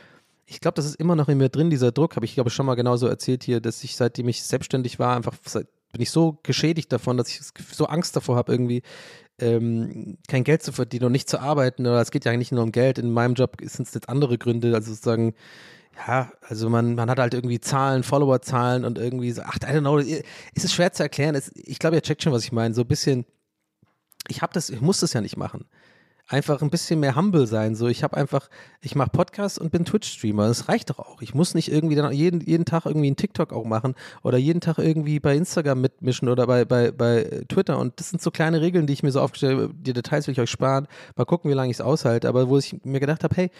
ich 0.45 0.59
glaube, 0.59 0.75
das 0.75 0.85
ist 0.85 0.95
immer 0.95 1.15
noch 1.15 1.29
in 1.29 1.37
mir 1.37 1.49
drin, 1.49 1.69
dieser 1.69 1.91
Druck, 1.91 2.15
habe 2.15 2.25
ich 2.25 2.35
glaube 2.35 2.49
ich 2.49 2.53
schon 2.53 2.65
mal 2.65 2.75
genauso 2.75 3.07
erzählt 3.07 3.43
hier, 3.43 3.61
dass 3.61 3.83
ich 3.83 3.95
seitdem 3.95 4.27
ich 4.27 4.43
selbstständig 4.43 4.99
war, 4.99 5.15
einfach 5.15 5.35
seit, 5.45 5.67
bin 5.91 6.01
ich 6.01 6.11
so 6.11 6.39
geschädigt 6.43 6.91
davon, 6.91 7.17
dass 7.17 7.29
ich 7.29 7.41
so 7.71 7.85
Angst 7.85 8.15
davor 8.15 8.35
habe, 8.35 8.51
irgendwie 8.51 8.81
ähm, 9.39 10.17
kein 10.27 10.43
Geld 10.43 10.63
zu 10.63 10.71
verdienen 10.71 11.05
und 11.05 11.11
nicht 11.11 11.29
zu 11.29 11.39
arbeiten. 11.39 11.85
Oder 11.85 12.01
es 12.01 12.11
geht 12.11 12.25
ja 12.25 12.35
nicht 12.35 12.51
nur 12.51 12.63
um 12.63 12.71
Geld. 12.71 12.97
In 12.97 13.11
meinem 13.11 13.35
Job 13.35 13.57
sind 13.61 13.87
es 13.87 13.93
jetzt 13.93 14.09
andere 14.09 14.37
Gründe, 14.37 14.73
also 14.73 14.91
sozusagen, 14.91 15.33
ja, 16.07 16.31
also 16.41 16.69
man, 16.69 16.95
man 16.95 17.09
hat 17.09 17.19
halt 17.19 17.33
irgendwie 17.33 17.59
Zahlen, 17.59 18.03
Followerzahlen 18.03 18.85
und 18.85 18.97
irgendwie 18.97 19.31
so, 19.31 19.43
ach, 19.43 19.57
I 19.57 19.65
don't 19.65 19.81
know, 19.81 19.99
es 19.99 20.63
ist 20.63 20.73
schwer 20.73 20.91
zu 20.93 21.03
erklären. 21.03 21.35
Es, 21.35 21.51
ich 21.55 21.79
glaube, 21.79 21.95
ihr 21.95 22.01
checkt 22.01 22.23
schon, 22.23 22.33
was 22.33 22.43
ich 22.43 22.51
meine. 22.51 22.73
So 22.73 22.81
ein 22.81 22.87
bisschen, 22.87 23.25
ich 24.27 24.41
habe 24.41 24.53
das, 24.53 24.69
ich 24.69 24.81
muss 24.81 24.99
das 24.99 25.13
ja 25.13 25.21
nicht 25.21 25.37
machen. 25.37 25.65
Einfach 26.27 26.61
ein 26.61 26.69
bisschen 26.69 27.01
mehr 27.01 27.17
humble 27.17 27.47
sein. 27.47 27.75
So, 27.75 27.87
ich 27.87 28.01
habe 28.01 28.15
einfach, 28.15 28.49
ich 28.81 28.95
mache 28.95 29.09
Podcasts 29.09 29.57
und 29.57 29.71
bin 29.71 29.83
Twitch-Streamer. 29.83 30.47
Das 30.47 30.69
reicht 30.69 30.89
doch 30.89 30.99
auch. 30.99 31.21
Ich 31.21 31.33
muss 31.33 31.53
nicht 31.53 31.69
irgendwie 31.69 31.95
dann 31.95 32.11
jeden, 32.13 32.39
jeden 32.39 32.63
Tag 32.63 32.85
irgendwie 32.85 33.07
einen 33.07 33.17
TikTok 33.17 33.51
auch 33.51 33.65
machen 33.65 33.93
oder 34.23 34.37
jeden 34.37 34.61
Tag 34.61 34.77
irgendwie 34.77 35.19
bei 35.19 35.35
Instagram 35.35 35.81
mitmischen 35.81 36.29
oder 36.29 36.47
bei, 36.47 36.63
bei, 36.63 36.91
bei 36.91 37.43
Twitter. 37.49 37.77
Und 37.77 37.99
das 37.99 38.09
sind 38.09 38.21
so 38.21 38.31
kleine 38.31 38.61
Regeln, 38.61 38.87
die 38.87 38.93
ich 38.93 39.03
mir 39.03 39.11
so 39.11 39.19
aufgestellt 39.19 39.59
habe. 39.59 39.73
Die 39.73 39.91
Details 39.91 40.27
will 40.27 40.31
ich 40.31 40.39
euch 40.39 40.49
sparen. 40.49 40.87
Mal 41.17 41.25
gucken, 41.25 41.51
wie 41.51 41.55
lange 41.55 41.71
ich 41.71 41.77
es 41.77 41.81
aushalte. 41.81 42.29
Aber 42.29 42.47
wo 42.47 42.57
ich 42.57 42.77
mir 42.85 43.01
gedacht 43.01 43.25
habe, 43.25 43.35
hey, 43.35 43.51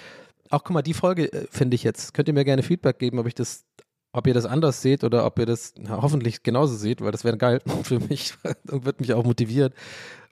auch 0.50 0.64
guck 0.64 0.74
mal, 0.74 0.82
die 0.82 0.94
Folge 0.94 1.34
äh, 1.34 1.48
finde 1.50 1.76
ich 1.76 1.84
jetzt. 1.84 2.14
Könnt 2.14 2.30
ihr 2.30 2.34
mir 2.34 2.46
gerne 2.46 2.64
Feedback 2.64 2.98
geben, 2.98 3.20
ob 3.20 3.28
ich 3.28 3.36
das 3.36 3.66
ob 4.14 4.28
ihr 4.28 4.34
das 4.34 4.46
anders 4.46 4.82
seht 4.82 5.04
oder 5.04 5.26
ob 5.26 5.40
ihr 5.40 5.48
das 5.48 5.74
na, 5.78 6.02
hoffentlich 6.02 6.44
genauso 6.44 6.76
seht, 6.76 7.02
weil 7.02 7.12
das 7.12 7.24
wäre 7.24 7.36
geil 7.36 7.62
für 7.84 8.00
mich 8.00 8.36
und 8.70 8.86
wird 8.86 9.02
mich 9.02 9.14
auch 9.14 9.26
motiviert, 9.26 9.74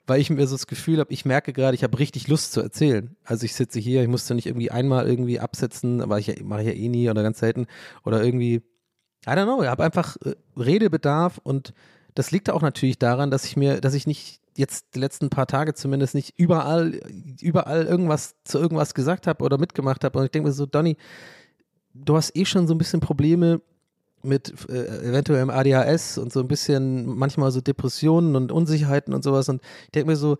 weil 0.06 0.20
ich 0.20 0.30
mir 0.30 0.46
so 0.46 0.54
das 0.54 0.66
Gefühl 0.66 0.98
habe, 0.98 1.12
ich 1.12 1.24
merke 1.24 1.52
gerade, 1.52 1.74
ich 1.74 1.84
habe 1.84 1.98
richtig 1.98 2.28
Lust 2.28 2.52
zu 2.52 2.60
erzählen. 2.60 3.16
Also 3.24 3.44
ich 3.44 3.54
sitze 3.54 3.78
hier, 3.78 4.02
ich 4.02 4.08
musste 4.08 4.34
nicht 4.34 4.46
irgendwie 4.46 4.70
einmal 4.70 5.08
irgendwie 5.08 5.38
absetzen, 5.38 6.00
aber 6.00 6.18
ich 6.18 6.42
mache 6.42 6.62
ja 6.62 6.72
eh 6.72 6.88
nie 6.88 7.08
oder 7.08 7.22
ganz 7.22 7.38
selten 7.38 7.66
oder 8.04 8.22
irgendwie, 8.22 8.56
I 9.26 9.30
don't 9.30 9.44
know, 9.44 9.62
ich 9.62 9.68
habe 9.68 9.84
einfach 9.84 10.16
äh, 10.24 10.34
Redebedarf 10.56 11.38
und 11.42 11.72
das 12.14 12.30
liegt 12.30 12.50
auch 12.50 12.62
natürlich 12.62 12.98
daran, 12.98 13.30
dass 13.30 13.44
ich 13.44 13.56
mir, 13.56 13.80
dass 13.80 13.94
ich 13.94 14.06
nicht 14.06 14.40
jetzt 14.56 14.94
die 14.94 14.98
letzten 14.98 15.30
paar 15.30 15.46
Tage 15.46 15.72
zumindest 15.72 16.14
nicht 16.14 16.34
überall, 16.36 17.00
überall 17.40 17.86
irgendwas 17.86 18.34
zu 18.44 18.58
irgendwas 18.58 18.94
gesagt 18.94 19.26
habe 19.26 19.44
oder 19.44 19.56
mitgemacht 19.56 20.04
habe 20.04 20.18
und 20.18 20.26
ich 20.26 20.30
denke 20.30 20.48
mir 20.48 20.52
so, 20.52 20.66
Donny, 20.66 20.96
du 21.94 22.16
hast 22.16 22.36
eh 22.36 22.44
schon 22.44 22.66
so 22.66 22.74
ein 22.74 22.78
bisschen 22.78 23.00
Probleme 23.00 23.62
mit 24.24 24.52
äh, 24.68 25.08
eventuellem 25.08 25.50
ADHS 25.50 26.18
und 26.18 26.32
so 26.32 26.40
ein 26.40 26.48
bisschen 26.48 27.06
manchmal 27.06 27.50
so 27.50 27.60
Depressionen 27.60 28.36
und 28.36 28.52
Unsicherheiten 28.52 29.14
und 29.14 29.22
sowas. 29.24 29.48
Und 29.48 29.62
ich 29.84 29.90
denke 29.90 30.10
mir 30.10 30.16
so, 30.16 30.38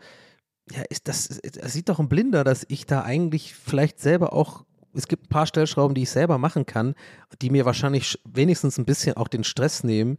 ja, 0.71 0.83
ist 0.89 1.09
das, 1.09 1.41
das 1.43 1.73
sieht 1.73 1.89
doch 1.89 1.99
ein 1.99 2.09
Blinder, 2.09 2.45
dass 2.45 2.65
ich 2.69 2.87
da 2.87 3.03
eigentlich 3.03 3.55
vielleicht 3.55 4.01
selber 4.01 4.33
auch, 4.33 4.65
es 4.95 5.09
gibt 5.09 5.25
ein 5.25 5.29
paar 5.29 5.47
Stellschrauben, 5.47 5.95
die 5.95 6.03
ich 6.03 6.11
selber 6.11 6.39
machen 6.39 6.67
kann, 6.67 6.95
die 7.41 7.51
mir 7.51 7.65
wahrscheinlich 7.65 8.19
wenigstens 8.25 8.79
ein 8.79 8.85
bisschen 8.85 9.17
auch 9.17 9.29
den 9.29 9.45
Stress 9.45 9.85
nehmen 9.85 10.19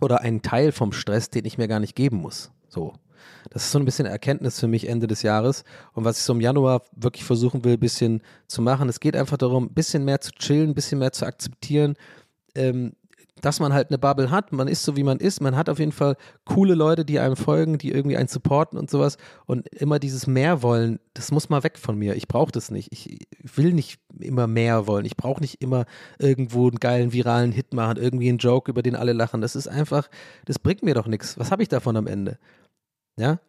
oder 0.00 0.20
einen 0.20 0.42
Teil 0.42 0.72
vom 0.72 0.92
Stress, 0.92 1.30
den 1.30 1.44
ich 1.44 1.58
mir 1.58 1.68
gar 1.68 1.80
nicht 1.80 1.96
geben 1.96 2.18
muss. 2.18 2.50
So. 2.68 2.94
Das 3.50 3.64
ist 3.64 3.72
so 3.72 3.78
ein 3.78 3.84
bisschen 3.84 4.06
Erkenntnis 4.06 4.60
für 4.60 4.68
mich 4.68 4.88
Ende 4.88 5.06
des 5.06 5.22
Jahres. 5.22 5.64
Und 5.92 6.04
was 6.04 6.18
ich 6.18 6.24
so 6.24 6.32
im 6.32 6.40
Januar 6.40 6.82
wirklich 6.94 7.24
versuchen 7.24 7.64
will, 7.64 7.74
ein 7.74 7.80
bisschen 7.80 8.22
zu 8.46 8.62
machen, 8.62 8.88
es 8.88 9.00
geht 9.00 9.16
einfach 9.16 9.36
darum, 9.36 9.64
ein 9.64 9.74
bisschen 9.74 10.04
mehr 10.04 10.20
zu 10.20 10.32
chillen, 10.32 10.70
ein 10.70 10.74
bisschen 10.74 10.98
mehr 10.98 11.12
zu 11.12 11.24
akzeptieren, 11.24 11.96
ähm, 12.54 12.92
dass 13.40 13.60
man 13.60 13.72
halt 13.72 13.88
eine 13.90 13.98
Bubble 13.98 14.30
hat. 14.30 14.52
Man 14.52 14.68
ist 14.68 14.82
so, 14.82 14.96
wie 14.96 15.02
man 15.02 15.18
ist. 15.18 15.40
Man 15.40 15.56
hat 15.56 15.68
auf 15.68 15.78
jeden 15.78 15.92
Fall 15.92 16.16
coole 16.44 16.74
Leute, 16.74 17.04
die 17.04 17.18
einem 17.18 17.36
folgen, 17.36 17.78
die 17.78 17.90
irgendwie 17.90 18.16
einen 18.16 18.28
supporten 18.28 18.78
und 18.78 18.90
sowas. 18.90 19.16
Und 19.46 19.68
immer 19.68 19.98
dieses 19.98 20.26
mehr 20.26 20.62
wollen, 20.62 20.98
das 21.14 21.30
muss 21.30 21.48
mal 21.48 21.62
weg 21.62 21.78
von 21.78 21.96
mir. 21.96 22.16
Ich 22.16 22.28
brauche 22.28 22.52
das 22.52 22.70
nicht. 22.70 22.92
Ich 22.92 23.26
will 23.56 23.72
nicht 23.72 24.00
immer 24.18 24.46
mehr 24.46 24.86
wollen. 24.86 25.04
Ich 25.04 25.16
brauche 25.16 25.40
nicht 25.40 25.60
immer 25.62 25.84
irgendwo 26.18 26.68
einen 26.68 26.80
geilen 26.80 27.12
viralen 27.12 27.52
Hit 27.52 27.74
machen, 27.74 27.96
irgendwie 27.96 28.28
einen 28.28 28.38
Joke, 28.38 28.70
über 28.70 28.82
den 28.82 28.96
alle 28.96 29.12
lachen. 29.12 29.40
Das 29.40 29.56
ist 29.56 29.68
einfach, 29.68 30.08
das 30.44 30.58
bringt 30.58 30.82
mir 30.82 30.94
doch 30.94 31.06
nichts. 31.06 31.38
Was 31.38 31.50
habe 31.50 31.62
ich 31.62 31.68
davon 31.68 31.96
am 31.96 32.06
Ende? 32.06 32.38
Ja, 33.16 33.40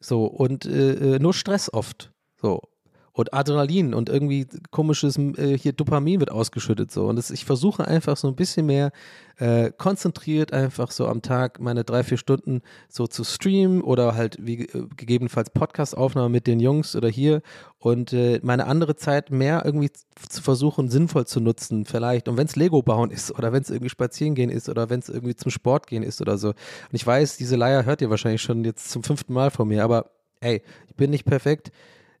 so 0.00 0.26
und 0.26 0.66
äh, 0.66 1.18
nur 1.20 1.34
Stress 1.34 1.72
oft. 1.72 2.12
So 2.40 2.60
und 3.14 3.34
Adrenalin 3.34 3.92
und 3.92 4.08
irgendwie 4.08 4.46
komisches 4.70 5.18
äh, 5.18 5.58
hier 5.58 5.72
Dopamin 5.72 6.20
wird 6.20 6.30
ausgeschüttet 6.30 6.90
so. 6.90 7.06
Und 7.06 7.16
das, 7.16 7.30
ich 7.30 7.44
versuche 7.44 7.86
einfach 7.86 8.16
so 8.16 8.28
ein 8.28 8.36
bisschen 8.36 8.64
mehr 8.64 8.90
äh, 9.36 9.70
konzentriert 9.76 10.52
einfach 10.52 10.90
so 10.90 11.06
am 11.06 11.20
Tag 11.20 11.60
meine 11.60 11.84
drei 11.84 12.04
vier 12.04 12.16
Stunden 12.16 12.62
so 12.88 13.06
zu 13.06 13.24
streamen 13.24 13.82
oder 13.82 14.14
halt 14.14 14.38
wie 14.40 14.62
äh, 14.62 14.86
gegebenenfalls 14.96 15.50
Podcast-Aufnahme 15.50 16.30
mit 16.30 16.46
den 16.46 16.58
Jungs 16.58 16.96
oder 16.96 17.08
hier 17.08 17.42
und 17.78 18.14
äh, 18.14 18.40
meine 18.42 18.66
andere 18.66 18.96
Zeit 18.96 19.30
mehr 19.30 19.62
irgendwie 19.64 19.90
zu 20.28 20.42
versuchen 20.42 20.88
sinnvoll 20.88 21.26
zu 21.26 21.40
nutzen 21.40 21.84
vielleicht. 21.84 22.28
Und 22.28 22.38
wenn 22.38 22.46
es 22.46 22.56
Lego 22.56 22.82
bauen 22.82 23.10
ist 23.10 23.30
oder 23.30 23.52
wenn 23.52 23.62
es 23.62 23.68
irgendwie 23.68 23.90
spazieren 23.90 24.34
gehen 24.34 24.48
ist 24.48 24.70
oder 24.70 24.88
wenn 24.88 25.00
es 25.00 25.10
irgendwie 25.10 25.34
zum 25.34 25.50
Sport 25.50 25.86
gehen 25.86 26.02
ist 26.02 26.22
oder 26.22 26.38
so. 26.38 26.48
Und 26.48 26.56
ich 26.92 27.06
weiß 27.06 27.36
diese 27.36 27.56
Leier 27.56 27.84
hört 27.84 28.00
ihr 28.00 28.08
wahrscheinlich 28.08 28.42
schon 28.42 28.64
jetzt 28.64 28.90
zum 28.90 29.02
fünften 29.02 29.34
Mal 29.34 29.50
von 29.50 29.68
mir 29.68 29.84
aber 29.84 30.12
ey 30.40 30.62
ich 30.88 30.96
bin 30.96 31.10
nicht 31.10 31.26
perfekt 31.26 31.72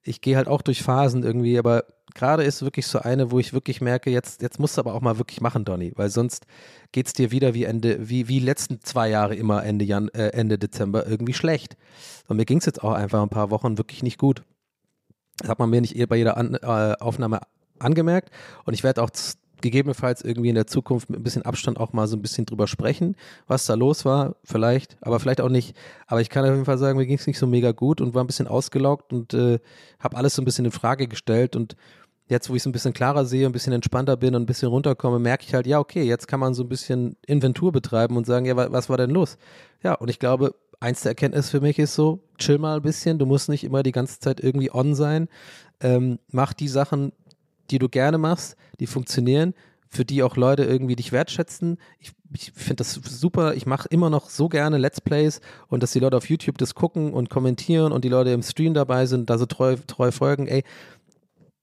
ich 0.04 0.20
gehe 0.20 0.36
halt 0.36 0.48
auch 0.48 0.62
durch 0.62 0.82
Phasen 0.82 1.22
irgendwie, 1.22 1.58
aber 1.58 1.84
gerade 2.14 2.42
ist 2.42 2.62
wirklich 2.62 2.86
so 2.86 2.98
eine, 2.98 3.30
wo 3.30 3.38
ich 3.38 3.52
wirklich 3.52 3.80
merke, 3.80 4.10
jetzt, 4.10 4.42
jetzt 4.42 4.58
musst 4.58 4.76
du 4.76 4.80
aber 4.80 4.94
auch 4.94 5.00
mal 5.00 5.18
wirklich 5.18 5.40
machen, 5.40 5.64
Donny, 5.64 5.92
weil 5.96 6.10
sonst 6.10 6.46
geht 6.90 7.06
es 7.06 7.12
dir 7.12 7.30
wieder 7.30 7.54
wie 7.54 7.64
Ende, 7.64 8.08
wie, 8.08 8.28
wie 8.28 8.40
letzten 8.40 8.80
zwei 8.82 9.08
Jahre 9.08 9.34
immer 9.34 9.64
Ende, 9.64 9.84
Jan, 9.84 10.08
äh, 10.08 10.28
Ende 10.28 10.58
Dezember 10.58 11.06
irgendwie 11.06 11.34
schlecht. 11.34 11.76
Und 12.28 12.36
mir 12.36 12.44
ging 12.44 12.58
es 12.58 12.66
jetzt 12.66 12.82
auch 12.82 12.92
einfach 12.92 13.22
ein 13.22 13.28
paar 13.28 13.50
Wochen 13.50 13.78
wirklich 13.78 14.02
nicht 14.02 14.18
gut. 14.18 14.42
Das 15.38 15.48
hat 15.48 15.58
man 15.58 15.70
mir 15.70 15.80
nicht 15.80 15.96
bei 16.08 16.16
jeder 16.16 16.36
An 16.36 16.54
äh, 16.54 16.94
Aufnahme 17.00 17.40
angemerkt 17.78 18.30
und 18.64 18.74
ich 18.74 18.82
werde 18.82 19.02
auch 19.02 19.10
gegebenenfalls 19.62 20.22
irgendwie 20.22 20.50
in 20.50 20.54
der 20.54 20.66
Zukunft 20.66 21.08
mit 21.08 21.18
ein 21.18 21.22
bisschen 21.22 21.42
Abstand 21.42 21.80
auch 21.80 21.92
mal 21.94 22.06
so 22.06 22.16
ein 22.16 22.22
bisschen 22.22 22.44
drüber 22.44 22.66
sprechen, 22.66 23.16
was 23.46 23.64
da 23.64 23.74
los 23.74 24.04
war, 24.04 24.36
vielleicht, 24.44 24.98
aber 25.00 25.18
vielleicht 25.18 25.40
auch 25.40 25.48
nicht. 25.48 25.74
Aber 26.06 26.20
ich 26.20 26.28
kann 26.28 26.44
auf 26.44 26.50
jeden 26.50 26.66
Fall 26.66 26.78
sagen, 26.78 26.98
mir 26.98 27.06
ging 27.06 27.18
es 27.18 27.26
nicht 27.26 27.38
so 27.38 27.46
mega 27.46 27.72
gut 27.72 28.00
und 28.00 28.14
war 28.14 28.22
ein 28.22 28.26
bisschen 28.26 28.48
ausgelaugt 28.48 29.12
und 29.12 29.32
äh, 29.32 29.58
habe 29.98 30.16
alles 30.16 30.34
so 30.34 30.42
ein 30.42 30.44
bisschen 30.44 30.66
in 30.66 30.72
Frage 30.72 31.08
gestellt 31.08 31.56
und 31.56 31.76
jetzt, 32.28 32.50
wo 32.50 32.54
ich 32.54 32.62
es 32.62 32.66
ein 32.66 32.72
bisschen 32.72 32.92
klarer 32.92 33.24
sehe, 33.24 33.46
ein 33.46 33.52
bisschen 33.52 33.72
entspannter 33.72 34.16
bin 34.16 34.34
und 34.34 34.42
ein 34.42 34.46
bisschen 34.46 34.68
runterkomme, 34.68 35.18
merke 35.18 35.44
ich 35.46 35.54
halt, 35.54 35.66
ja, 35.66 35.78
okay, 35.78 36.02
jetzt 36.02 36.28
kann 36.28 36.40
man 36.40 36.54
so 36.54 36.62
ein 36.62 36.68
bisschen 36.68 37.16
Inventur 37.26 37.72
betreiben 37.72 38.16
und 38.16 38.26
sagen, 38.26 38.46
ja, 38.46 38.56
was 38.56 38.88
war 38.88 38.96
denn 38.96 39.10
los? 39.10 39.38
Ja, 39.82 39.94
und 39.94 40.08
ich 40.08 40.18
glaube, 40.18 40.54
eins 40.80 41.02
der 41.02 41.10
Erkenntnisse 41.10 41.50
für 41.50 41.60
mich 41.60 41.78
ist 41.78 41.94
so, 41.94 42.24
chill 42.38 42.58
mal 42.58 42.76
ein 42.76 42.82
bisschen, 42.82 43.18
du 43.18 43.26
musst 43.26 43.48
nicht 43.48 43.64
immer 43.64 43.82
die 43.82 43.92
ganze 43.92 44.18
Zeit 44.18 44.40
irgendwie 44.40 44.72
on 44.72 44.94
sein. 44.94 45.28
Ähm, 45.80 46.18
mach 46.30 46.52
die 46.52 46.68
Sachen, 46.68 47.12
die 47.72 47.78
du 47.78 47.88
gerne 47.88 48.18
machst, 48.18 48.56
die 48.78 48.86
funktionieren, 48.86 49.54
für 49.88 50.04
die 50.04 50.22
auch 50.22 50.36
Leute 50.36 50.64
irgendwie 50.64 50.96
dich 50.96 51.12
wertschätzen. 51.12 51.78
Ich, 51.98 52.12
ich 52.34 52.52
finde 52.52 52.76
das 52.76 52.92
super. 52.92 53.54
Ich 53.54 53.66
mache 53.66 53.88
immer 53.88 54.08
noch 54.08 54.30
so 54.30 54.48
gerne 54.48 54.78
Let's 54.78 55.00
Plays 55.00 55.40
und 55.68 55.82
dass 55.82 55.92
die 55.92 55.98
Leute 55.98 56.16
auf 56.16 56.28
YouTube 56.28 56.58
das 56.58 56.74
gucken 56.74 57.12
und 57.12 57.28
kommentieren 57.28 57.92
und 57.92 58.04
die 58.04 58.08
Leute 58.08 58.30
im 58.30 58.42
Stream 58.42 58.74
dabei 58.74 59.06
sind, 59.06 59.28
da 59.28 59.38
so 59.38 59.46
treu, 59.46 59.76
treu 59.86 60.10
folgen. 60.10 60.46
Ey, 60.46 60.64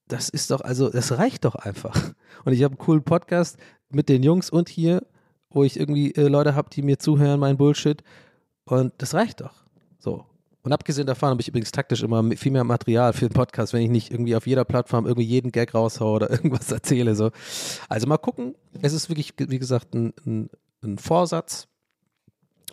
das 0.07 0.29
ist 0.29 0.51
doch, 0.51 0.61
also, 0.61 0.89
das 0.89 1.17
reicht 1.17 1.45
doch 1.45 1.55
einfach. 1.55 2.13
Und 2.45 2.53
ich 2.53 2.63
habe 2.63 2.73
einen 2.73 2.79
coolen 2.79 3.03
Podcast 3.03 3.57
mit 3.89 4.09
den 4.09 4.23
Jungs 4.23 4.49
und 4.49 4.69
hier, 4.69 5.05
wo 5.49 5.63
ich 5.63 5.79
irgendwie 5.79 6.13
äh, 6.15 6.27
Leute 6.27 6.55
habe, 6.55 6.69
die 6.69 6.81
mir 6.81 6.99
zuhören, 6.99 7.39
mein 7.39 7.57
Bullshit. 7.57 8.03
Und 8.65 8.93
das 8.97 9.13
reicht 9.13 9.41
doch. 9.41 9.65
So. 9.97 10.25
Und 10.61 10.73
abgesehen 10.73 11.07
davon 11.07 11.29
habe 11.29 11.41
ich 11.41 11.47
übrigens 11.47 11.71
taktisch 11.71 12.03
immer 12.03 12.23
viel 12.35 12.51
mehr 12.51 12.65
Material 12.65 13.13
für 13.13 13.27
den 13.27 13.33
Podcast, 13.33 13.73
wenn 13.73 13.81
ich 13.81 13.89
nicht 13.89 14.11
irgendwie 14.11 14.35
auf 14.35 14.45
jeder 14.45 14.65
Plattform 14.65 15.05
irgendwie 15.05 15.27
jeden 15.27 15.51
Gag 15.51 15.73
raushaue 15.73 16.15
oder 16.15 16.29
irgendwas 16.31 16.71
erzähle. 16.71 17.15
So. 17.15 17.31
Also 17.87 18.07
mal 18.07 18.17
gucken. 18.17 18.55
Es 18.81 18.93
ist 18.93 19.09
wirklich, 19.09 19.33
wie 19.37 19.59
gesagt, 19.59 19.93
ein, 19.93 20.13
ein, 20.25 20.49
ein 20.83 20.97
Vorsatz. 20.97 21.67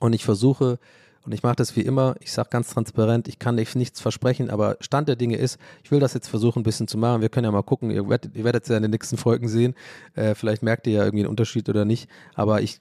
Und 0.01 0.13
ich 0.15 0.25
versuche, 0.25 0.79
und 1.27 1.33
ich 1.33 1.43
mache 1.43 1.57
das 1.57 1.75
wie 1.75 1.81
immer, 1.81 2.15
ich 2.21 2.33
sage 2.33 2.51
ganz 2.51 2.69
transparent, 2.69 3.29
ich 3.29 3.39
kann 3.39 3.57
nichts 3.57 4.01
versprechen, 4.01 4.49
aber 4.49 4.77
Stand 4.81 5.09
der 5.09 5.17
Dinge 5.17 5.37
ist, 5.37 5.59
ich 5.83 5.91
will 5.91 5.99
das 5.99 6.15
jetzt 6.15 6.29
versuchen, 6.29 6.61
ein 6.61 6.63
bisschen 6.63 6.87
zu 6.87 6.99
machen. 6.99 7.21
Wir 7.21 7.29
können 7.29 7.45
ja 7.45 7.51
mal 7.51 7.63
gucken, 7.63 7.91
ihr 7.91 8.09
werdet, 8.09 8.37
ihr 8.37 8.45
werdet 8.45 8.63
es 8.63 8.69
ja 8.69 8.77
in 8.77 8.83
den 8.83 8.93
nächsten 8.93 9.17
Folgen 9.17 9.49
sehen. 9.49 9.75
Äh, 10.15 10.35
vielleicht 10.35 10.63
merkt 10.63 10.87
ihr 10.87 10.93
ja 10.93 11.05
irgendwie 11.05 11.25
einen 11.25 11.31
Unterschied 11.31 11.69
oder 11.69 11.85
nicht. 11.85 12.09
Aber 12.35 12.63
ich 12.63 12.81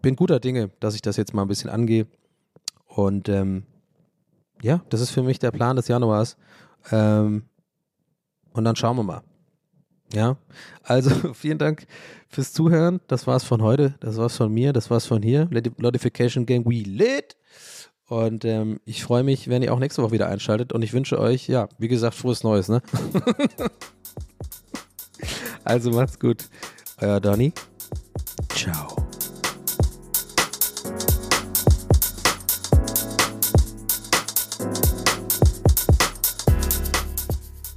bin 0.00 0.16
guter 0.16 0.40
Dinge, 0.40 0.70
dass 0.80 0.94
ich 0.94 1.02
das 1.02 1.16
jetzt 1.16 1.34
mal 1.34 1.42
ein 1.42 1.48
bisschen 1.48 1.68
angehe. 1.68 2.06
Und 2.86 3.28
ähm, 3.28 3.64
ja, 4.62 4.82
das 4.88 5.00
ist 5.00 5.10
für 5.10 5.22
mich 5.22 5.38
der 5.38 5.50
Plan 5.50 5.76
des 5.76 5.88
Januars. 5.88 6.36
Ähm, 6.90 7.44
und 8.52 8.64
dann 8.64 8.76
schauen 8.76 8.96
wir 8.96 9.02
mal. 9.02 9.22
Ja, 10.12 10.36
also 10.82 11.10
vielen 11.34 11.58
Dank 11.58 11.86
fürs 12.28 12.52
Zuhören. 12.52 13.00
Das 13.08 13.26
war's 13.26 13.44
von 13.44 13.62
heute. 13.62 13.94
Das 14.00 14.16
war's 14.16 14.36
von 14.36 14.52
mir. 14.52 14.72
Das 14.72 14.90
war's 14.90 15.06
von 15.06 15.22
hier. 15.22 15.48
Notification 15.78 16.46
Gang, 16.46 16.64
we 16.66 16.82
lit. 16.82 17.36
Und 18.08 18.44
ähm, 18.44 18.80
ich 18.84 19.02
freue 19.02 19.22
mich, 19.22 19.48
wenn 19.48 19.62
ihr 19.62 19.72
auch 19.72 19.78
nächste 19.78 20.02
Woche 20.02 20.12
wieder 20.12 20.28
einschaltet. 20.28 20.72
Und 20.72 20.82
ich 20.82 20.92
wünsche 20.92 21.18
euch, 21.18 21.48
ja, 21.48 21.68
wie 21.78 21.88
gesagt, 21.88 22.14
frohes 22.14 22.44
Neues, 22.44 22.68
ne? 22.68 22.82
also 25.64 25.90
macht's 25.92 26.20
gut. 26.20 26.44
Euer 27.00 27.20
Donny. 27.20 27.54
Ciao. 28.50 29.11